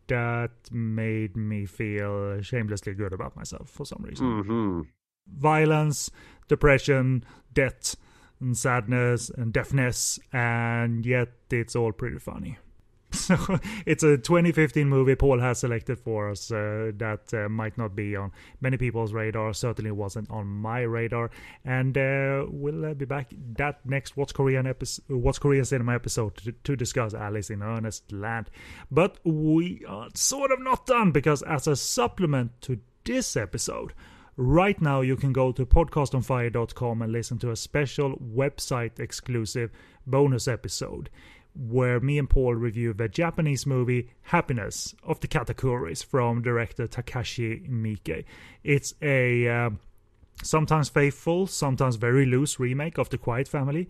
that 0.07 0.51
made 0.71 1.37
me 1.37 1.67
feel 1.67 2.41
shamelessly 2.41 2.95
good 2.95 3.13
about 3.13 3.37
myself 3.37 3.69
for 3.69 3.85
some 3.85 4.03
reason. 4.03 4.27
Mm-hmm. 4.27 4.81
Violence, 5.37 6.11
depression, 6.49 7.25
death, 7.53 7.97
and 8.41 8.57
sadness, 8.57 9.31
and 9.31 9.53
deafness, 9.53 10.19
and 10.33 11.07
yet 11.07 11.29
it's 11.51 11.77
all 11.77 11.93
pretty 11.93 12.19
funny. 12.19 12.59
So 13.23 13.37
it's 13.87 14.03
a 14.03 14.17
2015 14.17 14.89
movie 14.89 15.15
Paul 15.15 15.39
has 15.41 15.59
selected 15.61 16.01
for 16.01 16.31
us 16.31 16.51
uh, 16.51 16.93
that 16.97 17.33
uh, 17.33 17.49
might 17.49 17.77
not 17.79 17.95
be 17.95 18.17
on 18.17 18.33
many 18.61 18.77
people's 18.77 19.13
radar. 19.13 19.53
Certainly 19.53 19.93
wasn't 19.93 20.31
on 20.31 20.47
my 20.47 20.81
radar. 20.81 21.31
And 21.65 21.97
uh, 21.97 22.47
we'll 22.49 22.87
uh, 22.87 22.95
be 22.95 23.05
back 23.05 23.33
that 23.57 23.85
next 23.85 24.17
What's 24.17 24.33
Korean 24.33 24.67
episode, 24.67 25.05
What's 25.09 25.39
Korean 25.39 25.65
Cinema 25.65 25.95
episode 25.95 26.37
to, 26.39 26.53
to 26.53 26.75
discuss 26.75 27.15
Alice 27.15 27.51
in 27.51 27.63
Earnestland. 27.63 28.51
But 28.91 29.19
we 29.25 29.85
are 29.87 30.09
sort 30.15 30.51
of 30.51 30.61
not 30.61 30.87
done 30.87 31.13
because 31.13 31.43
as 31.43 31.67
a 31.67 31.77
supplement 31.77 32.61
to 32.63 32.81
this 33.05 33.37
episode. 33.37 33.93
Right 34.39 34.81
now, 34.81 35.03
you 35.03 35.17
can 35.17 35.35
go 35.35 35.53
to 35.53 35.67
podcastonfire.com 35.67 37.03
and 37.03 37.13
listen 37.13 37.39
to 37.41 37.51
a 37.51 37.57
special 37.57 38.17
website 38.17 38.99
exclusive 38.99 39.71
bonus 40.07 40.49
episode 40.49 41.11
where 41.55 42.01
me 42.01 42.19
and 42.19 42.29
Paul 42.29 42.55
review 42.55 42.93
the 42.93 43.09
Japanese 43.09 43.67
movie 43.67 44.09
Happiness 44.23 44.95
of 45.03 45.21
the 45.21 45.29
Katakuris 45.29 46.05
from 46.05 46.43
director 46.43 46.87
Takashi 46.87 47.69
Miike. 47.69 48.25
It's 48.65 48.95
a 49.03 49.49
uh, 49.49 49.71
sometimes 50.43 50.89
faithful, 50.89 51.47
sometimes 51.47 51.97
very 51.97 52.27
loose 52.27 52.59
remake 52.59 52.99
of 52.99 53.11
The 53.11 53.19
Quiet 53.19 53.49
Family. 53.49 53.89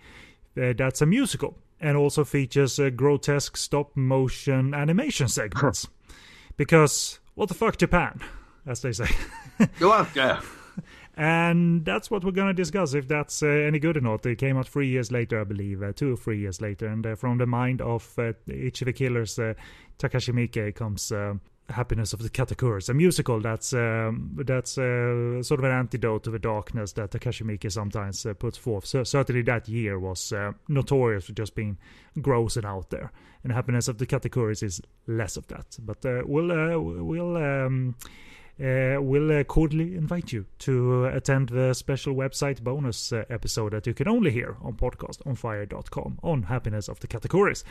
Uh, 0.61 0.73
that's 0.77 1.01
a 1.01 1.07
musical 1.07 1.57
and 1.81 1.97
also 1.97 2.25
features 2.25 2.79
uh, 2.79 2.91
grotesque 2.91 3.57
stop 3.57 3.97
motion 3.97 4.75
animation 4.75 5.29
segments. 5.29 5.89
because, 6.57 7.19
what 7.35 7.49
the 7.49 7.55
fuck, 7.55 7.77
Japan, 7.77 8.21
as 8.67 8.83
they 8.83 8.93
say. 8.93 9.09
Go 9.79 9.93
on. 9.93 10.07
yeah. 10.15 10.41
And 11.15 11.85
that's 11.85 12.11
what 12.11 12.25
we're 12.25 12.31
going 12.31 12.49
to 12.49 12.55
discuss, 12.55 12.95
if 12.95 13.07
that's 13.07 13.43
uh, 13.43 13.47
any 13.47 13.79
good 13.79 13.99
or 13.99 14.01
not. 14.01 14.25
It 14.25 14.37
came 14.37 14.57
out 14.57 14.67
three 14.67 14.89
years 14.89 15.13
later, 15.13 15.41
I 15.41 15.45
believe, 15.45 15.83
uh, 15.83 15.93
two 15.93 16.15
or 16.15 16.17
three 16.17 16.39
years 16.39 16.61
later. 16.61 16.87
And 16.87 17.07
uh, 17.07 17.17
from 17.17 17.39
the 17.39 17.47
mind 17.47 17.83
of 17.83 18.19
uh, 18.19 18.33
Ichi 18.49 18.87
the 18.87 18.95
Killer's 18.95 19.39
uh, 19.39 19.53
Takashi 19.99 20.33
Miike 20.33 20.75
comes 20.75 21.13
uh, 21.13 21.35
Happiness 21.69 22.13
of 22.13 22.23
the 22.23 22.31
Katakuris, 22.31 22.89
a 22.89 22.95
musical 22.95 23.41
that's 23.41 23.73
um, 23.73 24.37
that's 24.45 24.77
uh, 24.79 25.43
sort 25.43 25.61
of 25.61 25.65
an 25.65 25.73
antidote 25.73 26.25
to 26.25 26.31
the 26.31 26.39
darkness 26.39 26.93
that 26.95 27.11
Takashi 27.11 27.45
Miike 27.45 27.71
sometimes 27.71 28.27
uh, 28.27 28.35
puts 28.35 28.59
forth. 28.59 28.87
So 28.87 29.05
certainly 29.05 29.43
that 29.43 29.69
year 29.69 29.99
was 29.99 30.33
uh, 30.33 30.53
notorious 30.69 31.27
for 31.27 31.33
just 31.33 31.55
being 31.55 31.79
gross 32.21 32.57
and 32.57 32.67
out 32.67 32.91
there. 32.91 33.13
And 33.45 33.53
Happiness 33.53 33.89
of 33.89 33.99
the 33.99 34.07
Katakuris 34.07 34.63
is 34.63 34.81
less 35.07 35.37
of 35.37 35.47
that. 35.49 35.77
But 35.79 36.05
we'll 36.27 36.81
we'll 37.05 37.37
um, 37.37 37.97
uh, 38.63 39.03
we'll 39.03 39.33
uh, 39.33 39.43
cordially 39.45 39.97
invite 39.97 40.33
you 40.33 40.47
to 40.61 41.07
attend 41.07 41.49
the 41.49 41.75
special 41.75 42.15
website 42.15 42.63
bonus 42.63 43.13
uh, 43.13 43.25
episode 43.29 43.73
that 43.73 43.87
you 43.87 43.95
can 43.95 44.07
only 44.07 44.31
hear 44.31 44.57
on 44.63 44.75
podcastonfire.com 44.75 45.27
on 45.27 45.35
fire.com 45.35 46.19
on 46.23 46.43
Happiness 46.45 46.89
of 46.89 47.01
the 47.01 47.09
Katakuris. 47.09 47.65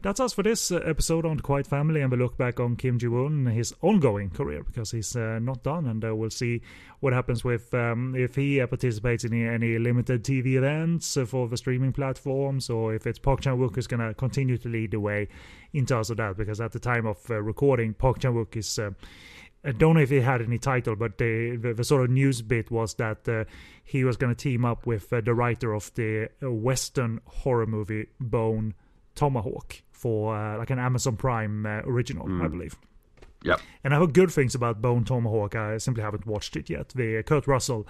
That's 0.00 0.20
us 0.20 0.32
for 0.32 0.44
this 0.44 0.70
uh, 0.70 0.76
episode 0.84 1.26
on 1.26 1.38
the 1.38 1.42
Quiet 1.42 1.66
Family, 1.66 2.02
and 2.02 2.12
we 2.12 2.18
look 2.18 2.36
back 2.36 2.60
on 2.60 2.76
Kim 2.76 2.98
Ji 2.98 3.08
Woon 3.08 3.46
his 3.46 3.74
ongoing 3.82 4.30
career 4.30 4.62
because 4.62 4.92
he's 4.92 5.16
uh, 5.16 5.40
not 5.40 5.64
done, 5.64 5.86
and 5.86 6.04
uh, 6.04 6.14
we'll 6.14 6.30
see 6.30 6.60
what 7.00 7.12
happens 7.12 7.42
with 7.42 7.74
um, 7.74 8.14
if 8.14 8.36
he 8.36 8.64
participates 8.64 9.24
in 9.24 9.32
any 9.32 9.76
limited 9.76 10.22
TV 10.22 10.54
events 10.54 11.18
for 11.26 11.48
the 11.48 11.56
streaming 11.56 11.92
platforms, 11.92 12.70
or 12.70 12.94
if 12.94 13.08
it's 13.08 13.18
Park 13.18 13.40
Chan 13.40 13.58
Wook 13.58 13.74
who's 13.74 13.88
going 13.88 14.06
to 14.06 14.14
continue 14.14 14.56
to 14.58 14.68
lead 14.68 14.92
the 14.92 15.00
way 15.00 15.26
in 15.72 15.84
terms 15.84 16.10
of 16.10 16.18
that. 16.18 16.36
Because 16.36 16.60
at 16.60 16.70
the 16.70 16.78
time 16.78 17.04
of 17.04 17.28
recording, 17.28 17.92
Park 17.92 18.20
Chan 18.20 18.34
Wook 18.34 18.56
is 18.56 18.78
I 19.68 19.72
don't 19.72 19.94
know 19.94 20.00
if 20.00 20.10
he 20.10 20.20
had 20.20 20.40
any 20.40 20.58
title, 20.58 20.96
but 20.96 21.18
the 21.18 21.56
the, 21.56 21.74
the 21.74 21.84
sort 21.84 22.02
of 22.02 22.10
news 22.10 22.40
bit 22.42 22.70
was 22.70 22.94
that 22.94 23.28
uh, 23.28 23.44
he 23.84 24.04
was 24.04 24.16
going 24.16 24.34
to 24.34 24.40
team 24.40 24.64
up 24.64 24.86
with 24.86 25.12
uh, 25.12 25.20
the 25.20 25.34
writer 25.34 25.74
of 25.74 25.92
the 25.94 26.30
uh, 26.42 26.50
Western 26.50 27.20
horror 27.26 27.66
movie 27.66 28.06
Bone 28.18 28.74
Tomahawk 29.14 29.82
for 29.92 30.36
uh, 30.36 30.58
like 30.58 30.70
an 30.70 30.78
Amazon 30.78 31.16
Prime 31.16 31.66
uh, 31.66 31.80
original, 31.84 32.26
mm. 32.26 32.42
I 32.42 32.48
believe. 32.48 32.76
Yeah. 33.44 33.56
And 33.84 33.94
I 33.94 33.98
heard 33.98 34.14
good 34.14 34.30
things 34.30 34.54
about 34.54 34.80
Bone 34.80 35.04
Tomahawk. 35.04 35.54
I 35.54 35.78
simply 35.78 36.02
haven't 36.02 36.26
watched 36.26 36.56
it 36.56 36.70
yet. 36.70 36.90
The 36.90 37.22
Kurt 37.22 37.46
Russell 37.46 37.86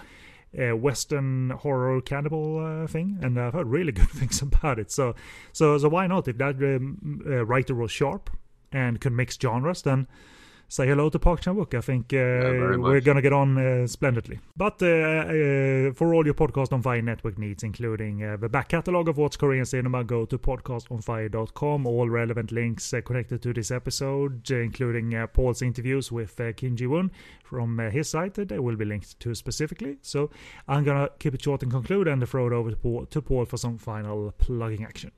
uh, 0.59 0.76
Western 0.76 1.50
horror 1.50 2.00
cannibal 2.00 2.59
uh, 2.59 2.86
thing, 2.86 3.18
and 3.22 3.38
I've 3.38 3.52
heard 3.52 3.66
really 3.66 3.92
good 4.00 4.10
things 4.10 4.42
about 4.42 4.78
it. 4.78 4.90
So, 4.90 5.14
so, 5.52 5.78
so 5.78 5.88
why 5.88 6.06
not? 6.06 6.28
If 6.28 6.38
that 6.38 6.56
um, 6.56 7.22
uh, 7.26 7.44
writer 7.44 7.74
was 7.74 7.90
sharp 7.90 8.30
and 8.72 9.00
could 9.00 9.12
mix 9.12 9.38
genres, 9.40 9.82
then 9.82 10.06
say 10.68 10.86
hello 10.86 11.08
to 11.08 11.18
Park 11.18 11.40
Chan 11.40 11.56
Wook. 11.56 11.74
I 11.74 11.80
think 11.80 12.12
uh, 12.12 12.16
yeah, 12.16 12.76
we're 12.76 13.00
going 13.00 13.16
to 13.16 13.22
get 13.22 13.32
on 13.32 13.58
uh, 13.58 13.86
splendidly. 13.86 14.38
But 14.56 14.82
uh, 14.82 14.86
uh, 14.86 15.92
for 15.94 16.14
all 16.14 16.24
your 16.24 16.34
Podcast 16.34 16.72
on 16.72 16.82
Fire 16.82 17.02
network 17.02 17.38
needs, 17.38 17.62
including 17.62 18.22
uh, 18.22 18.36
the 18.36 18.48
back 18.48 18.68
catalog 18.68 19.08
of 19.08 19.16
What's 19.16 19.36
Korean 19.36 19.64
Cinema, 19.64 20.04
go 20.04 20.26
to 20.26 20.38
podcastonfire.com. 20.38 21.86
All 21.86 22.08
relevant 22.08 22.52
links 22.52 22.94
connected 23.04 23.42
to 23.42 23.52
this 23.52 23.70
episode, 23.70 24.48
including 24.50 25.26
Paul's 25.32 25.62
interviews 25.62 26.12
with 26.12 26.40
Kim 26.56 26.76
Ji 26.76 26.86
Woon 26.86 27.10
from 27.42 27.78
his 27.78 28.10
site, 28.10 28.34
they 28.34 28.58
will 28.58 28.76
be 28.76 28.84
linked 28.84 29.18
to 29.20 29.34
specifically. 29.34 29.98
So 30.02 30.30
I'm 30.68 30.84
going 30.84 30.98
to 30.98 31.12
keep 31.18 31.34
it 31.34 31.42
short 31.42 31.62
and 31.62 31.72
conclude 31.72 32.08
and 32.08 32.26
throw 32.28 32.46
it 32.46 32.52
over 32.52 32.70
to 32.70 32.76
Paul, 32.76 33.06
to 33.06 33.22
Paul 33.22 33.46
for 33.46 33.56
some 33.56 33.78
final 33.78 34.32
plugging 34.38 34.84
action. 34.84 35.12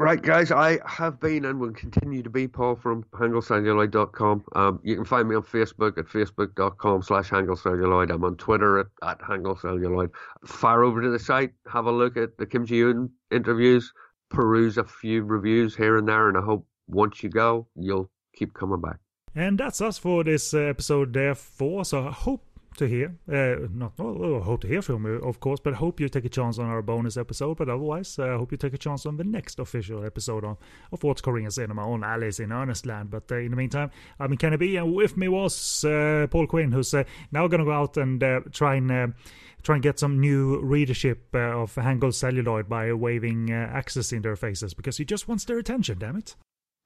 Right, 0.00 0.22
guys, 0.22 0.50
I 0.50 0.78
have 0.86 1.20
been 1.20 1.44
and 1.44 1.60
will 1.60 1.72
continue 1.72 2.22
to 2.22 2.30
be 2.30 2.48
Paul 2.48 2.74
from 2.74 3.04
hangulcelluloid.com. 3.12 4.44
Um, 4.54 4.80
you 4.82 4.96
can 4.96 5.04
find 5.04 5.28
me 5.28 5.36
on 5.36 5.42
Facebook 5.42 5.98
at 5.98 6.06
facebook.com 6.06 7.02
slash 7.02 7.28
hangulcelluloid. 7.28 8.10
I'm 8.10 8.24
on 8.24 8.36
Twitter 8.36 8.78
at, 8.78 8.86
at 9.02 9.20
hangulcelluloid. 9.20 10.08
Fire 10.46 10.84
over 10.84 11.02
to 11.02 11.10
the 11.10 11.18
site, 11.18 11.50
have 11.70 11.84
a 11.84 11.92
look 11.92 12.16
at 12.16 12.38
the 12.38 12.46
Kim 12.46 12.64
Ji-woon 12.64 13.10
interviews, 13.30 13.92
peruse 14.30 14.78
a 14.78 14.84
few 14.84 15.22
reviews 15.22 15.76
here 15.76 15.98
and 15.98 16.08
there, 16.08 16.30
and 16.30 16.38
I 16.38 16.40
hope 16.40 16.66
once 16.88 17.22
you 17.22 17.28
go, 17.28 17.66
you'll 17.76 18.10
keep 18.34 18.54
coming 18.54 18.80
back. 18.80 18.96
And 19.34 19.58
that's 19.58 19.82
us 19.82 19.98
for 19.98 20.24
this 20.24 20.54
episode, 20.54 21.12
therefore. 21.12 21.84
So 21.84 22.08
I 22.08 22.12
hope 22.12 22.42
to 22.80 22.88
hear. 22.88 23.14
Uh, 23.28 23.68
not 23.72 23.92
well, 23.98 24.40
hope 24.40 24.62
to 24.62 24.66
hear 24.66 24.80
from 24.80 25.04
you, 25.04 25.16
of 25.16 25.38
course, 25.38 25.60
but 25.60 25.74
hope 25.74 26.00
you 26.00 26.08
take 26.08 26.24
a 26.24 26.30
chance 26.30 26.58
on 26.58 26.66
our 26.66 26.80
bonus 26.80 27.18
episode. 27.18 27.58
But 27.58 27.68
otherwise, 27.68 28.18
I 28.18 28.30
uh, 28.30 28.38
hope 28.38 28.52
you 28.52 28.58
take 28.58 28.72
a 28.72 28.78
chance 28.78 29.04
on 29.04 29.18
the 29.18 29.24
next 29.24 29.58
official 29.58 30.04
episode 30.04 30.44
on, 30.44 30.56
of 30.90 31.02
What's 31.04 31.20
Korean 31.20 31.50
Cinema 31.50 31.88
on 31.88 32.02
Alice 32.02 32.40
in 32.40 32.52
Earnestland. 32.52 33.10
But 33.10 33.30
uh, 33.30 33.36
in 33.36 33.50
the 33.50 33.56
meantime, 33.56 33.90
I'm 34.18 34.34
Kenny 34.38 34.56
B, 34.56 34.76
and 34.76 34.94
with 34.94 35.16
me 35.16 35.28
was 35.28 35.84
uh, 35.84 36.26
Paul 36.30 36.46
Quinn, 36.46 36.72
who's 36.72 36.94
uh, 36.94 37.04
now 37.30 37.46
going 37.48 37.60
to 37.60 37.66
go 37.66 37.72
out 37.72 37.98
and 37.98 38.22
uh, 38.22 38.40
try 38.50 38.76
and 38.76 39.14
try 39.62 39.74
and 39.74 39.82
get 39.82 39.98
some 39.98 40.18
new 40.18 40.58
readership 40.60 41.26
uh, 41.34 41.62
of 41.62 41.74
Hangul 41.74 42.14
Celluloid 42.14 42.66
by 42.66 42.94
waving 42.94 43.52
uh, 43.52 43.70
access 43.74 44.10
in 44.10 44.22
their 44.22 44.36
faces 44.36 44.72
because 44.72 44.96
he 44.96 45.04
just 45.04 45.28
wants 45.28 45.44
their 45.44 45.58
attention, 45.58 45.98
damn 45.98 46.16
it. 46.16 46.34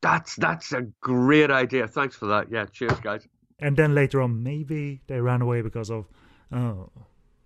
That's 0.02 0.34
that's 0.34 0.72
a 0.72 0.82
great 1.00 1.52
idea. 1.52 1.86
Thanks 1.86 2.16
for 2.16 2.26
that. 2.26 2.50
Yeah, 2.50 2.66
cheers, 2.66 2.98
guys 2.98 3.28
and 3.59 3.76
then 3.76 3.94
later 3.94 4.20
on 4.20 4.43
maybe 4.43 5.01
they 5.06 5.20
ran 5.20 5.43
away 5.43 5.62
because 5.62 5.90
of 5.90 6.06
oh 6.52 6.90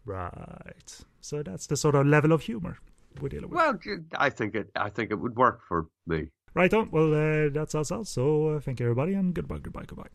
right. 0.05 1.05
So 1.21 1.43
that's 1.43 1.67
the 1.67 1.77
sort 1.77 1.95
of 1.95 2.07
level 2.07 2.33
of 2.33 2.43
humor 2.43 2.79
we're 3.21 3.29
dealing 3.29 3.51
with. 3.51 3.57
Well 3.57 3.79
i 4.17 4.31
think 4.31 4.55
it 4.55 4.71
i 4.77 4.89
think 4.89 5.11
it 5.11 5.17
would 5.17 5.37
work 5.37 5.61
for 5.67 5.87
me. 6.07 6.29
Right 6.55 6.73
on. 6.73 6.91
Well 6.91 7.13
uh, 7.15 7.51
that's 7.51 7.75
us 7.75 7.93
out 7.93 8.07
so 8.07 8.49
uh, 8.49 8.61
thank 8.61 8.81
you 8.81 8.87
everybody 8.87 9.15
and 9.15 9.35
goodbye 9.35 9.59
goodbye 9.59 9.85
goodbye. 9.87 10.09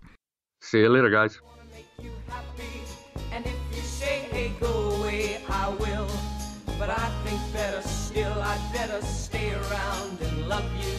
See 0.61 0.80
you 0.80 0.90
later 0.90 1.10
guys. 1.10 1.40
But 6.80 6.90
I 6.90 7.10
think 7.24 7.40
better 7.53 7.82
still, 7.88 8.34
I'd 8.41 8.72
better 8.74 9.02
stay 9.06 9.53
around 9.53 10.20
and 10.20 10.49
love 10.49 10.65
you 10.84 10.94